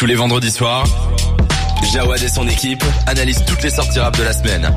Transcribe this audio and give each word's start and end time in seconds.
Tous 0.00 0.06
les 0.06 0.14
vendredis 0.14 0.50
soirs, 0.50 0.86
Jawad 1.92 2.22
et 2.22 2.28
son 2.28 2.48
équipe 2.48 2.82
analysent 3.06 3.44
toutes 3.46 3.62
les 3.62 3.68
sorties 3.68 3.98
rap 3.98 4.16
de 4.16 4.22
la 4.22 4.32
semaine 4.32 4.70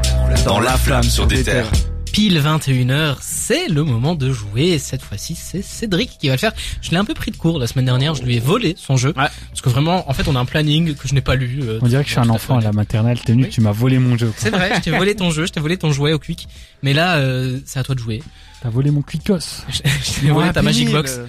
dans 0.43 0.59
La 0.59 0.75
Flamme 0.77 1.03
sur 1.03 1.27
des 1.27 1.43
terres. 1.43 1.71
Pile 2.11 2.38
21h, 2.42 3.15
c'est 3.21 3.70
le 3.70 3.86
moment 3.86 4.15
de 4.15 4.33
jouer. 4.33 4.78
Cette 4.79 5.01
fois-ci, 5.01 5.36
c'est 5.36 5.62
Cédric 5.62 6.17
qui 6.20 6.28
va 6.28 6.33
le 6.33 6.39
faire. 6.39 6.51
Je 6.81 6.91
l'ai 6.91 6.97
un 6.97 7.05
peu 7.05 7.13
pris 7.13 7.31
de 7.31 7.38
court 7.38 7.57
la 7.57 7.67
semaine 7.67 7.86
dernière. 7.86 8.15
Je 8.15 8.23
lui 8.23 8.36
ai 8.36 8.39
volé 8.41 8.75
son 8.78 8.97
jeu. 8.97 9.13
Parce 9.13 9.31
que 9.63 9.70
vraiment, 9.70 10.09
en 10.09 10.13
fait, 10.13 10.28
on 10.28 10.36
a 10.36 10.39
un 10.41 10.46
planning 10.46 10.94
que 10.94 11.07
je 11.07 11.14
n'ai 11.14 11.21
pas 11.21 11.36
lu. 11.36 11.62
euh, 11.64 11.80
On 11.82 11.88
dirait 11.88 12.04
que 12.04 12.10
je 12.10 12.16
suis 12.16 12.21
un 12.21 12.30
enfant 12.30 12.58
à 12.58 12.62
la 12.62 12.74
maternelle. 12.74 13.18
T'es 13.21 13.32
venu, 13.32 13.46
Oui. 13.46 13.50
tu 13.50 13.62
m'as 13.62 13.71
volé 13.71 14.00
mon 14.00 14.18
jeu. 14.18 14.32
C'est 14.36 14.50
vrai, 14.50 14.74
je 14.76 14.82
t'ai 14.82 14.92
volé 14.92 15.16
ton 15.16 15.32
jeu, 15.32 15.46
je 15.48 15.54
t'ai 15.54 15.62
volé 15.62 15.78
ton 15.78 15.94
jouet 15.94 16.12
au 16.12 16.20
quick. 16.20 16.50
Mais 16.84 16.92
là, 16.92 17.16
euh, 17.16 17.60
c'est 17.66 17.80
à 17.80 17.84
toi 17.84 17.96
de 17.96 18.00
jouer. 18.02 18.21
T'as 18.62 18.70
volé 18.70 18.92
mon 18.92 19.02
Quicos. 19.02 19.64
Je 19.70 20.20
t'ai 20.21 20.30
volé 20.32 20.52
ta 20.52 20.62
Magic 20.62 20.92
Box. 20.92 21.20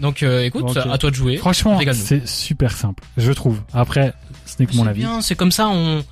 Donc 0.00 0.22
euh, 0.22 0.42
écoute, 0.44 0.76
à 0.76 0.98
toi 0.98 1.10
de 1.10 1.14
jouer. 1.14 1.36
Franchement, 1.36 1.78
c'est 1.94 2.26
super 2.26 2.72
simple, 2.72 3.02
je 3.16 3.32
trouve. 3.32 3.60
Après, 3.72 4.12
ce 4.44 4.54
n'est 4.60 4.66
que 4.66 4.74
mon 4.76 4.84
C'est 4.84 4.90
avis. 4.90 5.00
bien, 5.00 5.20
c'est 5.22 5.34
comme 5.34 5.52
ça, 5.52 5.68
on, 5.68 6.04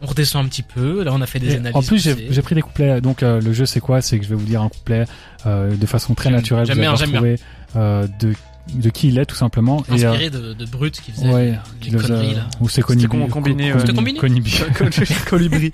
on 0.00 0.06
redescend 0.06 0.44
un 0.44 0.48
petit 0.48 0.62
peu. 0.62 1.02
Là, 1.02 1.10
on 1.14 1.20
a 1.20 1.26
fait 1.26 1.38
des 1.40 1.52
Et 1.52 1.56
analyses. 1.56 1.76
en 1.76 1.82
plus, 1.82 2.02
j'ai 2.02 2.28
j'ai 2.30 2.42
pris 2.42 2.54
des 2.54 2.62
couplets. 2.62 3.00
Donc, 3.00 3.22
euh, 3.22 3.40
le 3.40 3.52
jeu, 3.52 3.66
c'est 3.66 3.80
quoi? 3.80 4.00
C'est 4.00 4.18
que 4.18 4.24
je 4.24 4.28
vais 4.30 4.36
vous 4.36 4.44
dire 4.46 4.62
un 4.62 4.68
couplet 4.68 5.04
euh, 5.46 5.74
de 5.76 5.86
façon 5.86 6.14
très 6.14 6.30
naturelle. 6.30 6.66
j'aime 6.66 6.76
Vous 6.76 6.82
allez 6.82 6.88
bien, 6.90 6.96
j'aime 6.96 7.10
bien. 7.10 7.18
retrouver 7.20 7.40
euh, 7.76 8.06
de 8.20 8.32
de 8.76 8.90
qui 8.90 9.08
il 9.08 9.18
est, 9.18 9.26
tout 9.26 9.34
simplement. 9.34 9.82
Et, 9.88 9.94
inspiré 10.04 10.30
de, 10.30 10.52
de 10.52 10.64
Brut 10.66 11.00
qui 11.00 11.10
faisait 11.10 11.28
ouais, 11.28 11.50
les 11.50 11.56
qui 11.80 11.90
conneries 11.96 12.34
là. 12.36 12.46
Ou 12.60 12.68
c'est. 12.68 12.80
C'était 12.86 13.06
combiné. 13.08 13.72
Colibri. 15.28 15.72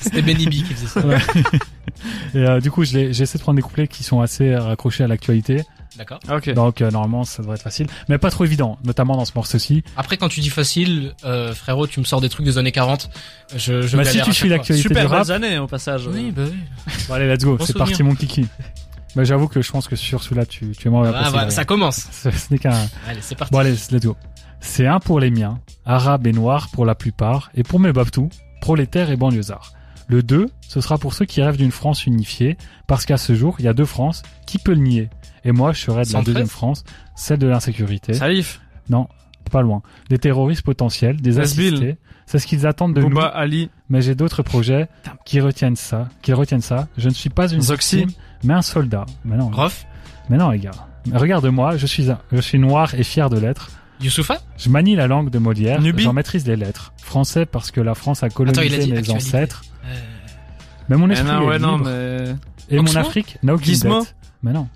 C'était 0.00 0.22
Benny 0.22 0.46
B 0.46 0.50
qui 0.50 0.64
faisait 0.74 0.86
ça. 0.88 1.06
Ouais. 1.06 1.18
Et 2.34 2.38
euh, 2.38 2.60
du 2.60 2.70
coup, 2.72 2.84
je 2.84 2.92
l'ai- 2.98 3.12
j'essaie 3.12 3.38
de 3.38 3.42
prendre 3.42 3.56
des 3.56 3.62
couplets 3.62 3.86
qui 3.86 4.02
sont 4.02 4.20
assez 4.20 4.54
raccrochés 4.56 5.04
à 5.04 5.06
l'actualité. 5.06 5.62
D'accord. 5.96 6.20
Ok. 6.30 6.52
Donc, 6.54 6.80
euh, 6.80 6.90
normalement, 6.90 7.24
ça 7.24 7.42
devrait 7.42 7.56
être 7.56 7.62
facile. 7.62 7.86
Mais 8.08 8.18
pas 8.18 8.30
trop 8.30 8.44
évident, 8.44 8.78
notamment 8.84 9.16
dans 9.16 9.24
ce 9.24 9.32
morceau-ci. 9.34 9.82
Après, 9.96 10.16
quand 10.16 10.28
tu 10.28 10.40
dis 10.40 10.50
facile, 10.50 11.14
euh, 11.24 11.54
frérot, 11.54 11.86
tu 11.86 12.00
me 12.00 12.04
sors 12.04 12.20
des 12.20 12.28
trucs 12.28 12.44
des 12.44 12.58
années 12.58 12.72
40. 12.72 13.10
Je, 13.56 13.82
je 13.82 13.96
Bah, 13.96 14.04
si 14.04 14.20
tu 14.22 14.32
suis 14.32 14.48
l'actualité 14.48 14.88
Super 14.88 15.06
du 15.06 15.12
rap, 15.12 15.26
bonnes 15.26 15.36
années 15.36 15.58
au 15.58 15.66
passage. 15.66 16.06
Oui, 16.06 16.32
bah 16.32 16.42
oui. 16.46 16.94
bon, 17.08 17.14
allez, 17.14 17.28
let's 17.32 17.44
go. 17.44 17.56
Bon 17.56 17.64
C'est 17.64 17.76
parti, 17.76 18.02
mon 18.02 18.14
kiki. 18.14 18.46
Bah, 19.14 19.22
j'avoue 19.24 19.46
que 19.46 19.62
je 19.62 19.70
pense 19.70 19.86
que 19.86 19.96
sur 19.96 20.22
celui-là, 20.22 20.46
tu, 20.46 20.72
tu 20.72 20.88
es 20.88 20.90
mort. 20.90 21.06
Ah, 21.14 21.30
voilà, 21.30 21.50
ça 21.50 21.64
commence. 21.64 22.08
Ce 22.12 22.30
ce 22.30 22.52
n'est 22.52 22.58
qu'un, 22.58 22.72
Allez, 23.08 23.20
c'est 23.20 23.36
parti. 23.36 23.52
Bon 23.52 23.58
allez, 23.58 23.70
let's 23.70 24.04
go. 24.04 24.16
C'est 24.60 24.86
un 24.86 24.98
pour 24.98 25.20
les 25.20 25.30
miens, 25.30 25.60
arabes 25.84 26.26
et 26.26 26.32
noirs 26.32 26.68
pour 26.72 26.86
la 26.86 26.94
plupart, 26.94 27.50
et 27.54 27.62
pour 27.62 27.78
mes 27.78 27.92
babtous, 27.92 28.30
prolétaires 28.60 29.10
et 29.10 29.16
banlieusards. 29.16 29.72
Le 30.08 30.22
2, 30.22 30.48
ce 30.66 30.80
sera 30.80 30.98
pour 30.98 31.14
ceux 31.14 31.24
qui 31.26 31.42
rêvent 31.42 31.56
d'une 31.56 31.70
France 31.70 32.06
unifiée, 32.06 32.56
parce 32.86 33.04
qu'à 33.04 33.16
ce 33.16 33.34
jour, 33.34 33.56
il 33.58 33.66
y 33.66 33.68
a 33.68 33.72
deux 33.74 33.84
France, 33.84 34.22
qui 34.46 34.58
peut 34.58 34.72
le 34.72 34.80
nier 34.80 35.08
Et 35.44 35.52
moi, 35.52 35.72
je 35.72 35.80
serais 35.80 36.02
de 36.02 36.06
la 36.08 36.20
113? 36.20 36.24
deuxième 36.24 36.46
France, 36.48 36.84
celle 37.14 37.38
de 37.38 37.46
l'insécurité. 37.46 38.14
Salif. 38.14 38.60
Non, 38.88 39.08
pas 39.50 39.62
loin. 39.62 39.82
Des 40.08 40.18
terroristes 40.18 40.62
potentiels, 40.62 41.20
des 41.20 41.38
assistés. 41.38 41.96
C'est 42.26 42.38
ce 42.38 42.46
qu'ils 42.46 42.66
attendent 42.66 42.94
de 42.94 43.02
Bouba 43.02 43.32
nous, 43.34 43.38
Ali. 43.40 43.70
mais 43.90 44.00
j'ai 44.00 44.14
d'autres 44.14 44.42
projets 44.42 44.88
qui 45.26 45.40
retiennent 45.40 45.76
ça, 45.76 46.08
qui 46.22 46.32
retiennent 46.32 46.62
ça. 46.62 46.88
Je 46.96 47.08
ne 47.10 47.14
suis 47.14 47.28
pas 47.28 47.52
une 47.52 47.60
Zoxy. 47.60 47.98
victime, 47.98 48.16
mais 48.44 48.54
un 48.54 48.62
soldat. 48.62 49.04
Mais 49.26 49.36
non, 49.36 49.50
Rof, 49.50 49.84
mais 50.30 50.38
non 50.38 50.50
les 50.50 50.58
gars. 50.60 50.70
Regarde-moi, 51.12 51.76
je 51.76 51.84
suis 51.86 52.10
un, 52.10 52.18
je 52.32 52.40
suis 52.40 52.58
noir 52.58 52.94
et 52.94 53.04
fier 53.04 53.28
de 53.28 53.38
l'être. 53.38 53.70
Youssoufa 54.00 54.38
Je 54.56 54.70
manie 54.70 54.96
la 54.96 55.06
langue 55.06 55.28
de 55.28 55.38
Molière, 55.38 55.80
j'en 55.98 56.14
maîtrise 56.14 56.46
les 56.46 56.56
lettres. 56.56 56.94
Français 56.96 57.44
parce 57.44 57.70
que 57.70 57.82
la 57.82 57.94
France 57.94 58.22
a 58.22 58.26
Attends, 58.26 58.42
il 58.42 58.48
a 58.48 58.54
colonisé 58.54 58.76
mes 58.92 58.98
actualité. 58.98 59.12
ancêtres. 59.12 59.62
Euh, 59.84 59.94
Mais 60.88 60.96
mon 60.96 61.10
Eh 61.10 61.12
esprit 61.12 61.28
non, 61.30 61.42
est 61.42 61.46
ouais, 61.46 61.58
non, 61.58 61.76
libre. 61.76 61.90
mais. 61.90 62.34
Et 62.76 62.80
mon 62.80 62.96
Afrique 62.96 63.38
n'a 63.42 63.54
aucune 63.54 63.78
dette. 63.78 64.14
Mais 64.42 64.52
non. 64.54 64.66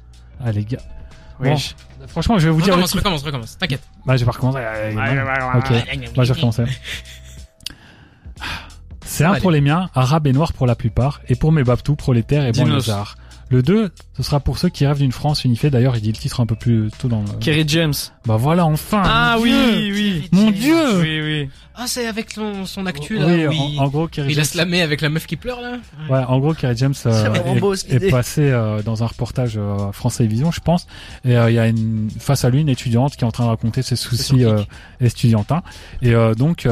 Ah 0.44 0.52
les 0.52 0.64
gars. 0.64 0.78
Oui. 1.40 1.50
Bon, 1.50 2.06
franchement, 2.08 2.38
je 2.38 2.48
vais 2.48 2.54
vous 2.54 2.60
dire... 2.62 2.72
recommence, 2.72 2.94
recommence, 2.94 3.22
recommence. 3.22 3.58
T'inquiète. 3.58 3.82
Bah, 4.04 4.16
je 4.16 4.20
vais 4.20 4.26
pas 4.26 4.32
recommencer. 4.32 4.58
Non. 4.94 5.58
Ok, 5.58 5.70
bah, 6.16 6.24
je 6.24 6.32
vais 6.32 6.34
recommencer. 6.34 6.64
C'est 9.04 9.24
un 9.24 9.40
pour 9.40 9.50
les 9.50 9.60
miens, 9.60 9.90
arabes 9.94 10.26
et 10.26 10.32
noirs 10.32 10.52
pour 10.52 10.66
la 10.66 10.76
plupart, 10.76 11.20
et 11.28 11.34
pour 11.34 11.50
mes 11.50 11.64
babtous, 11.64 11.96
prolétaires 11.96 12.44
et 12.46 12.52
banlieusards. 12.52 13.16
Le 13.50 13.62
2, 13.62 13.90
ce 14.16 14.22
sera 14.22 14.40
pour 14.40 14.58
ceux 14.58 14.68
qui 14.68 14.86
rêvent 14.86 14.98
d'une 14.98 15.12
France 15.12 15.44
unifiée. 15.44 15.70
D'ailleurs, 15.70 15.96
il 15.96 16.02
dit 16.02 16.12
le 16.12 16.18
titre 16.18 16.40
un 16.40 16.46
peu 16.46 16.54
plus 16.54 16.90
tôt 16.98 17.08
dans 17.08 17.22
le... 17.22 17.28
Kerry 17.40 17.64
James. 17.66 17.94
Bah 18.26 18.36
voilà, 18.36 18.66
enfin 18.66 19.02
Ah 19.04 19.36
mon 19.38 19.42
oui, 19.44 19.50
Dieu 19.50 19.94
oui. 19.94 20.28
Mon 20.32 20.50
Dieu 20.50 21.00
Oui, 21.00 21.20
oui. 21.22 21.48
Ah, 21.74 21.84
c'est 21.86 22.06
avec 22.08 22.32
son, 22.32 22.66
son 22.66 22.86
actu 22.86 23.16
là. 23.18 23.26
Oui, 23.26 23.46
où 23.46 23.80
en, 23.80 23.88
gros, 23.88 24.08
Kerry 24.08 24.30
il 24.30 24.34
James, 24.34 24.42
a 24.42 24.44
slamé 24.44 24.82
avec 24.82 25.00
la 25.00 25.08
meuf 25.08 25.26
qui 25.26 25.36
pleure 25.36 25.60
là. 25.60 25.78
ouais, 26.10 26.24
en 26.26 26.40
gros, 26.40 26.52
Kerry 26.52 26.76
James 26.76 26.94
euh, 27.06 27.54
beau, 27.60 27.72
est, 27.74 28.10
passé 28.10 28.42
euh, 28.42 28.82
dans 28.82 29.02
un 29.04 29.06
reportage 29.06 29.54
euh, 29.56 29.92
France 29.92 30.16
Télévisions, 30.16 30.50
je 30.50 30.60
pense, 30.60 30.86
et 31.24 31.36
euh, 31.36 31.50
il 31.50 31.54
y 31.54 31.58
a 31.58 31.68
une 31.68 32.10
face 32.18 32.44
à 32.44 32.50
lui 32.50 32.60
une 32.60 32.68
étudiante 32.68 33.16
qui 33.16 33.22
est 33.22 33.26
en 33.28 33.30
train 33.30 33.44
de 33.44 33.50
raconter 33.50 33.82
ses 33.82 33.94
soucis 33.96 34.38
sur 34.40 34.50
euh, 34.50 34.62
estudiantins. 35.00 35.62
Et 36.02 36.14
euh, 36.14 36.34
donc, 36.34 36.66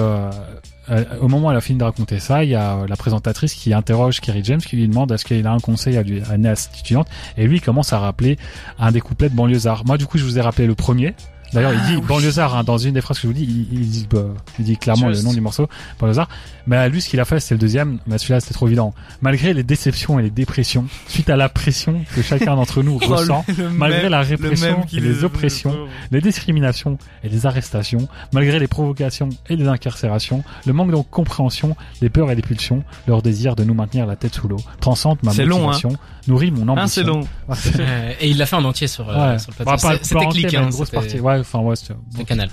au 1.21 1.29
moment 1.29 1.49
où 1.49 1.51
elle 1.51 1.57
a 1.57 1.61
fini 1.61 1.79
de 1.79 1.85
raconter 1.85 2.21
ça, 2.21 2.45
il 2.45 2.51
y 2.51 2.55
a 2.55 2.77
euh, 2.77 2.87
la 2.87 2.97
présentatrice 2.97 3.55
qui 3.55 3.73
interroge 3.73 4.21
Kerry 4.21 4.43
James, 4.45 4.61
qui 4.61 4.77
lui 4.77 4.89
demande 4.89 5.11
est-ce 5.13 5.25
qu'il 5.25 5.47
a 5.47 5.53
un 5.53 5.59
conseil 5.59 5.97
à 5.97 6.03
lui 6.03 6.23
à 6.23 6.51
à 6.51 6.55
cette 6.55 6.79
étudiante, 6.79 7.09
et 7.37 7.47
lui 7.47 7.61
commence 7.61 7.93
à 7.93 7.99
rappeler 7.99 8.39
un 8.79 8.93
des 8.93 9.01
couplets 9.01 9.29
de 9.29 9.35
Banlieusard. 9.35 9.85
Moi, 9.85 9.99
du 9.99 10.07
coup, 10.07 10.19
je 10.19 10.25
vous 10.25 10.39
ai 10.39 10.41
rappelé 10.41 10.67
le 10.67 10.75
premier. 10.75 11.15
D'ailleurs, 11.53 11.73
il 11.73 11.83
dit 11.97 12.01
Banlieusard 12.03 12.57
hein, 12.57 12.65
dans 12.65 12.77
une 12.79 12.95
des 12.95 13.01
phrases 13.01 13.17
que 13.19 13.23
je 13.23 13.27
vous 13.29 13.33
dis, 13.33 13.45
il, 13.45 13.79
il 13.81 13.89
dit, 13.89 14.07
bah, 14.11 14.25
il 14.59 14.65
dit 14.65 14.77
clairement 14.77 15.09
Just. 15.09 15.23
le 15.23 15.29
nom 15.29 15.33
du 15.35 15.41
morceau, 15.41 15.69
Banlieusard. 16.01 16.29
Mais 16.67 16.89
lui, 16.89 17.01
ce 17.01 17.09
qu'il 17.09 17.21
a 17.21 17.25
fait, 17.25 17.39
c'est 17.41 17.55
le 17.55 17.59
deuxième. 17.61 17.99
Mais 18.07 18.19
celui-là, 18.19 18.41
c'était 18.41 18.55
trop 18.55 18.67
évident. 18.67 18.93
Malgré 19.23 19.55
les 19.55 19.63
déceptions 19.63 20.19
et 20.19 20.23
les 20.23 20.31
dépressions, 20.31 20.87
suite 21.09 21.31
à 21.31 21.37
la 21.37 21.49
pression 21.49 22.01
que 22.15 22.23
chacun 22.23 22.57
d'entre 22.57 22.83
nous 22.83 22.99
ressent, 23.03 23.45
malgré 23.73 24.09
la 24.09 24.21
répression 24.23 24.85
et 24.93 25.01
les 25.01 25.23
oppressions, 25.25 25.87
les 26.11 26.21
discriminations 26.21 26.99
et 27.23 27.29
les 27.29 27.47
arrestations, 27.47 28.09
malgré 28.33 28.59
les 28.59 28.67
provocations 28.69 29.29
et 29.49 29.57
les 29.57 29.69
incarcérations, 29.69 30.43
le 30.67 30.73
manque 30.73 30.91
de 30.91 30.97
compréhension, 30.97 31.77
les 32.03 32.11
peurs 32.11 32.31
et 32.31 32.35
les 32.35 32.43
pulsions, 32.43 32.83
leur 33.07 33.23
désir 33.23 33.55
de 33.57 33.63
nous 33.65 33.75
maintenir 33.75 34.07
la 34.07 34.17
tête 34.17 34.35
sous 34.35 34.49
l'eau, 34.49 34.59
transcende 34.81 35.19
ma 35.23 35.31
C'est 35.33 35.45
long, 35.45 35.59
motivation, 35.61 35.97
nourrit 36.27 36.51
mon 36.51 36.67
ambition. 36.69 36.77
Ah, 36.83 36.87
c'est 36.89 37.03
long. 37.05 37.21
Ouais, 37.21 37.55
c'est- 37.57 37.77
Euh, 37.81 38.13
et 38.21 38.29
il 38.31 38.39
l'a 38.39 38.47
fait 38.47 38.57
en 38.57 38.65
entier 38.65 38.89
sur, 38.89 39.09
euh, 39.09 39.33
ouais. 39.35 39.39
sur 39.39 39.53
le 39.59 39.65
Bah, 39.65 39.77
plateau. 39.77 39.87
pas- 39.89 39.99
C'est- 40.03 40.05
C'était 40.43 40.57
hein. 40.57 40.63
une 40.65 40.71
grosse 40.71 40.87
c'était- 40.87 40.97
partie. 40.97 41.21
Ouais, 41.21 41.36
enfin, 41.41 41.61
ouais, 41.61 41.77
c'était- 41.77 41.95
C'était 42.11 42.25
canal. 42.25 42.49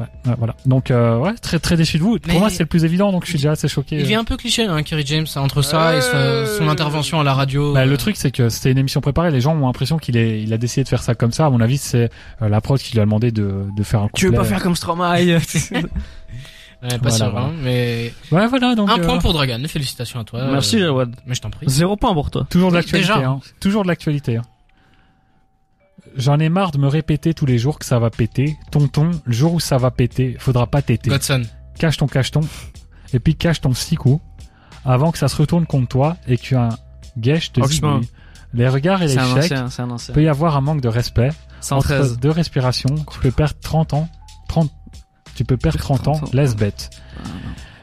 ouais, 0.00 0.06
ouais, 0.26 0.34
voilà. 0.38 0.54
Donc, 0.66 0.90
euh, 0.90 1.18
ouais, 1.18 1.34
très, 1.34 1.58
très 1.58 1.76
déçu 1.76 1.98
de 1.98 2.02
vous. 2.02 2.14
Mais- 2.26 2.32
Pour 2.32 2.40
moi, 2.40 2.50
c'est 2.50 2.62
le 2.62 2.66
plus 2.68 2.84
évident, 2.84 3.12
donc 3.12 3.24
je 3.24 3.30
suis 3.30 3.38
déjà 3.38 3.52
assez 3.52 3.68
choqué. 3.68 3.98
Il 4.00 4.06
vient 4.06 4.20
un 4.20 4.24
peu 4.24 4.36
cliché, 4.36 4.64
hein, 4.64 4.82
Kerry 4.82 5.04
James, 5.06 5.26
entre 5.36 5.62
ça 5.62 5.96
et 5.96 6.00
son, 6.00 6.58
son 6.58 6.68
intervention 6.68 7.20
à 7.20 7.24
la 7.24 7.34
radio. 7.34 7.72
Bah, 7.74 7.80
euh, 7.80 7.84
le 7.86 7.96
truc, 7.96 8.16
c'est 8.16 8.30
que 8.30 8.48
c'était 8.48 8.72
une 8.72 8.78
émission 8.78 9.00
préparée. 9.00 9.30
Les 9.30 9.40
gens 9.40 9.54
ont 9.54 9.66
l'impression 9.66 9.98
qu'il 9.98 10.16
est, 10.16 10.42
il 10.42 10.52
a 10.52 10.58
décidé 10.58 10.84
de 10.84 10.88
faire 10.88 11.02
ça 11.02 11.14
comme 11.14 11.32
ça. 11.32 11.46
À 11.46 11.50
mon 11.50 11.60
avis, 11.60 11.78
c'est 11.78 12.10
euh, 12.42 12.48
la 12.48 12.60
prod 12.60 12.78
qui 12.80 12.92
lui 12.92 13.00
a 13.00 13.04
demandé 13.04 13.30
de, 13.30 13.66
de 13.76 13.82
faire 13.82 14.00
un 14.02 14.08
Tu 14.14 14.26
veux 14.26 14.32
pas 14.32 14.44
faire 14.44 14.62
comme 14.62 14.74
Stromae 14.76 15.14
ouais, 15.24 15.38
pas 16.82 16.96
Voilà, 17.00 17.16
sûr, 17.16 17.30
voilà. 17.30 17.46
hein, 17.46 17.52
mais 17.62 18.12
Ouais, 18.30 18.46
voilà. 18.46 18.74
Donc, 18.74 18.90
un 18.90 18.98
euh, 18.98 19.04
point 19.06 19.18
pour 19.18 19.32
Dragan. 19.32 19.62
Félicitations 19.68 20.20
à 20.20 20.24
toi. 20.24 20.44
Merci, 20.50 20.76
euh, 20.76 20.86
Jawad. 20.86 21.14
Mais 21.26 21.34
je 21.34 21.40
t'en 21.40 21.50
prie. 21.50 21.66
Zéro 21.68 21.96
point 21.96 22.12
pour 22.12 22.30
toi. 22.30 22.46
Toujours 22.50 22.70
de 22.70 22.76
l'actualité. 22.76 23.12
Hein. 23.12 23.40
Toujours 23.60 23.82
de 23.84 23.88
l'actualité. 23.88 24.36
hein. 24.38 24.42
J'en 26.16 26.38
ai 26.38 26.48
marre 26.48 26.70
de 26.70 26.78
me 26.78 26.86
répéter 26.86 27.34
tous 27.34 27.46
les 27.46 27.58
jours 27.58 27.78
que 27.78 27.84
ça 27.84 27.98
va 27.98 28.10
péter. 28.10 28.56
Tonton, 28.70 29.10
le 29.24 29.32
jour 29.32 29.54
où 29.54 29.60
ça 29.60 29.78
va 29.78 29.90
péter, 29.90 30.36
faudra 30.38 30.66
pas 30.66 30.80
téter. 30.82 31.10
Godson. 31.10 31.42
Cache 31.78 31.96
ton 31.96 32.06
cacheton. 32.06 32.40
Et 33.12 33.18
puis 33.18 33.34
cache 33.34 33.60
ton 33.60 33.74
six 33.74 33.96
coups. 33.96 34.22
Avant 34.84 35.10
que 35.12 35.18
ça 35.18 35.28
se 35.28 35.36
retourne 35.36 35.66
contre 35.66 35.88
toi 35.88 36.16
et 36.28 36.36
qu'un 36.36 36.68
guèche 37.18 37.52
te 37.52 37.64
zigouille. 37.66 38.08
Les 38.52 38.68
regards 38.68 39.02
et 39.02 39.06
les 39.08 39.14
C'est 39.14 39.18
un 39.18 39.34
chèques. 39.34 39.52
ancien, 39.52 39.70
c'est 39.70 39.82
un 39.82 39.90
ancien. 39.90 40.14
peut 40.14 40.22
y 40.22 40.28
avoir 40.28 40.56
un 40.56 40.60
manque 40.60 40.80
de 40.80 40.88
respect. 40.88 41.30
Entre 41.70 41.88
113. 41.88 42.18
deux 42.20 42.30
respirations, 42.30 42.94
tu 43.10 43.18
peux 43.18 43.30
perdre 43.32 43.54
30 43.60 43.94
ans. 43.94 44.08
30, 44.48 44.70
tu 45.34 45.44
peux 45.44 45.56
perdre 45.56 45.78
30 45.78 46.06
ans, 46.08 46.12
30 46.12 46.28
ans. 46.28 46.30
laisse 46.36 46.54
bête. 46.54 46.90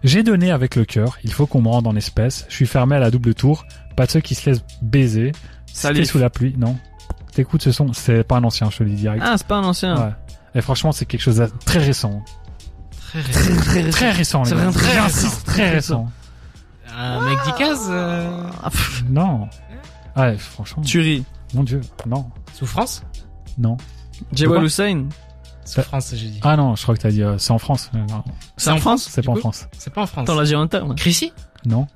J'ai 0.04 0.24
donné 0.24 0.52
avec 0.52 0.76
le 0.76 0.86
cœur, 0.86 1.18
il 1.24 1.32
faut 1.34 1.46
qu'on 1.48 1.62
me 1.62 1.68
rende 1.68 1.88
en 1.88 1.96
espèces. 1.96 2.46
Je 2.50 2.56
suis 2.56 2.66
fermé 2.68 2.96
à 2.96 3.00
la 3.00 3.12
double 3.12 3.34
tour. 3.34 3.66
Pas 3.98 4.06
de 4.06 4.12
ceux 4.12 4.22
qui 4.22 4.36
se 4.36 4.50
laissent 4.50 4.64
baiser. 4.82 5.32
C'était 5.66 5.80
Salif. 5.80 6.10
sous 6.12 6.18
la 6.20 6.30
pluie, 6.30 6.56
non. 6.58 6.78
T'écoutes 7.32 7.62
ce 7.64 7.72
son, 7.72 7.94
c'est 7.94 8.24
pas 8.24 8.38
un 8.38 8.44
ancien, 8.44 8.70
je 8.70 8.78
te 8.78 8.84
le 8.84 8.90
dis 8.90 8.96
direct. 8.98 9.24
Ah, 9.26 9.36
c'est 9.38 9.48
pas 9.48 9.56
un 9.58 9.64
ancien. 9.64 9.96
Ouais. 9.98 10.12
Et 10.56 10.62
franchement, 10.62 10.92
c'est 10.92 11.06
quelque 11.06 11.22
chose 11.22 11.38
de 11.38 11.50
très 11.66 11.80
récent. 11.80 12.24
Très 13.00 13.22
récent. 13.22 13.62
très, 13.62 13.90
Très 13.90 14.12
récent, 14.12 14.44
les 14.44 14.50
C'est 14.50 14.72
très 14.72 14.94
J'insiste, 14.94 15.24
récent. 15.24 15.46
très 15.46 15.70
récent. 15.70 16.10
Un 16.94 17.22
mec 17.30 17.38
d'Icaz, 17.46 17.88
euh... 17.90 18.44
Ah, 18.64 18.70
Non. 19.10 19.48
Ouais, 20.18 20.38
franchement, 20.38 20.84
Tuerie. 20.84 21.24
mon 21.54 21.64
dieu, 21.64 21.80
non, 22.06 22.30
Souffrance 22.54 23.04
non. 23.58 23.78
Jawad 24.34 24.64
Hussein. 24.64 25.06
Souffrance, 25.66 26.14
j'ai 26.16 26.28
dit. 26.28 26.40
Ah 26.44 26.58
non, 26.58 26.76
je 26.76 26.84
crois 26.84 26.96
que 26.96 27.02
t'as 27.02 27.12
dit, 27.12 27.22
euh, 27.24 27.38
c'est 27.38 27.52
en 27.52 27.60
France. 27.60 27.90
Euh, 27.96 28.00
C'est 28.58 28.72
en 28.72 28.78
France 28.78 29.08
c'est 29.10 29.22
pas 29.22 29.32
en 29.32 29.36
France. 29.36 29.68
C'est 29.78 29.94
pas 29.94 30.02
en 30.02 30.06
France. 30.08 30.24
Attends, 30.30 30.40
l'a 30.40 30.68
terme. 30.68 30.96
Chrissy 30.96 31.32
Non. 31.66 31.88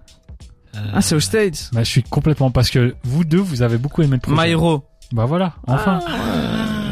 Euh, 0.76 0.80
Ah, 0.94 1.02
c'est 1.02 1.16
aux 1.16 1.20
States. 1.20 1.70
Bah, 1.74 1.84
je 1.84 1.90
suis 1.90 2.04
complètement, 2.04 2.52
parce 2.52 2.70
que 2.70 2.96
vous 3.04 3.24
deux, 3.26 3.40
vous 3.40 3.62
avez 3.62 3.78
beaucoup 3.78 4.02
aimé 4.02 4.16
le 4.18 4.22
projet. 4.22 4.48
Myro. 4.50 4.84
Bah 5.12 5.26
voilà, 5.26 5.54
enfin. 5.68 6.00
Ah, 6.08 6.12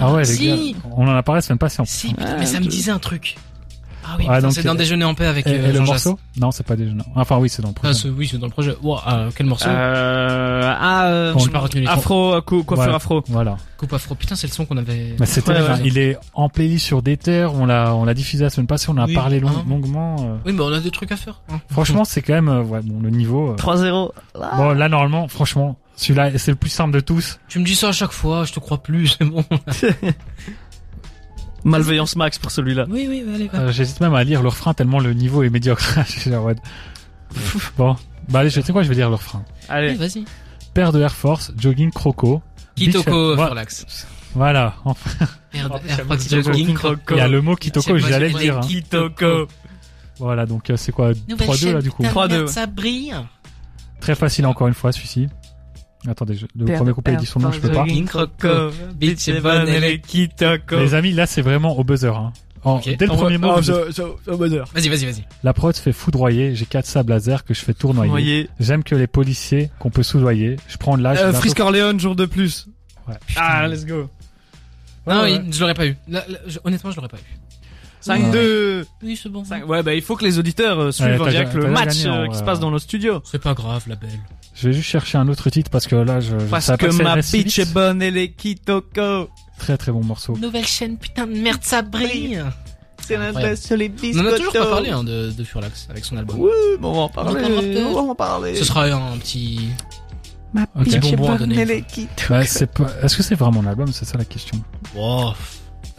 Ah, 0.01 0.13
ouais, 0.13 0.19
les 0.21 0.25
si. 0.25 0.73
gars. 0.73 0.79
On 0.97 1.07
en 1.07 1.15
a 1.15 1.23
parlé 1.23 1.37
la 1.37 1.41
semaine 1.41 1.57
plus. 1.59 1.85
Si, 1.85 2.13
putain, 2.13 2.37
mais 2.37 2.45
ça 2.45 2.59
me 2.59 2.65
disait 2.65 2.91
un 2.91 2.99
truc. 2.99 3.37
Ah 4.05 4.15
oui, 4.19 4.25
Ah, 4.29 4.39
c'est 4.51 4.63
d'un 4.63 4.73
euh, 4.73 4.77
déjeuner 4.77 5.05
en 5.05 5.13
paix 5.15 5.25
avec 5.25 5.47
Et, 5.47 5.51
euh, 5.51 5.69
et 5.69 5.71
le 5.71 5.79
Jean 5.79 5.85
morceau? 5.85 6.19
Non, 6.39 6.51
c'est 6.51 6.65
pas 6.65 6.75
des 6.75 6.85
jeunes. 6.85 7.03
Enfin 7.15 7.37
oui, 7.37 7.49
c'est 7.49 7.61
dans 7.61 7.69
le 7.69 7.73
projet. 7.73 7.93
Ah, 8.05 8.09
oui, 8.17 8.27
c'est 8.29 8.37
dans 8.37 8.47
le 8.47 8.51
projet. 8.51 8.75
Wow, 8.81 8.97
ah, 9.05 9.25
quel 9.35 9.45
morceau? 9.45 9.69
Euh, 9.69 10.73
ah, 10.79 11.05
euh, 11.07 11.33
J'ai 11.37 11.49
pas 11.49 11.59
retenu 11.59 11.81
les 11.81 11.87
afro, 11.87 12.41
cou- 12.41 12.63
coiffure 12.63 12.87
Ouais. 12.89 12.95
afro. 12.95 13.23
Voilà. 13.29 13.57
Coupe 13.77 13.93
afro. 13.93 14.15
Putain, 14.15 14.35
c'est 14.35 14.47
le 14.47 14.53
son 14.53 14.65
qu'on 14.65 14.77
avait. 14.77 15.15
Mais 15.19 15.25
c'est 15.25 15.47
Ouais, 15.47 15.53
terrible, 15.55 15.71
ouais. 15.73 15.79
hein. 15.79 15.81
Il 15.85 15.97
est 15.97 16.17
en 16.33 16.49
playlist 16.49 16.85
sur 16.85 17.01
Déter. 17.01 17.45
On 17.53 17.65
l'a, 17.65 17.93
on 17.95 18.05
l'a 18.05 18.13
diffusé 18.13 18.43
la 18.43 18.49
semaine 18.49 18.67
passée. 18.67 18.87
On 18.89 18.93
en 18.93 18.97
a 18.99 19.05
Oui. 19.05 19.13
parlé 19.13 19.39
long- 19.39 19.49
Ah. 19.55 19.63
longuement. 19.69 20.15
euh. 20.19 20.35
Oui, 20.45 20.53
mais 20.53 20.61
on 20.61 20.71
a 20.73 20.79
des 20.79 20.91
trucs 20.91 21.11
à 21.11 21.17
faire. 21.17 21.41
hein. 21.51 21.59
Franchement, 21.71 22.03
c'est 22.05 22.21
quand 22.21 22.33
même, 22.33 22.49
euh, 22.49 22.63
ouais, 22.63 22.81
bon, 22.83 22.99
le 23.01 23.09
niveau. 23.09 23.51
euh. 23.51 23.55
3-0. 23.55 24.11
Bon, 24.35 24.71
là, 24.73 24.89
normalement, 24.89 25.27
franchement, 25.27 25.77
celui-là, 25.95 26.37
c'est 26.37 26.51
le 26.51 26.55
plus 26.57 26.69
simple 26.69 26.93
de 26.93 26.99
tous. 26.99 27.39
Tu 27.47 27.59
me 27.59 27.65
dis 27.65 27.75
ça 27.75 27.89
à 27.89 27.91
chaque 27.91 28.11
fois, 28.11 28.43
je 28.45 28.53
te 28.53 28.59
crois 28.59 28.81
plus, 28.83 29.15
c'est 29.19 29.25
bon. 29.25 29.43
Malveillance 31.63 32.15
max 32.15 32.37
pour 32.39 32.51
celui-là. 32.51 32.85
Oui, 32.89 33.05
oui, 33.09 33.23
allez. 33.33 33.49
Euh, 33.53 33.71
J'hésite 33.71 33.99
même 34.01 34.13
à 34.15 34.23
lire 34.23 34.41
le 34.41 34.49
refrain 34.49 34.73
tellement 34.73 34.99
le 34.99 35.13
niveau 35.13 35.43
est 35.43 35.49
médiocre. 35.49 35.97
Bon. 37.77 37.95
Bah, 38.29 38.39
allez, 38.39 38.49
je 38.49 38.61
sais 38.61 38.71
quoi, 38.71 38.83
je 38.83 38.89
vais 38.89 38.95
lire 38.95 39.09
le 39.09 39.15
refrain. 39.15 39.43
Oui, 39.47 39.65
Allez. 39.69 39.93
vas-y. 39.95 40.25
Paire 40.73 40.91
de 40.91 41.01
Air 41.01 41.13
Force, 41.13 41.51
jogging 41.57 41.91
croco. 41.91 42.41
Kitoko, 42.75 43.35
Beach- 43.35 43.45
Furlax. 43.45 44.07
Voilà. 44.35 44.75
Enfin, 44.85 45.25
il 45.53 45.59
Air 45.59 45.69
de 45.69 46.17
Jogging 46.17 46.69
Il 46.69 46.73
Croco. 46.73 47.15
y 47.15 47.19
a 47.19 47.27
le 47.27 47.41
mot 47.41 47.55
Kitoko, 47.55 47.97
j'allais 47.97 48.29
le 48.29 48.39
dire. 48.39 48.57
hein. 48.57 48.61
Kitoko. 48.61 49.47
Voilà, 50.19 50.45
donc 50.45 50.69
euh, 50.69 50.77
c'est 50.77 50.91
quoi? 50.91 51.11
3-2 51.11 51.73
là 51.73 51.81
du 51.81 51.91
coup 51.91 52.03
3-2. 52.03 52.47
Ça 52.47 52.65
brille. 52.65 53.13
Très 53.99 54.15
facile 54.15 54.45
encore 54.47 54.67
une 54.67 54.73
fois 54.73 54.91
celui-ci. 54.91 55.27
Attendez, 56.07 56.35
je- 56.35 56.45
le 56.57 56.65
premier 56.75 56.89
de 56.89 56.93
couplet 56.93 57.13
il 57.13 57.19
dit 57.19 57.25
son 57.25 57.39
nom, 57.39 57.51
je 57.51 57.59
peux 57.61 57.67
pas. 57.75 57.85
Les- 60.79 60.93
amis, 60.93 61.11
là 61.13 61.25
c'est 61.25 61.41
vraiment 61.41 61.77
au 61.77 61.83
buzzer. 61.83 62.15
Hein. 62.15 62.33
En-. 62.65 62.79
Dès 62.95 63.05
le 63.05 63.11
premier 63.17 63.37
mot, 63.37 63.47
vous- 63.59 63.71
Vas-y, 64.73 64.87
vas-y, 64.89 65.05
vas-y. 65.05 65.23
la 65.43 65.53
prod 65.53 65.75
se 65.75 65.81
fait 65.81 65.91
foudroyer. 65.91 66.55
J'ai 66.55 66.65
quatre 66.65 66.85
sables 66.85 67.09
laser 67.11 67.43
que 67.43 67.53
je 67.53 67.59
fais 67.61 67.73
tournoyer. 67.73 68.11
J'aime 68.59 68.83
que 68.83 68.95
les 68.95 69.07
policiers 69.07 69.69
qu'on 69.79 69.89
peut 69.89 70.03
soudoyer. 70.03 70.55
Je 70.69 70.77
prends 70.77 70.97
de 70.97 71.03
l'âge. 71.03 71.17
Euh, 71.19 71.31
Frisk 71.39 71.59
Orléans, 71.59 71.97
jour 71.99 72.15
de 72.15 72.25
plus. 72.25 72.67
Ouais. 73.07 73.15
Ah, 73.35 73.67
let's 73.67 73.85
go. 73.85 74.09
Non, 75.05 75.21
Ouais, 75.23 75.37
oui, 75.37 75.51
je 75.51 75.59
l'aurais 75.59 75.73
pas 75.73 75.85
eu. 75.85 75.97
Là, 76.07 76.23
là, 76.29 76.37
je- 76.47 76.59
honnêtement, 76.63 76.89
je 76.91 76.95
l'aurais 76.95 77.09
pas 77.09 77.17
eu. 77.17 77.37
5-2. 78.05 78.85
Oui, 79.03 79.19
c'est 79.21 79.29
bon. 79.29 79.43
Ouais, 79.67 79.83
bah, 79.83 79.93
il 79.93 80.01
faut 80.01 80.15
que 80.15 80.23
les 80.25 80.39
auditeurs 80.39 80.79
euh, 80.79 80.91
suivent 80.91 81.07
Ouais, 81.07 81.19
en 81.21 81.27
direct 81.27 81.53
le 81.53 81.67
match 81.67 82.05
euh, 82.05 82.27
qui 82.27 82.37
se 82.37 82.43
passe 82.43 82.59
dans 82.59 82.71
nos 82.71 82.79
studios. 82.79 83.21
C'est 83.29 83.41
pas 83.41 83.53
grave, 83.53 83.83
la 83.87 83.95
belle. 83.95 84.09
Je 84.55 84.67
vais 84.67 84.73
juste 84.73 84.87
chercher 84.89 85.17
un 85.17 85.27
autre 85.29 85.49
titre 85.49 85.69
parce 85.71 85.87
que 85.87 85.95
là, 85.95 86.19
je, 86.19 86.37
je 86.37 86.45
Parce 86.45 86.71
que 86.77 86.91
ça 86.91 87.03
ma 87.03 87.15
vite. 87.19 87.57
est 87.59 87.73
bonne 87.73 88.01
et 88.01 88.11
les 88.11 88.31
Kitoko. 88.31 89.29
Très 89.57 89.77
très 89.77 89.91
bon 89.91 90.03
morceau. 90.03 90.35
Nouvelle 90.37 90.65
chaîne, 90.67 90.97
putain 90.97 91.25
de 91.27 91.33
merde, 91.33 91.61
ça 91.63 91.81
brille. 91.81 92.43
C'est 93.01 93.17
best 93.17 93.65
sur 93.67 93.75
les 93.77 93.89
On 93.89 94.01
biscottos. 94.01 94.29
en 94.29 94.33
a 94.33 94.37
toujours 94.37 94.53
pas 94.53 94.69
parlé 94.69 94.89
hein, 94.89 95.03
de, 95.03 95.31
de 95.31 95.43
Furlax 95.43 95.87
avec 95.89 96.05
son 96.05 96.15
album. 96.17 96.37
Oui, 96.39 96.51
mais 96.79 96.85
on 96.87 96.93
va 96.93 96.99
en 97.01 97.09
parler. 97.09 97.83
On 97.85 97.93
va 97.93 98.01
en 98.01 98.15
parler. 98.15 98.55
Ce 98.55 98.63
sera 98.63 98.85
un 98.85 99.17
petit. 99.17 99.67
Ma 100.53 100.63
Ok. 100.75 100.83
bitch 100.83 100.95
est 100.95 101.15
Bonbon 101.15 101.33
à 101.33 101.37
bonne 101.37 101.49
donner. 101.49 101.83
Bah, 102.29 102.45
c'est 102.45 102.71
pas... 102.71 102.85
Est-ce 103.01 103.17
que 103.17 103.23
c'est 103.23 103.35
vraiment 103.35 103.61
un 103.61 103.65
album? 103.67 103.87
C'est 103.91 104.05
ça 104.05 104.17
la 104.19 104.23
question. 104.25 104.61
Wow. 104.95 105.33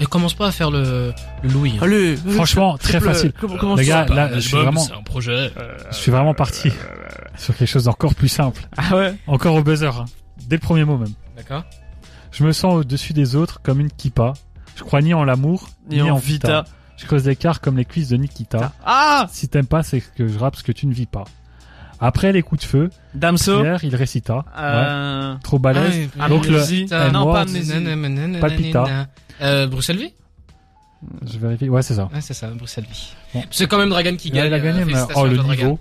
Et 0.00 0.06
commence 0.06 0.34
pas 0.34 0.48
à 0.48 0.52
faire 0.52 0.70
le, 0.70 1.12
le 1.42 1.48
Louis. 1.48 1.74
hein. 1.78 1.82
Allez. 1.84 2.16
Franchement, 2.16 2.76
très 2.78 3.00
facile. 3.00 3.32
Comment, 3.40 3.56
comment 3.56 3.74
Les 3.76 3.84
gars, 3.86 4.06
là, 4.06 4.28
je 4.34 4.40
suis 4.40 4.56
vraiment, 4.56 4.80
C'est 4.80 4.92
un 4.92 5.02
projet. 5.02 5.52
je 5.90 5.96
suis 5.96 6.10
vraiment 6.10 6.34
parti 6.34 6.70
sur 7.38 7.56
quelque 7.56 7.68
chose 7.68 7.84
d'encore 7.84 8.14
plus 8.14 8.28
simple. 8.28 8.62
Ah 8.76 8.96
ouais. 8.96 9.14
Encore 9.26 9.54
au 9.54 9.62
buzzer. 9.62 9.96
hein. 9.96 10.06
Dès 10.48 10.56
le 10.56 10.60
premier 10.60 10.84
mot 10.84 10.96
même. 10.98 11.12
D'accord. 11.36 11.62
Je 12.32 12.42
me 12.44 12.50
sens 12.52 12.74
au-dessus 12.74 13.12
des 13.12 13.36
autres 13.36 13.60
comme 13.62 13.78
une 13.80 13.90
kippa. 13.90 14.32
Je 14.76 14.82
crois 14.82 15.00
ni 15.00 15.14
en 15.14 15.22
l'amour, 15.24 15.68
Ni 15.88 16.02
en 16.02 16.16
Vita. 16.16 16.64
Je 16.96 17.06
creuse 17.06 17.26
l'écart 17.26 17.60
comme 17.60 17.76
les 17.76 17.84
cuisses 17.84 18.08
de 18.08 18.16
Nikita. 18.16 18.72
Ah 18.84 19.26
Si 19.30 19.48
t'aimes 19.48 19.66
pas, 19.66 19.82
c'est 19.84 20.00
que 20.00 20.26
je 20.28 20.38
rappe 20.38 20.56
ce 20.56 20.62
que 20.64 20.72
tu 20.72 20.86
ne 20.86 20.92
vis 20.94 21.06
pas. 21.06 21.24
Après 22.06 22.32
les 22.32 22.42
coups 22.42 22.60
de 22.60 22.66
feu, 22.66 22.90
Damso. 23.14 23.62
hier, 23.62 23.82
il 23.82 23.96
récita. 23.96 24.34
Ouais. 24.34 24.42
Euh... 24.58 25.34
Trop 25.42 25.58
balèze. 25.58 26.10
Ah, 26.20 26.28
Donc 26.28 26.46
le. 26.46 26.58
Euh, 26.92 27.10
non, 27.10 27.32
pas 27.32 27.40
amnésie. 27.40 27.72
Palpita. 28.42 29.06
Euh, 29.40 29.66
Bruxelles 29.66 29.96
V 29.96 30.14
Je 31.26 31.38
vérifie. 31.38 31.70
Ouais, 31.70 31.80
c'est 31.80 31.94
ça. 31.94 32.10
Ouais, 32.12 32.20
c'est 32.20 32.34
ça, 32.34 32.48
Bruxelles 32.48 32.84
V. 32.84 32.90
Bon. 33.32 33.42
C'est 33.50 33.66
quand 33.66 33.78
même 33.78 33.88
Dragon 33.88 34.14
qui 34.16 34.28
Il 34.28 34.38
a 34.38 34.50
gagne. 34.50 34.62
gagné, 34.62 34.82
euh, 34.82 34.84
mais 34.84 35.14
oh 35.14 35.26
le 35.26 35.38
niveau. 35.38 35.78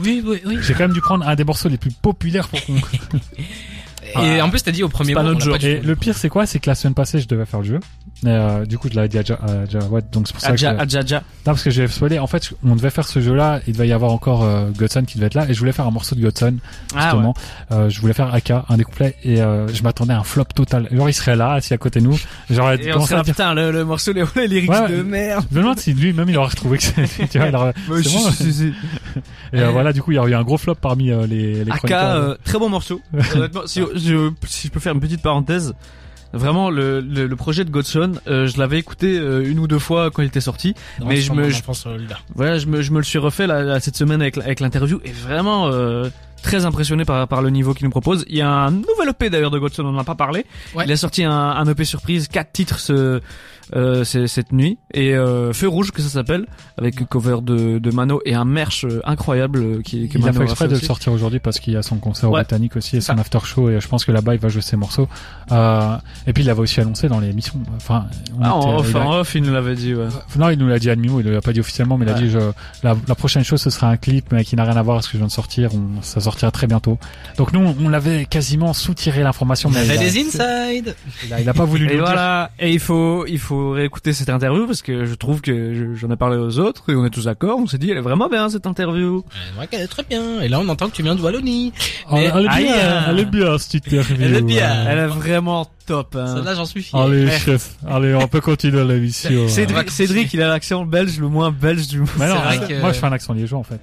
Oui, 0.00 0.22
oui, 0.24 0.40
oui. 0.46 0.58
J'ai 0.62 0.74
quand 0.74 0.84
même 0.84 0.92
dû 0.92 1.00
prendre 1.00 1.26
un 1.26 1.34
des 1.34 1.42
morceaux 1.42 1.68
les 1.68 1.76
plus 1.76 1.90
populaires 1.90 2.46
pour 2.46 2.64
qu'on. 2.64 2.76
Et 4.22 4.40
en 4.40 4.48
plus, 4.50 4.62
t'as 4.62 4.70
dit 4.70 4.84
au 4.84 4.88
premier 4.88 5.08
C'est 5.08 5.14
pas 5.14 5.22
notre 5.24 5.40
jeu. 5.40 5.56
Et 5.60 5.80
le 5.80 5.96
pire, 5.96 6.16
c'est 6.16 6.28
quoi 6.28 6.46
C'est 6.46 6.60
que 6.60 6.70
la 6.70 6.76
semaine 6.76 6.94
passée, 6.94 7.18
je 7.18 7.26
devais 7.26 7.46
faire 7.46 7.60
le 7.60 7.66
jeu. 7.66 7.80
Euh, 8.26 8.66
du 8.66 8.78
coup, 8.78 8.88
je 8.90 8.96
l'avais 8.96 9.08
dit 9.08 9.16
à 9.18 9.22
Ja- 9.22 9.38
à 9.40 9.64
Jawad, 9.68 10.06
donc 10.10 10.26
c'est 10.26 10.32
pour 10.32 10.42
ça 10.42 10.48
Adja, 10.50 10.74
que. 10.74 10.80
Adja, 10.80 10.98
Adja. 11.00 11.16
Non, 11.18 11.22
parce 11.52 11.62
que 11.62 11.70
j'ai 11.70 11.86
spoilé. 11.86 12.18
En 12.18 12.26
fait, 12.26 12.52
on 12.64 12.74
devait 12.74 12.90
faire 12.90 13.06
ce 13.06 13.20
jeu-là. 13.20 13.60
Il 13.68 13.74
devait 13.74 13.86
y 13.86 13.92
avoir 13.92 14.10
encore 14.12 14.42
euh, 14.42 14.70
Godson 14.76 15.04
qui 15.06 15.18
devait 15.18 15.28
être 15.28 15.34
là, 15.34 15.46
et 15.48 15.54
je 15.54 15.58
voulais 15.60 15.70
faire 15.72 15.86
un 15.86 15.92
morceau 15.92 16.16
de 16.16 16.20
Godson 16.20 16.56
Ah 16.96 17.02
justement. 17.10 17.34
Euh, 17.70 17.88
je 17.88 18.00
voulais 18.00 18.14
faire 18.14 18.34
Aka, 18.34 18.64
un 18.68 18.76
des 18.76 18.82
couplets, 18.82 19.14
et 19.22 19.40
euh, 19.40 19.68
je 19.72 19.82
m'attendais 19.84 20.14
à 20.14 20.18
un 20.18 20.24
flop 20.24 20.44
total. 20.54 20.88
Genre, 20.90 21.08
il 21.08 21.12
serait 21.12 21.36
là, 21.36 21.52
assis 21.52 21.74
à 21.74 21.78
côté 21.78 22.00
de 22.00 22.06
nous. 22.06 22.18
Genre, 22.50 22.72
Et 22.72 22.92
on 22.92 23.04
serait 23.04 23.16
là, 23.18 23.22
dire. 23.22 23.34
putain, 23.34 23.54
le, 23.54 23.70
le 23.70 23.84
morceau, 23.84 24.12
les, 24.12 24.24
les 24.36 24.48
lyrics 24.48 24.70
Ouais, 24.70 24.80
ouais. 24.80 24.88
de 24.96 25.02
merde. 25.02 25.44
Je 25.52 25.56
me 25.56 25.62
demande 25.62 25.78
si 25.78 25.94
lui-même 25.94 26.28
il 26.28 26.36
aurait 26.38 26.48
retrouvé 26.48 26.78
que 26.78 26.84
c'est. 26.84 27.28
tu 27.28 27.38
vois, 27.38 27.46
il 27.48 27.54
aurait- 27.54 27.74
Ouais, 27.88 28.02
si, 28.02 28.16
bon. 28.16 28.30
si, 28.32 28.52
si. 28.52 28.72
Et 29.52 29.60
euh, 29.60 29.70
voilà, 29.70 29.92
du 29.92 30.02
coup, 30.02 30.10
il 30.10 30.16
y 30.16 30.18
aurait 30.18 30.32
eu 30.32 30.34
un 30.34 30.42
gros 30.42 30.58
flop 30.58 30.74
parmi 30.74 31.12
euh, 31.12 31.24
les, 31.26 31.64
les 31.64 31.70
euh, 31.90 32.34
très 32.44 32.58
bon 32.58 32.68
morceau. 32.68 33.00
Honnêtement, 33.36 33.62
si 33.66 33.80
je, 33.94 34.30
si 34.46 34.66
je 34.66 34.72
peux 34.72 34.80
faire 34.80 34.92
une 34.92 35.00
petite 35.00 35.22
parenthèse, 35.22 35.72
vraiment 36.32 36.70
le, 36.70 37.00
le, 37.00 37.26
le 37.26 37.36
projet 37.36 37.64
de 37.64 37.70
Godson, 37.70 38.12
euh, 38.26 38.46
je 38.46 38.58
l'avais 38.58 38.78
écouté 38.78 39.18
euh, 39.18 39.48
une 39.48 39.58
ou 39.58 39.66
deux 39.66 39.78
fois 39.78 40.10
quand 40.10 40.22
il 40.22 40.26
était 40.28 40.40
sorti. 40.40 40.74
Non, 41.00 41.06
mais 41.06 41.16
je 41.22 41.32
me- 41.32 41.42
je-. 41.58 41.62
Voilà, 42.34 42.58
je 42.58 42.66
me, 42.66 42.82
je 42.82 42.90
me 42.92 42.98
le 42.98 43.04
suis 43.04 43.18
refait 43.18 43.46
là, 43.46 43.62
là, 43.62 43.80
cette 43.80 43.96
semaine 43.96 44.20
avec, 44.20 44.36
avec 44.38 44.60
l'interview 44.60 45.00
et 45.04 45.10
vraiment 45.12 45.68
euh, 45.68 46.08
très 46.42 46.64
impressionné 46.64 47.04
par, 47.04 47.26
par 47.28 47.42
le 47.42 47.50
niveau 47.50 47.74
qu'il 47.74 47.84
nous 47.86 47.90
propose. 47.90 48.24
Il 48.28 48.36
y 48.36 48.42
a 48.42 48.50
un 48.50 48.70
nouvel 48.70 49.08
EP 49.10 49.30
d'ailleurs 49.30 49.50
de 49.50 49.58
Godson, 49.58 49.84
on 49.86 49.92
n'en 49.92 49.98
a 50.00 50.04
pas 50.04 50.14
parlé. 50.14 50.44
Ouais. 50.74 50.84
Il 50.86 50.92
a 50.92 50.96
sorti 50.96 51.24
un, 51.24 51.32
un 51.32 51.66
EP 51.66 51.84
surprise, 51.84 52.28
quatre 52.28 52.52
titres 52.52 52.78
ce, 52.78 53.20
euh, 53.76 54.04
c'est- 54.04 54.26
cette 54.26 54.52
nuit 54.52 54.78
et 54.94 55.14
euh, 55.14 55.52
Feu 55.52 55.68
rouge 55.68 55.90
que 55.92 56.00
ça 56.02 56.08
s'appelle 56.08 56.46
avec 56.76 57.06
cover 57.08 57.38
de, 57.42 57.78
de 57.78 57.90
Mano 57.90 58.20
et 58.24 58.34
un 58.34 58.44
merch 58.44 58.84
euh, 58.84 59.00
incroyable 59.04 59.58
euh, 59.58 59.82
qui, 59.82 60.08
que 60.08 60.18
Il 60.18 60.28
a 60.28 60.32
fait 60.32 60.42
exprès 60.44 60.68
de 60.68 60.74
le 60.74 60.80
sortir 60.80 61.12
aujourd'hui 61.12 61.38
parce 61.40 61.60
qu'il 61.60 61.72
y 61.74 61.76
a 61.76 61.82
son 61.82 61.96
concert 61.98 62.30
au. 62.30 62.32
Britannique 62.32 62.76
aussi 62.76 62.96
et 62.96 63.00
son 63.00 63.18
after 63.18 63.38
show 63.44 63.68
et 63.70 63.80
je 63.80 63.88
pense 63.88 64.04
que 64.04 64.12
là-bas 64.12 64.34
il 64.34 64.40
va 64.40 64.48
jouer 64.48 64.62
ses 64.62 64.76
morceaux. 64.76 65.08
Euh, 65.52 65.96
et 66.26 66.32
puis 66.32 66.42
il 66.42 66.46
l'avait 66.46 66.60
aussi 66.60 66.80
annoncé 66.80 67.08
dans 67.08 67.20
l'émission. 67.20 67.54
Enfin, 67.76 68.06
on 68.38 68.42
Ah, 68.44 68.54
en 68.54 68.78
off, 68.78 68.86
il 68.90 68.96
a- 68.96 69.00
en 69.00 69.12
off, 69.20 69.34
il 69.34 69.42
nous 69.42 69.52
l'avait 69.52 69.74
dit. 69.74 69.94
Ouais. 69.94 70.06
non, 70.36 70.50
il 70.50 70.58
nous 70.58 70.68
l'a 70.68 70.78
dit 70.78 70.90
à 70.90 70.96
demi-mot, 70.96 71.20
il 71.20 71.26
l'a 71.30 71.40
pas 71.40 71.52
dit 71.52 71.60
officiellement, 71.60 71.98
mais 71.98 72.06
il 72.06 72.10
a 72.10 72.14
dit 72.14 72.30
je, 72.30 72.38
la, 72.82 72.96
la 73.06 73.14
prochaine 73.14 73.44
chose 73.44 73.60
ce 73.60 73.70
sera 73.70 73.88
un 73.88 73.96
clip 73.96 74.26
mais 74.32 74.44
qui 74.44 74.56
n'a 74.56 74.64
rien 74.64 74.76
à 74.76 74.82
voir 74.82 74.96
avec 74.96 75.04
ce 75.04 75.08
que 75.08 75.12
je 75.14 75.18
viens 75.18 75.26
de 75.26 75.32
sortir. 75.32 75.70
On, 75.74 76.02
ça 76.02 76.20
sortira 76.20 76.50
très 76.50 76.66
bientôt. 76.66 76.98
Donc 77.36 77.52
nous 77.52 77.74
on 77.80 77.88
l'avait 77.88 78.24
quasiment 78.26 78.72
soutiré 78.72 79.22
l'information, 79.22 79.68
On 79.68 79.72
mais 79.72 79.84
il 79.84 79.90
avait 79.90 79.98
a, 80.06 80.10
des 80.10 80.20
inside. 80.20 80.94
il 81.26 81.32
a- 81.34 81.40
il 81.40 81.48
a 81.48 81.54
pas 81.54 81.64
voulu 81.64 81.84
nous 81.86 81.90
Et 81.90 81.94
le 81.94 81.98
dire. 81.98 82.04
voilà. 82.06 82.50
Et 82.58 82.72
il 82.72 82.80
faut, 82.80 83.26
il 83.26 83.38
faut 83.38 83.57
réécouter 83.74 84.12
cette 84.12 84.28
interview 84.30 84.66
parce 84.66 84.82
que 84.82 85.04
je 85.04 85.14
trouve 85.14 85.40
que 85.40 85.74
je- 85.74 85.94
j'en 85.94 86.10
ai 86.10 86.16
parlé 86.16 86.36
aux 86.36 86.58
autres 86.58 86.90
et 86.90 86.94
on 86.94 87.04
est 87.04 87.10
tous 87.10 87.24
d'accord. 87.24 87.58
On 87.58 87.66
s'est 87.66 87.78
dit, 87.78 87.90
elle 87.90 87.98
est 87.98 88.02
vraiment 88.02 88.28
bien 88.28 88.48
cette 88.48 88.66
interview. 88.66 89.24
Ouais, 89.58 89.66
qu'elle 89.66 89.80
est 89.82 89.86
très 89.88 90.02
bien. 90.04 90.40
Et 90.40 90.48
là, 90.48 90.60
on 90.60 90.68
entend 90.68 90.88
que 90.88 90.94
tu 90.94 91.02
viens 91.02 91.14
de 91.14 91.20
Wallonie. 91.20 91.72
Oh, 92.10 92.14
Mais- 92.14 92.30
elle 92.34 92.44
est 92.46 92.48
bien, 92.64 93.04
elle 93.08 93.18
est 93.20 93.24
bien 93.24 93.58
cette 93.58 93.74
interview. 93.74 94.16
Elle 94.20 94.34
est 94.36 94.42
bien. 94.42 94.84
ouais. 94.84 94.90
Elle 94.90 94.98
est 94.98 95.06
vraiment 95.06 95.66
top. 95.86 96.16
Hein. 96.18 96.34
Celle-là, 96.36 96.54
j'en 96.54 96.64
suis 96.66 96.82
fier. 96.82 96.98
Allez 97.00 97.24
Ouais. 97.26 97.38
chef, 97.38 97.70
allez 97.86 98.14
on 98.14 98.28
peut 98.28 98.40
continuer 98.40 98.84
l'émission. 98.84 99.48
Cédric, 99.48 99.90
Cédric, 99.90 100.32
il 100.34 100.42
a 100.42 100.48
l'accent 100.48 100.84
belge, 100.84 101.18
le 101.18 101.28
moins 101.28 101.50
belge 101.50 101.86
du 101.88 102.00
monde. 102.00 102.08
Mais 102.18 102.28
non, 102.28 102.34
C'est 102.50 102.56
vrai 102.58 102.68
que- 102.68 102.80
moi 102.80 102.92
je 102.92 102.98
fais 102.98 103.06
un 103.06 103.12
accent 103.12 103.32
liégeois 103.32 103.58
en 103.58 103.64
fait. 103.64 103.80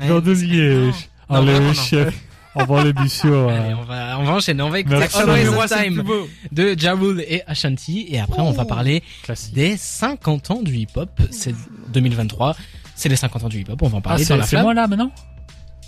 Ouais. 0.00 0.08
Genre 0.08 0.22
de 0.22 0.32
Liège. 0.32 0.94
Non, 1.30 1.36
Allez, 1.36 1.74
chef. 1.74 2.14
On 2.54 2.64
va 2.64 2.84
l'émission. 2.84 3.48
Allez, 3.48 3.70
euh. 3.70 3.76
on 3.80 3.84
va, 3.84 4.18
on 4.18 4.24
va 4.24 4.32
enchaîner. 4.34 4.62
On 4.62 4.68
va 4.70 4.80
écouter 4.80 4.98
Merci. 4.98 5.18
Always 5.18 5.48
on 5.48 5.66
Time 5.66 6.04
de 6.52 6.74
Ja 6.78 6.92
Rule 6.94 7.24
et 7.26 7.42
Ashanti. 7.46 8.06
Et 8.10 8.20
après, 8.20 8.42
on 8.42 8.52
va 8.52 8.64
parler 8.64 9.02
Classique. 9.22 9.54
des 9.54 9.76
50 9.76 10.50
ans 10.50 10.62
du 10.62 10.74
hip-hop. 10.76 11.08
C'est 11.30 11.54
2023. 11.92 12.54
C'est 12.94 13.08
les 13.08 13.16
50 13.16 13.44
ans 13.44 13.48
du 13.48 13.60
hip-hop. 13.60 13.80
On 13.82 13.88
va 13.88 13.96
en 13.96 14.00
Ah, 14.00 14.02
parler 14.02 14.24
dans 14.24 14.28
c'est 14.28 14.36
la 14.36 14.42
c'est 14.44 14.50
flamme. 14.50 14.64
moi 14.64 14.74
là 14.74 14.86
maintenant? 14.86 15.10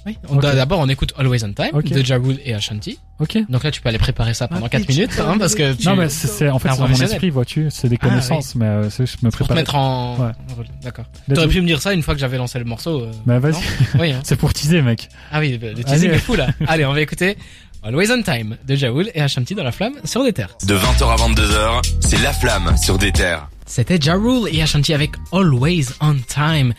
Oui. 0.06 0.18
On 0.28 0.36
D'abord, 0.36 0.80
on 0.80 0.88
écoute 0.88 1.14
Always 1.16 1.44
on 1.44 1.52
Time 1.52 1.70
de 1.82 2.02
Ja 2.02 2.16
Rule 2.18 2.38
et 2.44 2.52
Ashanti. 2.54 2.98
Ok. 3.20 3.38
Donc 3.48 3.64
là, 3.64 3.70
tu 3.70 3.80
peux 3.80 3.88
aller 3.88 3.98
préparer 3.98 4.34
ça 4.34 4.48
pendant 4.48 4.68
4 4.68 4.88
minutes, 4.88 5.10
hein, 5.18 5.36
parce 5.38 5.54
que 5.54 5.72
tu, 5.72 5.86
Non 5.86 5.96
mais 5.96 6.08
c'est 6.08 6.48
en 6.50 6.58
fait 6.58 6.68
c'est 6.70 6.78
dans 6.78 6.88
mon 6.88 6.94
esprit 6.94 7.30
vois-tu, 7.30 7.68
c'est 7.70 7.88
des 7.88 7.96
Ah, 8.00 8.08
connaissances 8.08 8.54
mais 8.54 8.66
euh, 8.66 8.90
c'est- 8.90 9.06
je 9.06 9.16
me 9.22 9.30
pour 9.30 9.32
te 9.32 9.36
prépare. 9.44 9.56
mettre 9.56 9.74
en, 9.76 10.16
Ouais. 10.18 10.32
d'accord. 10.82 11.04
T'aurais 11.32 11.48
pu 11.48 11.60
me 11.60 11.66
dire 11.66 11.80
ça 11.80 11.92
une 11.94 12.02
fois 12.02 12.14
que 12.14 12.20
j'avais 12.20 12.36
lancé 12.36 12.58
le 12.58 12.64
morceau. 12.64 13.02
euh, 13.02 13.12
Bah 13.24 13.38
vas-y, 13.38 13.54
Oui, 13.98 14.12
hein. 14.12 14.20
c'est 14.24 14.36
pour 14.36 14.52
teaser 14.52 14.82
mec. 14.82 15.08
Ah 15.32 15.40
oui, 15.40 15.58
le 15.60 15.72
le 15.72 15.84
teasing 15.84 16.10
est 16.10 16.18
fou 16.18 16.34
là. 16.34 16.48
Allez, 16.66 16.84
on 16.84 16.92
va 16.92 17.00
écouter 17.00 17.36
Always 17.82 18.10
on 18.10 18.22
Time 18.22 18.56
de 18.66 18.74
Jaoul 18.76 19.10
et 19.14 19.20
Ashanti 19.20 19.54
dans 19.54 19.64
la 19.64 19.72
flamme 19.72 19.94
sur 20.04 20.24
des 20.24 20.32
terres. 20.32 20.56
De 20.66 20.74
20h 20.74 21.04
à 21.10 21.16
22h, 21.16 21.82
c'est 22.00 22.20
La 22.22 22.32
Flamme 22.32 22.76
sur 22.76 22.96
des 22.98 23.12
terres. 23.12 23.48
C'était 23.66 23.98
Ja 23.98 24.14
Rule 24.14 24.48
et 24.52 24.62
Ashanti 24.62 24.92
avec 24.94 25.12
Always 25.32 25.86
on 26.00 26.16
Time. 26.28 26.72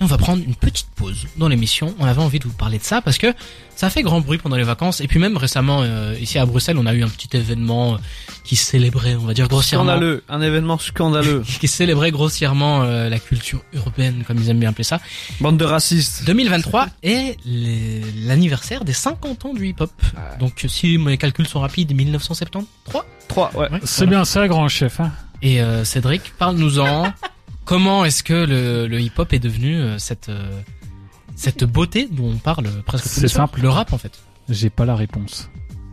On 0.00 0.06
va 0.06 0.16
prendre 0.16 0.42
une 0.42 0.54
petite 0.54 0.88
pause 0.96 1.26
dans 1.36 1.48
l'émission. 1.48 1.94
On 1.98 2.06
avait 2.06 2.22
envie 2.22 2.38
de 2.38 2.44
vous 2.44 2.54
parler 2.54 2.78
de 2.78 2.82
ça 2.84 3.02
parce 3.02 3.18
que 3.18 3.34
ça 3.76 3.86
a 3.86 3.90
fait 3.90 4.02
grand 4.02 4.20
bruit 4.20 4.38
pendant 4.38 4.56
les 4.56 4.64
vacances. 4.64 5.02
Et 5.02 5.06
puis 5.06 5.18
même 5.18 5.36
récemment, 5.36 5.82
euh, 5.82 6.14
ici 6.18 6.38
à 6.38 6.46
Bruxelles, 6.46 6.78
on 6.78 6.86
a 6.86 6.94
eu 6.94 7.02
un 7.02 7.08
petit 7.08 7.36
événement 7.36 7.94
euh, 7.94 7.98
qui 8.44 8.56
célébrait, 8.56 9.14
on 9.14 9.26
va 9.26 9.34
dire 9.34 9.46
grossièrement... 9.46 9.92
Scandaleux, 9.92 10.24
un 10.30 10.40
événement 10.40 10.78
scandaleux. 10.78 11.42
qui 11.60 11.68
célébrait 11.68 12.10
grossièrement 12.12 12.82
euh, 12.82 13.10
la 13.10 13.18
culture 13.18 13.62
urbaine, 13.74 14.24
comme 14.26 14.38
ils 14.38 14.48
aiment 14.48 14.58
bien 14.58 14.70
appeler 14.70 14.84
ça. 14.84 15.00
Bande 15.40 15.58
de 15.58 15.64
racistes. 15.66 16.24
2023 16.24 16.88
est 17.02 17.36
l'anniversaire 18.26 18.86
des 18.86 18.94
50 18.94 19.44
ans 19.44 19.52
du 19.52 19.68
hip-hop. 19.68 19.92
Donc 20.38 20.64
si 20.66 20.96
mes 20.96 21.18
calculs 21.18 21.46
sont 21.46 21.60
rapides, 21.60 21.94
1973 21.94 22.64
3, 23.28 23.52
ouais. 23.54 23.68
C'est 23.84 24.06
bien 24.06 24.24
ça, 24.24 24.48
grand 24.48 24.66
chef. 24.68 24.98
Hein 24.98 25.12
et 25.42 25.60
Cédric, 25.84 26.32
parle-nous-en. 26.38 27.12
Comment 27.70 28.04
est-ce 28.04 28.24
que 28.24 28.32
le, 28.34 28.88
le 28.88 29.00
hip-hop 29.00 29.32
est 29.32 29.38
devenu 29.38 29.76
euh, 29.76 29.96
cette 29.96 30.28
euh, 30.28 30.60
cette 31.36 31.62
beauté 31.62 32.08
dont 32.10 32.32
on 32.32 32.36
parle 32.36 32.66
presque 32.84 33.06
C'est 33.06 33.28
simple. 33.28 33.60
Le 33.60 33.68
rap 33.68 33.92
en 33.92 33.98
fait. 33.98 34.10
J'ai 34.48 34.70
pas 34.70 34.84
la 34.84 34.96
réponse. 34.96 35.48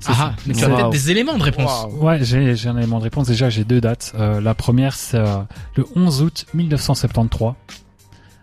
Ah, 0.07 0.33
mais 0.47 0.55
tu 0.55 0.63
as 0.63 0.69
peut-être 0.69 0.89
des 0.89 1.11
éléments 1.11 1.37
de 1.37 1.43
réponse. 1.43 1.85
Ouais, 1.91 2.17
j'ai 2.23 2.55
j'ai 2.55 2.67
un 2.67 2.77
élément 2.77 2.97
de 2.97 3.03
réponse. 3.03 3.27
Déjà, 3.27 3.51
j'ai 3.51 3.63
deux 3.63 3.79
dates. 3.79 4.13
Euh, 4.15 4.41
la 4.41 4.55
première, 4.55 4.95
c'est 4.95 5.21
le 5.75 5.85
11 5.95 6.23
août 6.23 6.45
1973 6.55 7.53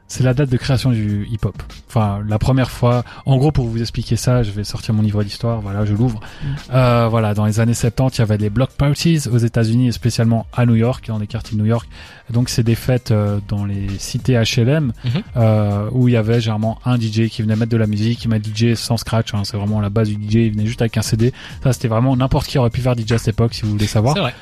c'est 0.06 0.22
la 0.22 0.34
date 0.34 0.50
de 0.50 0.56
création 0.56 0.90
du 0.90 1.26
hip-hop. 1.30 1.54
Enfin, 1.88 2.20
la 2.28 2.38
première 2.38 2.70
fois. 2.70 3.04
En 3.24 3.36
gros, 3.36 3.52
pour 3.52 3.66
vous 3.66 3.80
expliquer 3.80 4.16
ça, 4.16 4.42
je 4.42 4.50
vais 4.50 4.62
sortir 4.62 4.92
mon 4.92 5.02
livre 5.02 5.24
d'histoire. 5.24 5.60
Voilà, 5.60 5.84
je 5.84 5.94
l'ouvre. 5.94 6.20
Mm. 6.20 6.46
Euh, 6.74 7.08
voilà, 7.08 7.32
dans 7.32 7.46
les 7.46 7.58
années 7.58 7.74
70, 7.74 8.16
il 8.16 8.20
y 8.20 8.22
avait 8.22 8.36
les 8.36 8.50
block 8.50 8.70
parties 8.70 9.22
aux 9.30 9.38
États-Unis, 9.38 9.88
et 9.88 9.92
spécialement 9.92 10.46
à 10.52 10.66
New 10.66 10.74
York, 10.74 11.06
dans 11.08 11.18
les 11.18 11.26
quartiers 11.26 11.56
de 11.56 11.62
New 11.62 11.68
York. 11.68 11.88
Donc, 12.30 12.50
c'est 12.50 12.62
des 12.62 12.74
fêtes 12.74 13.12
euh, 13.12 13.40
dans 13.48 13.64
les 13.64 13.88
cités 13.98 14.34
HLM 14.34 14.92
mm-hmm. 14.92 15.22
euh, 15.36 15.88
où 15.92 16.08
il 16.08 16.14
y 16.14 16.16
avait 16.16 16.40
généralement 16.40 16.78
un 16.84 16.96
DJ 16.96 17.28
qui 17.28 17.42
venait 17.42 17.56
mettre 17.56 17.72
de 17.72 17.76
la 17.76 17.86
musique, 17.86 18.24
il 18.24 18.28
met 18.28 18.40
DJ 18.42 18.74
sans 18.74 18.98
scratch. 18.98 19.32
Hein, 19.34 19.42
c'est 19.44 19.56
vraiment 19.56 19.80
la 19.80 19.90
base 19.90 20.08
du 20.08 20.14
DJ. 20.14 20.34
Il 20.34 20.52
venait 20.52 20.66
juste 20.66 20.82
avec 20.82 20.96
un 20.98 21.02
CD. 21.02 21.32
Ça, 21.62 21.72
c'était 21.72 21.88
vraiment 21.88 22.14
n'importe 22.14 22.46
qui 22.46 22.58
aurait 22.58 22.70
pu 22.70 22.82
faire 22.82 22.94
DJ 22.94 23.12
à 23.12 23.18
cette 23.18 23.28
époque, 23.28 23.54
si 23.54 23.62
vous 23.62 23.70
voulez 23.70 23.86
savoir. 23.86 24.14
C'est 24.14 24.20
vrai. 24.20 24.34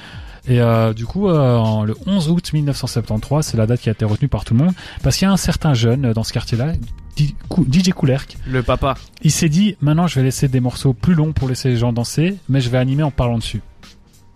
Et 0.48 0.60
euh, 0.60 0.92
du 0.92 1.06
coup, 1.06 1.28
euh, 1.28 1.84
le 1.84 1.94
11 2.06 2.28
août 2.30 2.52
1973, 2.52 3.46
c'est 3.46 3.56
la 3.56 3.66
date 3.66 3.80
qui 3.80 3.88
a 3.88 3.92
été 3.92 4.04
retenue 4.04 4.28
par 4.28 4.44
tout 4.44 4.54
le 4.54 4.64
monde, 4.64 4.74
parce 5.02 5.16
qu'il 5.16 5.26
y 5.26 5.28
a 5.28 5.32
un 5.32 5.36
certain 5.36 5.72
jeune 5.72 6.06
euh, 6.06 6.14
dans 6.14 6.24
ce 6.24 6.32
quartier-là, 6.32 6.72
DJ 7.16 7.90
Koulerk. 7.90 8.36
Le 8.46 8.62
papa. 8.62 8.94
Il 9.22 9.30
s'est 9.30 9.48
dit, 9.48 9.76
maintenant 9.80 10.06
je 10.06 10.16
vais 10.16 10.24
laisser 10.24 10.48
des 10.48 10.60
morceaux 10.60 10.94
plus 10.94 11.14
longs 11.14 11.32
pour 11.32 11.48
laisser 11.48 11.68
les 11.68 11.76
gens 11.76 11.92
danser, 11.92 12.36
mais 12.48 12.60
je 12.60 12.70
vais 12.70 12.78
animer 12.78 13.02
en 13.02 13.10
parlant 13.10 13.38
dessus. 13.38 13.60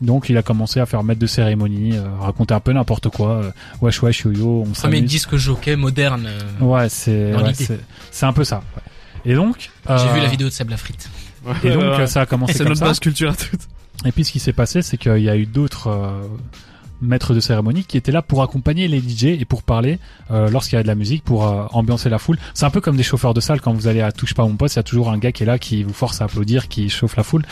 Donc 0.01 0.29
il 0.29 0.37
a 0.37 0.43
commencé 0.43 0.79
à 0.79 0.87
faire 0.87 1.03
maître 1.03 1.21
de 1.21 1.27
cérémonie, 1.27 1.97
euh, 1.97 2.03
raconter 2.21 2.53
un 2.53 2.61
peu 2.61 2.73
n'importe 2.73 3.09
quoi, 3.09 3.37
euh, 3.37 3.51
wesh 3.81 4.03
wesh 4.03 4.25
yo 4.25 4.33
yo, 4.33 4.65
on 4.67 4.73
Premier 4.73 5.01
disque 5.01 5.37
jockey 5.37 5.75
moderne. 5.75 6.29
ouais, 6.61 6.89
c'est 6.91 7.33
c'est 8.11 8.27
un 8.27 8.33
peu 8.35 8.45
ça. 8.45 8.63
Ouais. 8.77 9.33
Et 9.33 9.35
donc 9.35 9.71
j'ai 9.89 10.09
vu 10.13 10.21
la 10.21 10.29
vidéo 10.29 10.49
de 10.49 10.53
Seb 10.53 10.69
Lafrite. 10.71 11.09
Et 11.65 11.71
donc 11.71 12.07
ça 12.07 12.21
a 12.23 12.27
commencé 12.27 12.53
comme 12.53 12.59
ça. 12.59 12.65
C'est 12.65 12.69
notre 12.69 12.81
base 12.85 13.01
culture 13.01 13.31
à 13.31 13.35
toute. 13.35 13.61
Et 14.05 14.13
puis 14.13 14.25
ce 14.25 14.33
qui 14.33 14.41
s'est 14.41 14.53
passé, 14.53 14.83
c'est 14.83 14.99
qu'il 14.99 15.19
y 15.19 15.31
a 15.31 15.37
eu 15.37 15.47
d'autres 15.47 15.89
euh, 15.89 16.23
maîtres 17.01 17.35
de 17.35 17.41
cérémonie 17.41 17.85
qui 17.85 17.97
étaient 17.97 18.13
là 18.13 18.23
pour 18.23 18.43
accompagner 18.43 18.89
les 18.89 19.01
DJ 19.01 19.25
et 19.25 19.45
pour 19.45 19.63
parler 19.63 19.99
euh, 20.31 20.51
lorsqu'il 20.51 20.77
y 20.77 20.81
a 20.81 20.83
de 20.83 20.89
la 20.89 20.95
musique, 20.95 21.25
pour 21.25 21.47
euh, 21.47 21.67
ambiancer 21.73 22.09
la 22.09 22.19
foule. 22.19 22.39
C'est 22.55 22.67
un 22.67 22.71
peu 22.71 22.81
comme 22.81 22.97
des 22.97 23.03
chauffeurs 23.03 23.35
de 23.35 23.41
salle 23.41 23.61
quand 23.61 23.73
vous 23.73 23.89
allez 23.89 24.01
à 24.01 24.13
Touche 24.13 24.35
pas 24.35 24.45
mon 24.45 24.57
poste, 24.57 24.77
il 24.77 24.79
y 24.79 24.81
a 24.81 24.85
toujours 24.85 25.11
un 25.11 25.19
gars 25.19 25.33
qui 25.33 25.43
est 25.43 25.47
là 25.47 25.59
qui 25.59 25.83
vous 25.83 25.93
force 25.93 26.21
à 26.21 26.25
applaudir, 26.25 26.69
qui 26.69 26.89
chauffe 26.89 27.17
la 27.17 27.23
foule 27.23 27.43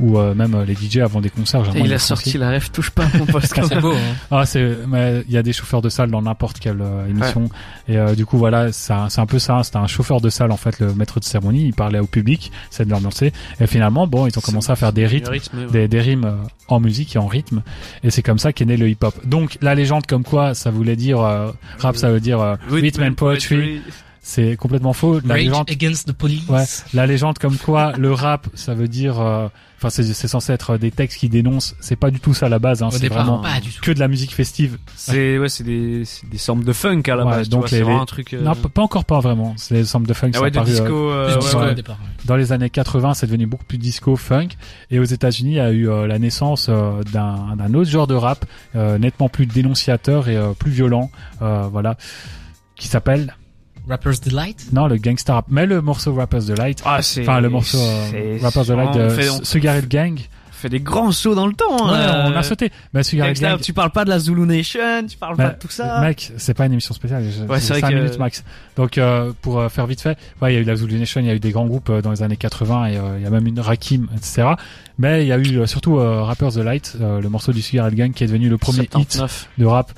ou 0.00 0.18
euh, 0.18 0.34
même 0.34 0.54
euh, 0.54 0.64
les 0.64 0.74
DJ 0.74 0.98
avant 0.98 1.20
des 1.20 1.30
concerts. 1.30 1.64
Et 1.76 1.80
il 1.80 1.92
a 1.92 1.98
sorti 1.98 2.38
la 2.38 2.48
rêve 2.48 2.70
touche 2.70 2.90
pas 2.90 3.06
mon 3.18 3.26
poste. 3.26 3.54
c'est 3.68 3.80
beau. 3.80 3.92
Hein. 3.92 4.14
Ah 4.30 4.46
c'est, 4.46 4.78
mais 4.88 5.22
il 5.28 5.32
y 5.32 5.36
a 5.36 5.42
des 5.42 5.52
chauffeurs 5.52 5.82
de 5.82 5.88
salle 5.88 6.10
dans 6.10 6.22
n'importe 6.22 6.58
quelle 6.58 6.80
euh, 6.80 7.06
émission 7.06 7.48
et 7.88 7.98
du 8.16 8.24
coup 8.24 8.38
voilà, 8.38 8.72
c'est 8.72 8.92
un 8.92 9.26
peu 9.26 9.38
ça. 9.38 9.62
C'était 9.62 9.78
un 9.78 9.86
chauffeur 9.86 10.20
de 10.20 10.30
salle 10.30 10.52
en 10.52 10.56
fait, 10.56 10.78
le 10.78 10.94
maître 10.94 11.20
de 11.20 11.24
cérémonie. 11.24 11.64
Il 11.66 11.74
parlait 11.74 11.98
au 11.98 12.06
public, 12.06 12.50
c'est 12.70 12.84
de 12.84 12.90
l'ambiancer. 12.90 13.32
Et 13.60 13.66
finalement 13.66 14.06
bon, 14.06 14.26
ils 14.26 14.38
ont 14.38 14.42
commencé 14.42 14.70
à 14.70 14.76
faire 14.76 14.92
des 14.92 15.06
rythmes, 15.06 15.34
des, 15.70 15.88
des, 15.88 16.00
rimes 16.00 16.36
en 16.68 16.80
musique 16.80 17.16
et 17.16 17.18
en 17.18 17.26
rythme. 17.26 17.62
Et 18.04 18.10
c'est 18.10 18.22
comme 18.22 18.38
ça 18.38 18.52
qu'est 18.52 18.64
né 18.64 18.76
le 18.76 18.88
hip 18.88 18.98
hop. 19.02 19.14
Donc 19.26 19.58
la 19.60 19.74
légende 19.74 20.06
comme 20.06 20.24
quoi 20.24 20.54
ça 20.54 20.70
voulait 20.70 20.96
dire 20.96 21.18
rap, 21.78 21.96
ça 21.96 22.10
veut 22.10 22.20
dire 22.20 22.56
rhythm 22.70 23.02
and 23.02 23.14
poetry. 23.14 23.82
C'est 24.22 24.56
complètement 24.56 24.92
faux. 24.92 25.20
La 25.24 25.36
légende, 25.36 25.68
against 25.70 26.06
the 26.06 26.12
police. 26.12 26.48
Ouais, 26.48 26.64
la 26.94 27.06
légende 27.06 27.38
comme 27.38 27.56
quoi 27.56 27.92
le 27.96 28.12
rap, 28.12 28.48
ça 28.54 28.74
veut 28.74 28.88
dire 28.88 29.50
Enfin, 29.82 29.88
c'est 29.88 30.28
censé 30.28 30.52
être 30.52 30.76
des 30.76 30.90
textes 30.90 31.18
qui 31.18 31.30
dénoncent. 31.30 31.74
C'est 31.80 31.96
pas 31.96 32.10
du 32.10 32.20
tout 32.20 32.34
ça 32.34 32.46
à 32.46 32.48
la 32.50 32.58
base. 32.58 32.82
Hein. 32.82 32.90
C'est 32.90 33.08
vraiment 33.08 33.42
que 33.80 33.90
de 33.90 33.98
la 33.98 34.08
musique 34.08 34.34
festive. 34.34 34.76
C'est 34.94 35.38
ouais, 35.38 35.48
c'est 35.48 35.64
des, 35.64 36.02
des 36.30 36.38
samples 36.38 36.64
de 36.64 36.72
funk 36.74 37.04
à 37.08 37.16
la 37.16 37.24
base. 37.24 37.48
Donc 37.48 37.70
les, 37.70 37.80
un 37.80 38.04
truc. 38.04 38.34
Euh, 38.34 38.42
non, 38.42 38.54
pas 38.54 38.82
encore 38.82 39.06
pas 39.06 39.20
vraiment. 39.20 39.54
C'est 39.56 39.76
des 39.76 39.84
samples 39.86 40.06
de 40.06 40.12
funk. 40.12 40.32
Ah 40.34 40.42
ouais, 40.42 40.50
de 40.50 40.60
disco. 40.60 41.10
Euh, 41.10 41.40
euh 41.54 41.74
départ, 41.74 41.98
Dans 42.26 42.36
les 42.36 42.52
années 42.52 42.68
80, 42.68 43.14
c'est 43.14 43.24
devenu 43.24 43.46
beaucoup 43.46 43.64
plus 43.64 43.78
disco, 43.78 44.16
funk. 44.16 44.48
Et 44.90 44.98
aux 44.98 45.04
États-Unis, 45.04 45.52
il 45.52 45.56
y 45.56 45.60
a 45.60 45.70
eu 45.70 45.88
euh, 45.88 46.06
la 46.06 46.18
naissance 46.18 46.68
d'un 46.68 47.56
d'un 47.56 47.72
autre 47.72 47.90
genre 47.90 48.06
de 48.06 48.14
rap, 48.14 48.44
nettement 48.74 49.30
plus 49.30 49.46
dénonciateur 49.46 50.28
et 50.28 50.38
plus 50.58 50.72
violent. 50.72 51.10
voilà, 51.40 51.96
qui 52.76 52.86
s'appelle 52.86 53.34
Rapper's 53.88 54.20
Delight? 54.20 54.66
Non, 54.72 54.86
le 54.86 54.96
Gangsta 54.96 55.34
Rap. 55.34 55.46
Mais 55.48 55.66
le 55.66 55.80
morceau 55.80 56.14
Rapper's 56.14 56.46
Delight. 56.46 56.82
Ah, 56.84 57.02
c'est. 57.02 57.22
Enfin, 57.22 57.40
le 57.40 57.48
morceau 57.48 57.78
euh, 57.78 58.38
Rapper's 58.40 58.68
Delight 58.68 58.94
de 58.94 59.44
Sugar 59.44 59.80
Gang. 59.88 60.18
fait 60.60 60.68
des 60.68 60.80
grands 60.80 61.10
sauts 61.10 61.34
dans 61.34 61.46
le 61.46 61.54
temps. 61.54 61.88
Hein, 61.88 62.28
ouais, 62.28 62.32
on 62.32 62.36
a 62.36 62.42
sauté. 62.42 62.70
Bah, 62.92 63.02
Sugar 63.02 63.32
Gang. 63.32 63.60
Tu 63.60 63.72
parles 63.72 63.90
pas 63.90 64.04
de 64.04 64.10
la 64.10 64.18
Zulu 64.18 64.42
Nation, 64.42 65.06
tu 65.08 65.16
parles 65.16 65.36
pas 65.36 65.50
de 65.50 65.58
tout 65.58 65.70
ça. 65.70 66.00
Mec, 66.00 66.32
c'est 66.36 66.54
pas 66.54 66.66
une 66.66 66.72
émission 66.72 66.94
spéciale. 66.94 67.24
Ouais, 67.48 67.60
c'est 67.60 67.80
5 67.80 67.90
que... 67.90 67.94
minutes 67.94 68.18
max. 68.18 68.44
Donc, 68.76 68.98
euh, 68.98 69.32
pour 69.42 69.58
euh, 69.58 69.68
faire 69.68 69.86
vite 69.86 70.00
fait, 70.00 70.16
ouais, 70.40 70.52
il 70.52 70.54
y 70.54 70.58
a 70.58 70.60
eu 70.60 70.64
la 70.64 70.76
Zulu 70.76 70.98
Nation, 70.98 71.20
il 71.20 71.26
y 71.26 71.30
a 71.30 71.34
eu 71.34 71.40
des 71.40 71.50
grands 71.50 71.66
groupes 71.66 71.90
euh, 71.90 72.02
dans 72.02 72.10
les 72.10 72.22
années 72.22 72.36
80 72.36 72.86
et 72.86 72.98
il 73.16 73.22
y 73.22 73.26
a 73.26 73.30
même 73.30 73.46
une 73.46 73.60
Rakim, 73.60 74.08
etc. 74.14 74.48
Mais 74.98 75.22
il 75.22 75.28
y 75.28 75.32
a 75.32 75.38
eu 75.38 75.66
surtout 75.66 75.96
Rapper's 75.96 76.54
Delight, 76.54 76.96
le 77.00 77.28
morceau 77.28 77.52
du 77.52 77.62
Sugar 77.62 77.90
Gang 77.90 78.12
qui 78.12 78.24
est 78.24 78.26
devenu 78.26 78.48
le 78.48 78.58
premier 78.58 78.88
79. 78.90 79.48
hit 79.56 79.60
de 79.60 79.66
rap 79.66 79.92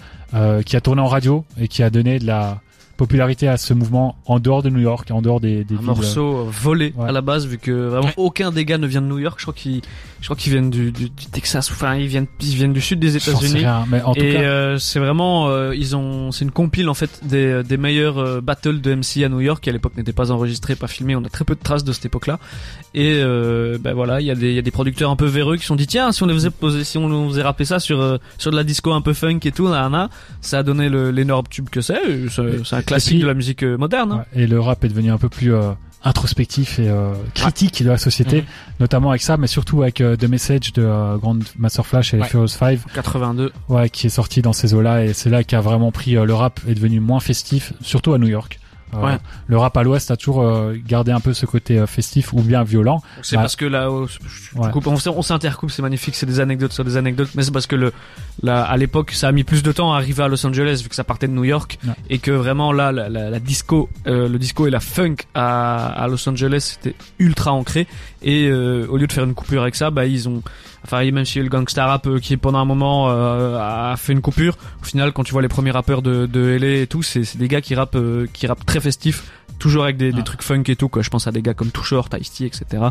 qui 0.65 0.77
a 0.77 0.81
tourné 0.81 1.03
en 1.03 1.09
radio 1.09 1.45
et 1.61 1.67
qui 1.67 1.83
a 1.83 1.91
donné 1.91 2.19
de 2.19 2.27
la 2.27 2.61
popularité 3.03 3.49
à 3.49 3.57
ce 3.57 3.75
mouvement 3.75 4.15
en 4.27 4.39
dehors 4.39 4.63
de 4.63 4.71
New 4.71 4.79
York, 4.79 5.11
en 5.11 5.23
dehors 5.23 5.41
des, 5.41 5.65
des 5.65 5.75
un 5.75 5.81
morceau 5.83 6.45
volé 6.45 6.95
à 7.05 7.11
la 7.11 7.21
base 7.21 7.49
vu 7.49 7.59
que 7.59 7.73
vraiment 7.73 8.13
aucun 8.17 8.53
des 8.53 8.65
gars 8.65 8.79
ne 8.79 8.87
vient 8.87 9.03
de 9.03 9.09
New 9.09 9.19
York. 9.19 9.41
Je 9.41 9.45
crois 9.45 9.55
qu'ils, 9.55 9.81
je 10.21 10.27
crois 10.27 10.37
qu'ils 10.37 10.53
viennent 10.53 10.71
du, 10.71 10.93
du, 10.93 11.11
du, 11.11 11.27
Texas. 11.27 11.69
Enfin, 11.73 11.97
ils 11.97 12.07
viennent, 12.07 12.29
ils 12.41 12.55
viennent 12.55 12.73
du 12.73 12.81
sud 12.81 13.01
des 13.01 13.17
États-Unis. 13.17 13.65
Mais 13.91 14.01
en 14.03 14.15
tout 14.15 14.21
et 14.21 14.35
cas... 14.35 14.41
euh, 14.43 14.79
c'est 14.79 15.01
vraiment, 15.01 15.49
euh, 15.49 15.75
ils 15.75 15.97
ont, 15.97 16.31
c'est 16.31 16.45
une 16.45 16.53
compile 16.53 16.89
en 16.89 16.95
fait 16.95 17.11
des, 17.25 17.65
des 17.65 17.77
meilleurs 17.77 18.19
euh, 18.19 18.41
battles 18.41 18.81
de 18.81 18.95
MC 18.95 19.25
à 19.25 19.29
New 19.29 19.41
York 19.41 19.65
qui 19.65 19.69
à 19.69 19.73
l'époque 19.73 19.97
n'étaient 19.97 20.13
pas 20.13 20.31
enregistrés, 20.31 20.77
pas 20.77 20.87
filmés. 20.87 21.17
On 21.17 21.25
a 21.25 21.29
très 21.29 21.45
peu 21.45 21.57
de 21.57 21.61
traces 21.61 21.83
de 21.83 21.93
cette 21.93 22.07
époque-là. 22.07 22.39
Et 22.95 23.15
euh, 23.21 23.79
ben 23.81 23.95
voilà, 23.95 24.21
il 24.21 24.27
y 24.29 24.31
a 24.31 24.37
des, 24.37 24.51
il 24.51 24.55
y 24.55 24.61
a 24.61 24.63
des 24.63 24.71
producteurs 24.71 25.11
un 25.11 25.17
peu 25.17 25.27
véreux 25.27 25.57
qui 25.57 25.63
se 25.63 25.69
sont 25.69 25.77
dit 25.77 25.89
tiens, 25.89 26.13
si 26.13 26.23
on 26.23 26.27
les 26.27 26.35
faisait 26.35 26.51
poser, 26.51 26.85
si 26.85 26.99
on 26.99 27.29
faisait 27.31 27.43
rapper 27.43 27.65
ça 27.65 27.81
sur 27.81 28.21
sur 28.39 28.53
de 28.53 28.57
la 28.57 28.63
disco 28.63 28.93
un 28.93 29.01
peu 29.01 29.13
funk 29.13 29.41
et 29.43 29.51
tout, 29.51 29.67
là, 29.67 29.89
là 29.89 30.09
ça 30.41 30.59
a 30.59 30.63
donné 30.63 30.89
l'énorme 30.89 31.47
tube 31.51 31.69
que 31.69 31.81
c'est. 31.81 32.01
C'est 32.31 32.77
un 32.77 32.83
classique 32.93 33.21
de 33.21 33.27
la 33.27 33.35
musique 33.35 33.63
moderne. 33.63 34.13
Hein. 34.13 34.25
et 34.35 34.47
le 34.47 34.61
rap 34.61 34.85
est 34.85 34.89
devenu 34.89 35.11
un 35.11 35.19
peu 35.19 35.29
plus 35.29 35.55
euh, 35.55 35.73
introspectif 36.05 36.79
et 36.79 36.89
euh, 36.89 37.15
critique 37.35 37.83
de 37.83 37.89
la 37.89 37.99
société, 37.99 38.43
mhm. 38.43 38.47
notamment 38.81 39.11
avec 39.11 39.23
ça, 39.23 39.37
mais 39.37 39.47
surtout 39.47 39.83
avec 39.83 40.01
euh, 40.01 40.17
The 40.17 40.25
Message 40.25 40.73
de 40.73 40.83
Grand 41.19 41.39
Master 41.59 41.87
Flash 41.87 42.15
et 42.15 42.19
ouais. 42.19 42.27
Furious 42.27 42.49
5. 42.49 42.81
82. 42.95 43.53
Ouais, 43.69 43.89
qui 43.91 44.07
est 44.07 44.11
sorti 44.11 44.43
dans 44.43 44.53
ces 44.53 44.75
eaux-là 44.75 45.05
et 45.05 45.13
c'est 45.13 45.31
là 45.31 45.45
qu'a 45.45 45.61
vraiment 45.61 45.93
pris 45.93 46.13
le 46.13 46.35
rap 46.35 46.61
est 46.69 46.75
devenu 46.75 47.01
moins 47.01 47.21
festif, 47.21 47.73
surtout 47.81 48.13
à 48.13 48.19
New 48.19 48.29
York. 48.29 48.59
Ouais. 48.93 49.17
Le 49.47 49.57
rap 49.57 49.77
à 49.77 49.83
l'Ouest 49.83 50.11
a 50.11 50.17
toujours 50.17 50.43
euh, 50.43 50.75
gardé 50.87 51.13
un 51.13 51.21
peu 51.21 51.33
ce 51.33 51.47
côté 51.47 51.79
euh, 51.79 51.87
festif 51.87 52.33
ou 52.33 52.43
bien 52.43 52.63
violent. 52.63 53.03
C'est 53.23 53.37
bah, 53.37 53.43
parce 53.43 53.57
que 53.57 53.65
là, 53.65 53.91
oh, 53.91 54.07
on 54.57 55.23
s'intercoupe, 55.23 55.71
c'est 55.71 55.83
magnifique, 55.83 56.15
c'est 56.15 56.27
des 56.27 56.41
anecdotes 56.41 56.73
sur 56.73 56.85
des 56.85 56.97
anecdotes, 56.97 57.31
mais 57.35 57.43
c'est 57.43 57.53
parce 57.53 57.67
que 57.67 57.77
le, 57.77 57.93
là, 58.43 58.63
à 58.63 58.77
l'époque, 58.77 59.13
ça 59.13 59.29
a 59.29 59.33
mis 59.33 59.45
plus 59.45 59.63
de 59.63 59.73
temps 59.73 59.95
à 59.95 59.97
arriver 59.97 60.23
à 60.23 60.29
Los 60.29 60.45
Angeles 60.47 60.81
vu 60.83 60.89
que 60.89 60.95
ça 60.95 61.05
partait 61.05 61.29
de 61.29 61.33
New 61.33 61.45
York 61.45 61.79
et 62.11 62.19
que 62.19 62.31
vraiment 62.31 62.73
là, 62.73 62.93
la, 62.93 63.09
la, 63.09 63.31
la 63.31 63.41
disco, 63.41 63.89
euh, 64.07 64.29
le 64.29 64.39
disco 64.39 64.67
et 64.67 64.71
la 64.71 64.81
funk 64.81 65.17
à, 65.35 65.87
à 65.87 66.09
Los 66.09 66.29
Angeles 66.29 66.77
c'était 66.79 66.97
ultra 67.19 67.53
ancré 67.53 67.87
et 68.23 68.53
au 68.53 68.97
lieu 68.97 69.07
de 69.07 69.13
faire 69.13 69.25
une 69.25 69.35
coupure 69.35 69.63
avec 69.63 69.75
ça, 69.75 69.91
bah 69.91 70.07
ils 70.07 70.29
ont 70.29 70.43
Enfin, 70.85 71.09
même 71.11 71.25
si 71.25 71.39
le 71.39 71.49
gangsta 71.49 71.87
rap 71.87 72.07
euh, 72.07 72.19
qui 72.19 72.37
pendant 72.37 72.59
un 72.59 72.65
moment 72.65 73.09
euh, 73.09 73.57
a 73.59 73.97
fait 73.97 74.13
une 74.13 74.21
coupure, 74.21 74.57
au 74.81 74.85
final, 74.85 75.13
quand 75.13 75.23
tu 75.23 75.33
vois 75.33 75.43
les 75.43 75.49
premiers 75.49 75.71
rappeurs 75.71 76.03
de, 76.03 76.27
de 76.27 76.41
LA 76.41 76.83
et 76.83 76.87
tout, 76.87 77.03
c'est 77.03 77.37
des 77.37 77.49
gars 77.49 77.61
qui 77.61 77.75
rappent, 77.75 77.97
euh, 77.97 78.27
qui 78.33 78.47
rappent 78.47 78.67
très 78.67 78.81
festifs, 78.81 79.31
toujours 79.59 79.85
avec 79.85 79.97
des, 79.97 80.13
des, 80.13 80.25
trucs 80.25 80.43
funk 80.43 80.65
et 80.67 80.77
tout. 80.77 80.89
Quoi. 80.89 81.03
Je 81.03 81.11
pense 81.11 81.27
à 81.27 81.33
des 81.33 81.43
gars 81.43 81.55
comme 81.55 81.71
Short, 81.83 82.13
Ice-T, 82.21 82.47
etc. 82.47 82.85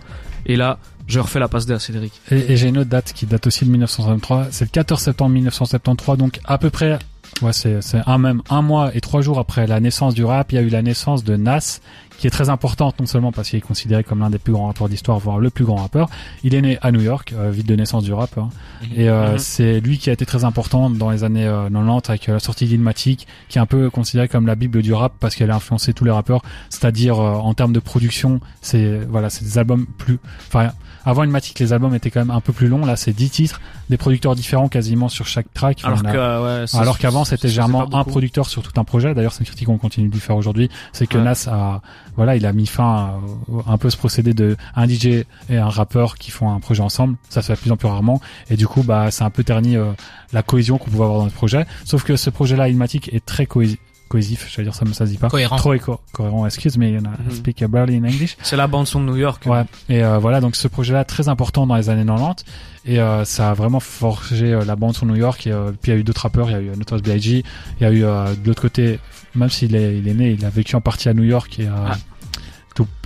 Et 0.45 0.55
là, 0.55 0.79
je 1.07 1.19
refais 1.19 1.39
la 1.39 1.49
passe 1.49 1.65
d'air, 1.65 1.81
Cédric. 1.81 2.13
Et, 2.31 2.53
et 2.53 2.57
j'ai 2.57 2.69
une 2.69 2.77
autre 2.77 2.89
date 2.89 3.11
qui 3.13 3.25
date 3.25 3.45
aussi 3.47 3.65
de 3.65 3.71
1973. 3.71 4.47
C'est 4.51 4.65
le 4.65 4.69
14 4.69 5.01
septembre 5.01 5.31
1973, 5.31 6.17
donc 6.17 6.39
à 6.45 6.57
peu 6.57 6.69
près 6.69 6.97
Ouais, 7.41 7.53
c'est 7.53 7.79
un 8.05 8.17
même 8.19 8.43
un 8.49 8.61
mois 8.61 8.95
et 8.95 9.01
trois 9.01 9.21
jours 9.21 9.39
après 9.39 9.65
la 9.65 9.79
naissance 9.79 10.13
du 10.13 10.23
rap, 10.23 10.51
il 10.51 10.55
y 10.55 10.57
a 10.59 10.61
eu 10.61 10.69
la 10.69 10.83
naissance 10.83 11.23
de 11.23 11.35
Nas, 11.35 11.79
qui 12.21 12.27
est 12.27 12.31
très 12.31 12.49
importante 12.49 12.99
non 12.99 13.07
seulement 13.07 13.31
parce 13.31 13.49
qu'il 13.49 13.57
est 13.57 13.61
considéré 13.61 14.03
comme 14.03 14.19
l'un 14.19 14.29
des 14.29 14.37
plus 14.37 14.53
grands 14.53 14.67
rappeurs 14.67 14.87
d'histoire, 14.87 15.17
voire 15.17 15.39
le 15.39 15.49
plus 15.49 15.65
grand 15.65 15.77
rappeur. 15.77 16.07
Il 16.43 16.53
est 16.53 16.61
né 16.61 16.77
à 16.83 16.91
New 16.91 17.01
York, 17.01 17.33
euh, 17.35 17.49
ville 17.49 17.65
de 17.65 17.75
naissance 17.75 18.03
du 18.03 18.13
rap, 18.13 18.37
hein. 18.37 18.49
mhm. 18.83 18.89
et 18.95 19.09
euh, 19.09 19.31
mhm. 19.31 19.37
c'est 19.39 19.79
lui 19.79 19.97
qui 19.97 20.11
a 20.11 20.13
été 20.13 20.23
très 20.27 20.43
important 20.43 20.91
dans 20.91 21.09
les 21.09 21.23
années 21.23 21.49
90 21.71 22.09
avec 22.09 22.27
la 22.27 22.37
sortie 22.37 22.67
d'Ilmatic, 22.67 23.25
qui 23.49 23.57
est 23.57 23.61
un 23.61 23.65
peu 23.65 23.89
considéré 23.89 24.27
comme 24.27 24.45
la 24.45 24.53
bible 24.53 24.83
du 24.83 24.93
rap 24.93 25.13
parce 25.19 25.33
qu'elle 25.33 25.49
a 25.49 25.55
influencé 25.55 25.93
tous 25.93 26.05
les 26.05 26.11
rappeurs, 26.11 26.43
c'est-à-dire 26.69 27.17
en 27.17 27.55
termes 27.55 27.73
de 27.73 27.79
production, 27.79 28.39
c'est 28.61 28.99
voilà, 29.09 29.31
c'est 29.31 29.43
des 29.43 29.57
albums 29.57 29.87
plus, 29.97 30.19
enfin 30.47 30.73
avant 31.05 31.23
Ilmatic, 31.23 31.59
les 31.59 31.73
albums 31.73 31.95
étaient 31.95 32.11
quand 32.11 32.19
même 32.19 32.31
un 32.31 32.41
peu 32.41 32.53
plus 32.53 32.67
longs. 32.67 32.85
Là, 32.85 32.95
c'est 32.95 33.13
10 33.13 33.29
titres, 33.29 33.61
des 33.89 33.97
producteurs 33.97 34.35
différents 34.35 34.67
quasiment 34.67 35.09
sur 35.09 35.27
chaque 35.27 35.51
track. 35.53 35.81
Alors, 35.83 36.01
ouais, 36.03 36.65
alors 36.73 36.99
qu'avant, 36.99 37.25
c'était 37.25 37.49
généralement 37.49 37.93
un 37.93 38.03
producteur 38.03 38.47
sur 38.47 38.61
tout 38.61 38.79
un 38.79 38.83
projet. 38.83 39.13
D'ailleurs, 39.13 39.33
c'est 39.33 39.39
une 39.39 39.45
critique 39.45 39.67
qu'on 39.67 39.77
continue 39.77 40.09
de 40.09 40.13
lui 40.13 40.21
faire 40.21 40.35
aujourd'hui. 40.35 40.69
C'est 40.93 41.07
que 41.07 41.17
Nas 41.17 41.47
a, 41.47 41.81
voilà, 42.15 42.35
il 42.35 42.45
a 42.45 42.53
mis 42.53 42.67
fin 42.67 42.83
à 42.85 43.19
un 43.67 43.77
peu 43.77 43.89
ce 43.89 43.97
procédé 43.97 44.33
de 44.33 44.57
un 44.75 44.87
DJ 44.87 45.25
et 45.49 45.57
un 45.57 45.69
rappeur 45.69 46.15
qui 46.15 46.31
font 46.31 46.51
un 46.51 46.59
projet 46.59 46.81
ensemble. 46.81 47.15
Ça 47.29 47.41
se 47.41 47.47
fait 47.47 47.53
de 47.53 47.59
plus 47.59 47.71
en 47.71 47.77
plus 47.77 47.87
rarement. 47.87 48.21
Et 48.49 48.57
du 48.57 48.67
coup, 48.67 48.83
bah, 48.83 49.11
c'est 49.11 49.23
un 49.23 49.29
peu 49.29 49.43
terni 49.43 49.77
euh, 49.77 49.91
la 50.33 50.43
cohésion 50.43 50.77
qu'on 50.77 50.89
pouvait 50.89 51.03
avoir 51.03 51.19
dans 51.19 51.25
le 51.25 51.31
projet. 51.31 51.65
Sauf 51.85 52.03
que 52.03 52.15
ce 52.15 52.29
projet-là, 52.29 52.69
Ilmatic, 52.69 53.13
est 53.13 53.25
très 53.25 53.45
cohésif 53.45 53.79
cohésif, 54.11 54.47
je 54.51 54.57
veux 54.57 54.63
dire 54.63 54.75
ça, 54.75 54.85
ça 54.91 55.05
se 55.05 55.11
dit 55.11 55.17
pas. 55.17 55.29
Cohérent. 55.29 55.55
Trop 55.55 55.73
cohérent, 56.11 56.45
excuse 56.45 56.77
me, 56.77 56.87
mm 56.87 56.97
-hmm. 56.97 57.35
speak 57.35 57.63
barely 57.65 57.95
in 57.95 58.03
English. 58.03 58.35
C'est 58.43 58.57
la 58.57 58.67
bande 58.67 58.87
son 58.87 58.99
de 59.01 59.05
New 59.05 59.19
York. 59.27 59.41
Ouais. 59.45 59.63
Et 59.87 60.03
euh, 60.03 60.19
voilà, 60.19 60.41
donc 60.41 60.53
ce 60.55 60.67
projet-là 60.67 61.03
très 61.05 61.27
important 61.33 61.65
dans 61.65 61.77
les 61.81 61.87
années 61.89 62.05
90 62.05 62.43
et 62.85 62.99
euh, 62.99 63.25
ça 63.25 63.51
a 63.51 63.53
vraiment 63.53 63.79
forgé 63.79 64.53
euh, 64.53 64.65
la 64.65 64.75
bande 64.75 64.95
son 64.95 65.05
New 65.05 65.15
York. 65.15 65.47
Et 65.47 65.51
euh, 65.51 65.71
puis 65.71 65.91
il 65.91 65.95
y 65.95 65.97
a 65.97 65.99
eu 65.99 66.03
d'autres 66.03 66.23
rappeurs, 66.23 66.49
il 66.49 66.53
y 66.53 66.55
a 66.55 66.61
eu 66.61 66.77
Notorious 66.77 67.03
B.I.G. 67.03 67.43
Il 67.79 67.83
y 67.83 67.85
a 67.85 67.91
eu 67.91 68.01
de 68.01 68.47
l'autre 68.47 68.61
côté, 68.61 68.99
même 69.35 69.49
s'il 69.49 69.75
est, 69.75 69.97
il 69.97 70.07
est 70.07 70.13
né, 70.13 70.31
il 70.31 70.43
a 70.45 70.49
vécu 70.49 70.75
en 70.75 70.81
partie 70.81 71.07
à 71.09 71.13
New 71.13 71.23
York 71.23 71.59
et 71.59 71.67
ah. 71.67 71.97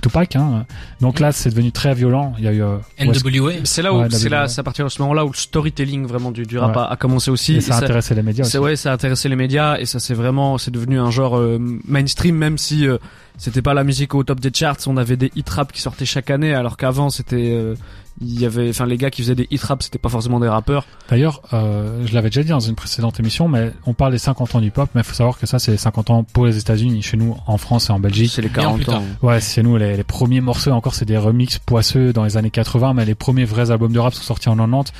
Tupac. 0.02 0.36
Hein. 0.36 0.66
Donc 1.00 1.20
là, 1.20 1.32
c'est 1.32 1.50
devenu 1.50 1.72
très 1.72 1.94
violent. 1.94 2.34
Il 2.38 2.44
y 2.44 2.48
a 2.48 2.52
eu 2.52 2.62
euh, 2.62 2.78
NWA. 3.00 3.52
C'est 3.64 3.82
là 3.82 3.92
où 3.92 4.08
c'est 4.10 4.28
là, 4.28 4.48
c'est 4.48 4.60
à 4.60 4.62
partir 4.62 4.84
de 4.84 4.90
ce 4.90 5.00
moment-là 5.02 5.24
où 5.24 5.30
le 5.30 5.36
storytelling 5.36 6.06
vraiment 6.06 6.30
du, 6.30 6.44
du 6.44 6.58
rap 6.58 6.76
a, 6.76 6.96
commencé 6.96 7.30
aussi. 7.30 7.56
Et 7.56 7.60
ça 7.60 7.76
a 7.76 7.78
intéressé 7.78 8.14
les 8.14 8.22
médias. 8.22 8.44
C'est 8.44 8.58
ouais, 8.58 8.76
ça 8.76 8.90
a 8.90 8.94
intéressé 8.94 9.28
les 9.28 9.36
médias 9.36 9.78
et 9.78 9.86
ça 9.86 10.00
c'est 10.00 10.14
vraiment, 10.14 10.58
c'est 10.58 10.70
devenu 10.70 10.98
un 10.98 11.10
genre 11.10 11.36
euh, 11.36 11.58
mainstream, 11.86 12.36
même 12.36 12.58
si 12.58 12.86
euh, 12.86 12.98
c'était 13.36 13.62
pas 13.62 13.74
la 13.74 13.84
musique 13.84 14.14
au 14.14 14.22
top 14.22 14.40
des 14.40 14.50
charts. 14.52 14.78
On 14.86 14.96
avait 14.96 15.16
des 15.16 15.32
hit 15.34 15.48
rap 15.48 15.72
qui 15.72 15.80
sortaient 15.80 16.06
chaque 16.06 16.30
année, 16.30 16.54
alors 16.54 16.76
qu'avant 16.76 17.10
c'était 17.10 17.52
euh, 17.52 17.74
il 18.20 18.40
y 18.40 18.46
avait 18.46 18.70
enfin 18.70 18.86
les 18.86 18.96
gars 18.96 19.10
qui 19.10 19.22
faisaient 19.22 19.34
des 19.34 19.46
hit 19.50 19.62
rap 19.62 19.82
c'était 19.82 19.98
pas 19.98 20.08
forcément 20.08 20.40
des 20.40 20.48
rappeurs. 20.48 20.86
D'ailleurs 21.10 21.42
euh, 21.52 22.02
je 22.06 22.14
l'avais 22.14 22.30
déjà 22.30 22.42
dit 22.42 22.50
dans 22.50 22.60
une 22.60 22.74
précédente 22.74 23.20
émission 23.20 23.48
mais 23.48 23.72
on 23.84 23.94
parle 23.94 24.12
des 24.12 24.18
50 24.18 24.54
ans 24.54 24.60
du 24.60 24.70
pop 24.70 24.88
mais 24.94 25.02
il 25.02 25.04
faut 25.04 25.14
savoir 25.14 25.38
que 25.38 25.46
ça 25.46 25.58
c'est 25.58 25.70
les 25.70 25.76
50 25.76 26.10
ans 26.10 26.24
pour 26.24 26.46
les 26.46 26.56
États-Unis 26.58 27.02
chez 27.02 27.16
nous 27.16 27.36
en 27.46 27.58
France 27.58 27.90
et 27.90 27.92
en 27.92 28.00
Belgique. 28.00 28.32
C'est 28.34 28.42
les 28.42 28.48
40 28.48 28.88
ans. 28.88 29.02
ouais 29.22 29.40
c'est 29.40 29.62
nous 29.62 29.76
les, 29.76 29.96
les, 29.96 30.04
premiers 30.04 30.40
morceaux. 30.40 30.70
Encore 30.70 30.94
c'est 30.94 31.04
des 31.04 31.18
remixes 31.18 31.58
poisseux 31.58 32.12
dans 32.12 32.24
les 32.24 32.36
années 32.36 32.50
80 32.50 32.94
mais 32.94 33.04
les 33.04 33.14
premiers 33.14 33.44
vrais 33.44 33.70
albums 33.70 33.92
de 33.92 33.98
rap 33.98 34.14
sont 34.14 34.22
sortis 34.22 34.48
en 34.48 34.56
90 34.56 34.92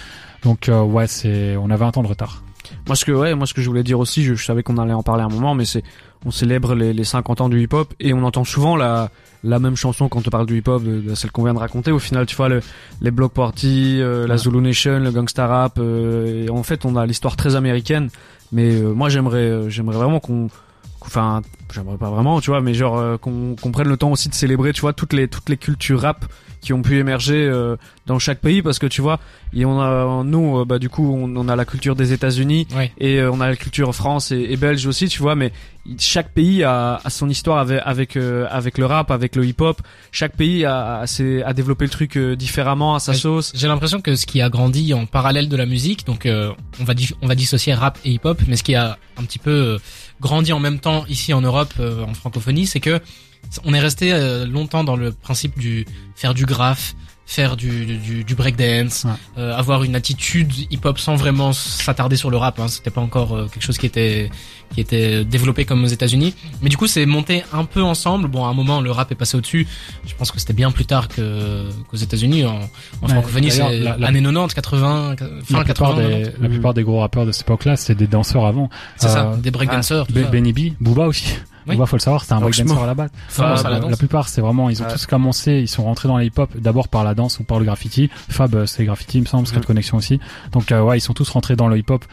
donc 0.42 0.68
euh, 0.68 0.82
ouais 0.82 1.06
c'est 1.06 1.56
on 1.56 1.70
avait 1.70 1.84
un 1.84 1.92
temps 1.92 2.02
de 2.02 2.08
retard. 2.08 2.42
Moi 2.86 2.96
ce 2.96 3.04
que 3.04 3.12
ouais 3.12 3.34
moi 3.34 3.46
ce 3.46 3.54
que 3.54 3.62
je 3.62 3.68
voulais 3.68 3.84
dire 3.84 3.98
aussi 3.98 4.24
je, 4.24 4.34
je 4.34 4.44
savais 4.44 4.62
qu'on 4.62 4.76
allait 4.76 4.92
en 4.92 5.02
parler 5.02 5.22
un 5.22 5.28
moment 5.28 5.54
mais 5.54 5.64
c'est 5.64 5.82
on 6.24 6.30
célèbre 6.30 6.74
les, 6.74 6.92
les 6.92 7.04
50 7.04 7.40
ans 7.40 7.48
du 7.48 7.62
hip 7.62 7.68
hop 7.72 7.94
et 8.00 8.12
on 8.12 8.22
entend 8.24 8.44
souvent 8.44 8.76
la 8.76 9.10
la 9.46 9.58
même 9.58 9.76
chanson 9.76 10.08
quand 10.08 10.26
on 10.26 10.30
parle 10.30 10.46
du 10.46 10.58
hip-hop, 10.58 10.82
de, 10.82 11.14
celle 11.14 11.30
qu'on 11.30 11.44
vient 11.44 11.54
de 11.54 11.58
raconter. 11.58 11.92
Au 11.92 11.98
final, 11.98 12.26
tu 12.26 12.36
vois, 12.36 12.48
le, 12.48 12.60
les 13.00 13.10
Block 13.10 13.32
Party, 13.32 13.98
euh, 14.00 14.26
la 14.26 14.36
Zulu 14.36 14.60
Nation, 14.60 14.98
le 14.98 15.10
Gangsta 15.10 15.46
Rap. 15.46 15.78
Euh, 15.78 16.46
et 16.46 16.50
en 16.50 16.62
fait, 16.62 16.84
on 16.84 16.96
a 16.96 17.06
l'histoire 17.06 17.36
très 17.36 17.54
américaine. 17.54 18.10
Mais 18.52 18.74
euh, 18.74 18.92
moi, 18.92 19.08
j'aimerais, 19.08 19.70
j'aimerais 19.70 19.96
vraiment 19.96 20.20
qu'on, 20.20 20.48
enfin, 21.00 21.42
j'aimerais 21.72 21.96
pas 21.96 22.10
vraiment, 22.10 22.40
tu 22.40 22.50
vois, 22.50 22.60
mais 22.60 22.74
genre 22.74 23.18
qu'on 23.20 23.56
qu'on 23.60 23.72
prenne 23.72 23.88
le 23.88 23.96
temps 23.96 24.10
aussi 24.10 24.28
de 24.28 24.34
célébrer, 24.34 24.72
tu 24.72 24.80
vois, 24.80 24.92
toutes 24.92 25.12
les 25.12 25.28
toutes 25.28 25.48
les 25.48 25.56
cultures 25.56 26.00
rap 26.00 26.24
qui 26.66 26.72
ont 26.72 26.82
pu 26.82 26.98
émerger 26.98 27.48
dans 28.06 28.18
chaque 28.18 28.40
pays 28.40 28.60
parce 28.60 28.78
que 28.78 28.86
tu 28.86 29.00
vois 29.00 29.20
et 29.54 29.64
on 29.64 29.80
a 29.80 30.24
nous 30.24 30.64
bah 30.64 30.78
du 30.78 30.88
coup 30.88 31.16
on, 31.16 31.48
a 31.48 31.54
la 31.56 31.64
culture 31.64 31.94
des 31.94 32.12
États-Unis 32.12 32.66
et 32.98 33.22
on 33.22 33.40
a 33.40 33.48
la 33.48 33.56
culture 33.56 33.94
France 33.94 34.32
et, 34.32 34.46
et, 34.50 34.56
belge 34.56 34.84
aussi 34.86 35.08
tu 35.08 35.22
vois 35.22 35.36
mais 35.36 35.52
chaque 35.98 36.32
pays 36.32 36.64
a, 36.64 37.00
a 37.04 37.10
son 37.10 37.28
histoire 37.28 37.58
avec 37.58 37.80
avec, 37.84 38.16
euh, 38.16 38.46
avec 38.50 38.78
le 38.78 38.86
rap, 38.86 39.10
avec 39.10 39.36
le 39.36 39.44
hip-hop. 39.46 39.80
Chaque 40.12 40.36
pays 40.36 40.64
a, 40.64 41.00
a, 41.00 41.04
a 41.04 41.52
développé 41.52 41.84
le 41.84 41.90
truc 41.90 42.16
euh, 42.16 42.36
différemment 42.36 42.94
à 42.94 43.00
sa 43.00 43.14
sauce. 43.14 43.52
J'ai 43.54 43.68
l'impression 43.68 44.00
que 44.00 44.16
ce 44.16 44.26
qui 44.26 44.40
a 44.40 44.48
grandi 44.48 44.92
en 44.94 45.06
parallèle 45.06 45.48
de 45.48 45.56
la 45.56 45.66
musique, 45.66 46.06
donc 46.06 46.26
euh, 46.26 46.52
on 46.80 46.84
va 46.84 46.94
on 47.22 47.26
va 47.26 47.34
dissocier 47.34 47.74
rap 47.74 47.98
et 48.04 48.12
hip-hop, 48.12 48.40
mais 48.48 48.56
ce 48.56 48.62
qui 48.62 48.74
a 48.74 48.98
un 49.16 49.24
petit 49.24 49.38
peu 49.38 49.78
grandi 50.20 50.52
en 50.52 50.60
même 50.60 50.78
temps 50.78 51.04
ici 51.08 51.32
en 51.32 51.40
Europe, 51.40 51.72
en 51.80 52.14
francophonie, 52.14 52.66
c'est 52.66 52.80
que 52.80 53.00
on 53.64 53.74
est 53.74 53.80
resté 53.80 54.12
longtemps 54.46 54.84
dans 54.84 54.96
le 54.96 55.12
principe 55.12 55.58
du 55.58 55.86
faire 56.14 56.34
du 56.34 56.46
graphe, 56.46 56.94
faire 57.26 57.56
du, 57.56 57.98
du, 57.98 58.22
du 58.24 58.34
breakdance, 58.36 59.04
euh, 59.36 59.52
avoir 59.54 59.82
une 59.82 59.96
attitude 59.96 60.52
hip-hop 60.70 60.98
sans 60.98 61.16
vraiment 61.16 61.52
s'attarder 61.52 62.16
sur 62.16 62.30
le 62.30 62.36
rap. 62.36 62.60
Hein. 62.60 62.68
C'était 62.68 62.90
pas 62.90 63.00
encore 63.00 63.34
euh, 63.34 63.46
quelque 63.52 63.64
chose 63.64 63.78
qui 63.78 63.86
était 63.86 64.30
qui 64.72 64.80
était 64.80 65.24
développé 65.24 65.64
comme 65.64 65.84
aux 65.84 65.88
États-Unis. 65.88 66.34
Mais 66.62 66.68
du 66.68 66.76
coup, 66.76 66.86
c'est 66.86 67.04
monté 67.06 67.44
un 67.52 67.64
peu 67.64 67.82
ensemble. 67.82 68.28
Bon, 68.28 68.44
à 68.44 68.48
un 68.48 68.54
moment, 68.54 68.80
le 68.80 68.90
rap 68.90 69.10
est 69.12 69.16
passé 69.16 69.36
au-dessus. 69.36 69.66
Je 70.06 70.14
pense 70.14 70.30
que 70.30 70.38
c'était 70.38 70.52
bien 70.52 70.70
plus 70.70 70.86
tard 70.86 71.08
que 71.08 71.68
qu'aux 71.88 71.96
États-Unis. 71.96 72.44
En, 72.44 72.60
en 73.02 73.08
francophonie, 73.08 73.50
c'est 73.50 73.62
années 73.62 74.22
90, 74.22 74.54
80, 74.54 75.16
fin 75.44 75.58
la 75.58 75.64
80. 75.64 75.96
Des, 75.96 76.24
la 76.40 76.48
plupart 76.48 76.74
des 76.74 76.82
gros 76.84 77.00
rappeurs 77.00 77.26
de 77.26 77.32
cette 77.32 77.42
époque-là, 77.42 77.76
c'était 77.76 77.94
des 77.96 78.06
danseurs 78.06 78.46
avant. 78.46 78.70
C'est 78.96 79.08
ça, 79.08 79.32
euh, 79.32 79.36
des 79.36 79.50
breakdancers. 79.50 80.06
Ah, 80.08 80.20
Benny 80.30 80.52
B, 80.52 80.74
Booba 80.80 81.06
aussi. 81.06 81.36
Oui. 81.66 81.76
faut 81.86 81.96
le 81.96 82.00
savoir, 82.00 82.22
c'était 82.22 82.34
un 82.34 82.40
breakdancer 82.40 82.80
à 82.80 82.86
la 82.86 82.94
base. 82.94 83.10
la, 83.38 83.96
plupart, 83.96 84.28
c'est 84.28 84.40
vraiment, 84.40 84.70
ils 84.70 84.82
ont 84.82 84.86
tous 84.86 85.06
commencé, 85.06 85.52
ils 85.52 85.68
sont 85.68 85.84
rentrés 85.84 86.08
dans 86.08 86.18
l'hip-hop 86.18 86.56
d'abord 86.56 86.88
par 86.88 87.04
la 87.04 87.14
danse 87.14 87.40
ou 87.40 87.44
par 87.44 87.58
le 87.58 87.64
graffiti. 87.64 88.10
Fab, 88.28 88.54
euh, 88.54 88.66
c'est 88.66 88.84
graffiti, 88.84 89.18
il 89.18 89.22
me 89.22 89.26
semble, 89.26 89.46
c'est 89.46 89.58
de 89.58 89.64
connexion 89.64 89.96
aussi. 89.96 90.20
Donc, 90.52 90.70
euh, 90.72 90.80
ouais, 90.82 90.98
ils 90.98 91.00
sont 91.00 91.14
tous 91.14 91.28
rentrés 91.28 91.56
dans 91.56 91.68
le 91.68 91.78
hip-hop 91.78 92.04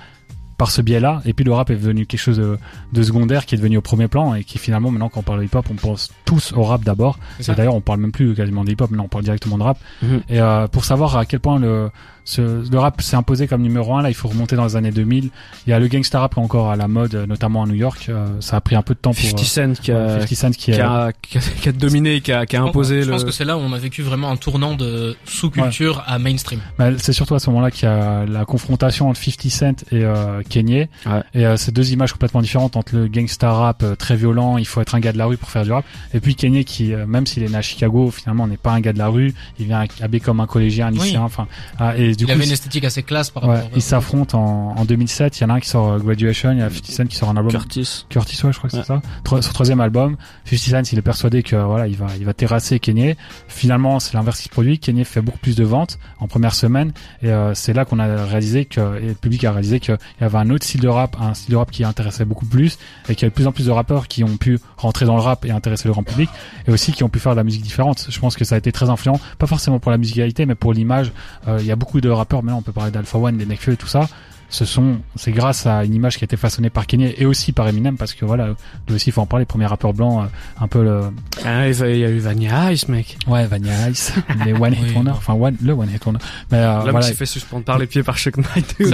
par 0.57 0.71
ce 0.71 0.81
biais-là. 0.81 1.21
Et 1.25 1.33
puis 1.33 1.45
le 1.45 1.53
rap 1.53 1.69
est 1.69 1.75
devenu 1.75 2.05
quelque 2.05 2.19
chose 2.19 2.37
de, 2.37 3.03
secondaire 3.03 3.45
qui 3.45 3.55
est 3.55 3.57
devenu 3.57 3.77
au 3.77 3.81
premier 3.81 4.07
plan 4.07 4.33
et 4.35 4.43
qui 4.43 4.57
finalement, 4.57 4.91
maintenant, 4.91 5.09
quand 5.09 5.21
on 5.21 5.23
parle 5.23 5.39
de 5.39 5.45
hip-hop, 5.45 5.65
on 5.71 5.75
pense 5.75 6.11
tous 6.25 6.53
au 6.53 6.63
rap 6.63 6.83
d'abord. 6.83 7.19
Et 7.39 7.43
d'ailleurs, 7.53 7.75
on 7.75 7.81
parle 7.81 7.99
même 7.99 8.11
plus 8.11 8.33
quasiment 8.33 8.63
de 8.63 8.71
hip-hop, 8.71 8.89
maintenant 8.89 9.05
on 9.05 9.09
parle 9.09 9.23
directement 9.23 9.57
de 9.57 9.63
rap. 9.63 9.77
Mhm. 10.01 10.21
Et 10.29 10.41
euh, 10.41 10.67
pour 10.67 10.85
savoir 10.85 11.17
à 11.17 11.25
quel 11.25 11.39
point 11.39 11.59
le, 11.59 11.89
ce, 12.25 12.69
le 12.69 12.79
rap 12.79 13.01
s'est 13.01 13.15
imposé 13.15 13.47
comme 13.47 13.61
numéro 13.61 13.95
un. 13.95 14.01
Là, 14.01 14.09
il 14.09 14.15
faut 14.15 14.27
remonter 14.27 14.55
dans 14.55 14.65
les 14.65 14.75
années 14.75 14.91
2000. 14.91 15.29
Il 15.65 15.69
y 15.69 15.73
a 15.73 15.79
le 15.79 15.87
gangsta 15.87 16.19
rap 16.19 16.37
encore 16.37 16.71
à 16.71 16.75
la 16.75 16.87
mode, 16.87 17.15
notamment 17.27 17.63
à 17.63 17.67
New 17.67 17.75
York. 17.75 18.05
Euh, 18.09 18.27
ça 18.39 18.57
a 18.57 18.61
pris 18.61 18.75
un 18.75 18.81
peu 18.81 18.93
de 18.93 18.99
temps 18.99 19.13
pour 19.13 19.21
50 19.21 19.39
euh, 19.39 19.43
Cent 19.43 19.81
qui 19.81 19.91
a, 19.91 20.19
50 20.21 20.37
Cent 20.37 20.51
qui, 20.51 20.71
qui, 20.71 20.73
a, 20.73 21.11
qui, 21.21 21.37
a, 21.37 21.41
qui 21.41 21.69
a 21.69 21.71
dominé, 21.71 22.21
qui 22.21 22.31
a, 22.31 22.45
qui 22.45 22.55
a 22.55 22.61
imposé. 22.61 23.03
Je 23.03 23.09
pense 23.09 23.23
que 23.23 23.31
c'est 23.31 23.45
là 23.45 23.57
où 23.57 23.61
on 23.61 23.73
a 23.73 23.77
vécu 23.77 24.01
vraiment 24.01 24.29
un 24.29 24.37
tournant 24.37 24.75
de 24.75 25.15
sous-culture 25.25 26.03
à 26.07 26.19
mainstream. 26.19 26.59
c'est 26.97 27.13
surtout 27.13 27.35
à 27.35 27.39
ce 27.39 27.49
moment-là 27.49 27.71
qu'il 27.71 27.87
y 27.87 27.91
a 27.91 28.25
la 28.25 28.45
confrontation 28.45 29.09
entre 29.09 29.19
50 29.19 29.51
Cent 29.51 29.83
et 29.91 30.03
euh, 30.03 30.41
Kenyé. 30.47 30.89
Et 31.33 31.45
euh, 31.45 31.57
ces 31.57 31.71
deux 31.71 31.91
images 31.91 32.13
complètement 32.13 32.41
différentes 32.41 32.75
entre 32.75 32.95
le 32.95 33.07
gangsta 33.07 33.51
rap 33.51 33.83
euh, 33.83 33.95
très 33.95 34.15
violent, 34.15 34.57
il 34.57 34.65
faut 34.65 34.81
être 34.81 34.95
un 34.95 34.99
gars 34.99 35.13
de 35.13 35.17
la 35.17 35.25
rue 35.25 35.37
pour 35.37 35.49
faire 35.49 35.63
du 35.63 35.71
rap, 35.71 35.85
et 36.13 36.19
puis 36.19 36.35
Kenyé 36.35 36.63
qui, 36.63 36.93
même 37.07 37.25
s'il 37.25 37.43
est 37.43 37.49
né 37.49 37.57
à 37.57 37.61
Chicago, 37.61 38.11
finalement 38.11 38.47
n'est 38.47 38.57
pas 38.57 38.71
un 38.71 38.81
gars 38.81 38.93
de 38.93 38.99
la 38.99 39.07
rue. 39.07 39.33
Il 39.59 39.65
vient 39.65 39.85
habillé 40.01 40.19
comme 40.19 40.39
un 40.39 40.47
collégien, 40.47 40.87
un 40.87 40.91
lycéen. 40.91 41.21
Enfin, 41.21 41.47
ah, 41.79 41.97
et 41.97 42.15
du 42.15 42.25
il 42.25 42.31
avait 42.31 42.45
une 42.45 42.51
esthétique 42.51 42.83
assez 42.83 43.03
classe 43.03 43.29
par 43.29 43.43
rapport. 43.43 43.69
Ils 43.75 43.81
s'affrontent 43.81 44.37
en, 44.37 44.75
en 44.77 44.85
2007. 44.85 45.39
Il 45.39 45.43
y 45.43 45.45
en 45.45 45.49
a 45.49 45.53
un 45.53 45.59
qui 45.59 45.69
sort 45.69 45.93
euh, 45.93 45.99
Graduation, 45.99 46.51
il 46.51 46.59
y 46.59 46.61
a 46.61 46.69
50 46.69 46.85
Cent 46.85 47.05
qui 47.05 47.15
sort 47.15 47.29
un 47.29 47.37
album. 47.37 47.51
Curtis. 47.51 48.05
Curtis, 48.09 48.39
ouais, 48.45 48.51
je 48.51 48.57
crois 48.57 48.69
que 48.69 48.77
c'est 48.77 48.85
ça. 48.85 49.01
Son 49.27 49.53
troisième 49.53 49.81
album. 49.81 50.17
50 50.45 50.59
Cent, 50.59 50.91
il 50.91 50.99
est 50.99 51.03
persuadé 51.03 51.43
que 51.43 51.55
voilà, 51.55 51.87
il 51.87 51.95
va, 51.95 52.07
il 52.17 52.25
va 52.25 52.33
terrasser 52.33 52.79
Kenny. 52.79 53.15
Finalement, 53.47 53.99
c'est 53.99 54.13
l'inverse 54.13 54.37
qui 54.39 54.45
se 54.45 54.49
produit. 54.49 54.79
Kenny 54.79 55.05
fait 55.05 55.21
beaucoup 55.21 55.39
plus 55.39 55.55
de 55.55 55.63
ventes 55.63 55.99
en 56.19 56.27
première 56.27 56.55
semaine, 56.55 56.93
et 57.21 57.29
euh, 57.29 57.53
c'est 57.53 57.73
là 57.73 57.85
qu'on 57.85 57.99
a 57.99 58.25
réalisé 58.25 58.65
que, 58.65 58.99
et 59.01 59.07
le 59.07 59.13
public 59.13 59.43
a 59.43 59.51
réalisé 59.51 59.79
qu'il 59.79 59.97
y 60.21 60.23
avait 60.23 60.32
un 60.39 60.49
autre 60.49 60.65
style 60.65 60.81
de 60.81 60.87
rap, 60.87 61.15
un 61.19 61.33
style 61.33 61.51
de 61.51 61.55
rap 61.55 61.71
qui 61.71 61.83
intéressait 61.83 62.25
beaucoup 62.25 62.45
plus, 62.45 62.77
et 63.09 63.15
qu'il 63.15 63.23
y 63.23 63.25
avait 63.25 63.29
de 63.29 63.35
plus 63.35 63.47
en 63.47 63.51
plus 63.51 63.65
de 63.65 63.71
rappeurs 63.71 64.07
qui 64.07 64.23
ont 64.23 64.37
pu 64.37 64.59
rentrer 64.77 65.05
dans 65.05 65.15
le 65.15 65.21
rap 65.21 65.45
et 65.45 65.51
intéresser 65.51 65.87
le 65.87 65.93
grand 65.93 66.03
public, 66.03 66.29
et 66.67 66.71
aussi 66.71 66.91
qui 66.91 67.03
ont 67.03 67.09
pu 67.09 67.19
faire 67.19 67.33
de 67.33 67.37
la 67.37 67.43
musique 67.43 67.61
différente. 67.61 68.07
Je 68.09 68.19
pense 68.19 68.35
que 68.35 68.45
ça 68.45 68.55
a 68.55 68.57
été 68.57 68.71
très 68.71 68.89
influent, 68.89 69.19
pas 69.37 69.47
forcément 69.47 69.79
pour 69.79 69.91
la 69.91 69.97
musicalité, 69.97 70.45
mais 70.45 70.55
pour 70.55 70.73
l'image. 70.73 71.11
Euh, 71.47 71.57
il 71.59 71.65
y 71.65 71.71
a 71.71 71.75
beaucoup 71.75 72.01
de 72.01 72.09
rappeurs, 72.09 72.43
maintenant 72.43 72.59
on 72.59 72.63
peut 72.63 72.71
parler 72.71 72.91
d'Alpha 72.91 73.17
One, 73.17 73.37
des 73.37 73.45
Nekfeu 73.45 73.73
et 73.73 73.77
tout 73.77 73.87
ça, 73.87 74.07
ce 74.53 74.65
sont, 74.65 74.99
c'est 75.15 75.31
grâce 75.31 75.65
à 75.65 75.83
une 75.83 75.95
image 75.95 76.17
qui 76.17 76.23
a 76.23 76.25
été 76.25 76.37
façonnée 76.37 76.69
par 76.69 76.85
Kanye 76.85 77.15
et 77.17 77.25
aussi 77.25 77.53
par 77.53 77.67
Eminem 77.67 77.97
parce 77.97 78.13
que 78.13 78.23
voilà, 78.23 78.49
lui 78.87 78.95
aussi 78.95 79.09
il 79.09 79.11
faut 79.11 79.21
en 79.21 79.25
parler, 79.25 79.41
les 79.41 79.47
premiers 79.47 79.65
rappeurs 79.65 79.93
blancs, 79.93 80.25
euh, 80.25 80.63
un 80.63 80.67
peu 80.67 80.83
le. 80.83 81.01
Ah, 81.43 81.67
il 81.67 81.97
y 81.97 82.05
a 82.05 82.09
eu 82.09 82.19
Vanilla 82.19 82.71
Ice, 82.71 82.87
mec. 82.87 83.17
Ouais, 83.25 83.47
Vanilla 83.47 83.89
Ice, 83.89 84.13
les 84.45 84.53
One 84.59 84.73
Hit 84.73 84.95
Wonder, 84.95 85.09
enfin 85.09 85.33
one, 85.33 85.57
le 85.59 85.73
One 85.73 85.89
Hit 85.89 86.05
Wonder. 86.05 86.19
Mais 86.51 86.59
euh, 86.59 86.81
voilà. 86.81 87.01
s'est 87.01 87.15
fait 87.15 87.25
suspendre 87.25 87.63
par 87.63 87.79
les 87.79 87.87
pieds 87.87 88.03
par 88.03 88.15
Chuck 88.15 88.37
Knight. 88.37 88.75
Il 88.79 88.89
y, 88.89 88.93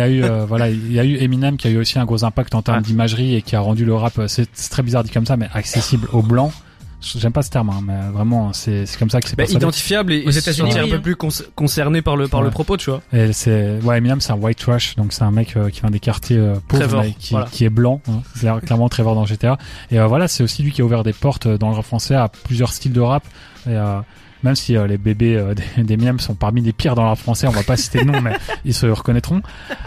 a 0.00 0.08
eu, 0.10 0.22
euh, 0.22 0.44
voilà, 0.44 0.68
il 0.68 0.92
y 0.92 1.00
a 1.00 1.04
eu 1.04 1.16
Eminem 1.16 1.56
qui 1.56 1.68
a 1.68 1.70
eu 1.70 1.78
aussi 1.78 1.98
un 1.98 2.04
gros 2.04 2.22
impact 2.24 2.54
en 2.54 2.60
termes 2.60 2.82
d'imagerie 2.82 3.34
et 3.34 3.40
qui 3.40 3.56
a 3.56 3.60
rendu 3.60 3.86
le 3.86 3.94
rap, 3.94 4.20
c'est 4.26 4.50
très 4.68 4.82
bizarre 4.82 5.04
dit 5.04 5.10
comme 5.10 5.24
ça, 5.24 5.38
mais 5.38 5.48
accessible 5.54 6.06
aux 6.12 6.22
blancs 6.22 6.52
j'aime 7.00 7.32
pas 7.32 7.42
ce 7.42 7.50
terme, 7.50 7.70
hein, 7.70 7.80
mais 7.84 8.10
vraiment, 8.12 8.52
c'est 8.52 8.84
comme 8.98 9.10
ça 9.10 9.20
que 9.20 9.28
c'est 9.28 9.36
bah, 9.36 9.44
identifiable 9.44 10.12
et 10.12 10.24
aux 10.24 10.30
États-Unis 10.30 10.78
un 10.78 10.88
peu 10.88 11.00
plus 11.00 11.16
concerné 11.54 12.02
par 12.02 12.16
le 12.16 12.28
par 12.28 12.42
le 12.42 12.50
propos, 12.50 12.76
tu 12.76 12.90
vois. 12.90 13.02
Et 13.12 13.32
c'est 13.32 13.80
ouais, 13.82 13.98
Eminem, 13.98 14.20
c'est 14.20 14.32
un 14.32 14.36
white 14.36 14.58
trash, 14.58 14.96
donc 14.96 15.12
c'est 15.12 15.22
un 15.22 15.30
mec 15.30 15.56
euh, 15.56 15.70
qui 15.70 15.80
vient 15.80 15.90
des 15.90 16.00
quartiers 16.00 16.38
euh, 16.38 16.54
pauvres, 16.66 17.04
qui, 17.18 17.34
qui, 17.52 17.64
est 17.64 17.70
blanc, 17.70 18.00
hein, 18.08 18.60
clairement 18.60 18.88
Trevor 18.88 19.14
dans 19.14 19.24
GTA. 19.24 19.58
Et 19.90 19.98
euh, 19.98 20.06
voilà, 20.06 20.28
c'est 20.28 20.42
aussi 20.42 20.62
lui 20.62 20.72
qui 20.72 20.82
a 20.82 20.84
ouvert 20.84 21.04
des 21.04 21.12
portes 21.12 21.48
dans 21.48 21.68
le 21.68 21.76
rap 21.76 21.84
français 21.84 22.14
à 22.14 22.28
plusieurs 22.28 22.72
styles 22.72 22.92
de 22.92 23.00
rap. 23.00 23.24
Et, 23.68 23.76
même 24.42 24.54
si 24.54 24.76
euh, 24.76 24.86
les 24.86 24.98
bébés 24.98 25.36
euh, 25.36 25.54
des, 25.76 25.96
des 25.96 26.12
sont 26.18 26.34
parmi 26.34 26.60
les 26.60 26.72
pires 26.72 26.94
dans 26.94 27.04
l'art 27.04 27.18
français, 27.18 27.46
on 27.46 27.52
va 27.52 27.62
pas 27.62 27.76
citer 27.76 27.98
le 28.00 28.12
nom, 28.12 28.20
mais 28.20 28.32
ils 28.64 28.74
se 28.74 28.86
reconnaîtront. 28.86 29.42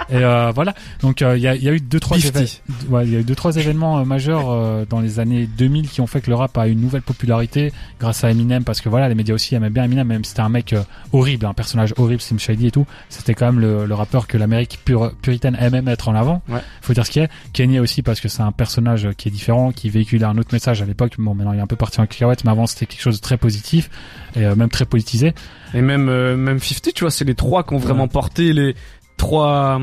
Et 0.10 0.16
euh, 0.16 0.52
voilà. 0.54 0.74
Donc 1.02 1.22
il 1.22 1.38
y 1.40 1.48
a, 1.48 1.56
y, 1.56 1.70
a, 1.70 1.74
eu 1.74 1.80
deux 1.80 2.00
trois 2.00 2.18
ouais, 2.18 3.06
il 3.06 3.14
y 3.14 3.16
a 3.16 3.20
eu 3.20 3.24
deux 3.24 3.36
trois 3.36 3.56
événements 3.56 4.04
majeurs 4.06 4.86
dans 4.88 5.00
les 5.00 5.20
années 5.20 5.48
2000 5.48 5.90
qui 5.90 6.02
ont 6.02 6.08
fait 6.08 6.22
que 6.22 6.30
le 6.30 6.36
rap 6.36 6.58
a 6.58 6.68
une 6.68 6.82
nouvelle 6.82 7.02
popularité 7.02 7.72
grâce 8.00 8.24
à 8.24 8.32
Eminem, 8.32 8.64
parce 8.64 8.82
que 8.82 8.90
voilà, 8.90 9.10
les 9.10 9.16
médias 9.16 9.36
aussi 9.36 9.56
aimaient 9.56 9.70
bien 9.70 9.84
Eminem, 9.86 10.08
même 10.08 10.24
si 10.24 10.30
c'était 10.30 10.42
un 10.42 10.50
mec 10.50 10.76
horrible, 11.14 11.46
un 11.46 11.54
personnage 11.54 11.94
horrible, 11.98 12.22
Slim 12.22 12.40
Shady 12.40 12.68
et 12.68 12.72
tout. 12.72 12.86
C'était 13.10 13.34
quand 13.34 13.48
même 13.48 13.60
le, 13.60 13.86
le 13.86 13.96
rappeur 13.96 14.28
que 14.28 14.38
l'Amérique 14.38 14.80
pur, 14.84 15.14
puritaine 15.22 15.58
aimait 15.60 15.82
mettre 15.82 16.10
en 16.10 16.16
avant. 16.16 16.42
Ouais. 16.50 16.60
Faut 16.82 16.94
dire 16.94 17.06
ce 17.06 17.12
qu'il 17.12 17.22
est. 17.24 17.30
Kanye 17.54 17.80
aussi 17.80 18.02
parce 18.02 18.20
que 18.20 18.28
c'est 18.28 18.42
un 18.42 18.52
personnage 18.52 19.10
qui 19.18 19.30
est 19.30 19.32
différent, 19.32 19.72
qui 19.72 19.90
véhiculait 19.90 20.26
un 20.26 20.38
autre 20.38 20.54
message 20.54 20.82
à 20.82 20.86
l'époque. 20.86 21.14
Bon, 21.18 21.34
maintenant 21.34 21.54
il 21.54 21.60
est 21.60 21.64
un 21.64 21.68
peu 21.68 21.76
parti 21.76 22.02
en 22.02 22.06
cacahuète, 22.06 22.44
mais 22.44 22.52
avant 22.52 22.68
c'était 22.68 22.86
quelque 22.86 23.02
chose 23.02 23.18
de 23.18 23.22
très 23.22 23.38
positif 23.38 23.90
et 24.36 24.41
euh, 24.46 24.56
même 24.56 24.70
très 24.70 24.86
politisé. 24.86 25.34
Et 25.74 25.82
même 25.82 26.10
euh, 26.10 26.36
même 26.36 26.60
50, 26.60 26.94
tu 26.94 27.04
vois, 27.04 27.12
c'est 27.12 27.26
les 27.26 27.36
trois 27.36 27.64
qui 27.64 27.74
ont 27.74 27.78
vraiment 27.78 28.08
porté 28.08 28.54
les 28.54 28.76
trois 29.22 29.80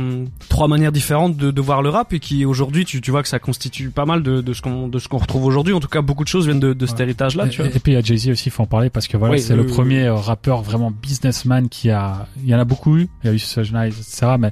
trois 0.48 0.66
manières 0.66 0.90
différentes 0.90 1.36
de, 1.36 1.52
de 1.52 1.60
voir 1.60 1.80
le 1.80 1.90
rap 1.90 2.12
et 2.12 2.18
qui 2.18 2.44
aujourd'hui 2.44 2.84
tu, 2.84 3.00
tu 3.00 3.12
vois 3.12 3.22
que 3.22 3.28
ça 3.28 3.38
constitue 3.38 3.90
pas 3.90 4.04
mal 4.04 4.22
de, 4.24 4.40
de 4.40 4.52
ce 4.52 4.62
qu'on 4.62 4.88
de 4.88 4.98
ce 4.98 5.06
qu'on 5.06 5.18
retrouve 5.18 5.44
aujourd'hui. 5.44 5.72
En 5.74 5.80
tout 5.80 5.88
cas 5.88 6.02
beaucoup 6.02 6.24
de 6.24 6.28
choses 6.28 6.46
viennent 6.46 6.58
de, 6.58 6.72
de 6.72 6.86
cet 6.86 6.98
héritage 6.98 7.36
là 7.36 7.46
tu 7.48 7.60
et, 7.60 7.64
vois. 7.64 7.76
et 7.76 7.78
puis 7.78 7.92
il 7.92 7.94
y 7.94 7.98
a 7.98 8.02
Jay-Z 8.02 8.30
aussi 8.30 8.48
il 8.48 8.52
faut 8.52 8.64
en 8.64 8.66
parler 8.66 8.90
parce 8.90 9.06
que 9.06 9.16
voilà 9.16 9.38
c'est 9.38 9.54
le 9.54 9.64
premier 9.64 10.06
euh, 10.06 10.14
rappeur 10.14 10.62
vraiment 10.62 10.90
businessman 10.90 11.68
qui 11.68 11.90
a 11.90 12.26
il 12.42 12.48
y 12.48 12.54
en 12.54 12.58
a 12.58 12.64
beaucoup 12.64 12.96
eu. 12.96 13.08
Il 13.22 13.28
y 13.28 13.30
a 13.30 13.32
eu 13.32 13.38
Suge 13.38 13.72
Knight 13.72 13.94
etc 13.94 14.34
mais 14.38 14.50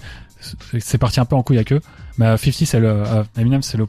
c'est 0.79 0.99
parti 0.99 1.19
un 1.19 1.25
peu 1.25 1.35
en 1.35 1.43
couille 1.43 1.57
avec 1.57 1.73
eux. 1.73 1.81
Mais 2.19 2.37
50 2.37 2.53
c'est 2.67 2.79
le 2.79 3.03
Eminem 3.37 3.63
c'est 3.63 3.79
le 3.79 3.89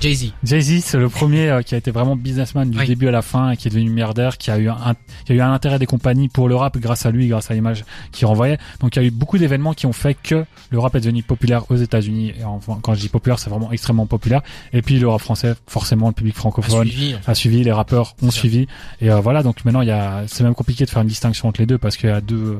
Jay-Z. 0.00 0.32
Jay-Z, 0.44 0.82
c'est 0.84 0.98
le 0.98 1.08
premier 1.08 1.50
euh, 1.50 1.62
qui 1.62 1.74
a 1.74 1.78
été 1.78 1.90
vraiment 1.90 2.16
businessman 2.16 2.70
du 2.70 2.84
début 2.86 3.08
à 3.08 3.10
la 3.10 3.22
fin 3.22 3.50
et 3.50 3.56
qui 3.56 3.68
est 3.68 3.70
devenu 3.70 3.90
milliardaire, 3.90 4.38
qui 4.38 4.50
a 4.50 4.58
eu 4.58 4.68
un, 4.68 4.94
qui 5.24 5.32
a 5.32 5.34
eu 5.34 5.40
un 5.40 5.52
intérêt 5.52 5.78
des 5.78 5.86
compagnies 5.86 6.28
pour 6.28 6.48
le 6.48 6.56
rap 6.56 6.78
grâce 6.78 7.06
à 7.06 7.10
lui, 7.10 7.28
grâce 7.28 7.50
à 7.50 7.54
l'image 7.54 7.84
qu'il 8.12 8.26
renvoyait. 8.26 8.58
Donc 8.80 8.96
il 8.96 9.02
y 9.02 9.04
a 9.04 9.06
eu 9.06 9.10
beaucoup 9.10 9.38
d'événements 9.38 9.74
qui 9.74 9.86
ont 9.86 9.92
fait 9.92 10.14
que 10.14 10.44
le 10.70 10.78
rap 10.78 10.94
est 10.94 11.00
devenu 11.00 11.22
populaire 11.22 11.70
aux 11.70 11.76
États-Unis. 11.76 12.34
Et 12.38 12.44
enfin, 12.44 12.78
quand 12.82 12.94
je 12.94 13.00
dis 13.00 13.08
populaire, 13.08 13.38
c'est 13.38 13.50
vraiment 13.50 13.72
extrêmement 13.72 14.06
populaire. 14.06 14.42
Et 14.72 14.82
puis 14.82 14.98
le 14.98 15.08
rap 15.08 15.20
français, 15.20 15.54
forcément, 15.66 16.08
le 16.08 16.14
public 16.14 16.34
francophone 16.34 16.88
a 17.26 17.34
suivi, 17.34 17.64
les 17.64 17.72
rappeurs 17.72 18.14
ont 18.22 18.30
suivi. 18.30 18.66
Et 19.00 19.10
euh, 19.10 19.20
voilà, 19.20 19.42
donc 19.42 19.64
maintenant 19.64 19.82
il 19.82 19.88
y 19.88 19.92
a, 19.92 20.24
c'est 20.26 20.44
même 20.44 20.54
compliqué 20.54 20.84
de 20.84 20.90
faire 20.90 21.02
une 21.02 21.08
distinction 21.08 21.48
entre 21.48 21.60
les 21.60 21.66
deux 21.66 21.78
parce 21.78 21.96
qu'il 21.96 22.08
y 22.08 22.12
a 22.12 22.20
deux 22.20 22.58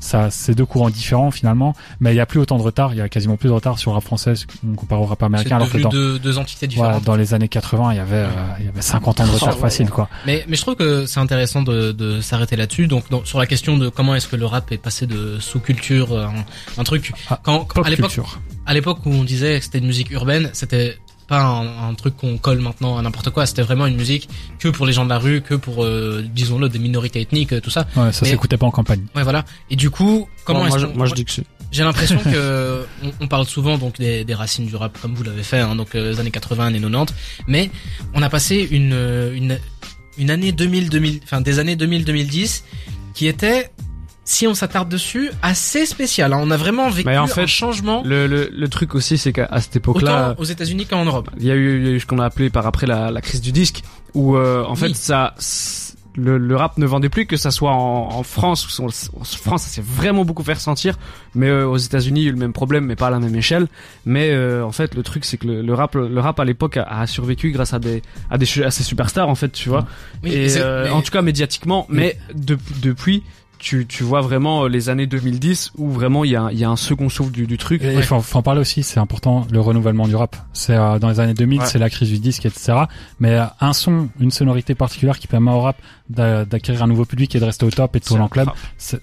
ça 0.00 0.30
c'est 0.30 0.54
deux 0.54 0.66
courants 0.66 0.90
différents 0.90 1.30
finalement 1.30 1.74
mais 2.00 2.12
il 2.12 2.16
y 2.16 2.20
a 2.20 2.26
plus 2.26 2.40
autant 2.40 2.58
de 2.58 2.62
retard 2.62 2.92
il 2.92 2.98
y 2.98 3.00
a 3.00 3.08
quasiment 3.08 3.36
plus 3.36 3.48
de 3.48 3.54
retard 3.54 3.78
sur 3.78 3.90
le 3.90 3.94
rap 3.96 4.04
français 4.04 4.34
comparé 4.76 5.00
au 5.00 5.06
rap 5.06 5.22
américain 5.22 5.56
alors 5.56 5.70
que 5.70 5.78
dans 5.78 5.88
deux, 5.88 6.18
deux 6.18 6.38
entités 6.38 6.66
différentes. 6.66 7.04
dans 7.04 7.16
les 7.16 7.34
années 7.34 7.48
80 7.48 7.92
il 7.92 7.96
y 7.96 8.00
avait 8.00 8.16
euh, 8.16 8.28
il 8.60 8.66
y 8.66 8.68
avait 8.68 8.82
50 8.82 9.20
ans 9.20 9.26
de 9.26 9.30
retard 9.30 9.58
facile 9.58 9.90
quoi. 9.90 10.08
Mais 10.26 10.44
mais 10.48 10.56
je 10.56 10.62
trouve 10.62 10.76
que 10.76 11.06
c'est 11.06 11.20
intéressant 11.20 11.62
de, 11.62 11.92
de 11.92 12.20
s'arrêter 12.20 12.56
là-dessus. 12.56 12.86
Donc 12.86 13.04
sur 13.24 13.38
la 13.38 13.46
question 13.46 13.76
de 13.76 13.88
comment 13.88 14.14
est-ce 14.14 14.28
que 14.28 14.36
le 14.36 14.46
rap 14.46 14.70
est 14.72 14.78
passé 14.78 15.06
de 15.06 15.38
sous-culture 15.40 16.12
euh, 16.12 16.26
un, 16.78 16.84
truc. 16.84 17.12
Ah, 17.30 17.40
quand, 17.42 17.66
à 17.84 17.90
l'époque 17.90 18.18
à 18.66 18.74
l'époque 18.74 18.98
où 19.06 19.10
on 19.10 19.24
disait 19.24 19.58
que 19.58 19.64
c'était 19.64 19.78
une 19.78 19.86
musique 19.86 20.10
urbaine 20.10 20.50
c'était 20.52 20.98
pas 21.26 21.42
un, 21.42 21.94
truc 21.94 22.16
qu'on 22.16 22.38
colle 22.38 22.60
maintenant 22.60 22.98
à 22.98 23.02
n'importe 23.02 23.30
quoi. 23.30 23.46
C'était 23.46 23.62
vraiment 23.62 23.86
une 23.86 23.96
musique 23.96 24.28
que 24.58 24.68
pour 24.68 24.86
les 24.86 24.92
gens 24.92 25.04
de 25.04 25.10
la 25.10 25.18
rue, 25.18 25.40
que 25.40 25.54
pour, 25.54 25.84
euh, 25.84 26.24
disons-le, 26.32 26.68
des 26.68 26.78
minorités 26.78 27.20
ethniques, 27.20 27.52
euh, 27.52 27.60
tout 27.60 27.70
ça. 27.70 27.86
Ouais, 27.96 28.12
ça 28.12 28.24
s'écoutait 28.24 28.56
pas 28.56 28.66
en 28.66 28.70
campagne. 28.70 29.04
Ouais, 29.14 29.22
voilà. 29.22 29.44
Et 29.70 29.76
du 29.76 29.90
coup, 29.90 30.28
comment 30.44 30.66
moi, 30.66 30.78
je, 30.78 30.86
moi, 30.86 31.06
je 31.06 31.14
dis 31.14 31.24
que 31.24 31.32
J'ai 31.72 31.82
l'impression 31.82 32.18
que 32.24 32.86
on, 33.20 33.28
parle 33.28 33.46
souvent 33.46 33.78
donc 33.78 33.98
des, 33.98 34.24
des, 34.24 34.34
racines 34.34 34.66
du 34.66 34.76
rap 34.76 34.98
comme 35.00 35.14
vous 35.14 35.24
l'avez 35.24 35.42
fait, 35.42 35.60
hein, 35.60 35.74
donc 35.74 35.94
euh, 35.94 36.12
les 36.12 36.20
années 36.20 36.30
80, 36.30 36.66
années 36.66 36.80
90, 36.80 37.14
mais 37.48 37.70
on 38.14 38.22
a 38.22 38.28
passé 38.28 38.66
une 38.70 38.94
une 39.34 39.58
une 40.18 40.30
année 40.30 40.52
2000, 40.52 40.88
2000, 40.88 41.20
enfin 41.24 41.40
des 41.40 41.58
années 41.58 41.76
2000-2010 41.76 42.62
qui 43.14 43.26
était 43.26 43.70
si 44.26 44.46
on 44.48 44.54
s'attarde 44.54 44.88
dessus, 44.88 45.30
assez 45.40 45.86
spécial. 45.86 46.32
Hein. 46.32 46.40
On 46.42 46.50
a 46.50 46.56
vraiment 46.56 46.90
vécu 46.90 47.08
en 47.16 47.28
fait, 47.28 47.42
un 47.42 47.46
changement. 47.46 48.02
Le, 48.04 48.26
le, 48.26 48.50
le 48.52 48.68
truc 48.68 48.94
aussi, 48.96 49.18
c'est 49.18 49.32
qu'à 49.32 49.48
cette 49.60 49.76
époque-là, 49.76 50.34
aux 50.36 50.44
États-Unis 50.44 50.84
qu'en 50.84 51.04
Europe, 51.04 51.30
il 51.38 51.46
y 51.46 51.50
a 51.50 51.54
eu, 51.54 51.98
ce 52.00 52.06
qu'on 52.06 52.18
a 52.18 52.26
appelé 52.26 52.50
par 52.50 52.66
après 52.66 52.86
la, 52.86 53.10
la 53.12 53.20
crise 53.20 53.40
du 53.40 53.52
disque, 53.52 53.82
où 54.14 54.36
euh, 54.36 54.64
en 54.64 54.74
fait 54.74 54.94
ça, 54.96 55.34
le, 56.16 56.38
le, 56.38 56.56
rap 56.56 56.76
ne 56.76 56.86
vendait 56.86 57.08
plus 57.08 57.26
que 57.26 57.36
ça 57.36 57.52
soit 57.52 57.70
en, 57.70 58.08
en 58.14 58.22
France. 58.24 58.80
En 58.80 58.88
France, 59.22 59.62
ça 59.62 59.68
s'est 59.68 59.84
vraiment 59.84 60.24
beaucoup 60.24 60.42
fait 60.42 60.54
ressentir, 60.54 60.98
mais 61.36 61.48
euh, 61.48 61.68
aux 61.68 61.76
États-Unis, 61.76 62.22
il 62.22 62.24
y 62.24 62.26
a 62.26 62.30
eu 62.30 62.32
le 62.32 62.38
même 62.38 62.52
problème, 62.52 62.84
mais 62.84 62.96
pas 62.96 63.06
à 63.06 63.10
la 63.10 63.20
même 63.20 63.36
échelle. 63.36 63.68
Mais 64.06 64.30
euh, 64.32 64.64
en 64.64 64.72
fait, 64.72 64.96
le 64.96 65.04
truc, 65.04 65.24
c'est 65.24 65.36
que 65.36 65.46
le, 65.46 65.74
rap, 65.74 65.94
le 65.94 66.18
rap 66.18 66.40
à 66.40 66.44
l'époque 66.44 66.78
a, 66.78 67.06
survécu 67.06 67.52
grâce 67.52 67.74
à 67.74 67.78
des 67.78 68.02
à 68.28 68.38
des 68.38 68.62
à 68.64 68.72
ces 68.72 68.82
superstars, 68.82 69.28
en 69.28 69.36
fait, 69.36 69.50
tu 69.50 69.68
vois. 69.68 69.86
et 70.24 70.48
en 70.90 71.00
tout 71.00 71.12
cas 71.12 71.22
médiatiquement, 71.22 71.86
mais 71.88 72.18
de, 72.34 72.58
depuis 72.82 73.22
tu, 73.58 73.86
tu 73.86 74.02
vois 74.02 74.20
vraiment 74.20 74.64
euh, 74.64 74.68
les 74.68 74.88
années 74.88 75.06
2010 75.06 75.72
où 75.76 75.90
vraiment 75.90 76.24
il 76.24 76.30
y 76.30 76.36
a, 76.36 76.50
y 76.52 76.64
a 76.64 76.70
un 76.70 76.76
second 76.76 77.08
souffle 77.08 77.30
du, 77.30 77.46
du 77.46 77.58
truc. 77.58 77.82
Il 77.84 78.02
faut, 78.02 78.20
faut, 78.20 78.38
en 78.38 78.42
parler 78.42 78.60
aussi, 78.60 78.82
c'est 78.82 79.00
important 79.00 79.46
le 79.50 79.60
renouvellement 79.60 80.06
du 80.06 80.16
rap. 80.16 80.36
C'est 80.52 80.74
euh, 80.74 80.98
dans 80.98 81.08
les 81.08 81.20
années 81.20 81.34
2000, 81.34 81.62
c'est 81.62 81.78
la 81.78 81.90
crise 81.90 82.10
du 82.10 82.18
disque, 82.18 82.46
etc. 82.46 82.74
Mais 83.20 83.34
euh, 83.34 83.44
un 83.60 83.72
son, 83.72 84.08
une 84.20 84.30
sonorité 84.30 84.74
particulière 84.74 85.18
qui 85.18 85.26
permet 85.26 85.50
au 85.50 85.60
rap 85.60 85.76
d'acquérir 86.08 86.82
un 86.82 86.86
nouveau 86.86 87.04
public 87.04 87.34
et 87.34 87.40
de 87.40 87.44
rester 87.44 87.66
au 87.66 87.70
top 87.70 87.96
et 87.96 88.00
de 88.00 88.04
tourner 88.04 88.22
en 88.22 88.28
club. 88.28 88.48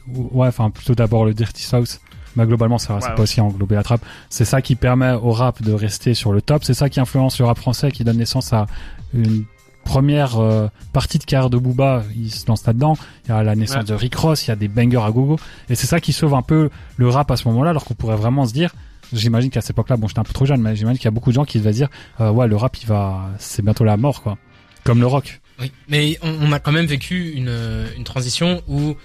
Ouais, 0.08 0.48
enfin 0.48 0.70
plutôt 0.70 0.96
d'abord 0.96 1.26
le 1.26 1.34
Dirty 1.34 1.64
South. 1.64 2.00
Mais 2.36 2.48
globalement, 2.48 2.80
ça, 2.80 2.98
c'est 3.00 3.14
pas 3.14 3.22
aussi 3.22 3.42
englober 3.42 3.76
la 3.76 3.84
trappe. 3.84 4.02
C'est 4.30 4.46
ça 4.46 4.62
qui 4.62 4.76
permet 4.76 5.12
au 5.12 5.32
rap 5.32 5.62
de 5.62 5.72
rester 5.72 6.16
sur 6.16 6.32
le 6.32 6.42
top. 6.42 6.64
C'est 6.64 6.74
ça 6.74 6.90
qui 6.90 7.00
influence 7.00 7.38
le 7.38 7.46
rap 7.46 7.60
français, 7.60 7.92
qui 7.92 8.04
donne 8.04 8.18
naissance 8.18 8.54
à 8.54 8.66
une 9.14 9.46
première 9.84 10.40
euh, 10.40 10.68
partie 10.92 11.20
de 11.20 11.24
carrière 11.24 11.50
de 11.50 11.58
Booba, 11.58 12.04
il 12.16 12.32
se 12.32 12.48
lance 12.48 12.66
là-dedans. 12.66 12.98
Il 13.26 13.30
y 13.30 13.32
a 13.32 13.44
la 13.44 13.56
naissance 13.56 13.86
de 13.86 13.94
Rick 13.94 14.16
Ross, 14.16 14.48
il 14.48 14.50
y 14.50 14.52
a 14.52 14.56
des 14.56 14.68
bangers 14.68 15.04
à 15.04 15.12
gogo. 15.12 15.38
Et 15.70 15.76
c'est 15.76 15.88
ça 15.88 16.00
qui 16.00 16.14
sauve 16.14 16.34
un 16.34 16.42
peu 16.42 16.70
le 16.98 17.10
rap 17.10 17.30
à 17.32 17.38
ce 17.38 17.48
moment-là, 17.50 17.72
alors 17.72 17.86
qu'on 17.86 17.94
pourrait 17.94 18.16
vraiment 18.16 18.46
se 18.46 18.54
dire, 18.54 18.74
j'imagine 19.12 19.50
qu'à 19.50 19.62
cette 19.62 19.72
époque-là, 19.72 19.98
bon, 19.98 20.08
j'étais 20.08 20.20
un 20.20 20.24
peu 20.24 20.34
trop 20.34 20.46
jeune, 20.46 20.62
mais 20.62 20.76
j'imagine 20.76 20.98
qu'il 20.98 21.06
y 21.06 21.10
a 21.10 21.12
beaucoup 21.12 21.30
de 21.30 21.36
gens 21.36 21.46
qui 21.46 21.60
se 21.60 21.68
dire, 21.70 21.90
euh, 22.22 22.32
ouais, 22.32 22.48
le 22.48 22.56
rap, 22.56 22.76
il 22.82 22.88
va, 22.88 23.30
c'est 23.38 23.64
bientôt 23.64 23.84
la 23.84 23.98
mort, 23.98 24.22
quoi. 24.22 24.38
Comme 24.84 25.00
le 25.00 25.08
rock. 25.08 25.42
Oui, 25.60 25.72
mais 25.88 26.18
on, 26.24 26.52
a 26.52 26.60
quand 26.60 26.72
même 26.72 26.88
vécu 26.88 27.32
une, 27.32 27.56
une 27.96 28.04
transition 28.04 28.62
où 28.68 28.96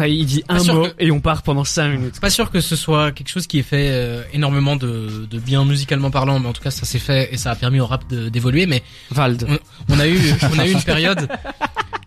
il 0.00 0.26
dit 0.26 0.44
un 0.48 0.62
mot 0.64 0.86
et 0.98 1.10
on 1.10 1.20
part 1.20 1.42
pendant 1.42 1.64
5 1.64 1.88
minutes. 1.88 2.20
Pas 2.20 2.30
sûr 2.30 2.50
que 2.50 2.60
ce 2.60 2.76
soit 2.76 3.12
quelque 3.12 3.28
chose 3.28 3.46
qui 3.46 3.58
ait 3.58 3.62
fait 3.62 3.88
euh, 3.90 4.22
énormément 4.32 4.76
de, 4.76 5.26
de, 5.30 5.38
bien 5.38 5.64
musicalement 5.64 6.10
parlant, 6.10 6.40
mais 6.40 6.48
en 6.48 6.52
tout 6.52 6.62
cas 6.62 6.70
ça 6.70 6.84
s'est 6.84 6.98
fait 6.98 7.32
et 7.32 7.36
ça 7.36 7.50
a 7.50 7.54
permis 7.54 7.80
au 7.80 7.86
rap 7.86 8.06
d'évoluer. 8.12 8.66
Mais 8.66 8.82
Vald, 9.10 9.46
on, 9.88 9.98
a 9.98 10.08
eu 10.08 10.18
on 10.52 10.58
a 10.58 10.66
eu 10.66 10.72
une 10.72 10.82
période, 10.82 11.28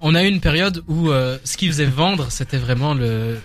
on 0.02 0.16
a 0.16 0.24
eu 0.24 0.28
une 0.28 0.42
période 0.42 0.84
où 0.88 1.10
euh, 1.10 1.38
ce 1.44 1.58
qui 1.58 1.68
faisait 1.68 1.86
vendre, 1.86 2.28
c'était 2.30 2.58
vraiment 2.58 2.94
le 2.94 3.38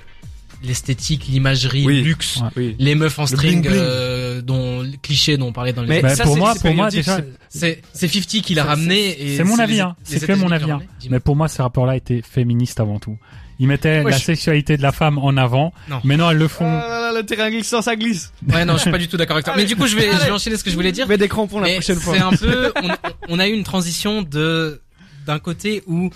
l'esthétique, 0.62 1.26
l'imagerie, 1.26 1.85
le 1.85 2.00
luxe, 2.00 2.40
les 2.57 2.94
meufs 2.94 3.18
en 3.18 3.26
string, 3.26 3.66
euh, 3.68 4.42
dont 4.42 4.85
cliché 5.02 5.37
dont 5.37 5.48
on 5.48 5.52
parlait 5.52 5.72
dans 5.72 5.83
les. 5.83 6.02
Mais 6.02 6.16
pour 6.22 6.37
moi, 6.37 6.55
pour 6.55 6.74
moi 6.74 6.88
déjà, 6.90 7.20
c'est 7.48 7.83
c'est 7.92 8.09
50 8.09 8.42
qui 8.42 8.55
l'a 8.55 8.64
ramené. 8.64 9.37
C'est 9.37 9.44
mon 9.44 9.59
avis, 9.59 9.81
hein. 9.81 9.96
C'est 10.05 10.24
que 10.24 10.33
mon 10.33 10.50
avis. 10.50 10.70
Hein. 10.70 10.81
Mais 11.11 11.20
pour 11.20 11.37
moi, 11.37 11.48
ces 11.48 11.62
rappeurs-là 11.62 11.96
étaient 11.96 12.22
féministes 12.22 12.81
avant 12.81 12.98
tout. 12.98 13.18
Ils 13.62 13.68
mettaient 13.68 14.03
la 14.03 14.18
sexualité 14.18 14.77
de 14.77 14.83
la 14.83 14.90
femme 14.90 15.18
en 15.18 15.37
avant. 15.37 15.72
Non. 15.88 16.01
Mais 16.03 16.16
non, 16.16 16.29
elles 16.33 16.37
le 16.37 16.48
font. 16.48 16.66
Ah, 16.66 17.12
le 17.14 17.22
terrain 17.22 17.48
glissant, 17.48 17.81
ça 17.81 17.94
glisse. 17.94 18.33
Ouais, 18.53 18.64
non, 18.64 18.72
je 18.72 18.81
suis 18.81 18.90
pas 18.90 18.98
du 18.98 19.07
tout 19.07 19.16
d'accord 19.16 19.37
avec 19.37 19.44
toi. 19.44 19.55
Mais 19.57 19.66
du 19.66 19.77
coup, 19.77 19.87
je 19.87 19.94
vais, 19.94 20.11
je 20.11 20.25
vais 20.25 20.33
enchaîner 20.33 20.57
ce 20.57 20.64
que 20.64 20.70
je 20.70 20.75
voulais 20.75 20.90
dire. 20.90 21.07
Mais 21.07 21.16
des 21.16 21.29
crampons 21.29 21.61
la 21.61 21.68
prochaine 21.68 22.01
fois. 22.01 22.14
C'est 22.16 22.22
un 22.22 22.33
peu, 22.33 22.72
on, 22.83 22.88
on, 23.29 23.38
a 23.38 23.46
eu 23.46 23.53
une 23.53 23.62
transition 23.62 24.22
de, 24.22 24.81
d'un 25.27 25.38
côté 25.38 25.85
où 25.87 26.11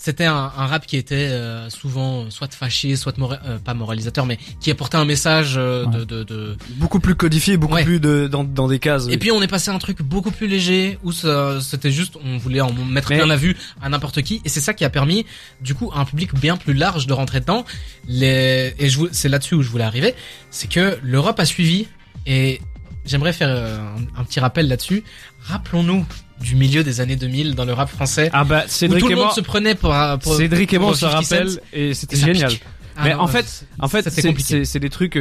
c'était 0.00 0.24
un, 0.24 0.50
un, 0.56 0.66
rap 0.66 0.86
qui 0.86 0.96
était 0.96 1.14
euh, 1.14 1.68
souvent 1.68 2.30
soit 2.30 2.52
fâché, 2.54 2.96
soit 2.96 3.12
euh, 3.18 3.58
pas 3.58 3.74
moralisateur, 3.74 4.24
mais 4.24 4.38
qui 4.58 4.70
apportait 4.70 4.96
un 4.96 5.04
message 5.04 5.56
euh, 5.58 5.84
de, 5.84 6.04
de, 6.04 6.24
de, 6.24 6.56
beaucoup 6.76 7.00
plus 7.00 7.14
codifié, 7.14 7.58
beaucoup 7.58 7.76
plus 7.76 8.00
de, 8.00 8.26
dans, 8.26 8.42
dans 8.42 8.66
des 8.66 8.78
cases. 8.78 9.08
Et 9.10 9.18
puis 9.18 9.30
on 9.30 9.42
est 9.42 9.46
passé 9.46 9.70
à 9.70 9.74
un 9.74 9.78
truc 9.78 10.00
beaucoup 10.00 10.30
plus 10.30 10.46
léger 10.46 10.98
où 11.04 11.12
c'était 11.12 11.90
juste 11.90 12.16
on 12.24 12.38
voulait 12.38 12.62
en 12.62 12.72
mettre 12.72 13.10
bien 13.10 13.26
la 13.26 13.36
vue 13.36 13.54
à 13.82 13.90
n'importe 13.90 14.22
qui, 14.22 14.40
et 14.42 14.48
c'est 14.48 14.60
ça 14.60 14.72
qui 14.72 14.86
a 14.86 14.90
permis 14.90 15.26
du 15.60 15.74
coup 15.74 15.90
à 15.94 16.00
un 16.00 16.06
public 16.06 16.32
bien 16.34 16.56
plus 16.56 16.72
large 16.72 17.06
de 17.06 17.12
rentrer 17.12 17.40
dedans. 17.40 17.66
Les 18.08 18.74
et 18.78 18.88
c'est 19.12 19.28
là-dessus 19.28 19.54
où 19.54 19.62
je 19.62 19.68
voulais 19.68 19.84
arriver, 19.84 20.14
c'est 20.50 20.70
que 20.70 20.98
l'Europe 21.02 21.38
a 21.38 21.44
suivi 21.44 21.88
et 22.26 22.62
j'aimerais 23.04 23.32
faire 23.32 23.48
un, 23.48 24.20
un 24.20 24.24
petit 24.24 24.40
rappel 24.40 24.68
là-dessus. 24.68 25.04
Rappelons-nous 25.42 26.04
du 26.40 26.56
milieu 26.56 26.82
des 26.82 27.00
années 27.00 27.16
2000 27.16 27.54
dans 27.54 27.64
le 27.64 27.72
rap 27.72 27.88
français. 27.88 28.30
Ah 28.32 28.44
bah 28.44 28.64
Cédric 28.66 29.04
où 29.04 29.08
tout 29.08 29.14
le 29.14 29.20
monde 29.20 29.32
se 29.32 29.40
prenait 29.40 29.74
pour, 29.74 29.94
pour 30.22 30.34
Cédric 30.34 30.72
et 30.72 30.78
moi 30.78 30.90
on 30.90 30.94
se 30.94 31.06
rappelle 31.06 31.60
et 31.72 31.94
c'était 31.94 32.16
génial. 32.16 32.52
Ah 32.96 33.04
mais 33.04 33.14
en 33.14 33.26
fait, 33.26 33.66
en 33.78 33.88
fait, 33.88 34.08
c'est 34.10 34.78
des 34.78 34.90
trucs 34.90 35.18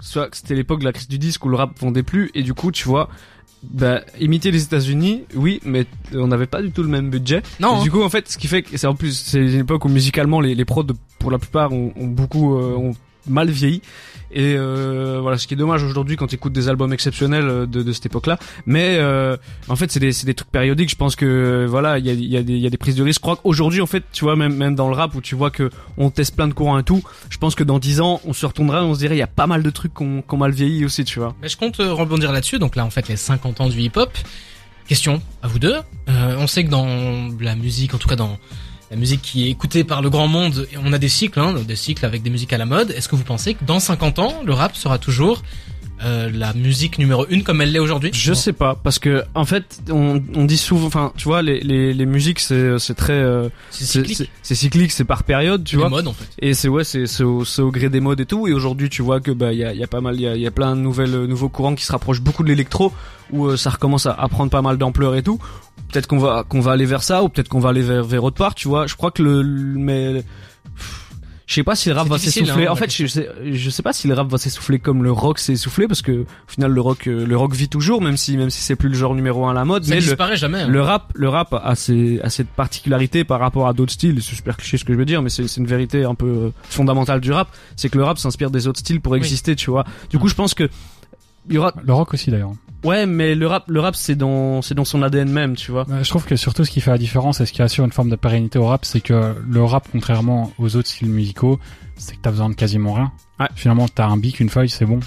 soit 0.00 0.28
c'était 0.32 0.54
l'époque 0.54 0.80
de 0.80 0.84
la 0.84 0.92
crise 0.92 1.08
du 1.08 1.18
disque 1.18 1.44
où 1.44 1.48
le 1.48 1.56
rap 1.56 1.78
vendait 1.80 2.04
plus 2.04 2.30
et 2.34 2.42
du 2.42 2.54
coup 2.54 2.70
tu 2.70 2.84
vois 2.84 3.08
bah, 3.62 4.02
imiter 4.20 4.52
les 4.52 4.62
États-Unis, 4.62 5.24
oui, 5.34 5.60
mais 5.64 5.84
on 6.14 6.28
n'avait 6.28 6.46
pas 6.46 6.62
du 6.62 6.70
tout 6.70 6.84
le 6.84 6.88
même 6.88 7.10
budget. 7.10 7.42
Non. 7.58 7.82
du 7.82 7.90
coup, 7.90 8.02
en 8.02 8.08
fait, 8.08 8.28
ce 8.30 8.38
qui 8.38 8.46
fait 8.46 8.62
que 8.62 8.76
c'est 8.76 8.86
en 8.86 8.94
plus, 8.94 9.18
c'est 9.18 9.40
une 9.40 9.60
époque 9.60 9.84
où 9.84 9.88
musicalement 9.88 10.40
les, 10.40 10.54
les 10.54 10.64
prods, 10.64 10.86
pour 11.18 11.30
la 11.32 11.38
plupart, 11.38 11.72
ont, 11.72 11.92
ont 11.96 12.06
beaucoup, 12.06 12.56
euh, 12.56 12.76
ont 12.76 12.94
mal 13.28 13.50
vieilli. 13.50 13.82
Et 14.30 14.54
euh, 14.56 15.18
voilà, 15.22 15.38
ce 15.38 15.46
qui 15.46 15.54
est 15.54 15.56
dommage 15.56 15.82
aujourd'hui 15.82 16.16
quand 16.16 16.26
tu 16.26 16.34
écoutes 16.34 16.52
des 16.52 16.68
albums 16.68 16.92
exceptionnels 16.92 17.48
euh, 17.48 17.66
de, 17.66 17.92
cette 17.92 18.06
époque-là. 18.06 18.38
Mais 18.66 18.96
euh, 18.98 19.36
en 19.68 19.76
fait, 19.76 19.90
c'est 19.90 20.00
des, 20.00 20.12
des 20.12 20.34
trucs 20.34 20.50
périodiques. 20.50 20.90
Je 20.90 20.96
pense 20.96 21.16
que 21.16 21.66
voilà, 21.68 21.98
il 21.98 22.06
y 22.06 22.36
a, 22.36 22.42
des, 22.42 22.58
y 22.58 22.66
a 22.66 22.70
des 22.70 22.76
prises 22.76 22.96
de 22.96 23.02
risque. 23.02 23.18
Je 23.18 23.22
crois 23.22 23.36
qu'aujourd'hui, 23.36 23.80
en 23.80 23.86
fait, 23.86 24.04
tu 24.12 24.24
vois, 24.24 24.36
même, 24.36 24.54
même 24.54 24.74
dans 24.74 24.88
le 24.88 24.94
rap 24.94 25.14
où 25.14 25.20
tu 25.20 25.34
vois 25.34 25.50
que 25.50 25.70
on 25.96 26.10
teste 26.10 26.36
plein 26.36 26.48
de 26.48 26.52
courants 26.52 26.78
et 26.78 26.84
tout, 26.84 27.02
je 27.30 27.38
pense 27.38 27.54
que 27.54 27.64
dans 27.64 27.78
10 27.78 28.00
ans, 28.00 28.20
on 28.24 28.32
se 28.32 28.44
retournera 28.44 28.80
et 28.80 28.84
on 28.84 28.94
se 28.94 28.98
dirait, 28.98 29.16
il 29.16 29.20
y 29.20 29.22
a 29.22 29.26
pas 29.26 29.46
mal 29.46 29.62
de 29.62 29.70
trucs 29.70 29.94
qu'on 29.94 30.22
qu 30.22 30.36
mal 30.36 30.52
vieilli 30.52 30.84
aussi, 30.84 31.04
tu 31.04 31.18
vois. 31.20 31.34
Mais 31.40 31.48
je 31.48 31.56
compte 31.56 31.80
euh, 31.80 31.92
rebondir 31.92 32.32
là-dessus. 32.32 32.58
Donc 32.58 32.76
là, 32.76 32.84
en 32.84 32.90
fait, 32.90 33.08
les 33.08 33.16
50 33.16 33.60
ans 33.60 33.68
du 33.68 33.80
hip-hop. 33.80 34.10
Question 34.86 35.20
à 35.42 35.48
vous 35.48 35.58
deux. 35.58 35.76
Euh, 36.08 36.36
on 36.38 36.46
sait 36.46 36.64
que 36.64 36.70
dans 36.70 37.28
la 37.40 37.54
musique, 37.56 37.92
en 37.94 37.98
tout 37.98 38.08
cas 38.08 38.16
dans 38.16 38.38
la 38.90 38.96
musique 38.96 39.22
qui 39.22 39.46
est 39.46 39.50
écoutée 39.50 39.84
par 39.84 40.00
le 40.02 40.10
grand 40.10 40.28
monde, 40.28 40.66
on 40.82 40.92
a 40.92 40.98
des 40.98 41.08
cycles, 41.08 41.38
hein, 41.40 41.54
des 41.66 41.76
cycles 41.76 42.04
avec 42.06 42.22
des 42.22 42.30
musiques 42.30 42.52
à 42.52 42.58
la 42.58 42.66
mode. 42.66 42.90
Est-ce 42.92 43.08
que 43.08 43.16
vous 43.16 43.24
pensez 43.24 43.54
que 43.54 43.64
dans 43.64 43.80
50 43.80 44.18
ans, 44.18 44.42
le 44.44 44.52
rap 44.54 44.76
sera 44.76 44.98
toujours 44.98 45.42
euh, 46.04 46.30
la 46.32 46.54
musique 46.54 46.98
numéro 46.98 47.26
une 47.28 47.42
comme 47.42 47.60
elle 47.60 47.72
l'est 47.72 47.80
aujourd'hui? 47.80 48.10
Je 48.14 48.32
sais 48.32 48.52
pas 48.52 48.76
parce 48.76 48.98
que 49.00 49.24
en 49.34 49.44
fait 49.44 49.80
on, 49.90 50.22
on 50.34 50.44
dit 50.44 50.56
souvent, 50.56 50.86
enfin 50.86 51.12
tu 51.16 51.24
vois 51.24 51.42
les, 51.42 51.58
les, 51.60 51.92
les 51.92 52.06
musiques 52.06 52.38
c'est 52.38 52.78
c'est 52.78 52.94
très 52.94 53.14
euh, 53.14 53.48
c'est 53.70 53.84
cyclique, 53.84 54.30
c'est 54.42 54.54
cyclique, 54.54 54.92
c'est 54.92 55.04
par 55.04 55.24
période, 55.24 55.64
tu 55.64 55.74
les 55.74 55.80
vois. 55.80 55.90
modes 55.90 56.06
en 56.06 56.12
fait. 56.12 56.28
Et 56.38 56.54
c'est 56.54 56.68
ouais 56.68 56.84
c'est 56.84 57.06
c'est 57.08 57.24
au, 57.24 57.42
au, 57.58 57.70
gré 57.72 57.88
des 57.88 57.98
modes 58.00 58.20
et 58.20 58.26
tout. 58.26 58.46
Et 58.46 58.52
aujourd'hui 58.52 58.88
tu 58.88 59.02
vois 59.02 59.20
que 59.20 59.32
bah 59.32 59.52
il 59.52 59.58
y 59.58 59.64
a, 59.64 59.74
y 59.74 59.82
a 59.82 59.88
pas 59.88 60.00
mal 60.00 60.14
il 60.14 60.22
y 60.22 60.28
a, 60.28 60.36
y 60.36 60.46
a 60.46 60.52
plein 60.52 60.76
de 60.76 60.80
nouvelles 60.80 61.14
euh, 61.14 61.26
nouveaux 61.26 61.48
courants 61.48 61.74
qui 61.74 61.84
se 61.84 61.90
rapprochent 61.92 62.20
beaucoup 62.22 62.44
de 62.44 62.48
l'électro 62.48 62.92
où 63.32 63.46
euh, 63.46 63.56
ça 63.56 63.70
recommence 63.70 64.06
à, 64.06 64.12
à 64.12 64.28
prendre 64.28 64.50
pas 64.52 64.62
mal 64.62 64.78
d'ampleur 64.78 65.16
et 65.16 65.22
tout. 65.24 65.38
Peut-être 65.92 66.06
qu'on 66.06 66.18
va 66.18 66.44
qu'on 66.48 66.60
va 66.60 66.72
aller 66.72 66.86
vers 66.86 67.02
ça 67.02 67.22
ou 67.22 67.28
peut-être 67.28 67.48
qu'on 67.48 67.60
va 67.60 67.70
aller 67.70 67.82
vers 67.82 68.04
vers 68.04 68.24
autre 68.24 68.36
part, 68.36 68.54
tu 68.54 68.68
vois. 68.68 68.86
Je 68.86 68.94
crois 68.94 69.10
que 69.10 69.22
le, 69.22 69.42
le 69.42 69.78
mais 69.78 70.24
je 71.48 71.54
sais 71.54 71.64
pas 71.64 71.74
si 71.74 71.88
le 71.88 71.94
rap 71.94 72.06
va 72.08 72.18
s'essouffler. 72.18 72.66
Hein, 72.66 72.72
en 72.72 72.76
fait, 72.76 72.94
je 72.94 73.06
sais, 73.06 73.26
je 73.42 73.70
sais 73.70 73.82
pas 73.82 73.94
si 73.94 74.06
le 74.06 74.12
rap 74.12 74.28
va 74.28 74.36
s'essouffler 74.36 74.78
comme 74.78 75.02
le 75.02 75.10
rock 75.10 75.38
s'est 75.38 75.54
essoufflé 75.54 75.88
parce 75.88 76.02
que 76.02 76.12
au 76.12 76.26
final 76.46 76.70
le 76.70 76.80
rock, 76.82 77.06
le 77.06 77.36
rock 77.38 77.54
vit 77.54 77.70
toujours, 77.70 78.02
même 78.02 78.18
si 78.18 78.36
même 78.36 78.50
si 78.50 78.60
c'est 78.60 78.76
plus 78.76 78.90
le 78.90 78.94
genre 78.94 79.14
numéro 79.14 79.46
un 79.46 79.52
à 79.52 79.54
la 79.54 79.64
mode. 79.64 79.84
Ça 79.84 79.94
mais 79.94 80.00
disparaît 80.02 80.32
le, 80.32 80.36
jamais. 80.36 80.60
Hein. 80.60 80.68
Le 80.68 80.82
rap, 80.82 81.10
le 81.14 81.26
rap 81.30 81.54
a, 81.54 81.74
ses, 81.74 82.20
a 82.20 82.28
cette 82.28 82.48
particularité 82.48 83.24
par 83.24 83.40
rapport 83.40 83.66
à 83.66 83.72
d'autres 83.72 83.94
styles. 83.94 84.22
C'est 84.22 84.36
super 84.36 84.58
cliché 84.58 84.76
ce 84.76 84.84
que 84.84 84.92
je 84.92 84.98
veux 84.98 85.06
dire, 85.06 85.22
mais 85.22 85.30
c'est 85.30 85.56
une 85.56 85.66
vérité 85.66 86.04
un 86.04 86.14
peu 86.14 86.52
fondamentale 86.68 87.22
du 87.22 87.32
rap. 87.32 87.48
C'est 87.76 87.88
que 87.88 87.96
le 87.96 88.04
rap 88.04 88.18
s'inspire 88.18 88.50
des 88.50 88.66
autres 88.66 88.80
styles 88.80 89.00
pour 89.00 89.16
exister, 89.16 89.52
oui. 89.52 89.56
tu 89.56 89.70
vois. 89.70 89.86
Du 90.10 90.18
coup, 90.18 90.28
je 90.28 90.34
pense 90.34 90.52
que 90.52 90.68
il 91.48 91.54
y 91.54 91.58
aura 91.58 91.72
le 91.82 91.92
rock 91.94 92.12
aussi 92.12 92.30
d'ailleurs. 92.30 92.52
Ouais, 92.84 93.06
mais 93.06 93.34
le 93.34 93.46
rap, 93.46 93.64
le 93.68 93.80
rap, 93.80 93.96
c'est 93.96 94.14
dans, 94.14 94.62
c'est 94.62 94.74
dans 94.74 94.84
son 94.84 95.02
ADN 95.02 95.28
même, 95.28 95.56
tu 95.56 95.72
vois. 95.72 95.86
Je 96.02 96.08
trouve 96.08 96.24
que 96.24 96.36
surtout 96.36 96.64
ce 96.64 96.70
qui 96.70 96.80
fait 96.80 96.90
la 96.92 96.98
différence 96.98 97.40
et 97.40 97.46
ce 97.46 97.52
qui 97.52 97.62
assure 97.62 97.84
une 97.84 97.92
forme 97.92 98.10
de 98.10 98.16
pérennité 98.16 98.58
au 98.58 98.66
rap, 98.66 98.84
c'est 98.84 99.00
que 99.00 99.34
le 99.48 99.64
rap, 99.64 99.88
contrairement 99.90 100.52
aux 100.58 100.76
autres 100.76 100.88
styles 100.88 101.08
musicaux, 101.08 101.58
c'est 101.96 102.14
que 102.16 102.20
t'as 102.22 102.30
besoin 102.30 102.48
de 102.50 102.54
quasiment 102.54 102.92
rien. 102.92 103.12
Ouais. 103.40 103.48
Finalement, 103.56 103.88
t'as 103.88 104.06
un 104.06 104.16
bic, 104.16 104.38
une 104.40 104.48
feuille, 104.48 104.68
c'est 104.68 104.84
bon. 104.86 105.00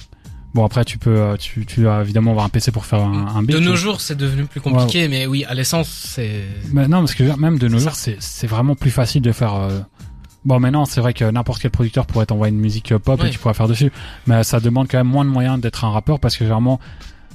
Bon 0.53 0.65
après 0.65 0.83
tu 0.83 0.97
peux 0.97 1.37
tu 1.39 1.65
tu 1.65 1.87
as 1.87 2.01
évidemment 2.01 2.31
avoir 2.31 2.45
un 2.45 2.49
PC 2.49 2.71
pour 2.73 2.85
faire 2.85 2.99
un, 2.99 3.27
un 3.37 3.41
beat. 3.41 3.55
De 3.55 3.61
nos 3.61 3.77
jours 3.77 4.01
c'est 4.01 4.15
devenu 4.17 4.43
plus 4.43 4.59
compliqué 4.59 5.03
ouais. 5.03 5.07
mais 5.07 5.25
oui 5.25 5.45
à 5.45 5.53
l'essence 5.53 5.87
c'est. 5.87 6.43
Mais 6.73 6.89
non 6.89 6.99
parce 6.99 7.15
que 7.15 7.23
même 7.39 7.57
de 7.57 7.69
nos 7.69 7.79
jours 7.79 7.95
c'est 7.95 8.17
c'est 8.19 8.47
vraiment 8.47 8.75
plus 8.75 8.91
facile 8.91 9.21
de 9.21 9.31
faire. 9.31 9.55
Euh... 9.55 9.79
Bon 10.43 10.59
maintenant 10.59 10.83
c'est 10.83 10.99
vrai 10.99 11.13
que 11.13 11.23
n'importe 11.23 11.61
quel 11.61 11.71
producteur 11.71 12.05
pourrait 12.05 12.25
t'envoyer 12.25 12.53
une 12.53 12.59
musique 12.59 12.93
pop 12.97 13.21
Ouais. 13.21 13.29
et 13.29 13.31
tu 13.31 13.39
pourrais 13.39 13.53
faire 13.53 13.69
dessus, 13.69 13.93
mais 14.27 14.43
ça 14.43 14.59
demande 14.59 14.89
quand 14.89 14.97
même 14.97 15.07
moins 15.07 15.23
de 15.23 15.29
moyens 15.29 15.57
d'être 15.57 15.85
un 15.85 15.89
rappeur 15.91 16.19
parce 16.19 16.35
que 16.35 16.43
généralement 16.43 16.81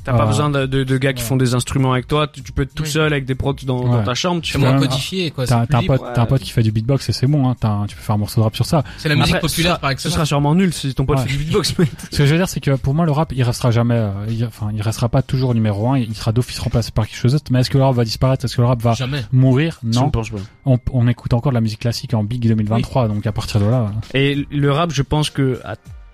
T'as 0.07 0.13
pas 0.17 0.23
Euh, 0.23 0.27
besoin 0.27 0.49
de, 0.51 0.65
de, 0.67 0.85
de 0.85 0.97
gars 0.99 1.13
qui 1.13 1.21
ouais. 1.23 1.29
font 1.29 1.37
des 1.37 1.55
instruments 1.55 1.93
avec 1.93 2.07
toi. 2.07 2.27
Tu, 2.29 2.41
tu 2.43 2.53
peux 2.53 2.63
être 2.63 2.75
tout 2.75 2.85
Oui. 2.85 2.89
seul 2.89 3.13
avec 3.13 3.25
des 3.27 3.35
prods 3.35 3.55
dans, 3.65 3.83
Ouais. 3.83 3.91
dans 3.91 4.03
ta 4.05 4.15
chambre. 4.15 4.41
Tu 4.41 4.57
moins 4.57 4.79
codifié 4.79 5.31
quoi. 5.33 5.47
t'as 5.47 5.61
un 5.61 5.83
pote 5.83 6.01
un 6.17 6.27
pote 6.27 6.41
qui 6.43 6.51
fait 6.51 6.63
du 6.63 6.71
beatbox 6.73 7.09
et 7.09 7.13
c'est 7.13 7.27
bon 7.27 7.49
hein, 7.49 7.57
t'as- 7.59 7.85
tu 7.89 7.97
peux 7.97 8.03
faire 8.03 8.15
un 8.15 8.19
morceau 8.19 8.41
de 8.41 8.45
rap 8.45 8.55
sur 8.57 8.65
ça. 8.65 8.85
C'est 8.99 9.09
la 9.09 9.17
musique 9.17 9.35
Après, 9.35 9.49
ce 9.49 9.53
populaire 9.55 9.73
sera- 9.73 9.81
par 9.81 9.91
Ce 9.91 9.93
excellence. 9.95 10.15
sera 10.15 10.25
sûrement 10.27 10.55
nul 10.55 10.73
si 10.73 10.95
ton 10.95 11.05
pote 11.05 11.19
Ouais. 11.19 11.25
fait 11.25 11.31
du 11.37 11.39
beatbox. 11.45 11.75
mais- 11.79 11.87
Ce 12.13 12.19
que 12.19 12.25
je 12.27 12.31
veux 12.33 12.39
dire 12.39 12.49
c'est 12.49 12.61
que 12.61 12.71
pour 12.77 12.95
moi 12.95 13.05
le 13.05 13.13
rap 13.13 13.33
il 13.35 13.43
restera 13.43 13.71
jamais, 13.71 13.97
euh, 13.97 14.11
il, 14.31 14.45
enfin 14.47 14.71
il 14.73 14.81
restera 14.81 15.09
pas 15.09 15.23
toujours 15.23 15.55
numéro 15.55 15.91
un, 15.91 15.99
il 15.99 16.15
sera 16.15 16.33
d'office 16.33 16.61
remplacé 16.61 16.93
par 16.93 17.07
quelque 17.07 17.19
chose 17.19 17.33
d'autre. 17.33 17.47
Mais 17.51 17.61
est-ce 17.61 17.71
que 17.71 17.79
le 17.79 17.85
rap 17.85 17.95
va 17.97 18.05
disparaître, 18.05 18.45
est-ce 18.45 18.55
que 18.57 18.63
le 18.63 18.69
rap 18.69 18.81
va 18.81 18.95
Jamais. 18.95 19.23
mourir? 19.33 19.81
Non. 19.83 20.11
pense 20.11 20.31
pas. 20.31 20.37
On, 20.65 20.79
on 20.93 21.09
écoute 21.09 21.35
encore 21.35 21.51
de 21.51 21.57
la 21.57 21.61
musique 21.61 21.81
classique 21.81 22.15
en 22.15 22.23
Big 22.23 22.41
2023 22.47 23.09
donc 23.09 23.27
à 23.27 23.33
partir 23.33 23.61
de 23.61 23.67
là. 23.67 23.91
Et 24.15 24.47
le 24.53 24.71
rap, 24.71 24.93
je 24.93 25.03
pense 25.03 25.31
que 25.31 25.61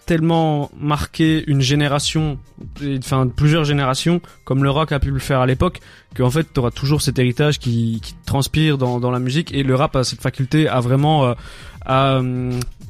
tellement 0.07 0.71
marqué 0.79 1.45
une 1.47 1.61
génération, 1.61 2.39
enfin 2.99 3.27
plusieurs 3.29 3.65
générations, 3.65 4.21
comme 4.45 4.65
le 4.65 4.71
rock 4.71 4.93
a 4.93 5.01
pu 5.01 5.11
le 5.11 5.19
faire 5.19 5.41
à 5.41 5.47
l'époque, 5.47 5.81
qu'en 6.17 6.31
fait 6.31 6.45
t'auras 6.45 6.71
toujours 6.71 7.03
cet 7.03 7.19
héritage 7.19 7.59
qui, 7.59 8.01
qui 8.03 8.15
transpire 8.27 8.79
dans, 8.79 9.01
dans 9.01 9.11
la 9.11 9.19
musique. 9.19 9.53
Et 9.55 9.63
le 9.63 9.75
rap 9.75 9.97
a 9.97 10.05
cette 10.05 10.21
faculté 10.21 10.69
à 10.69 10.81
vraiment 10.81 11.27
euh, 11.27 11.35
à 11.85 12.21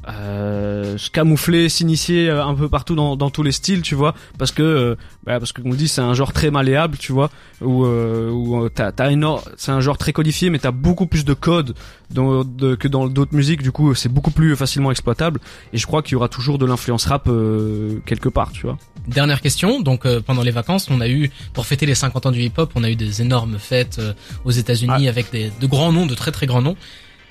euh, 0.07 0.97
se 0.97 1.09
camoufler, 1.09 1.69
s'initier 1.69 2.29
euh, 2.29 2.45
un 2.45 2.55
peu 2.55 2.69
partout 2.69 2.95
dans, 2.95 3.15
dans 3.15 3.29
tous 3.29 3.43
les 3.43 3.51
styles, 3.51 3.81
tu 3.81 3.95
vois, 3.95 4.13
parce 4.37 4.51
que 4.51 4.61
euh, 4.63 4.95
bah, 5.25 5.39
parce 5.39 5.51
que 5.51 5.61
comme 5.61 5.71
on 5.71 5.75
dit 5.75 5.87
c'est 5.87 6.01
un 6.01 6.13
genre 6.13 6.33
très 6.33 6.51
malléable, 6.51 6.97
tu 6.97 7.11
vois, 7.11 7.29
où 7.61 7.85
euh, 7.85 8.29
où 8.29 8.63
euh, 8.63 8.69
t'as 8.73 8.91
t'as 8.91 9.09
c'est 9.57 9.71
un 9.71 9.79
genre 9.79 9.97
très 9.97 10.13
codifié, 10.13 10.49
mais 10.49 10.59
t'as 10.59 10.71
beaucoup 10.71 11.05
plus 11.05 11.25
de 11.25 11.33
codes 11.33 11.73
dans, 12.13 12.43
de, 12.43 12.75
que 12.75 12.87
dans 12.87 13.07
d'autres 13.07 13.35
musiques, 13.35 13.61
du 13.61 13.71
coup 13.71 13.95
c'est 13.95 14.09
beaucoup 14.09 14.31
plus 14.31 14.55
facilement 14.55 14.91
exploitable. 14.91 15.39
Et 15.71 15.77
je 15.77 15.87
crois 15.87 16.01
qu'il 16.01 16.13
y 16.13 16.15
aura 16.15 16.29
toujours 16.29 16.57
de 16.57 16.65
l'influence 16.65 17.05
rap 17.05 17.27
euh, 17.27 17.99
quelque 18.05 18.29
part, 18.29 18.51
tu 18.51 18.63
vois. 18.63 18.77
Dernière 19.07 19.41
question. 19.41 19.81
Donc 19.81 20.05
euh, 20.05 20.21
pendant 20.21 20.43
les 20.43 20.51
vacances, 20.51 20.89
on 20.89 21.01
a 21.01 21.07
eu 21.07 21.31
pour 21.53 21.65
fêter 21.65 21.85
les 21.85 21.95
50 21.95 22.27
ans 22.27 22.31
du 22.31 22.41
hip-hop, 22.41 22.71
on 22.75 22.83
a 22.83 22.89
eu 22.89 22.95
des 22.95 23.21
énormes 23.21 23.57
fêtes 23.59 23.99
euh, 23.99 24.13
aux 24.45 24.51
États-Unis 24.51 25.07
avec 25.07 25.31
des 25.31 25.51
de 25.59 25.67
grands 25.67 25.91
noms, 25.91 26.05
de 26.05 26.15
très 26.15 26.31
très 26.31 26.45
grands 26.45 26.61
noms. 26.61 26.77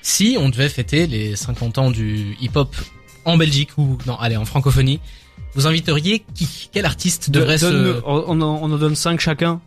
Si 0.05 0.35
on 0.39 0.49
devait 0.49 0.69
fêter 0.69 1.07
les 1.07 1.35
50 1.35 1.77
ans 1.77 1.89
du 1.91 2.35
hip-hop 2.41 2.75
en 3.25 3.37
Belgique 3.37 3.69
ou 3.77 3.97
non, 4.05 4.15
allez 4.19 4.35
en 4.35 4.43
francophonie, 4.45 4.99
vous 5.55 5.65
inviteriez 5.65 6.23
qui? 6.35 6.69
Quel 6.73 6.85
artiste 6.85 7.29
devrait 7.29 7.57
Donne- 7.57 7.95
se 7.95 8.01
on, 8.05 8.23
on 8.27 8.41
en, 8.41 8.59
on 8.61 8.71
en 8.71 8.77
donne 8.77 8.95
cinq 8.95 9.19
chacun, 9.21 9.61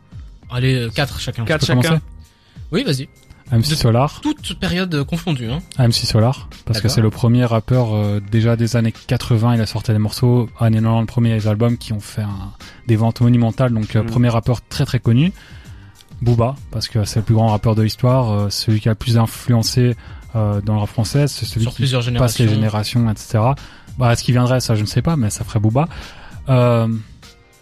allez 0.51 0.75
euh, 0.75 0.91
quatre 0.91 1.19
chacun. 1.21 1.45
quatre 1.47 1.61
peux 1.63 1.67
chacun. 1.67 1.81
commencer 1.83 2.03
Oui, 2.71 2.85
vas-y. 2.85 3.09
MC 3.51 3.71
De- 3.71 3.75
Solar, 3.77 4.21
Toute 4.21 4.59
période 4.59 4.93
euh, 4.95 5.05
confondue. 5.05 5.49
Hein. 5.51 5.61
MC 5.79 6.05
Solar, 6.05 6.49
parce 6.67 6.81
que 6.81 6.89
c'est 6.89 7.01
le 7.01 7.11
premier 7.11 7.45
rappeur 7.47 7.95
euh, 7.95 8.21
déjà 8.31 8.57
des 8.57 8.77
années 8.77 8.93
80, 8.93 9.55
il 9.55 9.61
a 9.61 9.67
sorti 9.67 9.93
des 9.93 9.99
morceaux, 9.99 10.51
années 10.61 10.79
90, 10.83 11.01
le 11.01 11.07
premier 11.07 11.35
des 11.39 11.47
albums 11.47 11.79
qui 11.79 11.93
ont 11.95 12.01
fait 12.01 12.23
un- 12.23 12.53
des 12.89 12.97
ventes 12.97 13.21
monumentales, 13.23 13.73
donc 13.73 13.95
euh, 13.97 14.03
Mm. 14.03 14.07
premier 14.07 14.29
rappeur 14.29 14.61
très 14.69 14.85
très 14.85 14.99
connu. 14.99 15.33
Booba, 16.23 16.57
parce 16.71 16.89
que 16.89 17.05
c'est 17.05 17.21
le 17.21 17.25
plus 17.25 17.35
grand 17.35 17.49
rappeur 17.49 17.75
de 17.75 17.83
l'histoire, 17.83 18.33
euh, 18.33 18.51
celui 18.51 18.81
qui 18.81 18.89
a 18.89 18.93
le 18.93 18.97
plus 18.97 19.17
influencé 19.19 19.95
euh, 20.37 20.61
dans 20.61 20.75
le 20.75 20.81
rap 20.81 20.89
français, 20.89 21.27
c'est 21.29 21.45
celui 21.47 21.63
Sur 21.63 21.71
qui 21.73 21.79
plusieurs 21.79 22.05
passe 22.19 22.39
les 22.39 22.49
générations. 22.49 23.11
etc. 23.11 23.39
Bah, 23.99 24.13
est-ce 24.13 24.23
qu'il 24.23 24.35
viendrait, 24.35 24.61
ça 24.61 24.75
je 24.75 24.83
ne 24.83 24.87
sais 24.87 25.03
pas, 25.03 25.17
mais 25.17 25.31
ça 25.31 25.43
ferait 25.45 25.59
Booba. 25.61 25.89
Euh, 26.49 26.87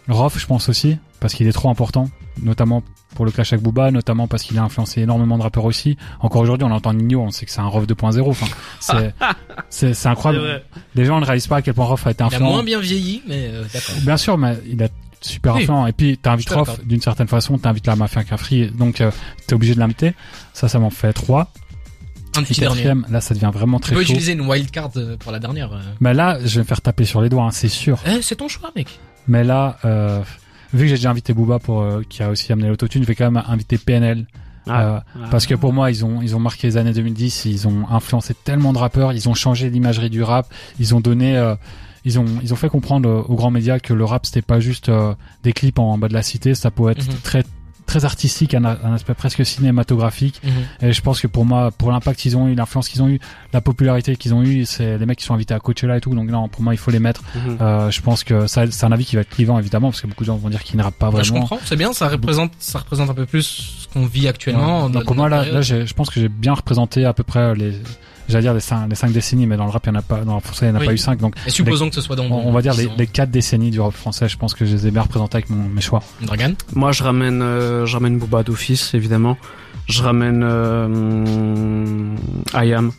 Rof, 0.07 0.37
je 0.37 0.45
pense 0.45 0.69
aussi, 0.69 0.97
parce 1.19 1.33
qu'il 1.33 1.47
est 1.47 1.51
trop 1.53 1.69
important, 1.69 2.09
notamment 2.41 2.83
pour 3.15 3.25
le 3.25 3.31
clash 3.31 3.53
avec 3.53 3.63
Booba, 3.63 3.89
notamment 3.91 4.27
parce 4.27 4.43
qu'il 4.43 4.57
a 4.59 4.63
influencé 4.63 5.01
énormément 5.01 5.37
de 5.37 5.43
rappeurs 5.43 5.63
aussi. 5.65 5.97
Encore 6.19 6.41
aujourd'hui, 6.41 6.67
on 6.67 6.71
entend 6.71 6.93
Nino, 6.93 7.21
on 7.21 7.31
sait 7.31 7.45
que 7.45 7.51
c'est 7.51 7.61
un 7.61 7.67
Rof 7.67 7.85
2.0. 7.87 8.21
Enfin, 8.29 8.45
c'est 8.81 9.13
c'est 9.69 9.93
c'est 9.93 10.09
incroyable. 10.09 10.61
Les 10.95 11.05
gens 11.05 11.19
ne 11.19 11.25
réalisent 11.25 11.47
pas 11.47 11.57
à 11.57 11.61
quel 11.61 11.73
point 11.73 11.85
Rof 11.85 12.05
a 12.05 12.11
été 12.11 12.21
Il 12.21 12.23
a 12.23 12.27
influent. 12.27 12.49
moins 12.51 12.63
bien 12.63 12.79
vieilli, 12.79 13.21
mais 13.27 13.47
euh, 13.47 13.63
d'accord. 13.73 13.95
Bien 14.01 14.17
sûr, 14.17 14.37
mais 14.37 14.57
il 14.67 14.83
a 14.83 14.89
super 15.21 15.55
Oui. 15.55 15.61
influent. 15.61 15.87
Et 15.87 15.93
puis, 15.93 16.17
t'invites 16.17 16.49
Rof 16.49 16.83
d'une 16.85 17.01
certaine 17.01 17.27
façon, 17.29 17.57
t'invites 17.57 17.87
la 17.87 17.95
mafia 17.95 18.23
Cafri, 18.25 18.67
donc 18.69 18.99
euh, 19.01 19.09
t'es 19.47 19.55
obligé 19.55 19.73
de 19.73 19.79
l'inviter. 19.79 20.13
Ça, 20.53 20.67
ça 20.67 20.77
m'en 20.77 20.89
fait 20.91 21.13
trois. 21.13 21.51
Un 22.37 22.41
Et 22.41 22.45
petit 22.45 22.59
dernier. 22.59 22.93
là, 23.09 23.21
ça 23.21 23.33
devient 23.33 23.51
vraiment 23.53 23.79
Tu 23.79 23.83
très 23.87 23.95
peux 23.95 24.01
chaud. 24.03 24.11
utiliser 24.13 24.33
une 24.33 24.41
wildcard 24.41 24.91
euh, 24.97 25.17
pour 25.17 25.31
la 25.31 25.39
dernière. 25.39 25.71
euh. 25.73 25.79
Mais 25.99 26.13
là, 26.13 26.37
je 26.43 26.55
vais 26.55 26.61
me 26.61 26.65
faire 26.67 26.81
taper 26.81 27.05
sur 27.05 27.21
les 27.21 27.29
doigts, 27.29 27.43
hein, 27.45 27.51
c'est 27.51 27.67
sûr. 27.69 27.99
Eh, 28.05 28.21
c'est 28.21 28.35
ton 28.35 28.47
choix, 28.47 28.71
mec. 28.75 28.99
Mais 29.27 29.43
là, 29.43 29.77
euh, 29.85 30.21
vu 30.73 30.81
que 30.83 30.87
j'ai 30.89 30.95
déjà 30.95 31.11
invité 31.11 31.33
Booba 31.33 31.59
pour 31.59 31.81
euh, 31.81 32.01
qui 32.07 32.21
a 32.23 32.29
aussi 32.29 32.51
amené 32.51 32.67
l'autotune, 32.67 33.03
je 33.03 33.07
vais 33.07 33.15
quand 33.15 33.29
même 33.31 33.43
inviter 33.47 33.77
PNL 33.77 34.25
Ah. 34.67 35.03
euh, 35.15 35.25
parce 35.31 35.45
que 35.45 35.55
pour 35.55 35.73
moi, 35.73 35.91
ils 35.91 36.03
ont 36.05 36.21
ils 36.21 36.35
ont 36.35 36.39
marqué 36.39 36.67
les 36.67 36.77
années 36.77 36.93
2010, 36.93 37.45
ils 37.45 37.67
ont 37.67 37.87
influencé 37.89 38.33
tellement 38.33 38.73
de 38.73 38.79
rappeurs, 38.79 39.13
ils 39.13 39.29
ont 39.29 39.33
changé 39.35 39.69
l'imagerie 39.69 40.09
du 40.09 40.23
rap, 40.23 40.47
ils 40.79 40.95
ont 40.95 40.99
donné 41.01 41.37
euh, 41.37 41.55
ils 42.03 42.19
ont 42.19 42.25
ils 42.43 42.51
ont 42.51 42.55
fait 42.55 42.69
comprendre 42.69 43.25
aux 43.29 43.35
grands 43.35 43.51
médias 43.51 43.79
que 43.79 43.93
le 43.93 44.03
rap 44.05 44.25
c'était 44.25 44.41
pas 44.41 44.59
juste 44.59 44.89
euh, 44.89 45.13
des 45.43 45.53
clips 45.53 45.77
en 45.79 45.97
bas 45.99 46.07
de 46.07 46.13
la 46.13 46.23
cité, 46.23 46.53
ça 46.55 46.71
pouvait 46.71 46.93
être 46.93 47.07
Mhm. 47.07 47.15
très 47.23 47.43
très 47.95 48.05
artistique, 48.05 48.53
un, 48.53 48.65
un 48.65 48.93
aspect 48.93 49.13
presque 49.13 49.45
cinématographique. 49.45 50.41
Mhm. 50.43 50.89
Et 50.89 50.91
je 50.91 51.01
pense 51.01 51.21
que 51.21 51.27
pour 51.27 51.45
moi, 51.45 51.71
pour 51.71 51.91
l'impact 51.91 52.19
qu'ils 52.19 52.35
ont 52.35 52.47
eu, 52.47 52.55
l'influence 52.55 52.89
qu'ils 52.89 53.01
ont 53.01 53.07
eu, 53.07 53.19
la 53.53 53.61
popularité 53.61 54.15
qu'ils 54.17 54.33
ont 54.33 54.43
eu, 54.43 54.65
c'est 54.65 54.97
les 54.97 55.05
mecs 55.05 55.19
qui 55.19 55.25
sont 55.25 55.33
invités 55.33 55.53
à 55.53 55.59
Coachella 55.59 55.97
et 55.97 56.01
tout. 56.01 56.13
Donc 56.13 56.29
non, 56.29 56.49
pour 56.49 56.61
moi, 56.61 56.73
il 56.73 56.77
faut 56.77 56.91
les 56.91 56.99
mettre. 56.99 57.21
Mhm. 57.35 57.57
Euh, 57.61 57.91
je 57.91 58.01
pense 58.01 58.23
que 58.23 58.47
ça, 58.47 58.69
c'est 58.69 58.85
un 58.85 58.91
avis 58.91 59.05
qui 59.05 59.15
va 59.15 59.21
être 59.21 59.29
clivant 59.29 59.57
évidemment, 59.59 59.91
parce 59.91 60.01
que 60.01 60.07
beaucoup 60.07 60.23
de 60.23 60.27
gens 60.27 60.35
vont 60.35 60.49
dire 60.49 60.63
qu'ils 60.63 60.77
ne 60.77 60.83
rappent 60.83 60.99
pas 60.99 61.09
je 61.11 61.29
vraiment. 61.31 61.41
comprends, 61.41 61.59
c'est 61.63 61.77
bien, 61.77 61.93
ça 61.93 62.09
représente, 62.09 62.51
ça 62.59 62.79
représente 62.79 63.09
un 63.09 63.13
peu 63.13 63.25
plus 63.25 63.43
ce 63.43 63.87
qu'on 63.93 64.05
vit 64.05 64.27
actuellement. 64.27 64.85
Ouais. 64.85 64.91
Donc 64.91 65.05
pour 65.05 65.15
moi 65.15 65.29
là, 65.29 65.61
je 65.61 65.93
pense 65.93 66.09
que 66.09 66.19
j'ai 66.19 66.29
bien 66.29 66.53
représenté 66.53 67.05
à 67.05 67.13
peu 67.13 67.23
près 67.23 67.55
les 67.55 67.73
j'allais 68.27 68.43
dire 68.43 68.53
les 68.53 68.59
cinq, 68.59 68.87
les 68.89 68.95
cinq 68.95 69.11
décennies, 69.11 69.47
mais 69.47 69.57
dans 69.57 69.65
le 69.65 69.71
rap, 69.71 69.85
il 69.85 69.89
y 69.89 69.91
en 69.91 69.95
a 69.95 70.01
pas, 70.01 70.21
dans 70.21 70.35
le 70.35 70.41
français, 70.41 70.67
il 70.67 70.71
n'y 70.71 70.77
en 70.77 70.81
a 70.81 70.85
pas 70.85 70.93
eu 70.93 70.97
cinq. 70.97 71.19
Donc, 71.19 71.35
et 71.45 71.49
supposons 71.49 71.89
que 71.89 71.95
ce 71.95 72.01
soit 72.01 72.15
dans. 72.15 72.25
On, 72.25 72.51
va 72.51 72.61
dire 72.61 72.73
les, 72.73 72.89
les, 72.97 73.07
quatre 73.07 73.31
décennies 73.31 73.71
du 73.71 73.79
rap 73.79 73.93
français. 73.93 74.27
Je 74.29 74.37
pense 74.37 74.53
que 74.53 74.65
je 74.65 74.73
les 74.73 74.87
ai 74.87 74.91
bien 74.91 75.01
représentés 75.01 75.37
avec 75.37 75.49
mon, 75.49 75.67
mes 75.69 75.81
choix. 75.81 76.01
Dragan. 76.21 76.53
Moi, 76.73 76.91
je 76.91 77.03
ramène, 77.03 77.41
euh, 77.41 77.85
je 77.85 77.93
ramène 77.93 78.17
Booba 78.17 78.43
d'office, 78.43 78.93
évidemment. 78.93 79.37
Je 79.87 80.01
ramène 80.01 80.41
euh, 80.43 82.15
Ayam 82.53 82.91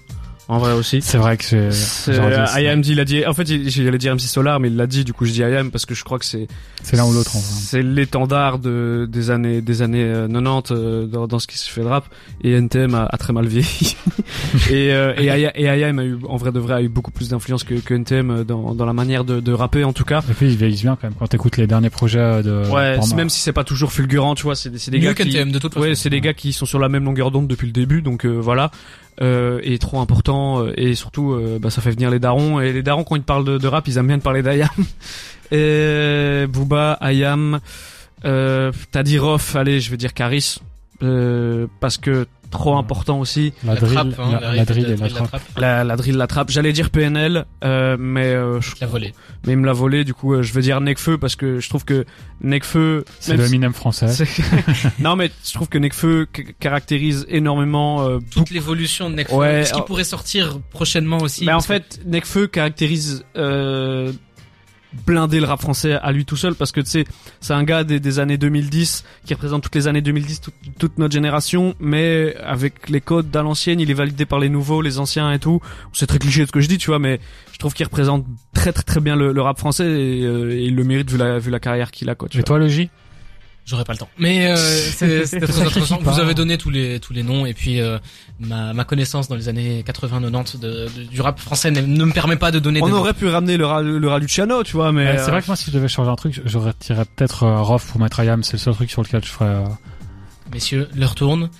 en 0.49 0.59
vrai 0.59 0.73
aussi. 0.73 1.03
C'est 1.03 1.19
vrai 1.19 1.37
que 1.37 1.45
c'est. 1.45 2.13
IAM 2.61 2.81
dit, 2.81 2.93
il 2.93 3.01
a 3.01 3.05
dit. 3.05 3.27
En 3.27 3.35
fait, 3.35 3.47
j'allais 3.47 3.99
dire 3.99 4.15
MC 4.15 4.21
Solar, 4.21 4.61
mais 4.61 4.69
il 4.69 4.77
l'a 4.77 4.87
dit. 4.87 5.05
Du 5.05 5.13
coup, 5.13 5.25
je 5.25 5.33
dis 5.33 5.41
IAM 5.41 5.73
parce 5.73 5.87
que 5.87 5.95
je 5.95 6.05
crois 6.05 6.19
que 6.21 6.25
c'est. 6.25 6.47
C'est 6.85 6.97
l'un 6.97 7.05
ou 7.05 7.13
l'autre. 7.13 7.33
C'est 7.33 7.83
l'étendard 7.83 8.61
de 8.61 9.09
des 9.11 9.31
années 9.31 9.61
des 9.61 9.83
années 9.83 10.09
90 10.29 10.73
euh, 10.73 10.77
euh, 10.77 11.07
dans, 11.07 11.27
dans, 11.27 11.39
ce 11.41 11.49
qui 11.49 11.59
se 11.59 11.69
fait 11.69 11.81
de 11.81 11.87
rap. 11.87 12.05
Et 12.45 12.53
NTM 12.53 12.95
a, 12.95 13.07
a 13.11 13.19
très 13.19 13.33
mal 13.33 13.47
vieilli. 13.47 13.97
et 14.71 14.93
euh, 14.93 15.15
et, 15.19 15.51
et 15.57 15.65
IAM 15.65 15.99
a 15.99 16.05
eu 16.05 16.19
en 16.29 16.37
vrai 16.37 16.53
de 16.53 16.61
vrai 16.61 16.75
a 16.75 16.83
eu 16.83 16.89
beaucoup 16.89 17.11
plus 17.11 17.31
d'influence 17.31 17.65
que, 17.65 17.75
que 17.75 17.95
NTM 17.95 18.45
dans 18.45 18.75
dans 18.75 18.87
la 18.87 18.93
manière 18.93 19.25
de, 19.25 19.41
de 19.41 19.53
rapper 19.53 19.83
en 19.83 19.93
tout 19.93 20.05
cas. 20.05 20.23
Et 20.31 20.35
puis 20.35 20.47
ils 20.47 20.57
vieillissent 20.57 20.83
bien 20.83 20.97
quand 21.01 21.09
même. 21.09 21.17
Quand 21.19 21.27
t'écoutes 21.27 21.57
les 21.57 21.67
derniers 21.67 21.91
projets 21.91 22.45
de. 22.45 22.71
Ouais. 22.71 22.99
Même 23.17 23.31
si 23.31 23.41
c'est 23.41 23.53
pas 23.53 23.65
toujours 23.65 23.91
fulgurant, 23.91 24.37
tu 24.37 24.45
vois, 24.45 24.55
c'est 24.55 24.71
des, 24.71 24.91
des 24.91 25.01
gars 25.01 25.15
qui. 25.15 25.23
NTM 25.23 25.51
de 25.51 25.59
toute 25.59 25.75
façon. 25.75 25.85
Ouais, 25.85 25.97
c'est 25.97 26.11
des 26.11 26.21
gars 26.21 26.35
qui 26.35 26.53
sont 26.53 26.67
sur 26.67 26.79
la 26.79 26.89
même 26.89 27.05
longueur 27.05 27.33
d'onde 27.33 27.49
depuis 27.49 27.67
le 27.67 27.73
début. 27.73 28.01
Donc 28.01 28.25
voilà 28.25 28.71
euh, 29.21 29.61
est 29.63 29.81
trop 29.81 30.01
important 30.01 30.63
euh, 30.63 30.73
et 30.77 30.95
surtout 30.95 31.33
euh, 31.33 31.59
bah, 31.61 31.71
ça 31.71 31.81
fait 31.81 31.91
venir 31.91 32.11
les 32.11 32.19
darons 32.19 32.61
et 32.61 32.73
les 32.73 32.83
darons 32.83 33.05
quand 33.05 33.17
ils 33.17 33.23
parlent 33.23 33.45
de, 33.45 33.59
de 33.59 33.69
rap 33.69 33.87
ils 33.89 33.97
aiment 33.97 34.09
bien 34.09 34.19
de 34.19 34.23
parler 34.23 34.43
d'Ayam. 34.43 34.69
Et 35.53 36.45
Booba 36.49 36.99
Ayam 37.01 37.61
euh, 38.25 38.73
Tadirov 38.91 39.55
allez 39.55 39.81
je 39.81 39.93
vais 39.93 39.97
dire 39.97 40.13
Caris 40.13 40.59
euh, 41.03 41.67
parce 41.81 41.99
que 41.99 42.27
trop 42.51 42.77
important 42.77 43.21
aussi. 43.21 43.53
La, 43.65 43.75
la 43.75 43.81
drill, 43.81 43.95
trappe, 43.95 44.19
hein, 44.19 44.39
la, 44.41 44.55
la, 44.55 44.65
drill 44.65 44.91
et 44.91 44.97
la, 44.97 45.09
trappe. 45.09 45.43
La, 45.57 45.85
la 45.85 45.97
drill, 45.97 46.17
la 46.17 46.27
trappe. 46.27 46.51
J'allais 46.51 46.73
dire 46.73 46.91
PNL, 46.91 47.45
euh, 47.65 47.97
mais 47.99 48.27
euh, 48.27 48.61
je 48.61 48.75
l'a 48.81 48.87
volé. 48.87 49.15
Mais 49.47 49.53
il 49.53 49.59
me 49.59 49.67
l'a 49.67 49.73
volé, 49.73 50.05
du 50.05 50.15
coup, 50.15 50.35
euh, 50.35 50.43
je 50.43 50.53
veux 50.53 50.63
dire 50.63 50.81
Necfeu 50.81 51.19
parce 51.19 51.37
que 51.37 51.61
je 51.61 51.69
trouve 51.69 51.85
que 51.85 52.05
Necfeu. 52.41 53.05
C'est 53.21 53.37
le 53.37 53.45
minimum 53.45 53.75
français. 53.75 54.25
non, 54.99 55.17
mais 55.17 55.31
je 55.45 55.53
trouve 55.53 55.69
que 55.69 55.79
Necfeu 55.79 56.27
caractérise 56.59 57.27
énormément 57.29 58.03
euh, 58.03 58.19
toute 58.31 58.51
l'évolution 58.51 59.11
de 59.11 59.17
Necfeu. 59.17 59.35
Ouais, 59.35 59.65
ce 59.65 59.73
qui 59.73 59.83
pourrait 59.83 60.05
sortir 60.05 60.61
prochainement 60.71 61.19
aussi. 61.19 61.45
Mais 61.45 61.53
en 61.53 61.61
fait, 61.61 62.01
Necfeu 62.07 62.47
caractérise 62.47 63.25
euh, 63.37 64.13
blinder 65.07 65.41
le 65.41 65.47
rap 65.47 65.61
français 65.61 65.95
à 65.95 66.13
lui 66.13 66.25
tout 66.25 66.37
seul 66.37 66.55
parce 66.55 66.73
que 66.73 66.81
tu 66.81 66.91
sais 66.91 67.05
c'est 67.41 67.53
un 67.53 67.65
gars 67.65 67.85
des, 67.85 68.01
des, 68.01 68.19
années 68.19 68.39
2010 68.39 69.05
qui 69.25 69.35
représente 69.35 69.63
toutes 69.63 69.75
les 69.75 69.89
années 69.89 70.03
2010 70.03 70.41
toute 70.79 70.99
notre 70.99 71.13
génération 71.13 71.75
mais 71.81 72.35
avec 72.43 72.89
les 72.89 73.01
codes 73.01 73.31
d'à 73.31 73.43
l'ancienne 73.43 73.81
il 73.81 73.91
est 73.91 73.95
validé 73.95 74.27
par 74.27 74.39
les 74.39 74.49
nouveaux 74.49 74.83
les 74.83 74.99
anciens 74.99 75.33
et 75.33 75.39
tout. 75.39 75.61
C'est 75.93 76.07
très 76.07 76.19
cliché 76.19 76.43
de 76.43 76.47
ce 76.47 76.53
que 76.53 76.61
je 76.61 76.69
dis 76.69 76.79
tu 76.79 76.89
vois 76.91 76.99
mais 76.99 77.21
je 77.53 77.59
trouve 77.59 77.75
qu'il 77.75 77.87
représente 77.87 78.25
très 78.55 78.73
très 78.73 78.83
très 78.83 79.01
bien 79.01 79.17
le, 79.17 79.41
rap 79.41 79.59
français 79.59 79.87
et, 79.87 80.25
euh, 80.25 80.53
et, 80.53 80.65
il 80.65 80.77
le 80.77 80.85
mérite 80.85 81.11
vu 81.11 81.19
la 81.19 81.39
vu 81.39 81.51
la 81.51 81.61
carrière 81.61 81.91
qu'il 81.91 82.09
a 82.11 82.15
quoi 82.15 82.29
tu 82.29 82.39
et 82.39 82.43
toi 82.43 82.67
J 82.67 82.91
J'aurais 83.67 83.83
pas 83.83 83.93
le 83.93 83.99
temps. 83.99 84.09
Mais 84.17 84.47
euh, 84.47 84.57
c'était 84.57 85.25
très 85.47 85.61
intéressant. 85.61 85.99
Vous 86.01 86.21
avez 86.21 86.35
donné 86.35 86.57
tous 86.57 86.71
les 86.71 87.01
tous 87.01 87.13
les 87.13 87.25
noms 87.25 87.47
et 87.47 87.53
puis 87.53 87.81
euh, 87.81 87.99
ma, 88.39 88.73
ma 88.73 88.85
connaissance 88.85 89.27
dans 89.27 89.35
les 89.35 89.49
années 89.49 89.85
80-90 89.85 90.61
de, 90.61 90.87
du 91.11 91.21
rap 91.21 91.41
français 91.41 91.73
ne, 91.73 91.81
me 91.83 92.13
permet 92.13 92.37
pas 92.37 92.53
de 92.53 92.61
donner. 92.61 92.81
On 92.81 92.93
aurait 92.93 93.13
pu 93.13 93.27
ramener 93.27 93.57
le, 93.57 93.99
le 93.99 94.09
Raluciano, 94.09 94.63
tu 94.63 94.75
vois, 94.75 94.93
mais 94.93 95.19
c'est 95.19 95.33
vrai 95.33 95.43
que 95.43 95.49
moi 95.49 95.57
si 95.57 95.71
je 95.71 95.77
devais 95.77 95.89
changer 95.89 96.11
un 96.11 96.17
truc, 96.17 96.41
j'aurais 96.45 96.75
tiré 96.79 97.03
peut-être 97.17 97.43
euh, 97.43 97.61
Rof 97.61 97.91
pour 97.91 98.01
mettre 98.01 98.21
Ayam. 98.21 98.45
C'est 98.45 98.53
le 98.53 98.59
seul 98.59 98.75
truc 98.75 98.91
sur 98.91 99.03
lequel 99.03 99.25
je 99.25 99.31
ferais. 99.31 99.47
Euh, 99.47 99.65
Messieurs, 100.53 100.89
leur 100.95 101.17
tourne. 101.17 101.51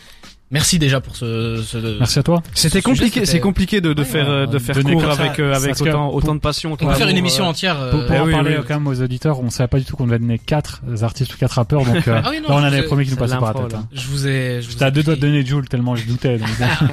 Merci 0.51 0.79
déjà 0.79 1.01
pour 1.01 1.17
ce. 1.17 1.63
ce 1.67 1.99
Merci 1.99 2.21
à 2.21 2.23
toi. 2.23 2.43
C'était 2.55 2.81
compliqué, 2.81 3.27
c'est 3.27 3.41
compliqué 3.41 3.81
de, 3.81 3.93
de 3.93 4.05
faire 4.05 4.47
de 4.47 4.59
faire 4.59 4.81
court 4.81 5.11
avec 5.11 5.41
euh, 5.41 5.53
avec 5.53 5.81
autant 5.81 6.13
autant 6.13 6.35
de 6.35 6.41
passion. 6.41 6.73
On 6.73 6.77
peut 6.77 6.95
faire 6.95 7.09
une 7.09 7.17
émission 7.17 7.45
entière. 7.45 7.91
Pour, 7.91 8.07
pour 8.07 8.17
en 8.17 8.31
parler 8.31 8.59
quand 8.67 8.75
même 8.75 8.87
aux 8.87 9.01
auditeurs, 9.01 9.41
on 9.41 9.51
savait 9.51 9.69
pas 9.69 9.79
du 9.79 9.85
tout 9.85 9.97
qu'on 9.97 10.07
devait 10.07 10.21
donner 10.21 10.39
quatre 10.39 10.83
artistes 11.03 11.35
ou 11.35 11.37
quatre 11.37 11.53
rappeurs, 11.55 11.85
donc 11.85 12.07
euh, 12.07 12.21
ah 12.25 12.31
oui, 12.31 12.41
non, 12.41 12.49
là 12.49 12.55
on 12.57 12.63
avait 12.63 12.85
promis 12.85 13.05
qu'il 13.05 13.15
nous 13.15 13.19
passait 13.19 13.39
par 13.39 13.55
la 13.55 13.61
tête. 13.63 13.75
Hein. 13.75 13.89
Je 13.93 14.07
vous 14.07 14.29
ai. 14.29 14.61
J'étais 14.63 14.85
à 14.85 14.91
deux 14.91 15.03
doigts 15.03 15.17
de 15.17 15.21
donner 15.21 15.45
Jules 15.45 15.69
tellement 15.69 15.97
je 15.97 16.07
doutais. 16.07 16.39
Donc... 16.39 16.49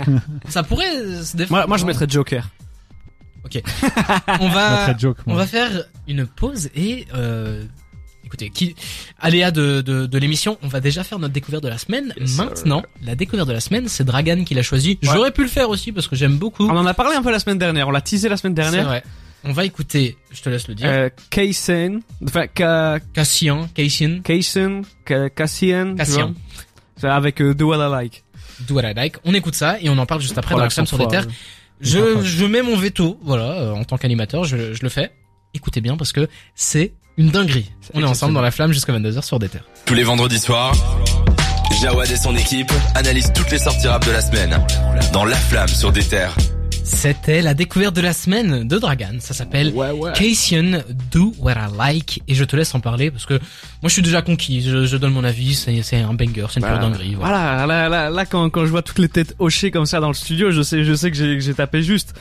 Ça 0.50 0.64
pourrait. 0.64 0.92
Moi, 1.50 1.68
moi 1.68 1.78
je 1.78 1.86
mettrais 1.86 2.08
Joker. 2.10 2.50
Ok. 3.46 3.62
on 4.40 4.50
va 4.50 4.96
on 5.28 5.36
va 5.36 5.46
faire 5.46 5.84
une 6.08 6.26
pause 6.26 6.70
et 6.76 7.06
euh, 7.14 7.64
écoutez, 8.34 8.50
qui, 8.50 8.76
aléa 9.20 9.52
de, 9.52 9.82
de, 9.82 10.08
de 10.08 10.18
l'émission, 10.18 10.58
on 10.64 10.68
va 10.68 10.80
déjà 10.80 11.04
faire 11.04 11.20
notre 11.20 11.34
découverte 11.34 11.64
de 11.64 11.70
la 11.70 11.78
semaine. 11.78 12.16
Maintenant, 12.36 12.82
la 13.04 13.14
découverte 13.14 13.48
de 13.48 13.54
la 13.54 13.60
semaine, 13.60 13.88
c'est 13.88 14.04
Dragan 14.04 14.44
qui 14.44 14.56
l'a 14.56 14.64
choisi. 14.64 14.98
J'aurais 15.04 15.32
pu 15.32 15.44
le 15.44 15.50
faire 15.50 15.70
aussi 15.70 15.92
parce 15.92 16.08
que 16.08 16.16
j'aime 16.16 16.38
beaucoup. 16.38 16.68
On 16.68 16.76
en 16.76 16.86
a 16.88 16.96
parlé 16.96 17.16
un 17.16 17.22
peu 17.22 17.32
la 17.32 17.38
semaine 17.40 17.60
dernière, 17.60 17.88
on 17.88 17.92
l'a 17.92 18.02
teasé 18.02 18.30
la 18.30 18.38
semaine 18.38 18.56
dernière. 18.56 18.82
C'est 18.82 18.88
vrai. 18.88 19.04
On 19.46 19.52
va 19.52 19.66
écouter, 19.66 20.18
je 20.32 20.42
te 20.42 20.50
laisse 20.50 20.68
le 20.68 20.74
dire. 20.74 20.88
Euh, 20.90 21.10
Kaysen, 21.30 22.00
enfin 22.26 22.48
Ka... 22.48 23.00
Cassian, 23.14 23.68
Kaysen. 23.74 24.22
Kaysen, 24.24 24.84
Cassian. 25.06 25.96
Cassian. 25.96 26.34
C'est 26.96 27.08
avec 27.08 27.42
euh, 27.42 27.54
Do 27.54 27.68
What 27.68 27.86
I 27.86 27.92
Like. 27.92 28.24
Do 28.62 28.76
What 28.76 28.90
I 28.90 28.94
Like. 28.94 29.18
On 29.26 29.34
écoute 29.34 29.56
ça 29.56 29.78
et 29.82 29.90
on 29.90 29.98
en 29.98 30.06
parle 30.06 30.22
juste 30.22 30.38
après 30.38 30.56
dans 30.56 30.62
la 30.62 30.70
sur 30.70 30.98
des 30.98 31.08
terres. 31.08 31.28
Je, 31.82 32.24
je 32.24 32.46
mets 32.46 32.62
mon 32.62 32.78
veto, 32.78 33.20
voilà, 33.22 33.52
euh, 33.52 33.72
en 33.74 33.84
tant 33.84 33.98
qu'animateur, 33.98 34.46
je, 34.46 34.74
je 34.74 34.82
le 34.82 34.90
fais. 34.90 35.12
Écoutez 35.54 35.82
bien 35.82 35.98
parce 35.98 36.14
que 36.14 36.30
c'est 36.56 36.94
une 37.18 37.30
dinguerie. 37.30 37.72
On 37.94 38.02
est 38.02 38.06
ensemble 38.06 38.34
dans 38.34 38.42
la 38.42 38.52
flamme 38.52 38.72
jusqu'à 38.72 38.94
22h 38.94 39.22
sur 39.24 39.40
des 39.40 39.50
terres. 39.50 39.66
Tous 39.86 39.94
les 39.94 40.04
vendredis 40.04 40.40
soirs, 40.40 40.74
Jawad 41.82 42.10
et 42.10 42.18
son 42.18 42.36
équipe 42.36 42.72
analysent 42.96 43.34
toutes 43.34 43.52
les 43.52 43.60
sorties 43.60 43.88
rap 43.88 44.06
de 44.06 44.12
la 44.12 44.22
semaine 44.22 44.60
dans 45.12 45.26
la 45.26 45.36
flamme 45.36 45.68
sur 45.68 45.92
des 45.92 46.04
terres. 46.04 46.36
C'était 46.84 47.42
la 47.42 47.54
découverte 47.54 47.96
de 47.96 48.02
la 48.02 48.12
semaine 48.12 48.68
de 48.68 48.78
Dragan. 48.78 49.16
Ça 49.20 49.34
s'appelle 49.34 49.72
ouais, 49.74 49.92
Do 51.12 51.34
What 51.40 51.54
I 51.54 51.78
Like. 51.78 52.22
Et 52.28 52.36
je 52.36 52.44
te 52.44 52.58
laisse 52.58 52.76
en 52.76 52.82
parler 52.82 53.10
parce 53.10 53.26
que 53.26 53.36
moi 53.36 53.88
je 53.88 53.94
suis 53.94 54.02
déjà 54.02 54.22
conquis. 54.22 54.62
Je, 54.62 54.98
donne 54.98 55.14
mon 55.14 55.24
avis. 55.24 55.56
C'est 55.56 55.96
un 55.96 56.14
banger. 56.14 56.46
C'est 56.50 56.60
une 56.60 56.66
pure 56.66 56.76
bah, 56.76 56.80
dinguerie. 56.80 57.16
Voilà. 57.16 57.66
là, 57.66 57.88
là, 57.88 58.10
là, 58.10 58.26
quand, 58.26 58.50
quand 58.50 58.66
je 58.66 58.72
vois 58.72 58.82
toutes 58.82 59.00
les 59.00 59.08
têtes 59.08 59.34
hochées 59.40 59.72
comme 59.72 59.86
ça 59.86 60.02
dans 60.02 60.10
le 60.10 60.14
studio, 60.14 60.52
je 60.52 60.62
sais, 60.62 60.84
je 60.84 60.94
sais 60.94 61.10
que 61.10 61.40
j'ai 61.40 61.54
tapé 61.54 61.84
juste. 61.84 62.16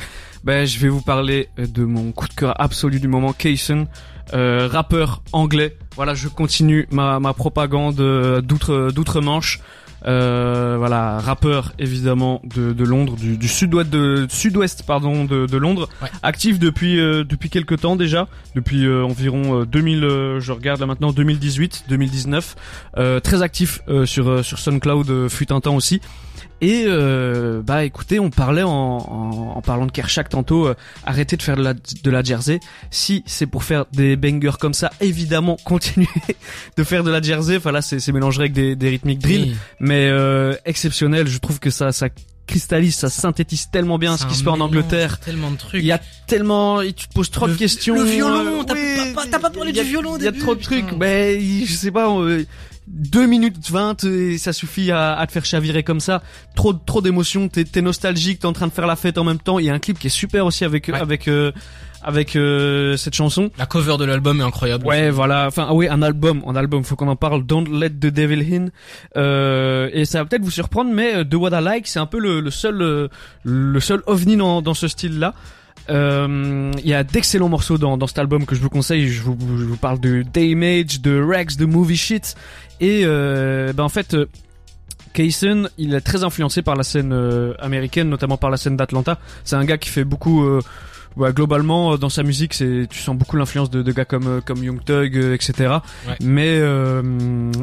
Ben, 0.44 0.66
je 0.66 0.78
vais 0.81 0.88
vous 0.88 1.00
parler 1.00 1.48
de 1.57 1.85
mon 1.85 2.11
coup 2.11 2.26
de 2.26 2.35
cœur 2.35 2.61
absolu 2.61 2.98
du 2.98 3.07
moment, 3.07 3.33
Kaysen. 3.33 3.87
Euh, 4.35 4.66
rappeur 4.70 5.22
anglais. 5.33 5.76
Voilà, 5.94 6.14
je 6.14 6.26
continue 6.28 6.88
ma, 6.90 7.20
ma 7.20 7.33
propagande 7.33 8.00
euh, 8.00 8.40
d'outre 8.40 8.90
d'outre-Manche. 8.92 9.61
Euh, 10.05 10.74
voilà, 10.78 11.20
rappeur 11.20 11.72
évidemment 11.78 12.42
de, 12.44 12.72
de 12.72 12.85
Londres, 12.85 13.14
du, 13.14 13.37
du 13.37 13.46
sud-ouest 13.46 13.88
de 13.88 14.26
sud-ouest 14.28 14.83
pardon 14.85 15.24
de, 15.24 15.46
de 15.46 15.57
Londres, 15.57 15.88
actif 16.24 16.59
depuis 16.59 16.98
euh, 16.98 17.22
depuis 17.22 17.50
quelques 17.50 17.81
temps 17.81 17.94
déjà, 17.94 18.26
depuis 18.57 18.85
euh, 18.85 19.05
environ 19.05 19.62
2000, 19.64 20.00
je 20.40 20.52
regarde 20.52 20.81
là 20.81 20.87
maintenant 20.87 21.12
2018, 21.12 21.85
2019, 21.88 22.57
très 23.22 23.42
actif 23.42 23.81
sur 24.05 24.44
sur 24.44 24.59
SoundCloud 24.59 25.28
fut 25.28 25.52
un 25.52 25.61
temps 25.61 25.76
aussi. 25.76 26.00
Et 26.62 26.85
euh, 26.87 27.61
bah 27.61 27.85
écoutez, 27.85 28.20
on 28.20 28.31
parlait 28.31 28.62
en, 28.62 28.70
en, 28.70 29.61
parlant 29.62 29.85
de 29.85 29.90
Kershak 29.90 30.29
tantôt, 30.29 30.68
euh, 30.68 30.77
arrêtez 31.05 31.37
de 31.37 31.42
faire 31.42 31.57
de 31.57 31.62
la, 31.62 31.75
de 31.75 32.11
la 32.11 32.22
jersey. 32.22 32.61
Si 32.92 33.25
c'est 33.27 33.46
pour 33.46 33.64
faire 33.64 33.85
des 33.92 34.14
bangers 34.14 34.59
comme 34.61 34.72
ça, 34.72 34.92
évidemment, 35.01 35.57
continuez 35.64 36.07
de 36.77 36.85
faire 36.85 37.03
de 37.03 37.11
la 37.11 37.20
jersey. 37.20 37.57
Enfin 37.57 37.72
là, 37.72 37.83
c'est 37.83 38.12
mélangé 38.12 38.42
avec 38.42 38.53
des, 38.53 38.77
des 38.77 38.90
rythmiques 38.90 39.18
drill, 39.18 39.57
mais 39.81 40.07
euh, 40.09 40.55
exceptionnel. 40.64 41.27
Je 41.27 41.38
trouve 41.38 41.59
que 41.59 41.70
ça, 41.70 41.90
ça 41.90 42.09
cristallise, 42.46 42.94
ça 42.94 43.11
synthétise 43.11 43.68
tellement 43.70 43.98
bien 43.98 44.16
ce 44.16 44.27
qui 44.27 44.37
se 44.37 44.44
fait 44.44 44.51
en 44.51 44.61
Angleterre. 44.61 45.18
Tellement 45.18 45.51
de 45.51 45.57
trucs. 45.57 45.83
Il 45.83 45.87
y 45.87 45.92
a 45.92 46.01
tellement, 46.29 46.81
tu 46.83 47.09
te 47.09 47.12
poses 47.12 47.31
trop 47.33 47.48
de 47.48 47.55
questions. 47.55 47.96
Le 47.96 48.05
violon, 48.05 48.62
t'as 48.62 48.75
pas, 49.14 49.38
pas, 49.40 49.51
parlé 49.51 49.72
du 49.72 49.83
violon. 49.83 50.16
Il 50.16 50.25
y 50.25 50.29
a 50.29 50.33
trop 50.33 50.55
de 50.55 50.61
trucs, 50.61 50.92
mais 50.96 51.40
je 51.40 51.72
sais 51.72 51.90
pas. 51.90 52.09
2 52.88 53.27
minutes 53.27 53.71
20 53.71 54.05
et 54.05 54.38
ça 54.38 54.53
suffit 54.53 54.90
à, 54.90 55.14
à 55.16 55.27
te 55.27 55.33
faire 55.33 55.45
chavirer 55.45 55.83
comme 55.83 56.01
ça. 56.01 56.23
Trop 56.55 56.73
trop 56.73 57.01
d'émotions, 57.01 57.49
t'es 57.49 57.64
es 57.75 57.81
nostalgique, 57.81 58.40
t'es 58.40 58.47
en 58.47 58.53
train 58.53 58.66
de 58.66 58.73
faire 58.73 58.87
la 58.87 58.97
fête 58.97 59.18
en 59.18 59.25
même 59.25 59.38
temps. 59.38 59.59
Il 59.59 59.66
y 59.66 59.71
a 59.71 59.75
un 59.75 59.79
clip 59.79 59.99
qui 59.99 60.09
est 60.09 60.11
super 60.11 60.47
aussi 60.47 60.64
avec 60.64 60.88
avec 60.88 61.29
euh, 61.29 61.53
avec 62.03 62.35
euh, 62.35 62.97
cette 62.97 63.14
chanson. 63.14 63.51
La 63.59 63.66
cover 63.66 63.97
de 63.99 64.05
l'album 64.05 64.40
est 64.40 64.45
incroyable. 64.45 64.85
Ouais, 64.87 65.11
voilà. 65.11 65.47
Enfin, 65.47 65.66
ah 65.68 65.75
oui, 65.75 65.87
un 65.88 66.03
album, 66.03 66.42
un 66.47 66.57
album. 66.57 66.83
Faut 66.83 66.97
qu'on 66.97 67.09
en 67.09 67.16
parle. 67.16 67.47
Don't 67.47 67.66
Let 67.71 67.90
the 67.90 68.07
Devil 68.07 68.42
In. 68.53 68.66
Euh, 69.16 69.88
et 69.92 70.05
ça 70.05 70.18
va 70.18 70.25
peut-être 70.25 70.42
vous 70.42 70.51
surprendre, 70.51 70.90
mais 70.92 71.25
The 71.25 71.35
What 71.35 71.51
I 71.61 71.62
Like, 71.62 71.87
c'est 71.87 72.01
un 72.01 72.07
peu 72.07 72.18
le, 72.18 72.40
le 72.40 72.51
seul 72.51 73.09
le 73.45 73.81
seul 73.81 74.03
ovni 74.07 74.37
dans, 74.37 74.61
dans 74.61 74.75
ce 74.75 74.88
style-là. 74.88 75.35
Euh, 75.90 76.71
il 76.79 76.87
y 76.87 76.95
a 76.95 77.05
d'excellents 77.05 77.49
morceaux 77.49 77.79
dans, 77.79 77.97
dans 77.97 78.07
cet 78.07 78.18
album 78.18 78.47
que 78.47 78.55
je 78.55 78.61
vous 78.61 78.71
conseille. 78.71 79.09
Je 79.09 79.23
vous, 79.23 79.37
je 79.59 79.64
vous 79.64 79.77
parle 79.77 80.01
de 80.01 80.23
Damage, 80.23 81.01
de 81.01 81.23
Rex, 81.23 81.57
de 81.57 81.66
Movie 81.66 81.97
Shit. 81.97 82.37
Et 82.81 83.03
euh, 83.05 83.73
ben 83.73 83.85
en 83.85 83.88
fait, 83.88 84.14
euh, 84.14 84.27
Kaysen, 85.12 85.68
il 85.79 85.95
est 85.95 86.01
très 86.01 86.25
influencé 86.25 86.62
par 86.62 86.77
la 86.77 86.83
scène 86.83 87.12
euh, 87.12 87.55
américaine, 87.59 88.09
notamment 88.09 88.37
par 88.37 88.51
la 88.51 88.57
scène 88.57 88.77
d'Atlanta. 88.77 89.18
C'est 89.45 89.57
un 89.57 89.64
gars 89.64 89.79
qui 89.79 89.88
fait 89.88 90.05
beaucoup 90.05 90.45
ouais, 91.16 91.33
globalement 91.33 91.96
dans 91.96 92.09
sa 92.09 92.22
musique 92.22 92.55
c'est 92.55 92.87
tu 92.88 92.98
sens 92.98 93.16
beaucoup 93.16 93.37
l'influence 93.37 93.70
de, 93.70 93.83
de, 93.83 93.92
gars 93.92 94.05
comme 94.05 94.40
comme 94.44 94.62
Young 94.62 94.83
Thug 94.85 95.16
etc 95.16 95.77
mais 96.20 96.61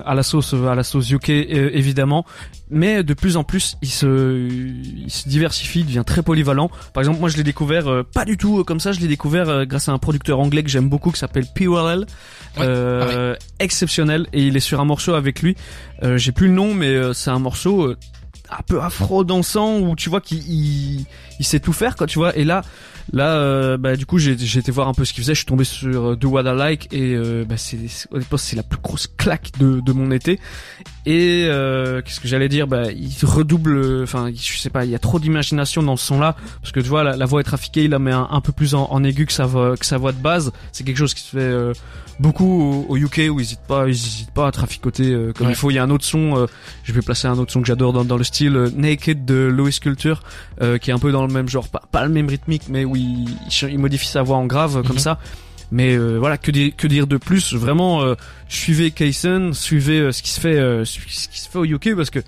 à 0.06 0.16
la 0.16 0.24
sauce 0.24 0.54
à 0.54 0.76
la 0.76 0.84
sauce 0.84 1.10
UK 1.10 1.30
évidemment. 1.30 2.26
Mais 2.72 3.04
de 3.04 3.14
plus 3.14 3.38
en 3.38 3.44
plus 3.44 3.78
il 3.82 3.90
se 3.90 4.48
il 4.48 5.10
se 5.10 5.28
diversifie 5.28 5.84
devient 5.84 6.04
très 6.06 6.22
polyvalent. 6.22 6.70
Par 6.94 7.02
exemple 7.02 7.20
moi 7.20 7.30
je 7.30 7.38
l'ai 7.38 7.44
découvert 7.44 8.04
pas 8.14 8.26
du 8.26 8.38
tout 8.38 8.64
comme 8.64 8.80
ça. 8.80 8.92
Je 8.92 9.00
l'ai 9.00 9.08
découvert 9.08 9.66
grâce 9.66 9.90
à 9.90 9.92
un 9.92 9.98
producteur 9.98 10.40
anglais 10.40 10.64
que 10.64 10.70
j'aime 10.70 10.90
beaucoup 10.90 11.12
qui 11.12 11.20
s'appelle 11.20 11.46
PRL 11.54 12.06
euh, 12.58 13.36
exceptionnel. 13.60 14.28
Et 14.34 14.44
il 14.44 14.58
est 14.58 14.62
sur 14.62 14.80
un 14.80 14.86
morceau 14.86 15.14
avec 15.14 15.42
lui. 15.42 15.56
Euh, 16.04 16.18
J'ai 16.18 16.32
plus 16.32 16.48
le 16.48 16.54
nom, 16.54 16.74
mais 16.74 16.88
euh, 16.88 17.14
c'est 17.14 17.30
un 17.30 17.40
morceau 17.40 17.84
euh, 17.84 17.98
un 18.52 18.62
peu 18.66 18.82
afro 18.82 19.24
dansant 19.24 19.80
où 19.80 19.96
tu 19.96 20.10
vois 20.10 20.22
qu'il 20.22 20.40
il, 20.50 21.06
il, 21.40 21.46
sait 21.46 21.60
tout 21.60 21.74
faire 21.74 21.96
quoi, 21.96 22.08
tu 22.08 22.20
vois. 22.20 22.36
Et 22.36 22.44
là, 22.44 22.64
là, 23.14 23.38
euh, 23.38 23.78
bah 23.78 23.96
du 23.96 24.06
coup 24.06 24.18
j'ai 24.18 24.34
été 24.34 24.72
voir 24.72 24.88
un 24.88 24.94
peu 24.94 25.06
ce 25.06 25.14
qu'il 25.14 25.24
faisait. 25.24 25.34
Je 25.34 25.40
suis 25.40 25.46
tombé 25.46 25.64
sur 25.64 26.18
Do 26.18 26.30
What 26.30 26.42
I 26.42 26.58
Like 26.58 26.94
et 26.94 27.18
bah, 27.46 27.58
c'est 27.58 27.78
c'est 27.88 28.56
la 28.56 28.64
plus 28.64 28.80
grosse 28.80 29.08
claque 29.08 29.52
de, 29.60 29.80
de 29.80 29.92
mon 29.92 30.12
été. 30.12 30.40
Et 31.06 31.48
qu'est-ce 32.06 32.20
que 32.20 32.28
j'allais 32.28 32.50
dire? 32.50 32.68
Bah 32.68 32.92
il 32.92 33.14
redouble. 33.24 34.04
Enfin 34.04 34.32
je 34.36 34.58
sais 34.58 34.70
pas, 34.70 34.86
il 34.86 34.92
y 34.92 34.96
a 34.96 35.00
trop 35.00 35.20
d'imagination 35.20 35.84
dans 35.84 35.98
ce 35.98 36.06
son 36.06 36.20
là 36.20 36.36
parce 36.62 36.72
que 36.72 36.80
tu 36.80 36.88
vois 36.88 37.04
la, 37.04 37.26
voix 37.26 37.42
est 37.42 37.44
trafiquée, 37.44 37.84
il 37.84 37.92
la 37.92 38.00
met 38.00 38.12
un, 38.12 38.42
peu 38.42 38.52
plus 38.52 38.74
en, 38.74 38.88
en, 38.92 39.04
aigu 39.04 39.26
que 39.26 39.34
sa 39.34 39.46
voix 39.46 39.78
que 39.78 39.86
sa 39.86 39.98
voix 39.98 40.12
de 40.12 40.22
base. 40.22 40.52
C'est 40.72 40.84
quelque 40.84 40.98
chose 40.98 41.14
qui 41.14 41.22
se 41.22 41.38
fait 41.38 41.80
beaucoup 42.20 42.86
au, 42.88 42.98
UK 42.98 43.30
où 43.30 43.40
ils 43.40 43.44
hésitent 43.44 43.68
pas, 43.68 43.88
ils 43.88 43.92
hésitent 43.92 44.32
pas 44.32 44.48
à 44.48 44.52
traficoter 44.52 45.06
euh, 45.06 45.34
comme 45.34 45.50
il 45.50 45.56
faut. 45.56 45.72
Il 45.72 45.76
y 45.76 45.78
a 45.78 45.84
un 45.84 45.90
autre 45.90 46.06
son, 46.06 46.38
euh, 46.38 46.46
je 46.84 46.92
vais 46.92 47.02
placer 47.02 47.28
un 47.28 47.38
autre 47.38 47.52
son 47.52 47.62
que 47.62 47.68
j'adore 47.68 47.94
dans, 47.94 48.04
dans, 48.06 48.18
le 48.18 48.24
style 48.24 48.56
euh, 48.56 48.70
Naked 48.76 49.26
de 49.26 49.36
Louis 49.36 49.78
Culture, 49.80 50.22
qui 50.82 50.92
est 50.92 50.94
un 50.94 51.00
peu 51.00 51.12
dans 51.12 51.26
le 51.26 51.34
même 51.34 51.48
genre, 51.48 51.68
pas, 51.70 51.84
pas 51.92 52.04
le 52.04 52.10
même 52.10 52.28
rythmique, 52.28 52.64
mais 52.70 52.86
où 52.86 52.96
il, 52.96 53.28
il, 53.62 53.80
modifie 53.80 54.08
sa 54.08 54.22
voix 54.22 54.38
en 54.38 54.46
grave 54.46 54.84
comme 54.84 54.98
mhm. 54.98 55.00
ça. 55.00 55.20
Mais 55.72 55.96
voilà, 55.98 56.38
que 56.38 56.50
dire, 56.50 56.72
que 56.76 56.88
dire 56.88 57.06
de 57.06 57.18
plus? 57.18 57.54
Vraiment, 57.54 58.04
suivez 58.48 58.90
Kaysen, 58.90 59.54
suivez 59.54 60.12
ce 60.12 60.24
qui 60.24 60.32
se 60.32 60.40
fait, 60.40 60.56
ce 60.84 61.00
qui 61.00 61.40
se 61.40 61.48
fait 61.48 61.60
au 61.60 61.66
UK 61.66 61.96
parce 61.96 62.10
que 62.10 62.20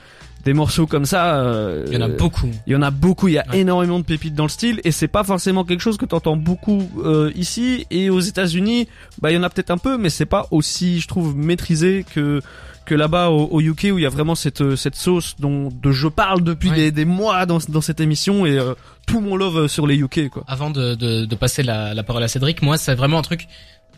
des 0.43 0.53
morceaux 0.53 0.87
comme 0.87 1.05
ça. 1.05 1.35
Euh, 1.39 1.85
il 1.87 1.93
y 1.93 1.97
en 1.97 2.01
a 2.01 2.07
beaucoup. 2.07 2.49
Il 2.67 2.73
y 2.73 2.75
en 2.75 2.81
a 2.81 2.91
beaucoup. 2.91 3.27
Il 3.27 3.33
y 3.33 3.39
a 3.39 3.45
énormément 3.53 3.99
de 3.99 4.05
pépites 4.05 4.35
dans 4.35 4.43
le 4.43 4.49
style 4.49 4.81
et 4.83 4.91
c'est 4.91 5.07
pas 5.07 5.23
forcément 5.23 5.63
quelque 5.63 5.81
chose 5.81 5.97
que 5.97 6.05
t'entends 6.05 6.37
beaucoup 6.37 6.89
euh, 7.03 7.31
ici 7.35 7.85
et 7.91 8.09
aux 8.09 8.19
États-Unis. 8.19 8.87
Bah 9.21 9.31
il 9.31 9.35
y 9.35 9.37
en 9.37 9.43
a 9.43 9.49
peut-être 9.49 9.71
un 9.71 9.77
peu, 9.77 9.97
mais 9.97 10.09
c'est 10.09 10.25
pas 10.25 10.47
aussi, 10.51 10.99
je 10.99 11.07
trouve, 11.07 11.35
maîtrisé 11.35 12.05
que 12.13 12.41
que 12.85 12.95
là-bas 12.95 13.29
au, 13.29 13.61
UK 13.61 13.89
où 13.93 13.99
il 13.99 14.01
y 14.01 14.05
a 14.05 14.09
vraiment 14.09 14.35
cette 14.35 14.75
cette 14.75 14.95
sauce 14.95 15.35
dont 15.39 15.69
de 15.71 15.91
je 15.91 16.07
parle 16.07 16.43
depuis 16.43 16.71
des, 16.71 16.91
des, 16.91 17.05
mois 17.05 17.45
dans 17.45 17.59
dans 17.69 17.79
cette 17.79 17.99
émission 17.99 18.45
et 18.45 18.57
euh, 18.57 18.73
tout 19.05 19.21
mon 19.21 19.35
love 19.35 19.67
sur 19.67 19.85
les 19.85 19.95
UK 19.97 20.29
quoi. 20.29 20.43
Avant 20.47 20.71
de 20.71 20.95
de, 20.95 21.25
de 21.25 21.35
passer 21.35 21.61
la, 21.61 21.93
la 21.93 22.03
parole 22.03 22.23
à 22.23 22.27
Cédric, 22.27 22.61
moi 22.63 22.77
c'est 22.77 22.95
vraiment 22.95 23.19
un 23.19 23.21
truc 23.21 23.47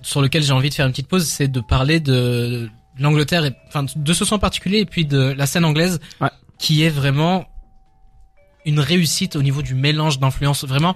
sur 0.04 0.22
lequel 0.22 0.44
j'ai 0.44 0.54
envie 0.54 0.70
de 0.70 0.74
faire 0.74 0.86
une 0.86 0.92
petite 0.92 1.08
pause, 1.08 1.26
c'est 1.26 1.48
de 1.48 1.60
parler 1.60 2.00
de 2.00 2.70
l'Angleterre, 3.00 3.46
et, 3.46 3.54
enfin 3.68 3.86
de 3.96 4.14
ce 4.14 4.26
son 4.26 4.40
particulier 4.40 4.80
et 4.80 4.86
puis 4.86 5.06
de 5.06 5.34
la 5.36 5.46
scène 5.46 5.66
anglaise, 5.66 6.00
qui 6.60 6.84
est 6.84 6.90
vraiment 6.90 7.46
une 8.66 8.80
réussite 8.80 9.36
au 9.36 9.42
niveau 9.42 9.62
du 9.62 9.76
mélange 9.76 10.20
d'influences. 10.20 10.64
Vraiment, 10.66 10.96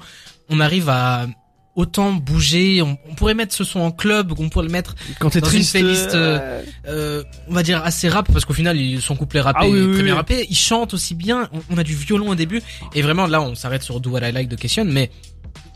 on 0.49 0.60
arrive 0.60 0.89
à 0.89 1.28
autant 1.76 2.12
bouger. 2.12 2.82
On, 2.82 2.95
pourrait 3.16 3.34
mettre 3.34 3.53
ce 3.53 3.64
son 3.64 3.80
en 3.80 3.91
club, 3.91 4.34
on 4.38 4.49
pourrait 4.49 4.66
le 4.66 4.72
mettre 4.72 4.95
quand 5.20 5.34
dans 5.34 5.47
triste, 5.47 5.76
une 5.76 5.82
playlist, 5.82 6.16
euh, 6.16 6.62
euh, 6.88 7.24
on 7.47 7.53
va 7.53 7.64
dire 7.64 7.84
assez 7.84 8.10
rap, 8.10 8.32
parce 8.32 8.45
qu'au 8.45 8.53
final, 8.53 8.78
son 8.99 9.16
couplet 9.16 9.41
rappé 9.41 9.60
ah, 9.64 9.68
est 9.68 9.93
très 9.93 10.03
bien 10.03 10.16
rappé. 10.16 10.45
Il 10.49 10.55
chante 10.55 10.93
aussi 10.93 11.16
bien. 11.16 11.49
On, 11.70 11.78
a 11.78 11.84
du 11.84 11.95
violon 11.95 12.30
au 12.30 12.36
début, 12.36 12.62
et 12.93 13.01
vraiment 13.01 13.28
là, 13.28 13.41
on 13.41 13.55
s'arrête 13.55 13.84
sur 13.84 13.99
Do 13.99 14.12
What 14.12 14.28
I 14.28 14.32
Like 14.32 14.49
de 14.49 14.55
Question, 14.55 14.86
mais 14.86 15.12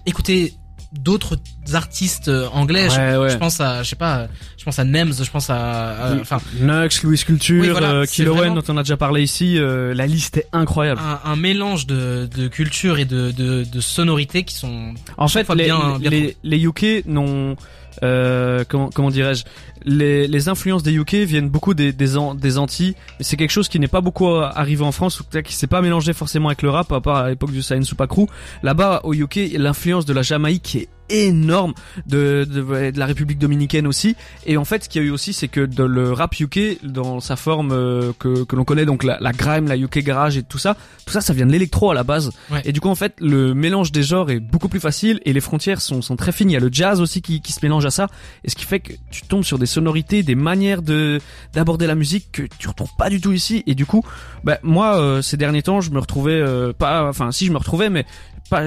écoutez 0.05 0.53
d'autres 0.91 1.37
artistes 1.73 2.27
euh, 2.27 2.47
anglais. 2.53 2.89
je, 2.89 3.37
pense 3.37 3.61
à, 3.61 3.83
je 3.83 3.89
sais 3.89 3.95
pas, 3.95 4.27
je 4.57 4.63
pense 4.63 4.77
à 4.79 4.83
Nems, 4.83 5.13
je 5.13 5.29
pense 5.29 5.49
à, 5.49 6.13
enfin, 6.19 6.39
Nux, 6.59 7.03
Louis 7.03 7.17
Culture, 7.19 7.63
oui, 7.79 7.81
euh, 7.81 8.49
dont 8.49 8.63
on 8.67 8.77
a 8.77 8.83
déjà 8.83 8.97
parlé 8.97 9.23
ici. 9.23 9.57
Euh, 9.57 9.93
la 9.93 10.07
liste 10.07 10.37
est 10.37 10.47
incroyable. 10.51 11.01
Un, 11.23 11.35
mélange 11.35 11.87
de, 11.87 12.27
de 12.35 12.47
culture 12.47 12.99
et 12.99 13.05
de, 13.05 13.31
de, 13.31 13.63
de 13.63 13.81
sonorités 13.81 14.43
qui 14.43 14.55
sont. 14.55 14.93
En 15.17 15.27
fait, 15.27 15.47
les, 15.55 15.65
bien, 15.65 15.97
les, 16.01 16.35
les 16.43 16.63
UK 16.65 17.05
n'ont 17.05 17.55
euh, 18.03 18.63
comment, 18.67 18.89
comment 18.89 19.09
dirais-je 19.09 19.43
les, 19.85 20.27
les, 20.27 20.49
influences 20.49 20.83
des 20.83 20.93
UK 20.93 21.15
viennent 21.15 21.49
beaucoup 21.49 21.73
des, 21.73 21.93
des, 21.93 22.15
des 22.35 22.57
Antilles. 22.57 22.95
C'est 23.19 23.37
quelque 23.37 23.51
chose 23.51 23.69
qui 23.69 23.79
n'est 23.79 23.87
pas 23.87 24.01
beaucoup 24.01 24.27
arrivé 24.27 24.83
en 24.83 24.91
France 24.91 25.19
ou 25.19 25.23
qui 25.41 25.55
s'est 25.55 25.67
pas 25.67 25.81
mélangé 25.81 26.13
forcément 26.13 26.49
avec 26.49 26.61
le 26.61 26.69
rap 26.69 26.91
à 26.91 27.01
part 27.01 27.17
à 27.17 27.29
l'époque 27.29 27.51
du 27.51 27.61
Science 27.61 27.93
Crew. 27.93 28.27
Là-bas 28.63 29.01
au 29.03 29.13
UK 29.13 29.51
l'influence 29.57 30.05
de 30.05 30.13
la 30.13 30.21
Jamaïque 30.21 30.75
est 30.75 30.89
énorme 31.11 31.73
de, 32.07 32.47
de, 32.49 32.61
de, 32.91 32.99
la 32.99 33.05
République 33.05 33.37
dominicaine 33.37 33.85
aussi. 33.85 34.15
Et 34.45 34.57
en 34.57 34.65
fait 34.65 34.85
ce 34.85 34.89
qu'il 34.89 35.01
y 35.01 35.05
a 35.05 35.07
eu 35.07 35.11
aussi 35.11 35.33
c'est 35.33 35.47
que 35.47 35.59
le 35.59 36.13
rap 36.13 36.39
UK 36.39 36.83
dans 36.83 37.19
sa 37.19 37.35
forme 37.35 37.71
euh, 37.71 38.13
que, 38.17 38.43
que 38.43 38.55
l'on 38.55 38.63
connaît 38.63 38.85
donc 38.85 39.03
la, 39.03 39.17
la, 39.19 39.33
grime 39.33 39.67
la 39.67 39.77
UK 39.77 39.99
garage 39.99 40.37
et 40.37 40.43
tout 40.43 40.57
ça 40.57 40.77
tout 41.05 41.11
ça 41.11 41.21
ça 41.21 41.33
vient 41.33 41.45
de 41.45 41.51
l'électro 41.51 41.91
à 41.91 41.93
la 41.93 42.03
base. 42.03 42.31
Et 42.63 42.71
du 42.71 42.79
coup 42.79 42.89
en 42.89 42.95
fait 42.95 43.15
le 43.19 43.53
mélange 43.53 43.91
des 43.91 44.03
genres 44.03 44.31
est 44.31 44.39
beaucoup 44.39 44.69
plus 44.69 44.79
facile 44.79 45.19
et 45.25 45.33
les 45.33 45.41
frontières 45.41 45.81
sont, 45.81 46.01
sont 46.01 46.15
très 46.15 46.31
fines 46.31 46.49
il 46.49 46.53
y 46.53 46.57
a 46.57 46.61
le 46.61 46.69
jazz 46.71 47.01
aussi 47.01 47.21
qui, 47.21 47.41
qui 47.41 47.51
se 47.51 47.59
mélange 47.61 47.85
à 47.85 47.91
ça. 47.91 48.07
Et 48.43 48.49
ce 48.49 48.55
qui 48.55 48.65
fait 48.65 48.79
que 48.79 48.93
tu 49.11 49.23
tombes 49.23 49.43
sur 49.43 49.59
des 49.59 49.65
sonorités 49.71 50.23
des 50.23 50.35
manières 50.35 50.81
de 50.81 51.19
d'aborder 51.53 51.87
la 51.87 51.95
musique 51.95 52.31
que 52.31 52.43
tu 52.59 52.67
retrouves 52.67 52.95
pas 52.97 53.09
du 53.09 53.19
tout 53.19 53.31
ici 53.31 53.63
et 53.67 53.75
du 53.75 53.85
coup 53.85 54.03
bah 54.43 54.59
moi 54.61 54.97
euh, 54.97 55.21
ces 55.21 55.37
derniers 55.37 55.63
temps 55.63 55.81
je 55.81 55.91
me 55.91 55.99
retrouvais 55.99 56.33
euh, 56.33 56.73
pas 56.73 57.07
enfin 57.07 57.31
si 57.31 57.45
je 57.45 57.51
me 57.51 57.57
retrouvais 57.57 57.89
mais 57.89 58.05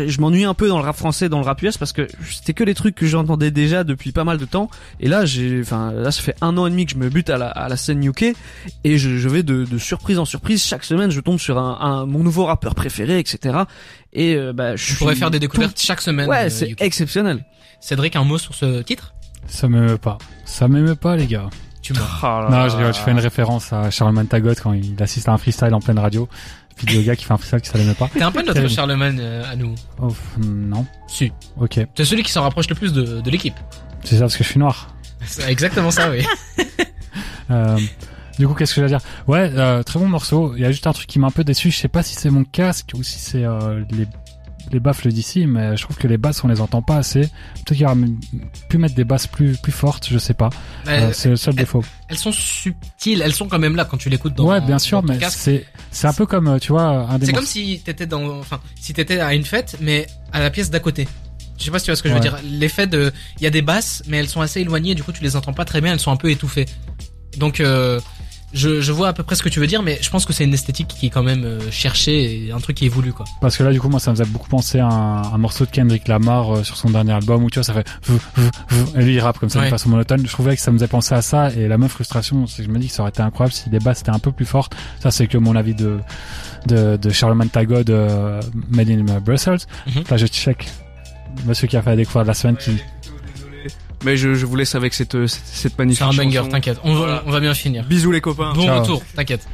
je 0.07 0.21
m'ennuie 0.21 0.45
un 0.45 0.55
peu 0.55 0.69
dans 0.69 0.79
le 0.79 0.85
rap 0.85 0.97
français, 0.97 1.29
dans 1.29 1.39
le 1.39 1.45
rap 1.45 1.61
US 1.63 1.77
parce 1.77 1.93
que 1.93 2.09
c'était 2.31 2.55
que 2.55 2.65
des 2.65 2.75
trucs 2.75 2.95
que 2.95 3.07
j'entendais 3.07 3.51
déjà 3.51 3.85
depuis 3.85 4.13
pas 4.13 4.25
mal 4.25 4.39
de 4.39 4.45
temps. 4.45 4.71
Et 5.01 5.09
là, 5.09 5.25
j'ai, 5.25 5.61
enfin, 5.61 5.93
là, 5.93 6.11
ça 6.11 6.23
fait 6.23 6.37
un 6.41 6.57
an 6.57 6.67
et 6.67 6.71
demi 6.71 6.87
que 6.87 6.93
je 6.93 6.97
me 6.97 7.09
bute 7.09 7.31
à 7.31 7.37
la, 7.37 7.49
à 7.49 7.69
la 7.69 7.77
scène 7.77 8.05
UK 8.05 8.35
et 8.85 8.99
je, 8.99 9.17
je 9.17 9.29
vais 9.29 9.43
de, 9.43 9.65
de, 9.65 9.79
surprise 9.79 10.19
en 10.19 10.25
surprise. 10.25 10.65
Chaque 10.65 10.85
semaine, 10.85 11.11
je 11.11 11.21
tombe 11.21 11.39
sur 11.39 11.59
un, 11.59 11.79
un 11.81 12.07
mon 12.07 12.21
nouveau 12.21 12.47
rappeur 12.47 12.75
préféré, 12.75 13.19
etc. 13.19 13.59
Et 14.13 14.35
euh, 14.37 14.53
bah, 14.53 14.77
je 14.77 14.97
pourrais 14.97 15.17
faire 15.17 15.31
des 15.31 15.41
découvertes 15.41 15.81
chaque 15.81 16.01
semaine. 16.01 16.29
Ouais, 16.29 16.47
euh, 16.47 16.51
c'est 16.51 16.75
exceptionnel. 16.81 17.45
Cédric, 17.81 18.17
un 18.17 18.25
mot 18.25 18.39
sur 18.39 18.55
ce 18.55 18.81
titre? 18.83 19.14
Ça 19.47 19.69
m'aime 19.69 19.99
pas. 19.99 20.19
Ça 20.45 20.69
m'aime 20.69 20.97
pas, 20.97 21.17
les 21.17 21.27
gars. 21.27 21.49
Tu 21.83 21.93
m'as. 21.93 22.01
Oh 22.23 22.51
non, 22.51 22.69
je, 22.69 22.93
je, 22.93 22.99
fais 22.99 23.11
une 23.11 23.19
référence 23.19 23.73
à 23.73 23.91
Charlemagne 23.91 24.27
Tagot 24.27 24.55
quand 24.63 24.73
il 24.73 24.97
assiste 25.03 25.29
à 25.29 25.33
un 25.33 25.39
freestyle 25.39 25.75
en 25.75 25.81
pleine 25.81 25.99
radio 25.99 26.29
vidéo 26.79 27.03
gars 27.03 27.17
qui 27.17 27.25
fait 27.25 27.33
un 27.33 27.39
freestyle 27.39 27.61
qui 27.61 27.69
s'allait 27.69 27.95
pas. 27.95 28.09
T'es 28.13 28.23
un 28.23 28.33
peu 28.33 28.43
notre 28.43 28.69
Charlemagne 28.69 29.19
euh, 29.21 29.51
à 29.51 29.57
nous. 29.57 29.75
Oh, 30.01 30.09
non. 30.39 30.87
Si. 31.07 31.33
Ok. 31.59 31.81
T'es 31.95 32.05
celui 32.05 32.23
qui 32.23 32.33
s'en 32.33 32.43
rapproche 32.43 32.69
le 32.69 32.75
plus 32.75 32.93
de, 32.93 33.21
de 33.21 33.31
l'équipe. 33.31 33.55
C'est 34.03 34.17
ça 34.17 34.23
parce 34.23 34.37
que 34.37 34.45
je 34.45 34.49
suis 34.49 34.61
noir. 34.61 34.95
C'est 35.25 35.51
exactement 35.51 35.91
ça, 35.91 36.11
oui. 36.11 36.25
euh, 37.51 37.79
du 38.39 38.47
coup, 38.47 38.55
qu'est-ce 38.55 38.75
que 38.75 38.81
je 38.81 38.87
vais 38.87 38.91
dire? 38.91 39.01
Ouais, 39.27 39.51
euh, 39.55 39.83
très 39.83 39.99
bon 39.99 40.09
morceau. 40.09 40.55
Il 40.57 40.63
y 40.63 40.67
a 40.67 40.71
juste 40.71 40.87
un 40.87 40.93
truc 40.93 41.07
qui 41.07 41.19
m'a 41.19 41.29
un 41.29 41.31
peu 41.31 41.45
déçu. 41.45 41.71
Je 41.71 41.79
sais 41.79 41.89
pas 41.89 42.03
si 42.03 42.15
c'est 42.15 42.31
mon 42.31 42.45
casque 42.45 42.91
ou 42.95 43.03
si 43.03 43.19
c'est 43.19 43.45
les 43.91 44.07
les 44.73 44.81
baffles 44.81 45.09
d'ici, 45.09 45.47
mais 45.47 45.77
je 45.77 45.83
trouve 45.83 45.97
que 45.97 46.07
les 46.07 46.19
basses 46.19 46.43
on 46.45 46.49
les 46.49 46.61
entend 46.61 46.83
pas 46.83 46.97
assez. 46.97 47.21
Peut-être 47.21 47.75
qu'il 47.75 47.87
aurait 47.87 47.97
pu 48.69 48.79
mettre 48.79 48.95
des 48.95 49.05
basses 49.05 49.27
plus 49.27 49.57
plus 49.57 49.73
fortes, 49.73 50.09
je 50.11 50.19
sais 50.19 50.35
pas. 50.35 50.51
Euh, 50.87 51.11
c'est 51.13 51.29
le 51.29 51.37
seul 51.37 51.55
défaut. 51.55 51.85
Elles 52.09 52.19
sont 52.19 52.33
subtiles, 52.33 53.23
elles 53.23 53.33
sont 53.33 53.49
quand 53.49 53.59
même 53.59 53.77
là 53.77 53.85
quand 53.85 53.97
tu 53.97 54.09
l'écoutes 54.09 54.35
dans. 54.35 54.47
Ouais, 54.47 54.61
bien 54.61 54.79
sûr, 54.79 55.03
mais 55.03 55.19
c'est 55.31 55.67
c'est 55.91 56.07
un 56.07 56.13
peu 56.13 56.27
comme 56.27 56.49
euh, 56.49 56.59
tu 56.59 56.73
vois 56.73 56.83
un. 56.83 57.21
C'est 57.21 57.33
comme 57.33 57.47
si 57.47 57.81
t'étais 57.85 58.07
dans, 58.07 58.39
enfin, 58.39 58.61
si 58.81 58.93
t'étais 58.93 59.21
à 59.21 59.35
une 59.35 59.45
fête, 59.45 59.77
mais 59.81 60.07
à 60.33 60.41
la 60.41 60.51
pièce 60.51 60.71
d'à 60.71 60.81
côté. 60.81 61.09
Je 61.59 61.65
sais 61.65 61.71
pas 61.71 61.79
si 61.79 61.85
tu 61.85 61.91
vois 61.93 61.97
ce 61.97 62.03
que 62.03 62.09
je 62.09 62.15
veux 62.15 62.21
dire. 62.21 62.37
L'effet 62.45 62.87
de, 62.87 63.13
il 63.39 63.45
y 63.45 63.47
a 63.47 63.51
des 63.51 63.63
basses, 63.63 64.03
mais 64.09 64.19
elles 64.19 64.29
sont 64.29 64.41
assez 64.41 64.61
éloignées, 64.61 64.95
du 64.95 65.03
coup 65.03 65.13
tu 65.13 65.23
les 65.23 65.37
entends 65.37 65.53
pas 65.53 65.65
très 65.65 65.81
bien, 65.81 65.93
elles 65.93 66.01
sont 66.01 66.11
un 66.11 66.17
peu 66.17 66.31
étouffées. 66.31 66.67
Donc 67.39 67.61
euh, 67.61 68.01
je, 68.55 68.81
je, 68.81 68.93
vois 68.93 69.09
à 69.09 69.13
peu 69.13 69.23
près 69.23 69.37
ce 69.37 69.43
que 69.43 69.49
tu 69.49 69.61
veux 69.61 69.67
dire, 69.67 69.83
mais 69.83 69.99
je 70.01 70.09
pense 70.11 70.25
que 70.25 70.33
c'est 70.33 70.45
une 70.45 70.55
esthétique 70.55 70.89
qui 70.89 71.07
est 71.07 71.11
quand 71.11 71.23
même 71.23 71.45
euh, 71.45 71.71
cherchée 71.71 72.47
et 72.47 72.53
un 72.53 72.59
truc 72.59 72.77
qui 72.77 72.87
est 72.87 72.89
voulu, 72.89 73.13
quoi. 73.13 73.27
Parce 73.41 73.57
que 73.57 73.63
là, 73.63 73.73
du 73.73 73.81
coup, 73.81 73.89
moi, 73.89 74.01
ça 74.01 74.11
me 74.11 74.17
faisait 74.17 74.29
beaucoup 74.29 74.49
penser 74.49 74.79
à 74.79 74.89
un, 74.89 75.39
morceau 75.39 75.67
de 75.67 75.71
Kendrick 75.71 76.09
Lamar 76.09 76.57
euh, 76.57 76.65
sur 76.65 76.77
son 76.77 76.91
dernier 76.91 77.13
album 77.13 77.43
où 77.45 77.51
tu 77.51 77.59
vois, 77.59 77.65
ça 77.65 77.75
fait 77.75 77.87
et 78.97 79.03
lui 79.03 79.15
il 79.15 79.21
rappe 79.21 79.39
comme 79.39 79.49
ça 79.49 79.61
de 79.63 79.69
façon 79.69 79.89
monotone. 79.89 80.27
Je 80.27 80.33
trouvais 80.33 80.57
que 80.57 80.63
ça 80.63 80.71
me 80.71 80.79
faisait 80.79 80.89
penser 80.89 81.15
à 81.15 81.23
ça 81.23 81.51
et 81.51 81.69
la 81.69 81.79
même 81.79 81.89
frustration, 81.89 82.47
c'est 82.47 82.59
que 82.59 82.65
je 82.65 82.73
me 82.73 82.79
dis 82.79 82.89
que 82.89 82.93
ça 82.95 83.03
aurait 83.03 83.11
été 83.11 83.23
incroyable 83.23 83.53
si 83.53 83.69
les 83.71 83.79
basses 83.79 84.01
étaient 84.01 84.11
un 84.11 84.19
peu 84.19 84.33
plus 84.33 84.47
fortes. 84.47 84.75
Ça, 85.01 85.11
c'est 85.11 85.27
que 85.27 85.39
mon 85.39 85.57
avis 85.57 85.75
de 85.75 85.99
de, 86.67 86.97
de 86.97 87.11
Charlemagne 87.11 87.49
Tagod 87.49 87.91
euh, 87.91 88.41
Made 88.71 88.91
in 88.91 89.05
Brussels. 89.21 89.59
Mhm. 89.87 90.05
Là, 90.11 90.17
je 90.17 90.27
check 90.27 90.67
monsieur 91.47 91.67
qui 91.67 91.77
a 91.77 91.83
fait 91.83 91.91
la 91.91 91.97
découverte 91.97 92.25
de 92.25 92.29
la 92.29 92.35
semaine 92.35 92.57
qui 92.57 92.71
mais 94.05 94.17
je, 94.17 94.35
je 94.35 94.47
vous 94.47 94.57
laisse 94.57 94.75
avec 94.75 94.95
cette, 94.95 95.27
cette, 95.27 95.47
cette 95.47 95.79
magnifique 95.79 96.07
C'est 96.11 96.21
un 96.21 96.25
banger, 96.25 96.49
t'inquiète. 96.49 96.81
On, 96.85 96.93
on, 96.93 97.31
va 97.31 97.41
bien 97.41 97.55
finir. 97.55 97.85
Bisous 97.85 98.13
les 98.13 98.21
copains. 98.21 98.53
Bon 98.55 98.81
retour, 98.81 99.03
t'inquiète. 99.15 99.47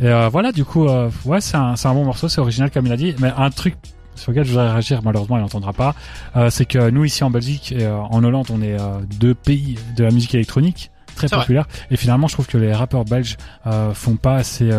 Et 0.00 0.06
euh, 0.06 0.28
voilà, 0.28 0.52
du 0.52 0.64
coup, 0.64 0.86
euh, 0.88 1.10
ouais, 1.24 1.40
c'est 1.40 1.56
un, 1.56 1.74
un 1.82 1.94
bon 1.94 2.04
morceau, 2.04 2.28
c'est 2.28 2.40
original 2.40 2.70
comme 2.70 2.86
il 2.86 2.92
a 2.92 2.96
dit. 2.96 3.14
Mais 3.18 3.32
un 3.36 3.50
truc 3.50 3.74
sur 4.18 4.32
lequel 4.32 4.44
je 4.44 4.50
voudrais 4.50 4.70
réagir, 4.70 5.00
malheureusement 5.02 5.38
il 5.38 5.40
n'entendra 5.40 5.72
pas, 5.72 5.94
euh, 6.36 6.50
c'est 6.50 6.64
que 6.66 6.90
nous 6.90 7.04
ici 7.04 7.24
en 7.24 7.30
Belgique 7.30 7.72
et 7.72 7.84
euh, 7.84 7.96
en 7.96 8.22
Hollande, 8.22 8.48
on 8.50 8.60
est 8.60 8.78
euh, 8.78 8.98
deux 9.18 9.34
pays 9.34 9.78
de 9.96 10.04
la 10.04 10.10
musique 10.10 10.34
électronique 10.34 10.90
très 11.14 11.28
populaire. 11.28 11.66
Et 11.90 11.96
finalement, 11.96 12.28
je 12.28 12.34
trouve 12.34 12.46
que 12.46 12.58
les 12.58 12.72
rappeurs 12.72 13.04
belges 13.04 13.36
euh, 13.66 13.92
font 13.92 14.14
pas 14.14 14.36
assez 14.36 14.70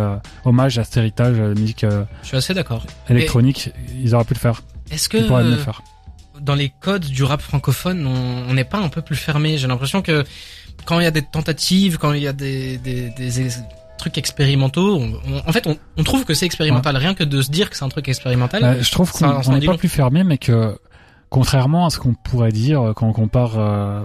hommage 0.45 0.78
à 0.78 0.86
cet 0.86 0.95
héritage 0.95 1.38
de 1.38 1.59
musique. 1.59 1.86
je 2.22 2.28
suis 2.28 2.38
assez 2.38 2.53
d'accord. 2.53 2.86
Électronique, 3.09 3.72
ils 4.01 4.15
auraient 4.15 4.24
pu 4.24 4.36
le 4.36 4.39
faire. 4.39 4.61
Est-ce 4.89 5.09
que 5.09 5.17
ils 5.17 5.28
pourraient 5.28 5.43
le 5.43 5.57
faire 5.57 5.82
dans 6.50 6.56
les 6.56 6.70
codes 6.70 7.06
du 7.06 7.24
rap 7.24 7.41
francophone, 7.41 8.08
on 8.08 8.54
n'est 8.56 8.64
pas 8.64 8.80
un 8.80 8.89
peu 8.89 9.04
plus 9.04 9.16
fermé. 9.16 9.60
J'ai 9.60 9.68
l'impression 9.68 10.02
que 10.02 10.24
quand 10.86 11.00
il 11.00 11.04
y 11.04 11.08
a 11.08 11.12
des 11.12 11.22
tentatives, 11.22 12.00
quand 12.00 12.14
il 12.14 12.24
y 12.24 12.28
a 12.28 12.34
des, 12.34 12.80
des, 12.80 13.12
des 13.12 13.50
trucs 14.00 14.18
expérimentaux, 14.18 15.00
en 15.45 15.52
fait, 15.52 15.68
on, 15.68 16.04
trouve 16.04 16.26
que 16.26 16.34
c'est 16.34 16.47
expérimental. 16.47 16.97
Rien 16.97 17.14
que 17.14 17.24
de 17.24 17.43
se 17.43 17.52
dire 17.52 17.70
que 17.70 17.76
c'est 17.76 17.86
un 17.86 17.89
truc 17.89 18.08
expérimental. 18.08 18.62
Bah, 18.64 18.82
je 18.82 18.91
trouve 18.91 19.12
qu'on 19.12 19.54
n'est 19.54 19.66
pas 19.68 19.78
plus 19.78 19.89
fermé, 19.89 20.24
mais 20.24 20.39
que 20.39 20.76
contrairement 21.30 21.86
à 21.86 21.91
ce 21.91 22.00
qu'on 22.00 22.16
pourrait 22.16 22.52
dire 22.52 22.93
quand 22.95 23.08
on 23.08 23.14
compare 23.14 23.60
euh, 23.60 24.02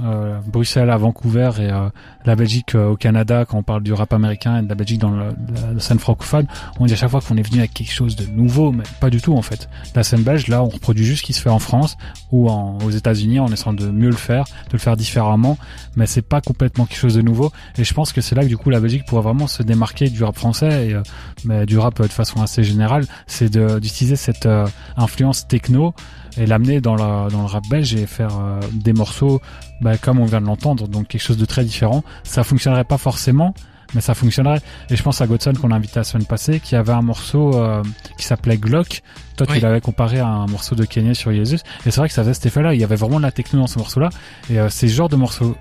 euh, 0.00 0.40
Bruxelles 0.46 0.90
à 0.90 0.96
Vancouver 0.96 1.50
et 1.58 1.70
euh, 1.70 1.88
la 2.24 2.34
Belgique 2.34 2.74
euh, 2.74 2.90
au 2.90 2.96
Canada 2.96 3.44
quand 3.44 3.58
on 3.58 3.62
parle 3.62 3.82
du 3.82 3.92
rap 3.92 4.12
américain 4.12 4.58
et 4.58 4.62
de 4.62 4.68
la 4.68 4.74
Belgique 4.74 4.98
dans 4.98 5.10
le, 5.10 5.28
la, 5.72 5.78
scène 5.78 6.00
francophone 6.00 6.46
on 6.80 6.86
dit 6.86 6.94
à 6.94 6.96
chaque 6.96 7.10
fois 7.10 7.20
qu'on 7.20 7.36
est 7.36 7.48
venu 7.48 7.60
avec 7.60 7.74
quelque 7.74 7.92
chose 7.92 8.16
de 8.16 8.26
nouveau 8.26 8.72
mais 8.72 8.82
pas 9.00 9.08
du 9.08 9.20
tout 9.20 9.34
en 9.34 9.42
fait. 9.42 9.68
La 9.94 10.02
scène 10.02 10.22
belge 10.22 10.48
là 10.48 10.64
on 10.64 10.68
reproduit 10.68 11.04
juste 11.04 11.20
ce 11.20 11.26
qui 11.26 11.32
se 11.32 11.40
fait 11.40 11.50
en 11.50 11.60
France 11.60 11.96
ou 12.32 12.48
en, 12.48 12.78
aux 12.84 12.90
États-Unis 12.90 13.38
en 13.38 13.46
essayant 13.46 13.72
de 13.72 13.86
mieux 13.86 14.10
le 14.10 14.16
faire 14.16 14.44
de 14.44 14.72
le 14.72 14.78
faire 14.78 14.96
différemment 14.96 15.58
mais 15.94 16.06
c'est 16.06 16.22
pas 16.22 16.40
complètement 16.40 16.86
quelque 16.86 16.98
chose 16.98 17.14
de 17.14 17.22
nouveau. 17.22 17.52
Et 17.78 17.84
je 17.84 17.94
pense 17.94 18.12
que 18.12 18.20
c'est 18.20 18.34
là 18.34 18.42
que 18.42 18.48
du 18.48 18.56
coup 18.56 18.70
la 18.70 18.80
Belgique 18.80 19.04
pourrait 19.06 19.22
vraiment 19.22 19.46
se 19.46 19.62
démarquer 19.62 20.10
du 20.10 20.24
rap 20.24 20.36
français 20.36 20.88
et 20.88 20.96
mais 21.44 21.66
du 21.66 21.78
rap 21.78 22.02
de 22.02 22.08
façon 22.08 22.42
assez 22.42 22.64
générale 22.64 23.04
c'est 23.26 23.56
d'utiliser 23.56 24.16
cette 24.16 24.48
influence 24.96 25.46
techno 25.46 25.94
et 26.36 26.46
l'amener 26.46 26.80
dans, 26.80 26.96
la, 26.96 27.28
dans 27.30 27.40
le 27.40 27.46
rap 27.46 27.64
belge 27.68 27.94
et 27.94 28.06
faire 28.06 28.36
euh, 28.38 28.60
des 28.72 28.92
morceaux 28.92 29.40
bah, 29.80 29.96
comme 29.96 30.18
on 30.18 30.24
vient 30.24 30.40
de 30.40 30.46
l'entendre, 30.46 30.88
donc 30.88 31.08
quelque 31.08 31.22
chose 31.22 31.36
de 31.36 31.44
très 31.44 31.64
différent. 31.64 32.02
Ça 32.22 32.44
fonctionnerait 32.44 32.84
pas 32.84 32.98
forcément, 32.98 33.54
mais 33.94 34.00
ça 34.00 34.14
fonctionnerait. 34.14 34.60
Et 34.90 34.96
je 34.96 35.02
pense 35.02 35.20
à 35.20 35.26
Godson 35.26 35.52
qu'on 35.60 35.70
a 35.70 35.76
invité 35.76 36.00
la 36.00 36.04
semaine 36.04 36.26
passée, 36.26 36.60
qui 36.60 36.76
avait 36.76 36.92
un 36.92 37.02
morceau 37.02 37.54
euh, 37.54 37.82
qui 38.18 38.24
s'appelait 38.24 38.56
Glock. 38.58 39.02
Toi, 39.36 39.46
tu 39.46 39.60
l'avais 39.60 39.80
comparé 39.80 40.20
à 40.20 40.26
un 40.26 40.46
morceau 40.46 40.74
de 40.74 40.84
Kanye 40.84 41.14
sur 41.14 41.32
Jesus. 41.32 41.58
Et 41.86 41.90
c'est 41.90 41.96
vrai 41.96 42.08
que 42.08 42.14
ça 42.14 42.22
faisait 42.22 42.34
cet 42.34 42.46
effet-là. 42.46 42.74
Il 42.74 42.80
y 42.80 42.84
avait 42.84 42.96
vraiment 42.96 43.18
de 43.18 43.22
la 43.22 43.32
techno 43.32 43.60
dans 43.60 43.66
ce 43.66 43.78
morceau-là. 43.78 44.10
Et 44.50 44.58
euh, 44.58 44.68
c'est 44.68 44.88
ce 44.88 44.94
genre 44.94 45.08
de 45.08 45.16
morceau 45.16 45.56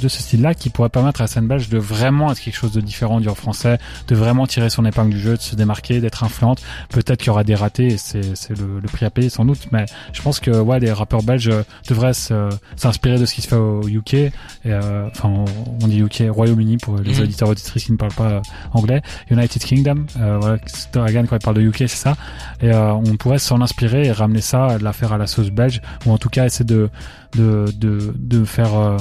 de 0.00 0.08
ce 0.08 0.20
style-là 0.20 0.54
qui 0.54 0.70
pourrait 0.70 0.88
permettre 0.88 1.20
à 1.20 1.26
scène 1.26 1.46
belge 1.46 1.68
de 1.68 1.78
vraiment 1.78 2.30
être 2.32 2.40
quelque 2.40 2.56
chose 2.56 2.72
de 2.72 2.80
différent 2.80 3.20
du 3.20 3.28
français, 3.28 3.78
de 4.08 4.14
vraiment 4.14 4.46
tirer 4.46 4.70
son 4.70 4.84
épingle 4.84 5.10
du 5.10 5.20
jeu, 5.20 5.36
de 5.36 5.42
se 5.42 5.56
démarquer, 5.56 6.00
d'être 6.00 6.24
influente. 6.24 6.62
Peut-être 6.90 7.18
qu'il 7.18 7.28
y 7.28 7.30
aura 7.30 7.44
des 7.44 7.54
ratés 7.54 7.86
et 7.86 7.96
c'est, 7.96 8.36
c'est 8.36 8.58
le, 8.58 8.80
le, 8.80 8.88
prix 8.88 9.06
à 9.06 9.10
payer 9.10 9.28
sans 9.28 9.44
doute. 9.44 9.68
Mais 9.72 9.86
je 10.12 10.22
pense 10.22 10.40
que 10.40 10.50
ouais, 10.50 10.78
les 10.80 10.92
rappeurs 10.92 11.22
belges 11.22 11.50
devraient 11.88 12.12
s'inspirer 12.12 13.18
de 13.18 13.26
ce 13.26 13.34
qui 13.34 13.42
se 13.42 13.48
fait 13.48 13.56
au 13.56 13.86
UK. 13.88 14.14
Et, 14.14 14.32
euh, 14.66 15.08
enfin, 15.08 15.44
on 15.82 15.86
dit 15.86 16.00
UK, 16.00 16.24
Royaume-Uni 16.30 16.76
pour 16.78 16.98
les 16.98 17.14
mhm. 17.14 17.22
auditeurs 17.22 17.48
auditrices 17.48 17.84
qui 17.84 17.92
ne 17.92 17.96
parlent 17.96 18.12
pas 18.12 18.30
euh, 18.30 18.40
anglais. 18.72 19.02
United 19.30 19.62
Kingdom, 19.64 20.06
euh, 20.18 20.38
voilà, 20.40 20.58
Dragan 20.92 21.24
quand 21.26 21.36
il 21.36 21.44
parle 21.44 21.56
de 21.56 21.62
UK, 21.62 21.78
c'est 21.78 21.88
ça. 21.88 22.16
Et 22.60 22.70
euh, 22.70 22.92
on 23.14 23.16
pourrait 23.16 23.38
s'en 23.38 23.60
inspirer 23.60 24.06
et 24.06 24.12
ramener 24.12 24.40
ça, 24.40 24.78
la 24.80 24.92
faire 24.92 25.12
à 25.12 25.18
la 25.18 25.26
sauce 25.26 25.50
belge, 25.50 25.80
ou 26.06 26.12
en 26.12 26.18
tout 26.18 26.28
cas 26.28 26.46
essayer 26.46 26.64
de 26.64 26.90
de 27.36 27.66
de, 27.78 28.14
de 28.16 28.44
faire 28.44 28.98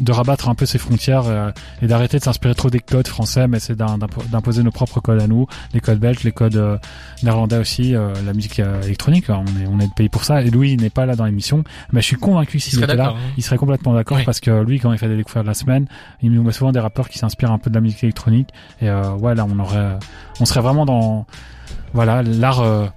de 0.00 0.12
rabattre 0.12 0.48
un 0.48 0.54
peu 0.54 0.66
ses 0.66 0.78
frontières 0.78 1.24
euh, 1.26 1.50
et 1.80 1.86
d'arrêter 1.86 2.18
de 2.18 2.22
s'inspirer 2.22 2.54
trop 2.54 2.70
des 2.70 2.80
codes 2.80 3.08
français, 3.08 3.48
mais 3.48 3.60
c'est 3.60 3.76
d'imposer 3.76 4.62
nos 4.62 4.70
propres 4.70 5.00
codes 5.00 5.20
à 5.20 5.26
nous, 5.26 5.46
les 5.74 5.80
codes 5.80 5.98
belges, 5.98 6.22
les 6.24 6.32
codes 6.32 6.56
euh, 6.56 6.78
néerlandais 7.22 7.58
aussi, 7.58 7.94
euh, 7.94 8.12
la 8.24 8.32
musique 8.32 8.58
électronique. 8.58 9.26
On 9.28 9.44
est, 9.44 9.66
on 9.68 9.78
est 9.80 9.88
de 9.88 9.92
pays 9.94 10.08
pour 10.08 10.24
ça. 10.24 10.42
Et 10.42 10.50
Louis 10.50 10.76
n'est 10.76 10.90
pas 10.90 11.06
là 11.06 11.16
dans 11.16 11.24
l'émission, 11.24 11.64
mais 11.92 12.00
je 12.00 12.06
suis 12.06 12.16
convaincu 12.16 12.60
s'il 12.60 12.82
était 12.82 12.94
là, 12.94 13.14
hein. 13.16 13.20
il 13.36 13.42
serait 13.42 13.58
complètement 13.58 13.94
d'accord 13.94 14.18
parce 14.24 14.40
que 14.40 14.62
lui, 14.62 14.80
quand 14.80 14.92
il 14.92 14.98
fait 14.98 15.08
des 15.08 15.16
découvertes 15.16 15.44
de 15.44 15.50
la 15.50 15.54
semaine, 15.54 15.86
il 16.22 16.30
nous 16.32 16.42
met 16.42 16.52
souvent 16.52 16.72
des 16.72 16.80
rappeurs 16.80 17.08
qui 17.08 17.18
s'inspirent 17.18 17.52
un 17.52 17.58
peu 17.58 17.70
de 17.70 17.74
la 17.74 17.80
musique 17.80 18.02
électronique. 18.04 18.48
Et 18.80 18.90
ouais, 18.90 19.34
là, 19.34 19.46
on 19.48 19.58
aurait, 19.58 19.98
on 20.40 20.44
serait 20.44 20.60
vraiment 20.60 20.86
dans, 20.86 21.26
voilà, 21.92 22.22
l'art 22.22 22.92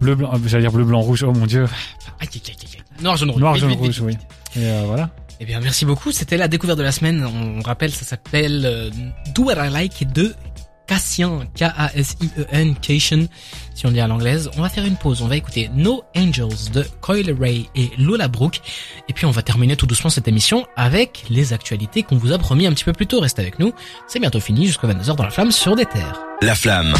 bleu, 0.00 0.14
blanc, 0.14 0.32
j'allais 0.46 0.64
dire 0.64 0.72
bleu, 0.72 0.84
blanc, 0.84 1.00
rouge. 1.00 1.22
Oh 1.22 1.32
mon 1.32 1.46
dieu. 1.46 1.66
Noir, 3.02 3.16
jaune, 3.16 3.30
rouge. 3.30 3.40
Noir, 3.40 3.56
jaune, 3.56 3.72
rouge, 3.72 4.00
oui. 4.00 4.16
Et 4.56 4.68
voilà. 4.84 5.10
Eh 5.40 5.46
bien, 5.46 5.60
merci 5.60 5.86
beaucoup. 5.86 6.12
C'était 6.12 6.36
la 6.36 6.48
découverte 6.48 6.78
de 6.78 6.82
la 6.82 6.92
semaine. 6.92 7.24
On 7.24 7.62
rappelle, 7.62 7.92
ça 7.92 8.04
s'appelle 8.04 8.62
euh, 8.66 8.90
Do 9.34 9.44
What 9.44 9.66
I 9.66 9.70
Like 9.70 10.12
de 10.12 10.34
Cassien, 10.86 11.46
K-A-S-I-E-N, 11.54 12.74
Cation, 12.82 13.28
si 13.74 13.86
on 13.86 13.90
dit 13.90 14.00
à 14.00 14.06
l'anglaise. 14.06 14.50
On 14.58 14.62
va 14.62 14.68
faire 14.68 14.84
une 14.84 14.96
pause. 14.96 15.22
On 15.22 15.28
va 15.28 15.36
écouter 15.36 15.70
No 15.74 16.02
Angels 16.16 16.72
de 16.74 16.84
Coil 17.00 17.34
Ray 17.40 17.70
et 17.74 17.90
Lola 17.96 18.28
Brooke. 18.28 18.60
Et 19.08 19.14
puis, 19.14 19.24
on 19.24 19.30
va 19.30 19.40
terminer 19.40 19.76
tout 19.76 19.86
doucement 19.86 20.10
cette 20.10 20.28
émission 20.28 20.66
avec 20.76 21.24
les 21.30 21.54
actualités 21.54 22.02
qu'on 22.02 22.16
vous 22.16 22.32
a 22.32 22.38
promis 22.38 22.66
un 22.66 22.72
petit 22.72 22.84
peu 22.84 22.92
plus 22.92 23.06
tôt. 23.06 23.20
Restez 23.20 23.40
avec 23.40 23.58
nous. 23.58 23.72
C'est 24.08 24.18
bientôt 24.18 24.40
fini 24.40 24.66
jusqu'à 24.66 24.88
22h 24.88 25.16
dans 25.16 25.24
la 25.24 25.30
flamme 25.30 25.52
sur 25.52 25.74
des 25.74 25.86
terres. 25.86 26.20
La 26.42 26.54
flamme. 26.54 26.92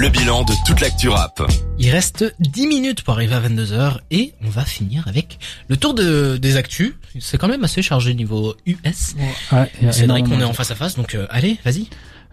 Le 0.00 0.08
bilan 0.08 0.44
de 0.44 0.54
toute 0.64 0.80
l'actu 0.80 1.10
rap. 1.10 1.42
Il 1.78 1.90
reste 1.90 2.34
10 2.38 2.66
minutes 2.68 3.02
pour 3.02 3.12
arriver 3.12 3.34
à 3.34 3.40
22h 3.42 3.98
et 4.10 4.32
on 4.42 4.48
va 4.48 4.64
finir 4.64 5.06
avec 5.06 5.38
le 5.68 5.76
tour 5.76 5.92
de, 5.92 6.38
des 6.38 6.56
actus. 6.56 6.94
C'est 7.18 7.36
quand 7.36 7.48
même 7.48 7.64
assez 7.64 7.82
chargé 7.82 8.14
niveau 8.14 8.54
US. 8.64 9.14
Ouais, 9.52 9.70
c'est 9.90 10.06
vrai 10.06 10.22
qu'on 10.22 10.40
est 10.40 10.44
en 10.44 10.54
face 10.54 10.70
à 10.70 10.74
face, 10.74 10.96
donc 10.96 11.14
euh, 11.14 11.26
allez, 11.28 11.58
vas-y. 11.66 11.88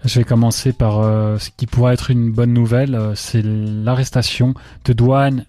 Je 0.05 0.19
vais 0.19 0.23
commencer 0.23 0.71
par 0.71 0.99
euh, 0.99 1.39
ce 1.39 1.49
qui 1.57 1.67
pourrait 1.67 1.93
être 1.95 2.09
une 2.09 2.31
bonne 2.31 2.53
nouvelle, 2.53 2.95
euh, 2.95 3.15
c'est 3.15 3.41
l'arrestation 3.43 4.53
de 4.85 4.93
Dwayne 4.93 5.45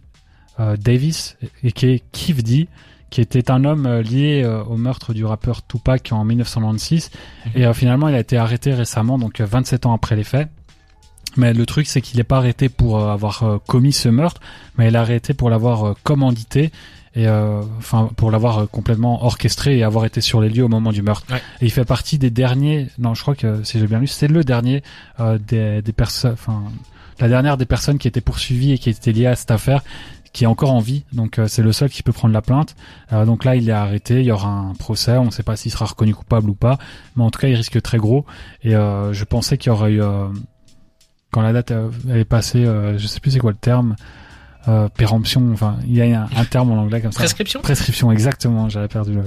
Davis, 0.58 1.36
et 1.62 1.70
qui 1.70 1.86
est 1.86 2.02
Kivdi, 2.10 2.66
qui 3.10 3.20
était 3.20 3.48
un 3.48 3.64
homme 3.64 4.00
lié 4.00 4.44
au 4.68 4.76
meurtre 4.76 5.14
du 5.14 5.24
rappeur 5.24 5.64
Tupac 5.64 6.08
en 6.10 6.24
1996. 6.24 7.12
Mhm. 7.54 7.62
Et 7.62 7.72
finalement, 7.74 8.08
il 8.08 8.16
a 8.16 8.18
été 8.18 8.36
arrêté 8.36 8.74
récemment, 8.74 9.18
donc 9.20 9.40
27 9.40 9.86
ans 9.86 9.94
après 9.94 10.16
les 10.16 10.24
faits. 10.24 10.48
Mais 11.36 11.52
le 11.52 11.66
truc, 11.66 11.86
c'est 11.86 12.00
qu'il 12.00 12.16
n'est 12.16 12.24
pas 12.24 12.38
arrêté 12.38 12.68
pour 12.68 12.98
euh, 12.98 13.12
avoir 13.12 13.42
euh, 13.42 13.58
commis 13.66 13.92
ce 13.92 14.08
meurtre, 14.08 14.40
mais 14.76 14.88
il 14.88 14.94
est 14.94 14.98
arrêté 14.98 15.34
pour 15.34 15.50
l'avoir 15.50 15.84
euh, 15.84 15.94
commandité 16.02 16.70
et 17.14 17.26
enfin 17.78 18.10
pour 18.16 18.30
l'avoir 18.30 18.68
complètement 18.70 19.24
orchestré 19.24 19.76
et 19.76 19.82
avoir 19.82 20.04
été 20.04 20.20
sur 20.20 20.40
les 20.40 20.48
lieux 20.48 20.62
au 20.62 20.68
moment 20.68 20.92
du 20.92 21.02
meurtre. 21.02 21.26
Et 21.60 21.64
il 21.64 21.72
fait 21.72 21.86
partie 21.86 22.16
des 22.16 22.30
derniers. 22.30 22.86
Non, 22.98 23.14
je 23.14 23.22
crois 23.22 23.34
que 23.34 23.64
si 23.64 23.80
j'ai 23.80 23.88
bien 23.88 23.98
lu, 23.98 24.06
c'est 24.06 24.28
le 24.28 24.44
dernier 24.44 24.84
des, 25.48 25.82
des 25.82 25.92
personnes. 25.92 26.34
Enfin, 26.34 26.62
la 27.18 27.26
dernière 27.26 27.56
des 27.56 27.64
personnes 27.64 27.98
qui 27.98 28.06
étaient 28.06 28.20
poursuivies 28.20 28.72
et 28.72 28.78
qui 28.78 28.90
étaient 28.90 29.10
liées 29.10 29.26
à 29.26 29.34
cette 29.34 29.50
affaire 29.50 29.82
qui 30.32 30.44
est 30.44 30.46
encore 30.46 30.70
en 30.70 30.78
vie, 30.78 31.04
donc 31.12 31.40
c'est 31.48 31.62
le 31.62 31.72
seul 31.72 31.88
qui 31.88 32.04
peut 32.04 32.12
prendre 32.12 32.34
la 32.34 32.42
plainte. 32.42 32.76
donc 33.10 33.44
là, 33.44 33.56
il 33.56 33.68
est 33.68 33.72
arrêté, 33.72 34.20
il 34.20 34.26
y 34.26 34.30
aura 34.30 34.50
un 34.50 34.74
procès, 34.74 35.16
on 35.16 35.24
ne 35.24 35.30
sait 35.30 35.42
pas 35.42 35.56
s'il 35.56 35.72
sera 35.72 35.86
reconnu 35.86 36.14
coupable 36.14 36.50
ou 36.50 36.54
pas, 36.54 36.78
mais 37.16 37.24
en 37.24 37.30
tout 37.30 37.40
cas, 37.40 37.48
il 37.48 37.56
risque 37.56 37.82
très 37.82 37.98
gros. 37.98 38.26
Et 38.62 38.72
je 38.72 39.24
pensais 39.24 39.58
qu'il 39.58 39.70
y 39.70 39.72
aurait 39.72 39.92
eu 39.92 40.02
quand 41.30 41.42
la 41.42 41.52
date 41.52 41.70
euh, 41.70 41.90
est 42.12 42.24
passée, 42.24 42.64
euh, 42.64 42.98
je 42.98 43.06
sais 43.06 43.20
plus 43.20 43.32
c'est 43.32 43.38
quoi 43.38 43.50
le 43.50 43.56
terme, 43.56 43.96
euh, 44.66 44.88
péremption, 44.88 45.50
enfin 45.52 45.76
il 45.86 45.94
y 45.96 46.02
a 46.02 46.28
un, 46.36 46.44
terme 46.44 46.70
en 46.70 46.76
anglais 46.82 47.00
comme 47.00 47.12
ça. 47.12 47.20
Prescription? 47.20 47.60
Prescription, 47.60 48.10
exactement. 48.12 48.68
J'avais 48.68 48.88
perdu 48.88 49.14
le. 49.14 49.22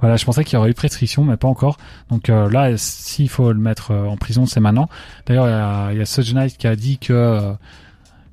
Voilà, 0.00 0.16
je 0.16 0.24
pensais 0.24 0.44
qu'il 0.44 0.54
y 0.54 0.56
aurait 0.56 0.70
eu 0.70 0.74
prescription, 0.74 1.24
mais 1.24 1.36
pas 1.36 1.48
encore. 1.48 1.76
Donc 2.10 2.28
euh, 2.28 2.50
là, 2.50 2.76
s'il 2.76 3.28
faut 3.28 3.52
le 3.52 3.60
mettre 3.60 3.92
en 3.92 4.16
prison, 4.16 4.46
c'est 4.46 4.60
maintenant. 4.60 4.88
D'ailleurs, 5.26 5.46
il 5.46 5.96
y 5.96 6.00
a, 6.00 6.04
y 6.04 6.20
a 6.20 6.34
Knight 6.34 6.56
qui 6.56 6.66
a 6.66 6.76
dit 6.76 6.98
que 6.98 7.54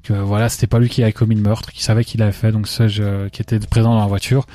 que 0.03 0.13
voilà, 0.13 0.49
c'était 0.49 0.67
pas 0.67 0.79
lui 0.79 0.89
qui 0.89 1.03
avait 1.03 1.13
commis 1.13 1.35
le 1.35 1.41
meurtre, 1.41 1.71
qui 1.71 1.83
savait 1.83 2.03
qu'il 2.03 2.21
avait 2.21 2.31
fait, 2.31 2.51
donc 2.51 2.67
Sudge 2.67 3.01
qui 3.31 3.41
était 3.41 3.59
présent 3.59 3.93
dans 3.93 3.99
la 3.99 4.07
voiture. 4.07 4.45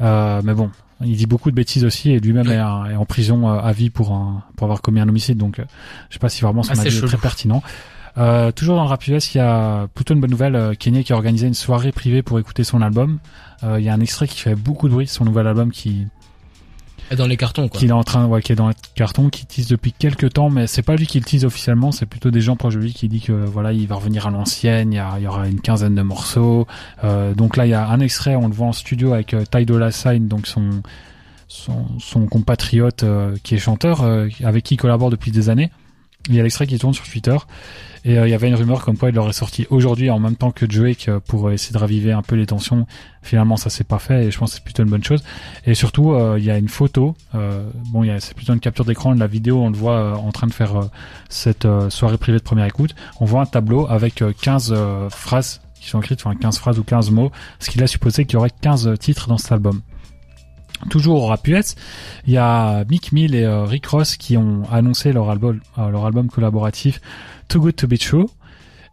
mais 0.00 0.54
bon, 0.54 0.70
il 1.00 1.16
dit 1.16 1.26
beaucoup 1.26 1.50
de 1.50 1.56
bêtises 1.56 1.84
aussi 1.84 2.10
et 2.10 2.20
lui-même 2.20 2.50
est, 2.50 2.60
en 2.60 3.04
prison 3.04 3.48
à 3.48 3.72
vie 3.72 3.90
pour 3.90 4.08
pour 4.56 4.64
avoir 4.64 4.82
commis 4.82 5.00
un 5.00 5.08
homicide. 5.08 5.38
Donc, 5.38 5.56
je 6.08 6.14
sais 6.14 6.18
pas 6.18 6.28
si 6.28 6.42
vraiment 6.42 6.62
son 6.62 6.78
avis 6.78 6.96
est 6.96 7.06
très 7.06 7.16
pertinent. 7.16 7.62
Euh, 8.16 8.52
toujours 8.52 8.76
dans 8.76 8.84
le 8.84 8.88
rap 8.88 9.06
US, 9.08 9.34
il 9.34 9.38
y 9.38 9.40
a 9.40 9.88
plutôt 9.94 10.14
une 10.14 10.20
bonne 10.20 10.30
nouvelle. 10.30 10.54
Euh, 10.54 10.74
Kanye 10.74 11.04
qui 11.04 11.12
a 11.12 11.16
organisé 11.16 11.46
une 11.46 11.54
soirée 11.54 11.92
privée 11.92 12.22
pour 12.22 12.38
écouter 12.38 12.64
son 12.64 12.80
album. 12.80 13.18
Euh, 13.64 13.80
il 13.80 13.84
y 13.84 13.88
a 13.88 13.94
un 13.94 14.00
extrait 14.00 14.28
qui 14.28 14.38
fait 14.38 14.54
beaucoup 14.54 14.88
de 14.88 14.92
bruit, 14.92 15.06
son 15.06 15.24
nouvel 15.24 15.46
album 15.46 15.72
qui 15.72 16.06
dans 17.16 17.26
les 17.26 17.36
cartons 17.36 17.68
quoi. 17.68 17.78
Qui 17.78 17.86
est 17.86 17.92
en 17.92 18.02
train, 18.02 18.26
ouais, 18.26 18.42
qui 18.42 18.52
est 18.52 18.56
dans 18.56 18.68
les 18.68 18.74
cartons, 18.94 19.28
qui 19.28 19.46
tease 19.46 19.68
depuis 19.68 19.92
quelques 19.92 20.32
temps, 20.32 20.50
mais 20.50 20.66
c'est 20.66 20.82
pas 20.82 20.96
lui 20.96 21.06
qui 21.06 21.18
le 21.18 21.24
tease 21.24 21.44
officiellement, 21.44 21.92
c'est 21.92 22.06
plutôt 22.06 22.30
des 22.30 22.40
gens 22.40 22.56
proches 22.56 22.74
de 22.74 22.80
lui 22.80 22.92
qui 22.92 23.08
dit 23.08 23.20
que 23.20 23.32
voilà, 23.32 23.72
il 23.72 23.86
va 23.86 23.96
revenir 23.96 24.26
à 24.26 24.30
l'ancienne, 24.30 24.92
il 24.92 25.22
y, 25.22 25.26
aura 25.26 25.46
une 25.46 25.60
quinzaine 25.60 25.94
de 25.94 26.02
morceaux. 26.02 26.66
Euh, 27.04 27.34
donc 27.34 27.56
là, 27.56 27.66
il 27.66 27.70
y 27.70 27.74
a 27.74 27.86
un 27.88 28.00
extrait, 28.00 28.36
on 28.36 28.48
le 28.48 28.54
voit 28.54 28.66
en 28.66 28.72
studio 28.72 29.12
avec 29.12 29.34
euh, 29.34 29.44
Ty 29.44 29.64
donc 30.20 30.46
son 30.46 32.26
compatriote 32.26 33.04
qui 33.42 33.54
est 33.54 33.58
chanteur, 33.58 34.04
avec 34.42 34.64
qui 34.64 34.74
il 34.74 34.78
collabore 34.78 35.10
depuis 35.10 35.30
des 35.30 35.50
années. 35.50 35.70
Il 36.28 36.34
y 36.34 36.40
a 36.40 36.42
l'extrait 36.42 36.66
qui 36.66 36.78
tourne 36.78 36.94
sur 36.94 37.06
Twitter. 37.06 37.36
Et 38.04 38.18
euh, 38.18 38.28
il 38.28 38.30
y 38.30 38.34
avait 38.34 38.48
une 38.48 38.54
rumeur 38.54 38.84
comme 38.84 38.98
quoi 38.98 39.08
il 39.08 39.18
aurait 39.18 39.32
sorti 39.32 39.66
aujourd'hui 39.70 40.10
en 40.10 40.18
même 40.18 40.36
temps 40.36 40.50
que 40.50 40.66
Drake 40.66 41.08
euh, 41.08 41.20
pour 41.20 41.50
essayer 41.50 41.72
de 41.72 41.78
raviver 41.78 42.12
un 42.12 42.20
peu 42.20 42.36
les 42.36 42.44
tensions. 42.44 42.86
Finalement, 43.22 43.56
ça 43.56 43.70
s'est 43.70 43.84
pas 43.84 43.98
fait 43.98 44.26
et 44.26 44.30
je 44.30 44.38
pense 44.38 44.50
que 44.50 44.56
c'est 44.56 44.64
plutôt 44.64 44.82
une 44.82 44.90
bonne 44.90 45.02
chose. 45.04 45.24
Et 45.64 45.74
surtout, 45.74 46.12
euh, 46.12 46.36
il 46.38 46.44
y 46.44 46.50
a 46.50 46.58
une 46.58 46.68
photo. 46.68 47.16
bon, 47.32 48.04
c'est 48.20 48.34
plutôt 48.34 48.52
une 48.52 48.60
capture 48.60 48.84
d'écran 48.84 49.14
de 49.14 49.20
la 49.20 49.26
vidéo. 49.26 49.62
On 49.62 49.70
le 49.70 49.76
voit 49.76 50.18
en 50.18 50.30
train 50.32 50.46
de 50.46 50.52
faire 50.52 50.90
cette 51.30 51.66
soirée 51.88 52.18
privée 52.18 52.38
de 52.38 52.42
première 52.42 52.66
écoute. 52.66 52.94
On 53.20 53.24
voit 53.24 53.40
un 53.40 53.46
tableau 53.46 53.86
avec 53.88 54.22
15 54.42 54.74
phrases 55.08 55.62
qui 55.80 55.88
sont 55.88 56.00
écrites, 56.00 56.20
enfin 56.24 56.36
15 56.36 56.58
phrases 56.58 56.78
ou 56.78 56.84
15 56.84 57.10
mots, 57.10 57.30
ce 57.58 57.70
qui 57.70 57.78
laisse 57.78 57.90
supposer 57.90 58.24
qu'il 58.24 58.34
y 58.34 58.36
aurait 58.36 58.50
15 58.60 58.98
titres 58.98 59.28
dans 59.28 59.38
cet 59.38 59.52
album. 59.52 59.80
Toujours 60.90 61.22
au 61.22 61.26
rap 61.26 61.46
il 61.46 62.32
y 62.32 62.36
a 62.36 62.84
Mick 62.84 63.12
Mill 63.12 63.34
et 63.34 63.46
Rick 63.46 63.86
Ross 63.86 64.16
qui 64.16 64.36
ont 64.36 64.64
annoncé 64.70 65.12
leur 65.12 65.30
album, 65.30 65.60
leur 65.78 66.04
album 66.04 66.28
collaboratif 66.28 67.00
Too 67.48 67.60
Good 67.60 67.76
To 67.76 67.86
Be 67.86 67.98
True. 67.98 68.26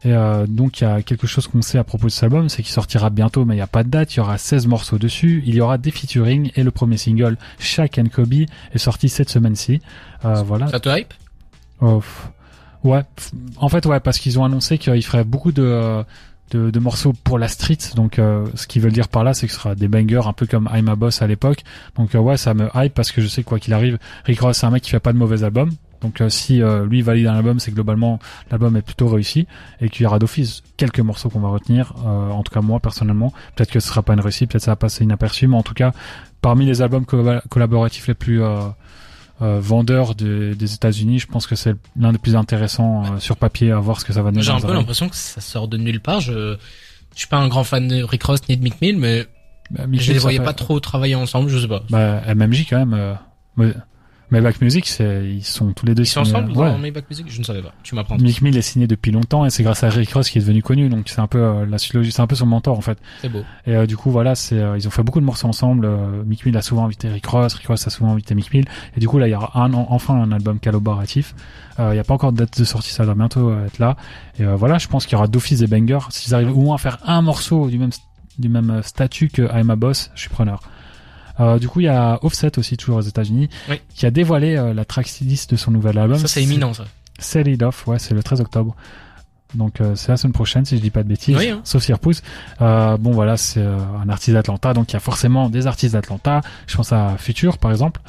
Et 0.03 0.13
euh, 0.13 0.47
donc 0.47 0.81
il 0.81 0.85
y 0.85 0.87
a 0.87 1.03
quelque 1.03 1.27
chose 1.27 1.47
qu'on 1.47 1.61
sait 1.61 1.77
à 1.77 1.83
propos 1.83 2.07
de 2.07 2.11
cet 2.11 2.23
album, 2.23 2.49
c'est 2.49 2.63
qu'il 2.63 2.71
sortira 2.71 3.11
bientôt, 3.11 3.45
mais 3.45 3.53
il 3.53 3.57
n'y 3.57 3.63
a 3.63 3.67
pas 3.67 3.83
de 3.83 3.89
date. 3.89 4.15
Il 4.15 4.17
y 4.17 4.19
aura 4.19 4.37
16 4.37 4.65
morceaux 4.67 4.97
dessus. 4.97 5.43
Il 5.45 5.53
y 5.53 5.61
aura 5.61 5.77
des 5.77 5.91
featuring 5.91 6.51
et 6.55 6.63
le 6.63 6.71
premier 6.71 6.97
single, 6.97 7.37
Shaq 7.59 7.99
and 7.99 8.07
Kobe, 8.11 8.33
est 8.73 8.77
sorti 8.77 9.09
cette 9.09 9.29
semaine-ci. 9.29 9.79
Euh, 10.25 10.41
voilà. 10.43 10.67
Ça 10.67 10.79
te 10.79 10.89
hype? 10.89 11.13
Oh, 11.81 12.01
Ouais. 12.83 13.03
En 13.57 13.69
fait, 13.69 13.85
ouais, 13.85 13.99
parce 13.99 14.17
qu'ils 14.17 14.39
ont 14.39 14.43
annoncé 14.43 14.79
qu'ils 14.79 15.03
feraient 15.03 15.23
beaucoup 15.23 15.51
de 15.51 16.03
de, 16.49 16.69
de, 16.69 16.79
morceaux 16.79 17.13
pour 17.13 17.39
la 17.39 17.47
street. 17.47 17.77
Donc, 17.95 18.19
euh, 18.19 18.45
ce 18.55 18.67
qu'ils 18.67 18.81
veulent 18.81 18.91
dire 18.91 19.07
par 19.07 19.23
là, 19.23 19.33
c'est 19.33 19.47
que 19.47 19.53
ce 19.53 19.59
sera 19.59 19.73
des 19.73 19.87
bangers, 19.87 20.23
un 20.25 20.33
peu 20.33 20.45
comme 20.45 20.69
I'm 20.73 20.89
a 20.89 20.95
Boss 20.95 21.21
à 21.21 21.27
l'époque. 21.27 21.63
Donc, 21.95 22.13
ouais, 22.13 22.35
ça 22.35 22.53
me 22.53 22.69
hype 22.75 22.93
parce 22.93 23.11
que 23.11 23.21
je 23.21 23.27
sais 23.27 23.43
quoi 23.43 23.57
qu'il 23.59 23.73
arrive, 23.73 23.97
Rick 24.25 24.41
Ross 24.41 24.57
c'est 24.57 24.65
un 24.65 24.71
mec 24.71 24.83
qui 24.83 24.89
fait 24.89 24.99
pas 24.99 25.13
de 25.13 25.17
mauvais 25.17 25.43
albums. 25.43 25.71
Donc 26.01 26.19
euh, 26.19 26.29
si 26.29 26.61
euh, 26.61 26.85
lui 26.85 27.01
valide 27.01 27.27
un 27.27 27.35
album, 27.35 27.59
c'est 27.59 27.71
que 27.71 27.75
globalement 27.75 28.19
l'album 28.49 28.75
est 28.75 28.81
plutôt 28.81 29.07
réussi 29.07 29.47
et 29.79 29.89
qu'il 29.89 30.03
y 30.03 30.05
aura 30.05 30.19
d'office 30.19 30.63
quelques 30.77 30.99
morceaux 30.99 31.29
qu'on 31.29 31.39
va 31.39 31.49
retenir. 31.49 31.93
Euh, 32.05 32.29
en 32.29 32.43
tout 32.43 32.53
cas 32.53 32.61
moi 32.61 32.79
personnellement, 32.79 33.31
peut-être 33.55 33.71
que 33.71 33.79
ce 33.79 33.87
sera 33.87 34.01
pas 34.01 34.13
une 34.13 34.19
réussite, 34.19 34.51
peut-être 34.51 34.63
ça 34.63 34.71
va 34.71 34.75
passer 34.75 35.03
inaperçu, 35.03 35.47
mais 35.47 35.57
en 35.57 35.63
tout 35.63 35.73
cas 35.73 35.93
parmi 36.41 36.65
les 36.65 36.81
albums 36.81 37.05
collaboratifs 37.05 38.07
les 38.07 38.15
plus 38.15 38.41
vendeurs 39.39 40.15
des 40.15 40.73
États-Unis, 40.73 41.19
je 41.19 41.27
pense 41.27 41.45
que 41.45 41.55
c'est 41.55 41.75
l'un 41.95 42.11
des 42.11 42.17
plus 42.17 42.35
intéressants 42.35 43.19
sur 43.19 43.37
papier 43.37 43.71
à 43.71 43.79
voir 43.79 43.99
ce 43.99 44.05
que 44.05 44.13
ça 44.13 44.23
va 44.23 44.31
donner. 44.31 44.43
J'ai 44.43 44.51
un 44.51 44.59
peu 44.59 44.73
l'impression 44.73 45.07
que 45.07 45.15
ça 45.15 45.39
sort 45.39 45.67
de 45.67 45.77
nulle 45.77 46.01
part. 46.01 46.19
Je, 46.19 46.57
je 47.13 47.19
suis 47.19 47.27
pas 47.27 47.37
un 47.37 47.47
grand 47.47 47.63
fan 47.63 47.87
de 47.87 48.03
Rick 48.03 48.23
Ross 48.23 48.39
ni 48.49 48.57
de 48.57 48.63
Mick 48.63 48.81
Mill, 48.81 48.97
mais 48.97 49.27
bah, 49.69 49.83
je 49.91 50.13
les 50.13 50.19
voyais 50.19 50.39
pas 50.39 50.53
trop 50.53 50.79
travailler 50.79 51.15
ensemble, 51.15 51.49
je 51.49 51.59
sais 51.59 51.67
pas. 51.67 51.83
Bah 51.91 52.21
MMJ 52.33 52.65
quand 52.67 52.83
même. 52.83 53.17
Maybach 54.31 54.61
Music, 54.61 54.87
c'est, 54.87 55.25
ils 55.25 55.43
sont 55.43 55.73
tous 55.73 55.85
les 55.85 55.93
deux 55.93 56.03
ils 56.03 56.07
sont 56.07 56.21
ensemble 56.21 56.51
ouais. 56.51 56.71
dans 56.71 56.77
Maybach 56.77 57.03
Music 57.09 57.25
Je 57.29 57.39
ne 57.39 57.43
savais 57.43 57.61
pas. 57.61 57.73
Tu 57.83 57.95
m'apprends. 57.95 58.17
Mick 58.17 58.41
Mill 58.41 58.55
est 58.55 58.61
signé 58.61 58.87
depuis 58.87 59.11
longtemps 59.11 59.45
et 59.45 59.49
c'est 59.49 59.61
grâce 59.61 59.83
à 59.83 59.89
Rick 59.89 60.13
Ross 60.13 60.29
qui 60.29 60.37
est 60.37 60.41
devenu 60.41 60.63
connu. 60.63 60.87
Donc 60.87 61.09
c'est 61.09 61.19
un 61.19 61.27
peu 61.27 61.39
euh, 61.39 61.65
la 61.65 61.77
c'est 61.77 62.19
un 62.19 62.27
peu 62.27 62.35
son 62.35 62.45
mentor 62.45 62.77
en 62.77 62.81
fait. 62.81 62.97
C'est 63.21 63.29
beau. 63.29 63.43
Et 63.67 63.75
euh, 63.75 63.85
du 63.85 63.97
coup 63.97 64.09
voilà, 64.09 64.35
c'est 64.35 64.57
euh, 64.57 64.77
ils 64.77 64.87
ont 64.87 64.91
fait 64.91 65.03
beaucoup 65.03 65.19
de 65.19 65.25
morceaux 65.25 65.47
ensemble. 65.47 65.89
Mick 66.25 66.45
Mill 66.45 66.55
a 66.55 66.61
souvent 66.61 66.85
invité 66.85 67.09
Rick 67.09 67.25
Ross, 67.25 67.55
Rick 67.55 67.67
Ross 67.67 67.87
a 67.87 67.89
souvent 67.89 68.13
invité 68.13 68.33
Mick 68.33 68.53
Mill. 68.53 68.65
Et 68.95 69.01
du 69.01 69.07
coup 69.07 69.17
là 69.19 69.27
il 69.27 69.31
y 69.31 69.35
aura 69.35 69.65
un, 69.65 69.73
enfin 69.73 70.15
un 70.15 70.31
album 70.31 70.59
collaboratif. 70.59 71.35
Il 71.79 71.93
n'y 71.93 71.99
a 71.99 72.03
pas 72.03 72.13
encore 72.13 72.31
de 72.31 72.37
date 72.37 72.59
de 72.59 72.63
sortie, 72.63 72.91
ça 72.91 73.05
doit 73.05 73.15
bientôt 73.15 73.51
être 73.65 73.79
là. 73.79 73.97
Et 74.39 74.45
voilà, 74.45 74.77
je 74.77 74.87
pense 74.87 75.05
qu'il 75.05 75.13
y 75.13 75.15
aura 75.15 75.27
d'office 75.27 75.59
des 75.59 75.67
bangers. 75.67 76.05
S'ils 76.09 76.35
arrivent 76.35 76.55
au 76.55 76.61
moins 76.61 76.75
à 76.75 76.77
faire 76.77 76.99
un 77.05 77.21
morceau 77.21 77.69
du 77.69 77.79
même 77.79 77.91
du 78.37 78.49
même 78.49 78.81
statut 78.83 79.29
que 79.29 79.41
I'm 79.53 79.69
a 79.71 79.75
Boss, 79.75 80.11
je 80.15 80.21
suis 80.21 80.29
preneur. 80.29 80.61
Euh, 81.39 81.59
du 81.59 81.67
coup, 81.67 81.79
il 81.79 81.85
y 81.85 81.89
a 81.89 82.19
Offset 82.23 82.59
aussi, 82.59 82.77
toujours 82.77 82.97
aux 82.97 83.01
États-Unis, 83.01 83.49
qui 83.95 84.05
a 84.05 84.11
dévoilé 84.11 84.55
euh, 84.55 84.73
la 84.73 84.85
tracklist 84.85 85.51
de 85.51 85.55
son 85.55 85.71
nouvel 85.71 85.97
album. 85.97 86.17
Ça, 86.17 86.27
c'est 86.27 86.43
imminent, 86.43 86.73
ça. 86.73 86.85
Off, 87.61 87.87
ouais, 87.87 87.99
c'est 87.99 88.13
le 88.13 88.23
13 88.23 88.41
octobre. 88.41 88.75
Donc 89.55 89.81
euh, 89.81 89.95
c'est 89.95 90.09
la 90.09 90.17
semaine 90.17 90.33
prochaine 90.33 90.65
si 90.65 90.77
je 90.77 90.81
dis 90.81 90.91
pas 90.91 91.03
de 91.03 91.07
bêtises, 91.07 91.37
oui, 91.37 91.49
hein. 91.49 91.61
sauf 91.63 91.83
s'il 91.83 91.93
repousse. 91.93 92.21
Euh, 92.61 92.97
bon 92.97 93.11
voilà, 93.11 93.37
c'est 93.37 93.61
euh, 93.61 93.77
un 94.01 94.09
artiste 94.09 94.33
d'Atlanta, 94.33 94.73
donc 94.73 94.91
il 94.91 94.93
y 94.93 94.97
a 94.97 95.01
forcément 95.01 95.49
des 95.49 95.67
artistes 95.67 95.93
d'Atlanta. 95.93 96.41
Je 96.67 96.75
pense 96.77 96.91
à 96.93 97.17
Future 97.17 97.57
par 97.57 97.71
exemple, 97.71 98.01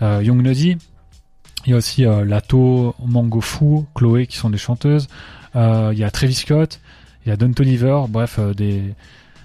Young 0.00 0.42
Nuddy. 0.42 0.76
Il 1.64 1.70
y 1.70 1.74
a 1.74 1.76
aussi 1.76 2.02
Lato, 2.02 2.96
Mango 3.06 3.40
Fu, 3.40 3.84
Chloé 3.94 4.26
qui 4.26 4.36
sont 4.36 4.50
des 4.50 4.58
chanteuses. 4.58 5.06
il 5.54 5.94
y 5.94 6.04
a 6.04 6.10
Travis 6.10 6.34
Scott, 6.34 6.80
il 7.24 7.28
y 7.28 7.32
a 7.32 7.36
Don 7.36 7.52
Toliver, 7.52 8.02
bref 8.08 8.40
des, 8.56 8.94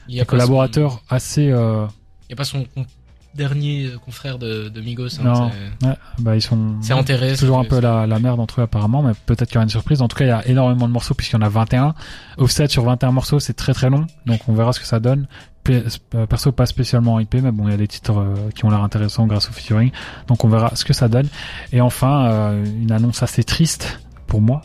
des 0.10 0.26
collaborateurs 0.26 1.04
assez. 1.10 1.44
Il 1.44 1.50
n'y 1.50 2.34
a 2.34 2.36
pas 2.36 2.44
son 2.44 2.66
dernier 3.38 3.86
euh, 3.86 3.98
confrère 3.98 4.38
de, 4.38 4.68
de 4.68 4.82
Migos. 4.82 5.20
Hein, 5.22 5.52
non, 5.82 5.96
bah 6.20 6.36
ils 6.36 6.42
sont. 6.42 6.76
C'est 6.82 6.94
enterré. 6.94 7.36
toujours 7.36 7.60
un 7.60 7.64
peu 7.64 7.80
la, 7.80 8.06
la 8.06 8.20
merde 8.20 8.40
entre 8.40 8.60
eux 8.60 8.64
apparemment, 8.64 9.02
mais 9.02 9.14
peut-être 9.26 9.48
qu'il 9.48 9.56
y 9.56 9.58
aura 9.58 9.64
une 9.64 9.70
surprise. 9.70 10.02
En 10.02 10.08
tout 10.08 10.18
cas, 10.18 10.26
il 10.26 10.30
y 10.30 10.32
a 10.32 10.46
énormément 10.48 10.88
de 10.88 10.94
morceaux 10.94 11.14
puisqu'il 11.14 11.36
y 11.36 11.40
en 11.40 11.44
a 11.44 11.50
21. 11.50 11.94
Offset 12.38 12.68
sur 12.68 12.84
21 12.84 13.12
morceaux, 13.12 13.40
c'est 13.40 13.54
très 13.54 13.74
très 13.74 13.90
long, 13.90 14.06
donc 14.26 14.42
on 14.48 14.54
verra 14.54 14.74
ce 14.74 14.80
que 14.80 14.86
ça 14.86 15.00
donne. 15.00 15.28
Euh, 15.70 16.26
perso, 16.28 16.52
pas 16.52 16.66
spécialement 16.66 17.20
IP, 17.20 17.36
mais 17.36 17.52
bon, 17.52 17.68
il 17.68 17.72
y 17.72 17.74
a 17.74 17.78
des 17.78 17.88
titres 17.88 18.18
euh, 18.18 18.50
qui 18.56 18.66
ont 18.66 18.70
l'air 18.70 18.84
intéressants 18.84 19.28
grâce 19.28 19.50
au 19.50 19.52
featuring, 19.52 19.92
donc 20.28 20.44
on 20.44 20.50
verra 20.50 20.76
ce 20.76 20.86
que 20.86 20.94
ça 20.94 21.08
donne. 21.08 21.28
Et 21.72 21.82
enfin, 21.82 22.54
une 22.64 22.92
annonce 22.92 23.24
assez 23.24 23.44
triste 23.44 24.00
pour 24.28 24.42
moi. 24.42 24.62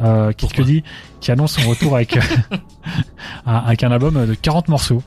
Euh, 0.00 0.32
Kid 0.32 0.52
Cudi 0.52 0.82
qui 1.20 1.30
annonce 1.30 1.52
son 1.52 1.68
retour 1.68 1.94
avec 1.94 2.18
avec 3.46 3.84
un 3.84 3.92
album 3.92 4.26
de 4.26 4.34
40 4.34 4.68
morceaux. 4.68 5.02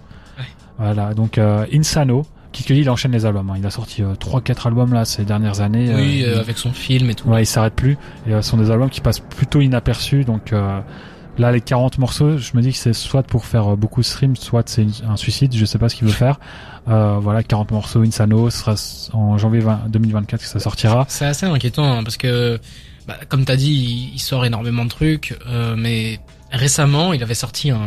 Voilà, 0.78 1.14
donc 1.14 1.39
Insano, 1.39 2.26
Kid 2.52 2.70
il 2.70 2.89
enchaîne 2.89 3.12
les 3.12 3.26
albums. 3.26 3.50
Hein. 3.50 3.56
Il 3.58 3.66
a 3.66 3.70
sorti 3.70 4.04
euh, 4.04 4.14
3-4 4.14 4.68
albums 4.68 4.93
là 4.93 5.06
ces 5.06 5.26
dernières 5.26 5.62
années. 5.62 5.93
Oui, 5.93 6.24
euh, 6.24 6.38
euh, 6.38 6.39
avec 6.39 6.58
son 6.58 6.72
film 6.72 7.10
et 7.10 7.16
tout. 7.16 7.28
Ouais, 7.28 7.43
il 7.43 7.45
s'arrête 7.45 7.74
plus. 7.74 7.98
Et 8.28 8.32
ce 8.32 8.41
sont 8.41 8.58
des 8.58 8.72
albums 8.72 8.89
qui 8.89 9.02
passent 9.02 9.20
plutôt 9.20 9.62
inaperçus. 9.62 10.24
Donc 10.24 10.52
là, 10.52 11.52
les 11.52 11.62
40 11.62 12.00
morceaux, 12.00 12.38
je 12.38 12.52
me 12.56 12.62
dis 12.62 12.72
que 12.72 12.78
c'est 12.78 12.93
soit 12.93 13.24
pour 13.24 13.45
faire 13.45 13.78
beaucoup 13.78 14.02
de 14.02 14.06
streams, 14.06 14.36
soit 14.36 14.68
c'est 14.68 14.86
un 15.08 15.18
suicide. 15.18 15.54
Je 15.56 15.66
sais 15.66 15.78
pas 15.78 15.89
ce 15.89 15.95
qu'il 15.95 16.08
veut 16.08 16.14
faire. 16.14 16.39
voilà, 16.86 17.43
40 17.43 17.72
morceaux, 17.72 18.02
Insano, 18.02 18.50
ce 18.50 18.58
sera 18.60 19.18
en 19.18 19.38
janvier 19.38 19.62
2024 19.89 20.41
que 20.41 20.48
ça 20.48 20.60
sortira. 20.60 21.06
C'est 21.10 21.26
assez 21.26 21.45
inquiétant 21.45 22.00
hein, 22.00 22.04
parce 22.04 22.18
que, 22.18 22.60
bah, 23.08 23.18
comme 23.30 23.45
t'as 23.45 23.56
dit, 23.56 24.12
il, 24.14 24.20
sort 24.20 24.45
énormément 24.45 24.86
de 24.86 24.89
trucs, 24.89 25.38
mais 25.78 26.20
récemment, 26.52 27.14
il 27.14 27.22
avait 27.22 27.36
sorti 27.36 27.72
un, 27.72 27.80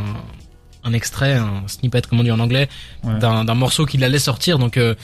un 0.84 0.92
extrait, 0.92 1.34
un 1.34 1.62
snippet, 1.66 2.02
comme 2.02 2.20
on 2.20 2.22
dit 2.22 2.30
en 2.30 2.40
anglais, 2.40 2.68
d'un 3.04 3.54
morceau 3.54 3.86
qu'il 3.86 4.04
allait 4.04 4.18
sortir. 4.18 4.58
Donc 4.58 4.76
euh, 4.76 4.94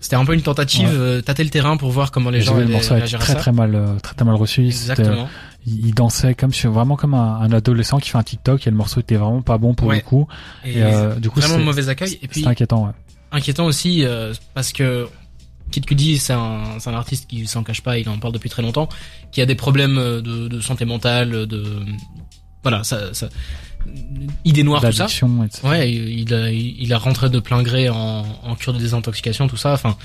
c'était 0.00 0.16
un 0.16 0.24
peu 0.24 0.34
une 0.34 0.42
tentative, 0.42 0.90
euh, 0.92 1.20
tâter 1.20 1.44
le 1.44 1.50
terrain 1.50 1.76
pour 1.76 1.90
voir 1.90 2.10
comment 2.10 2.30
les 2.30 2.40
gens 2.40 2.56
allaient 2.56 2.78
réagir 2.78 3.18
très, 3.18 3.34
Très 3.34 3.52
mal, 3.52 3.74
euh, 3.74 3.98
très 4.02 4.14
très 4.14 4.24
mal 4.24 4.34
reçu. 4.34 4.66
Exactement. 4.66 5.28
Il, 5.66 5.94
dansait 5.94 6.34
comme 6.34 6.50
vraiment 6.50 6.96
comme 6.96 7.14
un, 7.14 7.50
adolescent 7.50 7.98
qui 7.98 8.10
fait 8.10 8.18
un 8.18 8.22
TikTok 8.22 8.66
et 8.66 8.70
le 8.70 8.76
morceau 8.76 9.00
était 9.00 9.16
vraiment 9.16 9.40
pas 9.40 9.56
bon 9.56 9.74
pour 9.74 9.90
le 9.92 10.00
coup. 10.00 10.28
Et, 10.64 10.82
du 11.18 11.30
coup, 11.30 11.40
vraiment 11.40 11.58
mauvais 11.58 11.88
accueil. 11.88 12.18
Et 12.22 12.28
puis 12.28 12.46
inquiétant. 12.46 12.86
Ouais. 12.86 12.92
Inquiétant 13.32 13.64
aussi 13.64 14.04
parce 14.52 14.72
que 14.72 15.08
Kid 15.70 15.86
Cudi, 15.86 16.18
c'est 16.18 16.34
un, 16.34 16.78
un 16.84 16.94
artiste 16.94 17.26
qui 17.28 17.46
s'en 17.46 17.64
cache 17.64 17.80
pas, 17.80 17.98
il 17.98 18.08
en 18.08 18.18
parle 18.18 18.34
depuis 18.34 18.50
très 18.50 18.62
longtemps, 18.62 18.88
qui 19.32 19.40
a 19.40 19.46
des 19.46 19.54
problèmes 19.54 19.96
de, 19.96 20.48
de 20.48 20.60
santé 20.60 20.84
mentale, 20.84 21.46
de 21.46 21.64
voilà, 22.62 22.82
ça, 22.82 23.12
ça 23.12 23.28
idée 24.44 24.62
noire 24.62 24.82
tout 24.82 24.92
ça. 24.92 25.06
Etc. 25.06 25.60
Ouais, 25.64 25.90
il 25.92 26.32
a, 26.34 26.50
il 26.50 26.92
a 26.92 26.98
rentré 26.98 27.30
de 27.30 27.38
plein 27.38 27.62
gré 27.62 27.88
en, 27.88 28.24
en 28.42 28.54
cure 28.54 28.72
de 28.72 28.78
désintoxication, 28.78 29.48
tout 29.48 29.56
ça. 29.56 29.72
Enfin, 29.72 29.96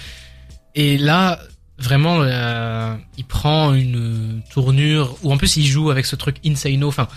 et 0.76 0.98
là, 0.98 1.40
vraiment, 1.80 2.20
euh, 2.22 2.96
il 3.18 3.26
prend 3.26 3.74
une 3.74 4.42
tournure 4.52 5.18
où 5.24 5.32
en 5.32 5.38
plus 5.38 5.58
il 5.58 5.66
joue 5.66 5.90
avec 5.90 6.06
ce 6.06 6.16
truc 6.16 6.38
insano. 6.46 6.88
Enfin, 6.88 7.08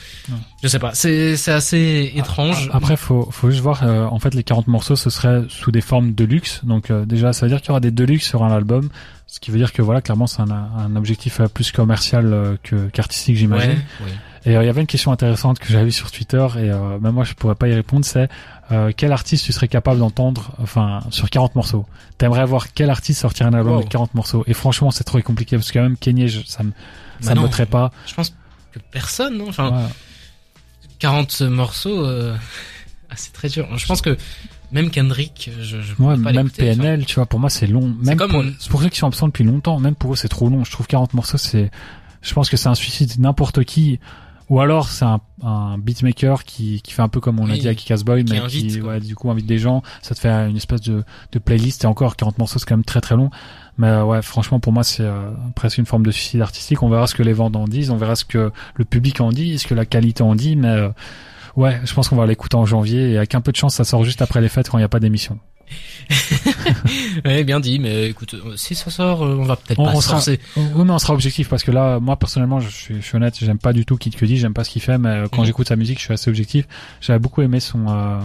je 0.62 0.68
sais 0.68 0.78
pas, 0.78 0.94
c'est 0.94 1.36
c'est 1.36 1.52
assez 1.52 2.12
étrange. 2.14 2.70
Après, 2.72 2.96
faut 2.96 3.28
faut 3.30 3.50
juste 3.50 3.62
voir. 3.62 3.82
Euh, 3.82 4.06
en 4.06 4.18
fait, 4.18 4.34
les 4.34 4.42
40 4.42 4.68
morceaux, 4.68 4.96
ce 4.96 5.10
serait 5.10 5.42
sous 5.48 5.70
des 5.70 5.80
formes 5.80 6.14
de 6.14 6.24
luxe. 6.24 6.60
Donc 6.64 6.90
euh, 6.90 7.04
déjà, 7.04 7.32
ça 7.32 7.46
veut 7.46 7.50
dire 7.50 7.60
qu'il 7.60 7.68
y 7.68 7.72
aura 7.72 7.80
des 7.80 7.90
deluxe 7.90 8.26
sur 8.26 8.44
un 8.44 8.52
album. 8.52 8.88
Ce 9.26 9.40
qui 9.40 9.50
veut 9.50 9.58
dire 9.58 9.72
que 9.72 9.80
voilà, 9.80 10.02
clairement, 10.02 10.26
c'est 10.26 10.42
un, 10.42 10.50
un 10.50 10.94
objectif 10.96 11.40
plus 11.54 11.72
commercial 11.72 12.58
que 12.62 12.88
qu'artistique, 12.88 13.36
j'imagine. 13.36 13.70
Ouais, 13.70 14.12
et 14.44 14.56
euh, 14.56 14.62
il 14.62 14.66
y 14.66 14.68
avait 14.68 14.80
une 14.80 14.86
question 14.86 15.12
intéressante 15.12 15.58
que 15.58 15.68
j'avais 15.68 15.86
vue 15.86 15.92
sur 15.92 16.10
Twitter 16.10 16.46
et 16.56 16.70
euh, 16.70 16.98
même 16.98 17.14
moi 17.14 17.24
je 17.24 17.34
pourrais 17.34 17.54
pas 17.54 17.68
y 17.68 17.74
répondre, 17.74 18.04
c'est 18.04 18.28
euh, 18.72 18.90
quel 18.96 19.12
artiste 19.12 19.44
tu 19.44 19.52
serais 19.52 19.68
capable 19.68 20.00
d'entendre 20.00 20.52
enfin 20.60 21.00
sur 21.10 21.30
40 21.30 21.54
morceaux? 21.54 21.86
T'aimerais 22.18 22.44
voir 22.44 22.72
quel 22.72 22.90
artiste 22.90 23.20
sortir 23.20 23.46
un 23.46 23.54
album 23.54 23.82
de 23.82 23.88
40 23.88 24.14
morceaux? 24.14 24.42
Et 24.46 24.54
franchement, 24.54 24.90
c'est 24.90 25.04
trop 25.04 25.20
compliqué 25.20 25.56
parce 25.56 25.70
que 25.70 25.78
même 25.78 25.96
Kenny, 25.96 26.28
ça 26.46 26.64
me 26.64 26.72
ça 27.20 27.34
bah 27.34 27.42
me 27.42 27.64
pas. 27.66 27.92
Je 28.06 28.14
pense 28.14 28.30
que 28.72 28.80
personne, 28.90 29.38
non? 29.38 29.48
Enfin, 29.48 29.88
40 30.98 31.42
morceaux, 31.42 32.04
euh... 32.04 32.34
ah, 33.10 33.14
c'est 33.16 33.32
très 33.32 33.48
dur. 33.48 33.68
Je 33.76 33.86
pense 33.86 34.02
que 34.02 34.16
même 34.72 34.90
Kendrick, 34.90 35.50
je, 35.60 35.80
je 35.82 36.02
ouais, 36.02 36.16
pas 36.16 36.32
même 36.32 36.50
PNL, 36.50 37.06
tu 37.06 37.16
vois, 37.16 37.26
pour 37.26 37.38
moi 37.38 37.50
c'est 37.50 37.68
long. 37.68 37.94
Même 38.00 38.16
comme 38.16 38.32
pour, 38.32 38.44
pour 38.70 38.82
ceux 38.82 38.88
qui 38.88 38.98
sont 38.98 39.06
absents 39.06 39.26
depuis 39.26 39.44
longtemps, 39.44 39.78
même 39.78 39.94
pour 39.94 40.14
eux 40.14 40.16
c'est 40.16 40.28
trop 40.28 40.48
long. 40.48 40.64
Je 40.64 40.72
trouve 40.72 40.88
40 40.88 41.14
morceaux, 41.14 41.38
c'est, 41.38 41.70
je 42.22 42.34
pense 42.34 42.50
que 42.50 42.56
c'est 42.56 42.68
un 42.68 42.74
suicide. 42.74 43.20
N'importe 43.20 43.62
qui 43.64 44.00
ou 44.52 44.60
alors 44.60 44.86
c'est 44.90 45.06
un, 45.06 45.18
un, 45.42 45.78
beatmaker 45.78 46.44
qui, 46.44 46.82
qui 46.82 46.92
fait 46.92 47.00
un 47.00 47.08
peu 47.08 47.20
comme 47.20 47.40
on 47.40 47.48
a 47.48 47.56
dit 47.56 47.68
à 47.68 47.74
Kikas 47.74 48.02
Boy, 48.04 48.22
mais 48.28 48.38
qui 48.48 48.82
ouais, 48.82 49.00
du 49.00 49.16
coup 49.16 49.30
invite 49.30 49.46
des 49.46 49.56
gens. 49.56 49.82
Ça 50.02 50.14
te 50.14 50.20
fait 50.20 50.28
une 50.28 50.58
espèce 50.58 50.82
de, 50.82 51.04
de 51.32 51.38
playlist 51.38 51.84
et 51.84 51.86
encore 51.86 52.16
40 52.16 52.36
morceaux 52.36 52.58
c'est 52.58 52.68
quand 52.68 52.76
même 52.76 52.84
très 52.84 53.00
très 53.00 53.16
long. 53.16 53.30
Mais 53.78 54.02
ouais, 54.02 54.20
franchement 54.20 54.60
pour 54.60 54.74
moi 54.74 54.84
c'est 54.84 55.04
euh, 55.04 55.30
presque 55.54 55.78
une 55.78 55.86
forme 55.86 56.04
de 56.04 56.10
suicide 56.10 56.42
artistique. 56.42 56.82
On 56.82 56.90
verra 56.90 57.06
ce 57.06 57.14
que 57.14 57.22
les 57.22 57.32
ventes 57.32 57.56
en 57.56 57.64
disent, 57.64 57.88
on 57.88 57.96
verra 57.96 58.14
ce 58.14 58.26
que 58.26 58.52
le 58.74 58.84
public 58.84 59.22
en 59.22 59.30
dit, 59.30 59.58
ce 59.58 59.66
que 59.66 59.72
la 59.72 59.86
qualité 59.86 60.22
en 60.22 60.34
dit, 60.34 60.54
mais 60.54 60.68
euh, 60.68 60.90
ouais, 61.56 61.80
je 61.84 61.94
pense 61.94 62.10
qu'on 62.10 62.16
va 62.16 62.26
l'écouter 62.26 62.56
en 62.56 62.66
janvier 62.66 63.12
et 63.12 63.16
avec 63.16 63.34
un 63.34 63.40
peu 63.40 63.52
de 63.52 63.56
chance 63.56 63.76
ça 63.76 63.84
sort 63.84 64.04
juste 64.04 64.20
après 64.20 64.42
les 64.42 64.50
fêtes 64.50 64.68
quand 64.68 64.76
il 64.76 64.82
n'y 64.82 64.84
a 64.84 64.90
pas 64.90 65.00
d'émission. 65.00 65.38
ouais, 67.24 67.44
bien 67.44 67.60
dit, 67.60 67.78
mais 67.78 68.10
écoute, 68.10 68.34
si 68.56 68.74
ça 68.74 68.90
sort, 68.90 69.22
euh, 69.22 69.36
on 69.36 69.44
va 69.44 69.56
peut-être 69.56 69.76
pas 69.76 69.92
on 69.94 70.00
sera, 70.00 70.20
Oui, 70.56 70.84
mais 70.84 70.90
on 70.90 70.98
sera 70.98 71.14
objectif 71.14 71.48
parce 71.48 71.62
que 71.62 71.70
là, 71.70 72.00
moi 72.00 72.16
personnellement, 72.16 72.60
je 72.60 72.68
suis, 72.68 72.96
je 72.96 73.00
suis 73.00 73.16
honnête, 73.16 73.36
j'aime 73.40 73.58
pas 73.58 73.72
du 73.72 73.84
tout 73.84 73.96
Kid 73.96 74.14
Cudi, 74.14 74.36
j'aime 74.36 74.54
pas 74.54 74.64
ce 74.64 74.70
qu'il 74.70 74.82
fait, 74.82 74.98
mais 74.98 75.08
euh, 75.08 75.28
quand 75.30 75.42
mhm. 75.42 75.46
j'écoute 75.46 75.68
sa 75.68 75.76
musique, 75.76 75.98
je 75.98 76.04
suis 76.04 76.14
assez 76.14 76.28
objectif. 76.28 76.66
J'avais 77.00 77.18
beaucoup 77.18 77.42
aimé 77.42 77.60
son 77.60 77.86
euh, 77.88 78.20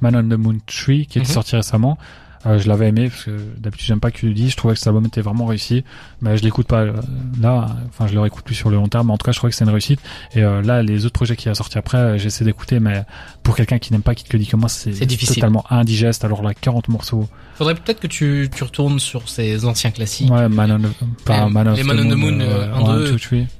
Man 0.00 0.16
on 0.16 0.22
the 0.22 0.38
Moon 0.38 0.58
Tree 0.66 1.06
qui 1.06 1.18
est 1.18 1.22
mhm. 1.22 1.26
sorti 1.28 1.56
récemment. 1.56 1.98
Euh, 2.46 2.58
je 2.58 2.68
l'avais 2.68 2.88
aimé 2.88 3.08
parce 3.08 3.24
que 3.24 3.30
d'habitude 3.58 3.86
j'aime 3.86 4.00
pas 4.00 4.10
que 4.10 4.18
tu 4.18 4.26
le 4.26 4.34
dis. 4.34 4.50
Je 4.50 4.56
trouvais 4.56 4.74
que 4.74 4.78
cet 4.78 4.88
album 4.88 5.06
était 5.06 5.22
vraiment 5.22 5.46
réussi, 5.46 5.84
mais 6.20 6.36
je 6.36 6.42
l'écoute 6.42 6.66
pas 6.66 6.82
euh, 6.82 6.92
là. 7.40 7.68
Enfin, 7.88 8.06
je 8.06 8.14
le 8.14 8.20
réécoute 8.20 8.44
plus 8.44 8.54
sur 8.54 8.70
le 8.70 8.76
long 8.76 8.88
terme. 8.88 9.06
Mais 9.06 9.12
en 9.12 9.18
tout 9.18 9.24
cas, 9.24 9.32
je 9.32 9.38
trouvais 9.38 9.50
que 9.50 9.56
c'est 9.56 9.64
une 9.64 9.70
réussite. 9.70 10.00
Et 10.34 10.42
euh, 10.42 10.62
là, 10.62 10.82
les 10.82 11.06
autres 11.06 11.14
projets 11.14 11.36
qui 11.36 11.48
a 11.48 11.54
sorti 11.54 11.78
après, 11.78 12.18
j'essaie 12.18 12.44
d'écouter, 12.44 12.80
mais 12.80 13.02
pour 13.42 13.56
quelqu'un 13.56 13.78
qui 13.78 13.92
n'aime 13.92 14.02
pas 14.02 14.14
Kid 14.14 14.28
Cudi 14.28 14.46
comme 14.46 14.60
moi, 14.60 14.68
c'est 14.68 14.92
totalement 14.92 15.64
indigeste. 15.70 16.24
Alors 16.24 16.42
là, 16.42 16.52
40 16.54 16.88
morceaux. 16.88 17.28
Faudrait 17.56 17.74
peut-être 17.74 18.00
que 18.00 18.06
tu, 18.08 18.50
tu 18.54 18.64
retournes 18.64 18.98
sur 18.98 19.28
ces 19.28 19.64
anciens 19.64 19.90
classiques. 19.90 20.30
Ouais, 20.30 20.48
Man 20.48 20.72
on, 20.72 21.06
pas 21.24 21.48
Man 21.48 21.72
les 21.74 21.84
Man 21.84 22.00
on 22.00 22.10
the 22.10 22.16
Moon, 22.16 22.40
1, 22.40 22.96
2, 22.96 23.16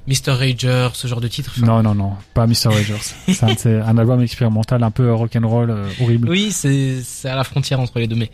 Mr. 0.07 0.31
Rager, 0.31 0.89
ce 0.93 1.07
genre 1.07 1.21
de 1.21 1.27
titre. 1.27 1.53
Non, 1.59 1.81
non, 1.81 1.95
non, 1.95 2.13
pas 2.33 2.45
Mr. 2.45 2.67
Rager. 2.67 2.97
c'est 3.57 3.79
un 3.79 3.97
album 3.97 4.21
expérimental 4.21 4.83
un 4.83 4.91
peu 4.91 5.13
rock'n'roll, 5.13 5.73
horrible. 6.01 6.29
Oui, 6.29 6.51
c'est 6.51 7.01
à 7.23 7.35
la 7.35 7.43
frontière 7.43 7.79
entre 7.79 7.99
les 7.99 8.07
deux, 8.07 8.17
mais 8.17 8.29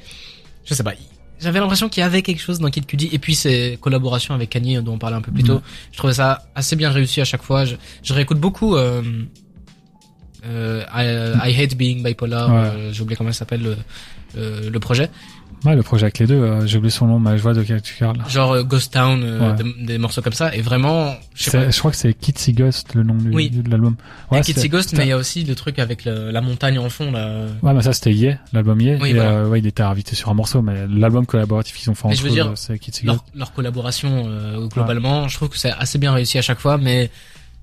je 0.71 0.75
sais 0.75 0.83
pas. 0.83 0.93
J'avais 1.39 1.59
l'impression 1.59 1.89
qu'il 1.89 2.01
y 2.01 2.03
avait 2.03 2.21
quelque 2.21 2.39
chose 2.41 2.59
dans 2.59 2.69
Kid 2.69 2.85
Cudi 2.85 3.09
et 3.11 3.19
puis 3.19 3.35
ses 3.35 3.77
collaborations 3.81 4.33
avec 4.33 4.49
Kanye 4.51 4.81
dont 4.81 4.93
on 4.93 4.97
parlait 4.97 5.17
un 5.17 5.21
peu 5.21 5.31
plus 5.31 5.43
tôt. 5.43 5.57
Mm. 5.57 5.63
Je 5.91 5.97
trouvais 5.97 6.13
ça 6.13 6.43
assez 6.55 6.75
bien 6.75 6.89
réussi 6.91 7.19
à 7.19 7.25
chaque 7.25 7.41
fois. 7.41 7.65
Je, 7.65 7.75
je 8.03 8.13
réécoute 8.13 8.39
beaucoup 8.39 8.75
euh, 8.75 9.01
euh, 10.45 10.83
I, 10.93 11.49
I, 11.51 11.61
Hate 11.61 11.75
Being 11.75 12.03
Bipolar. 12.03 12.53
Euh, 12.53 12.91
J'ai 12.91 13.01
oublié 13.01 13.17
comment 13.17 13.31
ça 13.31 13.39
s'appelle 13.39 13.63
le, 13.63 13.77
euh, 14.37 14.69
le 14.69 14.79
projet. 14.79 15.09
Ouais, 15.63 15.75
le 15.75 15.83
projet 15.83 16.05
avec 16.05 16.17
les 16.17 16.25
deux, 16.25 16.41
euh, 16.41 16.65
j'ai 16.65 16.79
oublié 16.79 16.89
son 16.89 17.05
nom, 17.05 17.19
mais 17.19 17.37
je 17.37 17.43
vois 17.43 17.53
de 17.53 17.61
quel 17.61 17.81
tu 17.81 17.95
parles. 17.95 18.17
Genre 18.27 18.51
euh, 18.51 18.63
Ghost 18.63 18.93
Town, 18.93 19.21
euh, 19.23 19.55
des, 19.79 19.99
morceaux 19.99 20.23
comme 20.23 20.33
ça, 20.33 20.55
et 20.55 20.61
vraiment, 20.61 21.15
je, 21.35 21.43
sais 21.43 21.51
pas. 21.51 21.69
je 21.69 21.77
crois 21.77 21.91
que 21.91 21.97
c'est 21.97 22.13
Kitsy 22.15 22.53
Ghost 22.53 22.95
le 22.95 23.03
nom 23.03 23.13
du, 23.13 23.29
oui. 23.29 23.51
de 23.51 23.69
l'album. 23.69 23.95
Ouais, 24.31 24.41
Kitsy 24.41 24.69
Ghost, 24.69 24.95
mais 24.97 25.05
il 25.05 25.09
y 25.09 25.11
a 25.11 25.17
aussi 25.17 25.43
le 25.43 25.53
truc 25.53 25.77
avec 25.77 26.05
le, 26.05 26.31
la 26.31 26.41
montagne 26.41 26.79
en 26.79 26.89
fond 26.89 27.11
là. 27.11 27.45
Ouais, 27.61 27.73
mais 27.73 27.81
ça 27.83 27.93
c'était 27.93 28.11
Yeah, 28.11 28.39
l'album 28.53 28.81
Yeah. 28.81 28.97
Oui, 28.99 29.11
et, 29.11 29.19
euh, 29.19 29.47
ouais, 29.47 29.59
il 29.59 29.67
était 29.67 29.83
invité 29.83 30.15
sur 30.15 30.29
un 30.29 30.33
morceau, 30.33 30.63
mais 30.63 30.87
l'album 30.87 31.27
collaboratif 31.27 31.77
qu'ils 31.77 31.91
ont 31.91 31.95
fait 31.95 32.07
entre 32.07 32.57
c'est 32.57 32.79
Kitsy 32.79 33.05
Ghost. 33.05 33.19
Leur, 33.35 33.53
collaboration 33.53 34.25
globalement, 34.73 35.27
je 35.27 35.35
trouve 35.35 35.49
que 35.49 35.57
c'est 35.57 35.71
assez 35.71 35.99
bien 35.99 36.11
réussi 36.11 36.39
à 36.39 36.41
chaque 36.41 36.59
fois, 36.59 36.77
mais 36.77 37.11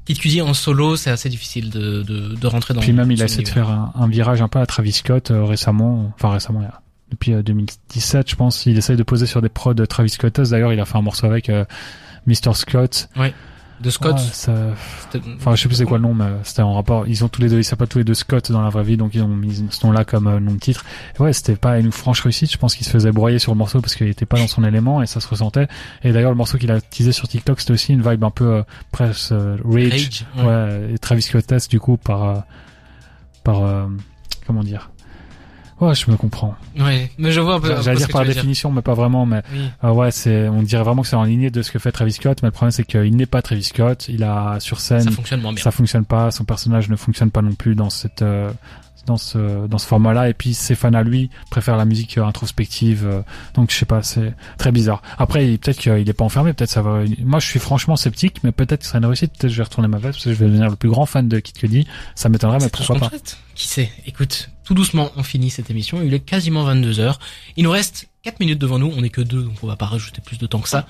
Kid 0.04 0.18
Cudi 0.18 0.40
en 0.40 0.54
solo, 0.54 0.96
c'est 0.96 1.10
assez 1.10 1.28
difficile 1.28 1.70
de, 1.70 2.02
de, 2.02 2.34
de 2.34 2.46
rentrer 2.46 2.74
dans. 2.74 2.80
Puis 2.80 2.92
même 2.92 3.10
il 3.10 3.20
a 3.20 3.24
essayé 3.24 3.42
de 3.42 3.48
faire 3.48 3.68
un, 3.68 3.92
un, 3.94 4.08
virage 4.08 4.40
un 4.40 4.48
peu 4.48 4.60
à 4.60 4.66
Travis 4.66 4.92
Scott 4.92 5.32
récemment, 5.34 6.12
enfin 6.14 6.30
récemment, 6.30 6.60
il 6.60 6.64
y 6.64 6.66
a 6.66 6.80
depuis 7.10 7.32
2017, 7.32 8.20
euh, 8.20 8.22
je 8.26 8.36
pense. 8.36 8.66
Il 8.66 8.78
essaye 8.78 8.96
de 8.96 9.02
poser 9.02 9.26
sur 9.26 9.42
des 9.42 9.48
prods 9.48 9.74
de 9.74 9.84
Travis 9.84 10.10
Scott. 10.10 10.40
D'ailleurs, 10.40 10.72
il 10.72 10.80
a 10.80 10.84
fait 10.84 10.98
un 10.98 11.02
morceau 11.02 11.26
avec 11.26 11.48
euh, 11.48 11.64
Mr. 12.26 12.54
Scott. 12.54 13.08
Ouais. 13.16 13.34
De 13.80 13.90
Scott. 13.90 14.18
ça... 14.18 14.52
Enfin, 15.36 15.54
je 15.54 15.62
sais 15.62 15.68
plus 15.68 15.76
c'est 15.76 15.84
quoi 15.84 15.98
le 15.98 16.02
nom, 16.02 16.12
mais 16.12 16.26
c'était 16.42 16.62
en 16.62 16.74
rapport. 16.74 17.06
Ils 17.06 17.24
ont 17.24 17.28
tous 17.28 17.40
les 17.40 17.48
deux, 17.48 17.58
ils 17.58 17.64
s'appellent 17.64 17.86
tous 17.86 17.98
les 17.98 18.04
deux 18.04 18.14
Scott 18.14 18.50
dans 18.50 18.60
la 18.60 18.70
vraie 18.70 18.82
vie, 18.82 18.96
donc 18.96 19.14
ils 19.14 19.22
ont 19.22 19.28
mis 19.28 19.64
ce 19.70 19.86
nom-là 19.86 20.04
comme 20.04 20.26
euh, 20.26 20.40
nom 20.40 20.54
de 20.54 20.58
titre. 20.58 20.84
Et 21.16 21.22
ouais, 21.22 21.32
c'était 21.32 21.54
pas 21.54 21.78
une 21.78 21.92
franche 21.92 22.20
réussite. 22.22 22.50
Je 22.50 22.58
pense 22.58 22.74
qu'il 22.74 22.84
se 22.84 22.90
faisait 22.90 23.12
broyer 23.12 23.38
sur 23.38 23.52
le 23.52 23.58
morceau 23.58 23.80
parce 23.80 23.94
qu'il 23.94 24.08
était 24.08 24.26
pas 24.26 24.38
dans 24.38 24.48
son 24.48 24.64
élément 24.64 25.00
et 25.00 25.06
ça 25.06 25.20
se 25.20 25.28
ressentait. 25.28 25.68
Et 26.02 26.12
d'ailleurs, 26.12 26.32
le 26.32 26.36
morceau 26.36 26.58
qu'il 26.58 26.72
a 26.72 26.80
teasé 26.80 27.12
sur 27.12 27.28
TikTok, 27.28 27.60
c'était 27.60 27.72
aussi 27.72 27.92
une 27.92 28.02
vibe 28.02 28.24
un 28.24 28.30
peu 28.30 28.64
presque 28.90 29.30
rage. 29.30 30.24
ouais. 30.36 30.90
Et 30.94 30.98
Travis 30.98 31.22
Scott 31.22 31.44
du 31.70 31.78
coup 31.78 31.96
par 31.96 32.44
par 33.44 33.86
comment 34.44 34.64
dire 34.64 34.90
Ouais, 35.80 35.94
je 35.94 36.10
me 36.10 36.16
comprends. 36.16 36.56
Ouais, 36.78 37.10
mais 37.18 37.30
je 37.30 37.40
vois 37.40 37.54
un 37.54 37.60
peu. 37.60 37.74
J'allais 37.82 37.98
dire 37.98 38.08
par 38.08 38.24
définition, 38.24 38.72
mais 38.72 38.82
pas 38.82 38.94
vraiment. 38.94 39.26
Mais 39.26 39.42
euh, 39.84 39.90
ouais, 39.90 40.10
c'est, 40.10 40.48
on 40.48 40.62
dirait 40.62 40.82
vraiment 40.82 41.02
que 41.02 41.08
c'est 41.08 41.16
en 41.16 41.24
ligne 41.24 41.50
de 41.50 41.62
ce 41.62 41.70
que 41.70 41.78
fait 41.78 41.92
Travis 41.92 42.12
Scott. 42.12 42.38
Mais 42.42 42.48
le 42.48 42.52
problème, 42.52 42.72
c'est 42.72 42.84
qu'il 42.84 43.14
n'est 43.14 43.26
pas 43.26 43.42
Travis 43.42 43.64
Scott. 43.64 44.08
Il 44.08 44.24
a 44.24 44.58
sur 44.60 44.80
scène. 44.80 45.02
Ça 45.02 45.10
fonctionne 45.10 45.40
moins 45.40 45.52
bien. 45.52 45.62
Ça 45.62 45.70
fonctionne 45.70 46.04
pas. 46.04 46.30
Son 46.30 46.44
personnage 46.44 46.88
ne 46.88 46.96
fonctionne 46.96 47.30
pas 47.30 47.42
non 47.42 47.54
plus 47.54 47.76
dans 47.76 47.90
cette 47.90 48.22
euh, 48.22 48.50
dans 49.06 49.16
ce 49.16 49.66
dans 49.68 49.78
ce 49.78 49.86
format-là. 49.86 50.28
Et 50.28 50.34
puis 50.34 50.52
ses 50.52 50.74
fans 50.74 50.92
à 50.92 51.02
lui 51.02 51.30
préfèrent 51.50 51.76
la 51.76 51.84
musique 51.84 52.18
euh, 52.18 52.24
introspective. 52.24 53.06
Euh, 53.06 53.20
donc 53.54 53.70
je 53.70 53.76
sais 53.76 53.86
pas, 53.86 54.02
c'est 54.02 54.34
très 54.58 54.72
bizarre. 54.72 55.00
Après, 55.16 55.46
peut-être 55.58 55.78
qu'il 55.78 56.08
est 56.08 56.12
pas 56.12 56.24
enfermé. 56.24 56.52
Peut-être 56.54 56.70
ça 56.70 56.82
va. 56.82 57.02
Moi, 57.20 57.38
je 57.38 57.46
suis 57.46 57.60
franchement 57.60 57.94
sceptique, 57.94 58.42
mais 58.42 58.50
peut-être 58.50 58.80
que 58.80 58.84
ça 58.84 58.90
serait 58.90 58.98
une 58.98 59.06
réussite. 59.06 59.30
Peut-être 59.30 59.42
que 59.42 59.48
je 59.48 59.56
vais 59.58 59.64
retourner 59.64 59.88
ma 59.88 59.98
veste 59.98 60.14
parce 60.14 60.24
que 60.24 60.32
je 60.32 60.38
vais 60.38 60.46
devenir 60.46 60.70
le 60.70 60.76
plus 60.76 60.88
grand 60.88 61.06
fan 61.06 61.28
de 61.28 61.38
Kid 61.38 61.56
Cudi. 61.56 61.86
Ça 62.16 62.28
m'étonnerait, 62.28 62.58
mais 62.60 62.68
pourquoi 62.68 62.96
pas. 62.96 63.10
Qui 63.54 63.68
sait? 63.68 63.90
Écoute, 64.06 64.50
tout 64.68 64.74
doucement, 64.74 65.10
on 65.16 65.22
finit 65.22 65.48
cette 65.48 65.70
émission. 65.70 66.02
Il 66.02 66.12
est 66.12 66.20
quasiment 66.20 66.62
22 66.62 67.00
heures. 67.00 67.20
Il 67.56 67.64
nous 67.64 67.70
reste 67.70 68.06
4 68.22 68.38
minutes 68.38 68.58
devant 68.58 68.78
nous. 68.78 68.92
On 68.94 69.02
est 69.02 69.08
que 69.08 69.22
deux, 69.22 69.42
donc 69.42 69.54
on 69.62 69.66
va 69.66 69.76
pas 69.76 69.86
rajouter 69.86 70.20
plus 70.20 70.36
de 70.36 70.46
temps 70.46 70.60
que 70.60 70.68
ça 70.68 70.86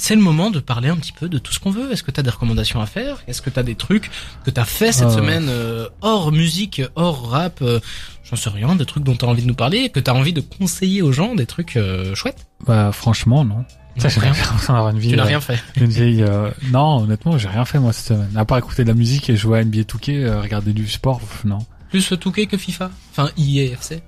c'est 0.00 0.14
le 0.14 0.22
moment 0.22 0.50
de 0.50 0.60
parler 0.60 0.88
un 0.88 0.96
petit 0.96 1.12
peu 1.12 1.28
de 1.28 1.38
tout 1.38 1.52
ce 1.52 1.60
qu'on 1.60 1.70
veut. 1.70 1.92
Est-ce 1.92 2.02
que 2.02 2.10
tu 2.10 2.18
as 2.18 2.22
des 2.22 2.30
recommandations 2.30 2.80
à 2.80 2.86
faire? 2.86 3.18
Est-ce 3.28 3.42
que 3.42 3.50
tu 3.50 3.58
as 3.58 3.62
des 3.62 3.74
trucs 3.74 4.10
que 4.44 4.50
tu 4.50 4.58
as 4.58 4.64
fait 4.64 4.92
cette 4.92 5.08
euh. 5.08 5.16
semaine 5.16 5.46
euh, 5.50 5.88
hors 6.00 6.32
musique, 6.32 6.80
hors 6.96 7.28
rap 7.30 7.60
euh, 7.60 7.80
J'en 8.24 8.36
sais 8.36 8.48
rien, 8.48 8.74
des 8.76 8.86
trucs 8.86 9.04
dont 9.04 9.14
tu 9.14 9.26
as 9.26 9.28
envie 9.28 9.42
de 9.42 9.46
nous 9.46 9.54
parler, 9.54 9.90
que 9.90 10.00
tu 10.00 10.10
as 10.10 10.14
envie 10.14 10.32
de 10.32 10.40
conseiller 10.40 11.02
aux 11.02 11.12
gens, 11.12 11.34
des 11.34 11.44
trucs 11.44 11.78
chouettes? 12.14 12.46
Bah 12.66 12.92
franchement 12.92 13.44
non. 13.44 13.66
Ça, 13.98 14.08
rien. 14.08 14.32
Une 14.90 14.98
vie, 14.98 15.10
tu 15.10 15.16
n'as 15.16 15.24
rien 15.24 15.40
fait. 15.40 15.62
Une 15.76 15.90
vieille, 15.90 16.24
non, 16.72 17.02
honnêtement, 17.02 17.36
j'ai 17.36 17.48
rien 17.48 17.66
fait 17.66 17.78
moi 17.78 17.92
cette 17.92 18.06
semaine. 18.06 18.34
À 18.36 18.46
part 18.46 18.56
écouter 18.56 18.84
de 18.84 18.88
la 18.88 18.94
musique 18.94 19.28
et 19.28 19.36
jouer 19.36 19.58
à 19.58 19.64
NBA 19.64 19.82
2K, 19.82 20.40
regarder 20.40 20.72
du 20.72 20.88
sport, 20.88 21.20
non. 21.44 21.58
Plus 21.90 22.12
2K 22.12 22.46
que 22.46 22.56
FIFA 22.56 22.90
Enfin, 23.12 23.30
IEFC 23.36 24.02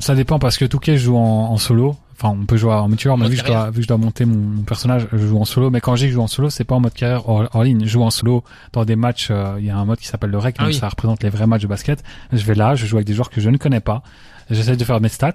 Ça 0.00 0.14
dépend 0.14 0.38
parce 0.38 0.56
que 0.56 0.64
2K 0.64 0.96
joue 0.96 1.16
en, 1.16 1.50
en 1.50 1.56
solo 1.58 1.96
Enfin, 2.20 2.36
on 2.36 2.46
peut 2.46 2.56
jouer 2.56 2.72
en 2.72 2.88
multijoueur, 2.88 3.16
mais 3.16 3.28
vu 3.28 3.36
que, 3.36 3.42
je 3.42 3.46
dois, 3.46 3.70
vu 3.70 3.76
que 3.76 3.82
je 3.82 3.86
dois 3.86 3.96
monter 3.96 4.24
mon, 4.24 4.62
personnage, 4.62 5.06
je 5.12 5.18
joue 5.18 5.38
en 5.38 5.44
solo. 5.44 5.70
Mais 5.70 5.80
quand 5.80 5.94
je 5.94 6.00
dis 6.00 6.06
que 6.06 6.10
je 6.10 6.14
joue 6.16 6.22
en 6.22 6.26
solo, 6.26 6.50
c'est 6.50 6.64
pas 6.64 6.74
en 6.74 6.80
mode 6.80 6.92
carrière 6.92 7.28
hors, 7.28 7.62
ligne. 7.62 7.84
Je 7.84 7.90
joue 7.90 8.02
en 8.02 8.10
solo 8.10 8.42
dans 8.72 8.84
des 8.84 8.96
matchs. 8.96 9.28
Euh, 9.30 9.54
il 9.60 9.66
y 9.66 9.70
a 9.70 9.76
un 9.76 9.84
mode 9.84 10.00
qui 10.00 10.08
s'appelle 10.08 10.30
le 10.30 10.38
rec, 10.38 10.56
ah 10.58 10.64
donc 10.64 10.74
ça 10.74 10.88
représente 10.88 11.22
les 11.22 11.30
vrais 11.30 11.46
matchs 11.46 11.62
de 11.62 11.68
basket. 11.68 12.02
Je 12.32 12.44
vais 12.44 12.56
là, 12.56 12.74
je 12.74 12.86
joue 12.86 12.96
avec 12.96 13.06
des 13.06 13.14
joueurs 13.14 13.30
que 13.30 13.40
je 13.40 13.48
ne 13.50 13.56
connais 13.56 13.78
pas. 13.78 14.02
J'essaie 14.50 14.76
de 14.76 14.84
faire 14.84 15.00
mes 15.00 15.08
stats. 15.08 15.32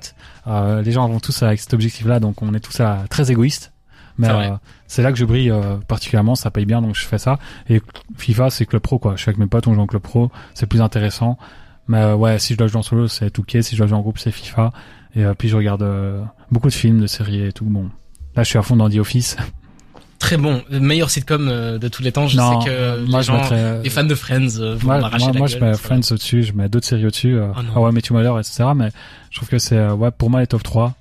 Euh, 0.47 0.81
les 0.81 0.91
gens 0.91 1.07
vont 1.07 1.21
tous 1.21 1.41
avec 1.43 1.61
cet 1.61 1.73
objectif-là, 1.73 2.19
donc 2.19 2.41
on 2.41 2.53
est 2.53 2.59
tous 2.59 2.79
à, 2.81 3.05
très 3.09 3.31
égoïstes. 3.31 3.71
Mais 4.17 4.29
euh, 4.29 4.51
c'est 4.87 5.01
là 5.01 5.11
que 5.11 5.17
je 5.17 5.25
brille 5.25 5.49
euh, 5.49 5.77
particulièrement, 5.87 6.35
ça 6.35 6.51
paye 6.51 6.65
bien, 6.65 6.81
donc 6.81 6.95
je 6.95 7.05
fais 7.05 7.17
ça. 7.17 7.39
Et 7.69 7.81
FIFA, 8.17 8.49
c'est 8.49 8.65
club 8.65 8.81
pro, 8.81 8.99
quoi. 8.99 9.15
Je 9.15 9.21
suis 9.21 9.29
avec 9.29 9.39
mes 9.39 9.47
potes, 9.47 9.67
on 9.67 9.73
joue 9.73 9.81
en 9.81 9.87
club 9.87 10.01
pro, 10.01 10.31
c'est 10.53 10.67
plus 10.67 10.81
intéressant. 10.81 11.37
Mais 11.87 12.13
ouais, 12.13 12.39
si 12.39 12.53
je 12.53 12.57
dois 12.57 12.67
jouer 12.67 12.79
en 12.79 12.83
solo, 12.83 13.07
c'est 13.07 13.29
Touquet. 13.29 13.61
Si 13.61 13.75
je 13.75 13.79
dois 13.79 13.87
jouer 13.87 13.97
en 13.97 14.01
groupe, 14.01 14.17
c'est 14.17 14.31
FIFA. 14.31 14.71
Et 15.15 15.25
puis 15.37 15.49
je 15.49 15.55
regarde 15.55 15.85
beaucoup 16.51 16.69
de 16.69 16.73
films, 16.73 17.01
de 17.01 17.07
séries 17.07 17.45
et 17.45 17.51
tout. 17.51 17.65
Bon, 17.65 17.89
là, 18.35 18.43
je 18.43 18.49
suis 18.49 18.57
à 18.57 18.61
fond 18.61 18.75
dans 18.75 18.89
The 18.89 18.97
Office. 18.97 19.37
Très 20.23 20.37
bon, 20.37 20.61
le 20.69 20.79
meilleur 20.79 21.09
sitcom 21.09 21.49
euh, 21.49 21.77
de 21.77 21.89
tous 21.89 22.01
les 22.01 22.13
temps. 22.13 22.27
Je 22.27 22.37
sais 22.37 22.65
que 22.65 23.05
moi, 23.05 23.19
les, 23.19 23.25
gens, 23.25 23.41
les 23.83 23.89
fans 23.89 24.05
de 24.05 24.15
Friends 24.15 24.57
euh, 24.57 24.73
vont 24.75 24.87
m'arracher 24.87 25.25
moi, 25.25 25.39
moi 25.39 25.47
je 25.47 25.57
mets 25.57 25.73
Friends 25.75 26.11
au-dessus, 26.11 26.43
je 26.43 26.53
mets 26.53 26.69
d'autres 26.69 26.85
séries 26.85 27.05
au-dessus. 27.05 27.35
Euh, 27.35 27.49
oh 27.75 27.81
ouais, 27.81 27.91
Matthew 27.91 28.11
Mother, 28.11 28.39
etc. 28.39 28.63
Mais 28.73 28.89
je 29.31 29.37
trouve 29.37 29.49
que 29.49 29.57
c'est, 29.57 29.85
ouais, 29.89 30.11
pour 30.11 30.29
moi, 30.29 30.39
les 30.39 30.47
top 30.47 30.63
3 30.63 30.93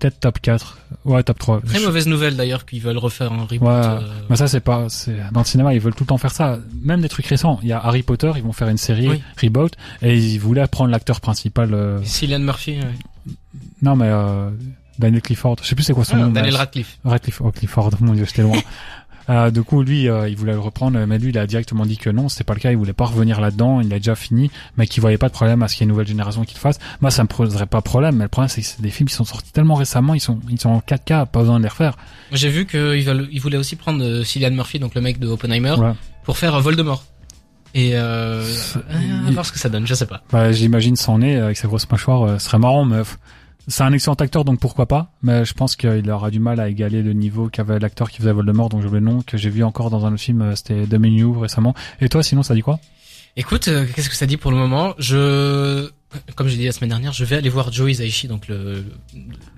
peut-être 0.00 0.18
top 0.20 0.40
4. 0.40 0.78
Ouais, 1.04 1.22
top 1.22 1.38
3. 1.38 1.60
Très 1.60 1.80
mauvaise 1.80 2.06
nouvelle 2.06 2.36
d'ailleurs 2.36 2.64
qu'ils 2.66 2.80
veulent 2.80 2.98
refaire 2.98 3.32
un 3.32 3.44
reboot. 3.44 3.68
Ouais, 3.68 4.06
mais 4.28 4.36
ça 4.36 4.48
c'est 4.48 4.60
pas 4.60 4.86
c'est 4.88 5.16
dans 5.32 5.40
le 5.40 5.46
cinéma, 5.46 5.74
ils 5.74 5.80
veulent 5.80 5.94
tout 5.94 6.04
le 6.04 6.08
temps 6.08 6.18
faire 6.18 6.32
ça. 6.32 6.58
Même 6.82 7.00
des 7.00 7.08
trucs 7.08 7.26
récents, 7.26 7.60
il 7.62 7.68
y 7.68 7.72
a 7.72 7.78
Harry 7.78 8.02
Potter, 8.02 8.32
ils 8.36 8.42
vont 8.42 8.52
faire 8.52 8.68
une 8.68 8.78
série 8.78 9.22
reboot 9.40 9.74
et 10.02 10.16
ils 10.16 10.38
voulaient 10.38 10.66
prendre 10.66 10.90
l'acteur 10.90 11.20
principal 11.20 11.74
euh... 11.74 12.02
Cillian 12.02 12.40
Murphy. 12.40 12.78
Ouais. 12.78 13.34
Non 13.82 13.96
mais 13.96 14.08
euh, 14.08 14.50
Daniel 14.98 15.22
Clifford. 15.22 15.56
Je 15.62 15.68
sais 15.68 15.74
plus 15.74 15.84
c'est 15.84 15.92
quoi 15.92 16.04
son 16.04 16.16
ah, 16.16 16.20
nom. 16.20 16.28
Daniel 16.28 16.56
Radcliffe. 16.56 16.98
Radcliffe, 17.04 17.40
oh 17.40 17.50
Clifford, 17.50 17.90
mon 18.00 18.14
dieu, 18.14 18.24
j'étais 18.26 18.42
loin. 18.42 18.58
Euh, 19.30 19.50
du 19.50 19.62
coup, 19.62 19.82
lui, 19.82 20.08
euh, 20.08 20.28
il 20.28 20.36
voulait 20.36 20.52
le 20.52 20.58
reprendre, 20.58 20.98
mais 21.06 21.18
lui, 21.18 21.30
il 21.30 21.38
a 21.38 21.46
directement 21.46 21.86
dit 21.86 21.96
que 21.96 22.10
non, 22.10 22.28
c'était 22.28 22.44
pas 22.44 22.54
le 22.54 22.60
cas. 22.60 22.72
Il 22.72 22.76
voulait 22.76 22.92
pas 22.92 23.04
revenir 23.04 23.40
là-dedans. 23.40 23.80
Il 23.80 23.92
a 23.94 23.98
déjà 23.98 24.16
fini, 24.16 24.50
mais 24.76 24.88
qu'il 24.88 25.00
voyait 25.00 25.18
pas 25.18 25.28
de 25.28 25.32
problème 25.32 25.62
à 25.62 25.68
ce 25.68 25.74
qu'il 25.74 25.82
y 25.82 25.84
ait 25.84 25.86
une 25.86 25.90
nouvelle 25.90 26.08
génération 26.08 26.44
qui 26.44 26.54
le 26.54 26.60
fasse. 26.60 26.78
Moi, 27.00 27.10
ça 27.12 27.22
me 27.22 27.28
poserait 27.28 27.66
pas 27.66 27.80
problème. 27.80 28.16
Mais 28.16 28.24
le 28.24 28.28
problème, 28.28 28.48
c'est 28.48 28.60
que 28.60 28.66
c'est 28.66 28.82
des 28.82 28.90
films 28.90 29.08
qui 29.08 29.14
sont 29.14 29.24
sortis 29.24 29.52
tellement 29.52 29.76
récemment, 29.76 30.14
ils 30.14 30.20
sont, 30.20 30.40
ils 30.50 30.60
sont 30.60 30.70
en 30.70 30.80
4K, 30.80 31.26
pas 31.26 31.40
besoin 31.40 31.58
de 31.58 31.62
les 31.62 31.68
refaire. 31.68 31.96
J'ai 32.32 32.48
vu 32.48 32.66
qu'il 32.66 33.28
il 33.30 33.40
voulait 33.40 33.56
aussi 33.56 33.76
prendre 33.76 34.02
euh, 34.04 34.24
Cillian 34.24 34.50
Murphy, 34.50 34.80
donc 34.80 34.94
le 34.94 35.00
mec 35.00 35.20
de 35.20 35.28
Oppenheimer, 35.28 35.76
pour 36.24 36.36
faire 36.36 36.60
Voldemort. 36.60 37.04
Et 37.72 37.92
euh, 37.94 38.44
à 39.28 39.30
voir 39.30 39.46
ce 39.46 39.52
que 39.52 39.60
ça 39.60 39.68
donne, 39.68 39.86
je 39.86 39.94
sais 39.94 40.06
pas. 40.06 40.24
Bah, 40.32 40.50
j'imagine 40.50 40.96
s'en 40.96 41.22
est 41.22 41.36
avec 41.36 41.56
sa 41.56 41.68
grosse 41.68 41.88
mâchoire, 41.88 42.40
ce 42.40 42.46
serait 42.46 42.58
marrant, 42.58 42.84
mais 42.84 43.02
c'est 43.68 43.82
un 43.82 43.92
excellent 43.92 44.14
acteur, 44.14 44.44
donc 44.44 44.60
pourquoi 44.60 44.86
pas. 44.86 45.12
Mais 45.22 45.44
je 45.44 45.54
pense 45.54 45.76
qu'il 45.76 46.10
aura 46.10 46.30
du 46.30 46.40
mal 46.40 46.60
à 46.60 46.68
égaler 46.68 47.02
le 47.02 47.12
niveau 47.12 47.48
qu'avait 47.48 47.78
l'acteur 47.78 48.10
qui 48.10 48.18
faisait 48.18 48.32
Voldemort, 48.32 48.70
j'ai 48.72 48.86
oublié 48.86 49.00
le 49.00 49.00
nom, 49.00 49.22
que 49.22 49.36
j'ai 49.36 49.50
vu 49.50 49.62
encore 49.64 49.90
dans 49.90 50.06
un 50.06 50.12
autre 50.12 50.22
film, 50.22 50.42
euh, 50.42 50.56
c'était 50.56 50.86
The 50.86 50.94
Menu 50.94 51.26
récemment. 51.36 51.74
Et 52.00 52.08
toi, 52.08 52.22
sinon, 52.22 52.42
ça 52.42 52.54
dit 52.54 52.62
quoi? 52.62 52.80
Écoute, 53.36 53.68
euh, 53.68 53.86
qu'est-ce 53.94 54.10
que 54.10 54.16
ça 54.16 54.26
dit 54.26 54.36
pour 54.36 54.50
le 54.50 54.56
moment? 54.56 54.94
Je, 54.98 55.88
comme 56.34 56.48
j'ai 56.48 56.56
dit 56.56 56.66
la 56.66 56.72
semaine 56.72 56.90
dernière, 56.90 57.12
je 57.12 57.24
vais 57.24 57.36
aller 57.36 57.48
voir 57.48 57.72
Joe 57.72 57.90
Hisaishi, 57.90 58.26
donc 58.26 58.48
le, 58.48 58.84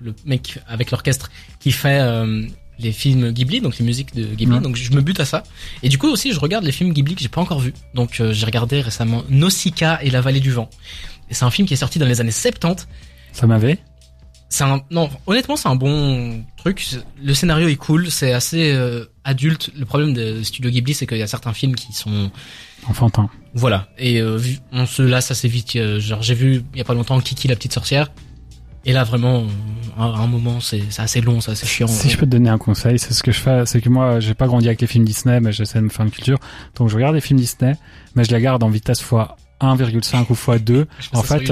le 0.01 0.13
mec 0.25 0.59
avec 0.67 0.91
l'orchestre 0.91 1.31
qui 1.59 1.71
fait 1.71 1.99
euh, 1.99 2.45
les 2.77 2.91
films 2.91 3.31
Ghibli, 3.31 3.61
donc 3.61 3.79
les 3.79 3.85
musiques 3.85 4.13
de 4.13 4.25
Ghibli. 4.35 4.59
Donc 4.59 4.75
je 4.75 4.91
me 4.91 5.01
bute 5.01 5.19
à 5.19 5.25
ça. 5.25 5.43
Et 5.81 5.89
du 5.89 5.97
coup 5.97 6.07
aussi, 6.07 6.33
je 6.33 6.39
regarde 6.39 6.63
les 6.63 6.71
films 6.71 6.93
Ghibli 6.93 7.15
que 7.15 7.21
j'ai 7.21 7.29
pas 7.29 7.41
encore 7.41 7.59
vus. 7.59 7.73
Donc 7.95 8.21
j'ai 8.31 8.45
regardé 8.45 8.81
récemment 8.81 9.23
Nausicaa 9.29 9.99
et 10.03 10.11
la 10.11 10.21
vallée 10.21 10.39
du 10.39 10.51
vent. 10.51 10.69
Et 11.31 11.33
c'est 11.33 11.45
un 11.45 11.51
film 11.51 11.67
qui 11.67 11.73
est 11.73 11.77
sorti 11.77 11.97
dans 11.97 12.05
les 12.05 12.21
années 12.21 12.31
70. 12.31 12.87
Ça 13.31 13.47
m'avait 13.47 13.79
c'est 14.53 14.65
un 14.65 14.81
non 14.91 15.09
honnêtement 15.25 15.55
c'est 15.55 15.67
un 15.67 15.75
bon 15.75 16.43
truc. 16.57 16.87
Le 17.19 17.33
scénario 17.33 17.67
est 17.67 17.75
cool 17.75 18.11
c'est 18.11 18.33
assez 18.33 18.71
euh, 18.71 19.05
adulte. 19.23 19.71
Le 19.75 19.83
problème 19.85 20.13
de 20.13 20.43
Studio 20.43 20.69
Ghibli 20.69 20.93
c'est 20.93 21.07
qu'il 21.07 21.17
y 21.17 21.23
a 21.23 21.27
certains 21.27 21.53
films 21.53 21.73
qui 21.73 21.91
sont 21.91 22.29
enfantins. 22.87 23.29
Voilà. 23.55 23.87
Et 23.97 24.21
euh, 24.21 24.39
on 24.71 24.85
se 24.85 25.01
lasse 25.01 25.31
assez 25.31 25.47
vite. 25.47 25.75
Genre 25.97 26.21
j'ai 26.21 26.35
vu 26.35 26.63
il 26.73 26.77
y 26.77 26.81
a 26.81 26.83
pas 26.83 26.93
longtemps 26.93 27.19
Kiki 27.19 27.47
la 27.47 27.55
petite 27.55 27.73
sorcière. 27.73 28.11
Et 28.85 28.91
là, 28.91 29.05
vraiment, 29.05 29.45
à 29.97 30.03
un 30.03 30.27
moment, 30.27 30.59
c'est 30.59 30.81
assez 30.97 31.21
long, 31.21 31.39
c'est 31.39 31.51
assez 31.51 31.65
chiant. 31.65 31.87
Si 31.87 32.09
je 32.09 32.17
peux 32.17 32.25
te 32.25 32.31
donner 32.31 32.49
un 32.49 32.57
conseil, 32.57 32.99
c'est 32.99 33.13
ce 33.13 33.23
que 33.23 33.31
je 33.31 33.39
fais, 33.39 33.65
c'est 33.65 33.79
que 33.79 33.87
moi, 33.87 34.19
j'ai 34.19 34.33
pas 34.33 34.45
grandi 34.45 34.67
avec 34.67 34.81
les 34.81 34.87
films 34.87 35.05
Disney, 35.05 35.39
mais 35.39 35.53
j'essaie 35.53 35.79
de 35.79 35.85
me 35.85 35.89
faire 35.89 36.05
une 36.05 36.11
culture. 36.11 36.37
Donc, 36.75 36.89
je 36.89 36.95
regarde 36.95 37.15
les 37.15 37.21
films 37.21 37.39
Disney, 37.39 37.77
mais 38.15 38.25
je 38.25 38.35
les 38.35 38.41
garde 38.41 38.61
en 38.61 38.67
vitesse 38.67 38.99
fois 38.99 39.37
1,5 39.61 40.25
ou 40.31 40.35
fois 40.35 40.59
2. 40.59 40.85
En 41.13 41.23
fait, 41.23 41.49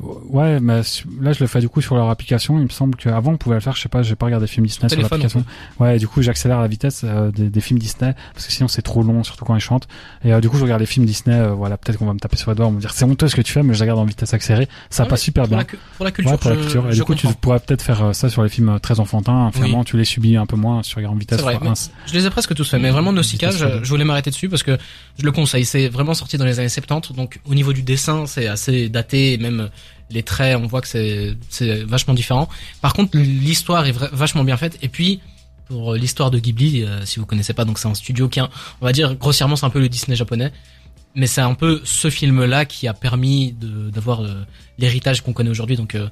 Ouais, 0.00 0.60
mais 0.60 0.80
là 1.20 1.32
je 1.32 1.40
le 1.40 1.46
fais 1.46 1.60
du 1.60 1.68
coup 1.68 1.82
sur 1.82 1.94
leur 1.94 2.08
application. 2.08 2.58
Il 2.58 2.64
me 2.64 2.68
semble 2.70 2.96
qu'avant 2.96 3.32
on 3.32 3.36
pouvait 3.36 3.56
le 3.56 3.60
faire. 3.60 3.76
Je 3.76 3.82
sais 3.82 3.88
pas, 3.88 4.02
j'ai 4.02 4.16
pas 4.16 4.26
regardé 4.26 4.46
des 4.46 4.52
films 4.52 4.66
Disney 4.66 4.88
sur 4.88 5.00
l'application. 5.00 5.44
Ouais, 5.78 5.98
du 5.98 6.08
coup 6.08 6.22
j'accélère 6.22 6.60
la 6.60 6.68
vitesse 6.68 7.02
euh, 7.04 7.30
des, 7.30 7.50
des, 7.50 7.60
films 7.60 7.78
Disney 7.78 8.14
parce 8.32 8.46
que 8.46 8.52
sinon 8.52 8.68
c'est 8.68 8.82
trop 8.82 9.02
long, 9.02 9.22
surtout 9.24 9.44
quand 9.44 9.54
ils 9.54 9.60
chantent. 9.60 9.88
Et 10.24 10.32
euh, 10.32 10.40
du 10.40 10.48
coup 10.48 10.56
je 10.56 10.62
regarde 10.62 10.80
les 10.80 10.86
films 10.86 11.04
Disney. 11.04 11.36
Euh, 11.36 11.52
voilà, 11.52 11.76
peut-être 11.76 11.98
qu'on 11.98 12.06
va 12.06 12.14
me 12.14 12.18
taper 12.18 12.36
sur 12.36 12.50
les 12.50 12.54
doigts, 12.54 12.66
on 12.66 12.70
va 12.70 12.76
me 12.76 12.80
dire 12.80 12.92
c'est 12.92 13.04
honteux 13.04 13.28
ce 13.28 13.36
que 13.36 13.42
tu 13.42 13.52
fais, 13.52 13.62
mais 13.62 13.74
je 13.74 13.80
regarde 13.80 13.98
en 13.98 14.06
vitesse 14.06 14.32
accélérée. 14.32 14.68
Ça 14.88 15.04
passe 15.04 15.20
super 15.20 15.46
bien. 15.46 15.64
pour 15.96 16.04
la 16.04 16.12
culture. 16.12 16.32
Ouais, 16.32 16.38
pour 16.38 16.50
la 16.50 16.56
culture. 16.56 16.90
et 16.90 16.94
du 16.94 17.04
coup 17.04 17.14
tu 17.14 17.26
pourrais 17.40 17.60
peut-être 17.60 17.82
faire 17.82 18.14
ça 18.14 18.30
sur 18.30 18.42
les 18.42 18.48
films 18.48 18.80
très 18.80 19.00
enfantins. 19.00 19.50
Finalement, 19.52 19.84
tu 19.84 19.96
les 19.98 20.04
subis 20.04 20.36
un 20.36 20.46
peu 20.46 20.56
moins 20.56 20.82
sur 20.82 21.00
en 21.00 21.14
vitesse. 21.14 21.40
Vrai, 21.40 21.58
je 22.06 22.14
les 22.14 22.26
ai 22.26 22.30
presque 22.30 22.54
tous 22.54 22.68
faits, 22.68 22.80
mais 22.80 22.90
vraiment 22.90 23.12
Nausicaa, 23.12 23.50
je, 23.50 23.66
je 23.82 23.88
voulais 23.88 24.04
m'arrêter 24.04 24.30
dessus 24.30 24.48
parce 24.48 24.62
que 24.62 24.78
je 25.18 25.24
le 25.24 25.32
conseille. 25.32 25.64
C'est 25.64 25.88
vraiment 25.88 26.14
sorti 26.14 26.38
dans 26.38 26.44
les 26.44 26.58
années 26.58 26.68
70, 26.68 27.12
donc 27.14 27.40
au 27.44 27.54
niveau 27.54 27.72
du 27.72 27.82
dessin, 27.82 28.26
c'est 28.26 28.46
assez 28.46 28.88
daté, 28.88 29.38
même 29.38 29.68
les 30.10 30.22
traits, 30.22 30.56
on 30.56 30.66
voit 30.66 30.80
que 30.80 30.88
c'est 30.88 31.36
c'est 31.48 31.84
vachement 31.84 32.14
différent. 32.14 32.48
Par 32.80 32.94
contre, 32.94 33.16
l'histoire 33.16 33.86
est 33.86 33.92
vachement 33.92 34.44
bien 34.44 34.56
faite. 34.56 34.78
Et 34.82 34.88
puis 34.88 35.20
pour 35.70 35.94
l'histoire 35.94 36.32
de 36.32 36.38
Ghibli, 36.38 36.82
euh, 36.82 37.04
si 37.04 37.20
vous 37.20 37.26
connaissez 37.26 37.54
pas, 37.54 37.64
donc 37.64 37.78
c'est 37.78 37.86
un 37.86 37.94
studio 37.94 38.28
qui, 38.28 38.40
a, 38.40 38.50
on 38.80 38.86
va 38.86 38.92
dire 38.92 39.14
grossièrement, 39.14 39.54
c'est 39.54 39.66
un 39.66 39.70
peu 39.70 39.78
le 39.78 39.88
Disney 39.88 40.16
japonais, 40.16 40.52
mais 41.14 41.28
c'est 41.28 41.40
un 41.40 41.54
peu 41.54 41.80
ce 41.84 42.10
film-là 42.10 42.64
qui 42.64 42.88
a 42.88 42.92
permis 42.92 43.54
d'avoir 43.60 44.22
euh, 44.22 44.44
l'héritage 44.78 45.22
qu'on 45.22 45.32
connaît 45.32 45.50
aujourd'hui. 45.50 45.76
Donc 45.76 45.94
euh, 45.94 46.08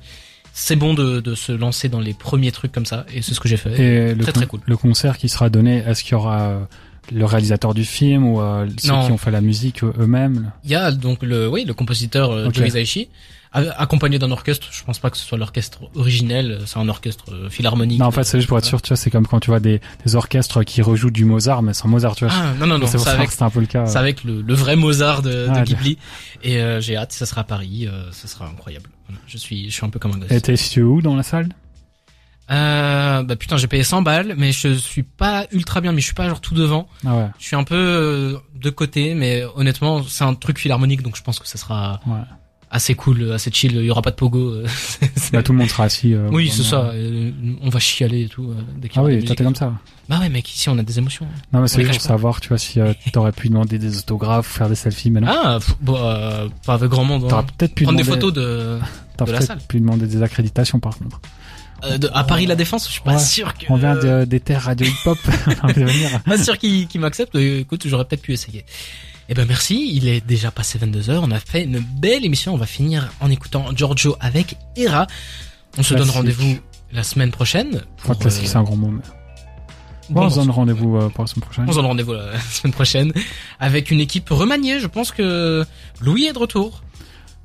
c'est 0.52 0.76
bon 0.76 0.94
de, 0.94 1.20
de, 1.20 1.34
se 1.34 1.50
lancer 1.50 1.88
dans 1.88 1.98
les 1.98 2.14
premiers 2.14 2.52
trucs 2.52 2.70
comme 2.70 2.86
ça, 2.86 3.04
et 3.12 3.20
c'est 3.20 3.34
ce 3.34 3.40
que 3.40 3.48
j'ai 3.48 3.56
fait. 3.56 4.12
Et 4.12 4.16
très 4.16 4.32
très 4.32 4.46
cool. 4.46 4.60
Le 4.64 4.76
concert 4.76 5.18
qui 5.18 5.28
sera 5.28 5.50
donné, 5.50 5.78
est-ce 5.78 6.04
qu'il 6.04 6.12
y 6.12 6.14
aura 6.14 6.68
le 7.10 7.24
réalisateur 7.24 7.74
du 7.74 7.84
film 7.84 8.26
ou 8.26 8.40
ceux 8.78 8.88
qui 8.88 8.90
ont 8.90 9.18
fait 9.18 9.30
la 9.30 9.40
musique 9.40 9.82
eux-mêmes 9.84 10.52
Il 10.64 10.70
y 10.70 10.74
a 10.74 10.92
donc 10.92 11.22
le 11.22 11.48
oui 11.48 11.64
le 11.64 11.74
compositeur 11.74 12.30
okay. 12.30 12.52
Joe 12.54 12.68
Hisaishi 12.68 13.08
accompagné 13.52 14.18
d'un 14.18 14.30
orchestre. 14.30 14.68
Je 14.70 14.84
pense 14.84 14.98
pas 14.98 15.10
que 15.10 15.16
ce 15.16 15.24
soit 15.24 15.38
l'orchestre 15.38 15.80
originel, 15.94 16.60
c'est 16.66 16.78
un 16.78 16.88
orchestre 16.88 17.32
euh, 17.32 17.48
philharmonique. 17.50 18.00
Non, 18.00 18.06
en 18.06 18.10
fait, 18.10 18.24
c'est 18.24 18.38
juste 18.38 18.48
pour 18.48 18.58
être 18.58 18.64
sûr, 18.64 18.82
tu 18.82 18.88
vois, 18.88 18.96
c'est 18.96 19.10
comme 19.10 19.26
quand 19.26 19.40
tu 19.40 19.50
vois 19.50 19.60
des, 19.60 19.80
des 20.04 20.16
orchestres 20.16 20.64
qui 20.64 20.82
rejouent 20.82 21.10
du 21.10 21.24
Mozart, 21.24 21.62
mais 21.62 21.72
sans 21.72 21.88
Mozart, 21.88 22.14
tu 22.16 22.24
vois. 22.24 22.34
Ah, 22.36 22.54
non, 22.58 22.66
non, 22.66 22.78
non, 22.78 22.86
c'est 22.86 23.06
avec, 23.08 23.30
un 23.40 23.50
peu 23.50 23.60
le 23.60 23.66
cas. 23.66 23.86
C'est 23.86 23.98
avec 23.98 24.24
le, 24.24 24.42
le, 24.42 24.54
vrai 24.54 24.76
Mozart 24.76 25.22
de, 25.22 25.48
de 25.48 25.64
Ghibli. 25.64 25.98
Et 26.42 26.58
euh, 26.60 26.80
j'ai 26.80 26.96
hâte, 26.96 27.12
ça 27.12 27.26
sera 27.26 27.42
à 27.42 27.44
Paris, 27.44 27.86
euh, 27.86 28.10
ça 28.12 28.28
sera 28.28 28.46
incroyable. 28.46 28.90
Je 29.26 29.38
suis, 29.38 29.70
je 29.70 29.74
suis 29.74 29.86
un 29.86 29.90
peu 29.90 29.98
comme 29.98 30.12
un 30.12 30.18
gosse. 30.18 30.30
Et 30.30 30.40
t'es 30.40 30.56
situé 30.56 30.82
où 30.82 31.00
dans 31.00 31.16
la 31.16 31.22
salle? 31.22 31.48
Euh, 32.50 33.22
bah 33.22 33.36
putain, 33.36 33.56
j'ai 33.56 33.66
payé 33.66 33.82
100 33.82 34.02
balles, 34.02 34.34
mais 34.38 34.52
je 34.52 34.68
suis 34.68 35.02
pas 35.02 35.46
ultra 35.52 35.80
bien, 35.80 35.92
mais 35.92 36.00
je 36.00 36.06
suis 36.06 36.14
pas 36.14 36.28
genre 36.28 36.40
tout 36.40 36.54
devant. 36.54 36.88
Ah 37.06 37.16
ouais. 37.16 37.26
Je 37.38 37.44
suis 37.44 37.56
un 37.56 37.64
peu 37.64 37.76
euh, 37.76 38.38
de 38.54 38.70
côté, 38.70 39.14
mais 39.14 39.44
honnêtement, 39.56 40.02
c'est 40.02 40.24
un 40.24 40.34
truc 40.34 40.58
philharmonique, 40.58 41.02
donc 41.02 41.16
je 41.16 41.22
pense 41.22 41.38
que 41.38 41.46
ça 41.46 41.58
sera 41.58 42.00
ouais 42.06 42.16
assez 42.70 42.94
cool, 42.94 43.32
assez 43.32 43.50
chill. 43.50 43.74
Il 43.76 43.84
y 43.84 43.90
aura 43.90 44.02
pas 44.02 44.10
de 44.10 44.16
pogo. 44.16 44.50
Euh, 44.50 44.66
bah, 45.32 45.42
tout 45.42 45.52
le 45.52 45.58
monde 45.58 45.68
sera 45.68 45.84
assis. 45.84 46.14
Euh, 46.14 46.28
oui, 46.30 46.50
c'est 46.52 46.62
ça. 46.62 46.92
On 47.62 47.68
va 47.68 47.78
chialer 47.78 48.22
et 48.22 48.28
tout. 48.28 48.54
dès 48.76 48.88
ah 48.96 49.02
oui, 49.02 49.24
toi 49.24 49.34
t'es 49.34 49.44
comme 49.44 49.54
ça. 49.54 49.72
Bah 50.08 50.18
ouais, 50.20 50.28
mec, 50.28 50.50
ici 50.54 50.68
on 50.68 50.78
a 50.78 50.82
des 50.82 50.98
émotions. 50.98 51.26
Non, 51.52 51.60
mais 51.60 51.68
c'est 51.68 51.82
juste 51.82 52.00
pour 52.00 52.02
savoir, 52.02 52.40
tu 52.40 52.48
vois, 52.48 52.58
si 52.58 52.80
t'aurais 53.12 53.32
pu 53.32 53.48
demander 53.48 53.78
des 53.78 53.98
autographes, 53.98 54.46
faire 54.46 54.68
des 54.68 54.74
selfies 54.74 55.10
maintenant. 55.10 55.32
Ah, 55.34 55.58
bah, 55.80 56.46
pas 56.64 56.74
avec 56.74 56.90
grand 56.90 57.04
monde. 57.04 57.28
T'aurais 57.28 57.42
hein. 57.42 57.46
peut-être 57.56 57.74
pu 57.74 57.84
prendre 57.84 57.98
des 57.98 58.04
photos 58.04 58.32
de, 58.32 58.78
de 59.18 59.32
la 59.32 59.40
salle. 59.40 59.58
pu 59.68 59.80
demander 59.80 60.06
des 60.06 60.22
accréditations 60.22 60.80
par 60.80 60.96
contre. 60.98 61.20
Euh, 61.84 61.98
de, 61.98 62.10
à 62.12 62.24
Paris 62.24 62.46
la 62.46 62.56
Défense, 62.56 62.86
je 62.86 62.92
suis 62.92 63.00
pas 63.00 63.18
sûr 63.18 63.54
que. 63.54 63.66
On 63.68 63.76
vient 63.76 63.94
de, 63.94 64.24
des 64.24 64.40
terres 64.40 64.62
radio 64.62 64.86
hip 64.86 65.06
hop. 65.06 65.18
pas 66.26 66.38
sûr 66.38 66.58
qu'ils 66.58 66.88
qu 66.88 66.98
m'acceptent. 66.98 67.36
Écoute, 67.36 67.86
j'aurais 67.86 68.04
peut-être 68.04 68.22
pu 68.22 68.32
essayer. 68.32 68.64
Eh 69.30 69.34
ben 69.34 69.46
merci, 69.46 69.90
il 69.92 70.08
est 70.08 70.26
déjà 70.26 70.50
passé 70.50 70.78
22 70.78 71.10
heures, 71.10 71.22
on 71.22 71.30
a 71.30 71.38
fait 71.38 71.64
une 71.64 71.80
belle 71.80 72.24
émission, 72.24 72.54
on 72.54 72.56
va 72.56 72.64
finir 72.64 73.12
en 73.20 73.30
écoutant 73.30 73.66
Giorgio 73.76 74.16
avec 74.20 74.56
Hera. 74.74 75.06
On 75.76 75.82
se 75.82 75.92
donne 75.94 76.08
rendez-vous 76.08 76.58
la 76.92 77.02
semaine 77.02 77.30
prochaine. 77.30 77.82
Pour, 77.98 78.18
classique, 78.18 78.44
euh, 78.44 78.48
c'est 78.48 78.56
un 78.56 78.62
grand 78.62 78.76
mot. 78.76 78.90
Bon, 80.08 80.22
on 80.22 80.30
se 80.30 80.36
donne 80.36 80.50
rendez-vous 80.50 80.96
euh, 80.96 81.10
pour 81.10 81.24
la 81.24 81.28
semaine 81.28 81.42
prochaine. 81.42 81.64
On 81.68 81.72
se 81.72 81.76
donne 81.76 81.86
rendez-vous 81.86 82.12
la 82.14 82.40
semaine 82.40 82.72
prochaine 82.72 83.12
avec 83.60 83.90
une 83.90 84.00
équipe 84.00 84.30
remaniée. 84.30 84.80
Je 84.80 84.86
pense 84.86 85.12
que 85.12 85.66
Louis 86.00 86.24
est 86.24 86.32
de 86.32 86.38
retour. 86.38 86.82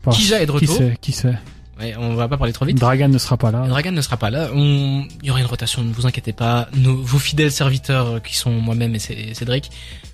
Kija 0.09 0.41
est 0.41 0.45
de 0.45 0.51
retour. 0.51 0.77
Qui 0.77 0.83
sait 0.83 0.97
Qui 1.01 1.11
sait 1.11 1.37
Ouais, 1.79 1.95
on 1.97 2.13
va 2.13 2.27
pas 2.27 2.37
parler 2.37 2.53
trop 2.53 2.65
vite. 2.65 2.77
Dragan 2.77 3.09
ne 3.09 3.17
sera 3.17 3.37
pas 3.37 3.51
là. 3.51 3.67
Dragan 3.67 3.91
ne 3.91 4.01
sera 4.01 4.17
pas 4.17 4.29
là. 4.29 4.49
On... 4.53 5.05
Il 5.21 5.27
y 5.27 5.31
aura 5.31 5.39
une 5.39 5.45
rotation, 5.45 5.83
ne 5.83 5.91
vous 5.91 6.05
inquiétez 6.05 6.33
pas. 6.33 6.67
Nos, 6.75 6.95
vos 6.95 7.17
fidèles 7.17 7.51
serviteurs 7.51 8.21
qui 8.21 8.37
sont 8.37 8.51
moi-même 8.51 8.95
et 8.95 8.99
Cédric 8.99 9.71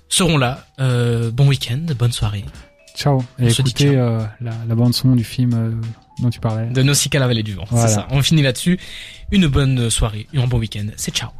seront 0.08 0.38
là. 0.38 0.66
Euh, 0.80 1.30
bon 1.30 1.48
week-end, 1.48 1.80
bonne 1.98 2.12
soirée. 2.12 2.44
Ciao. 2.96 3.22
Et 3.38 3.48
écoutez 3.48 3.96
euh, 3.96 4.20
la, 4.40 4.52
la, 4.68 4.74
bande 4.74 4.94
son 4.94 5.14
du 5.14 5.24
film 5.24 5.52
euh, 5.54 5.70
dont 6.22 6.30
tu 6.30 6.40
parlais. 6.40 6.66
De 6.66 6.82
Nausicaa 6.82 7.18
la 7.18 7.26
vallée 7.26 7.42
du 7.42 7.54
vent. 7.54 7.64
C'est 7.70 7.88
ça. 7.88 8.08
On 8.10 8.22
finit 8.22 8.42
là-dessus. 8.42 8.78
Une 9.30 9.46
bonne 9.46 9.90
soirée 9.90 10.26
et 10.32 10.38
un 10.38 10.46
bon 10.46 10.58
week-end. 10.58 10.86
C'est 10.96 11.14
ciao. 11.14 11.30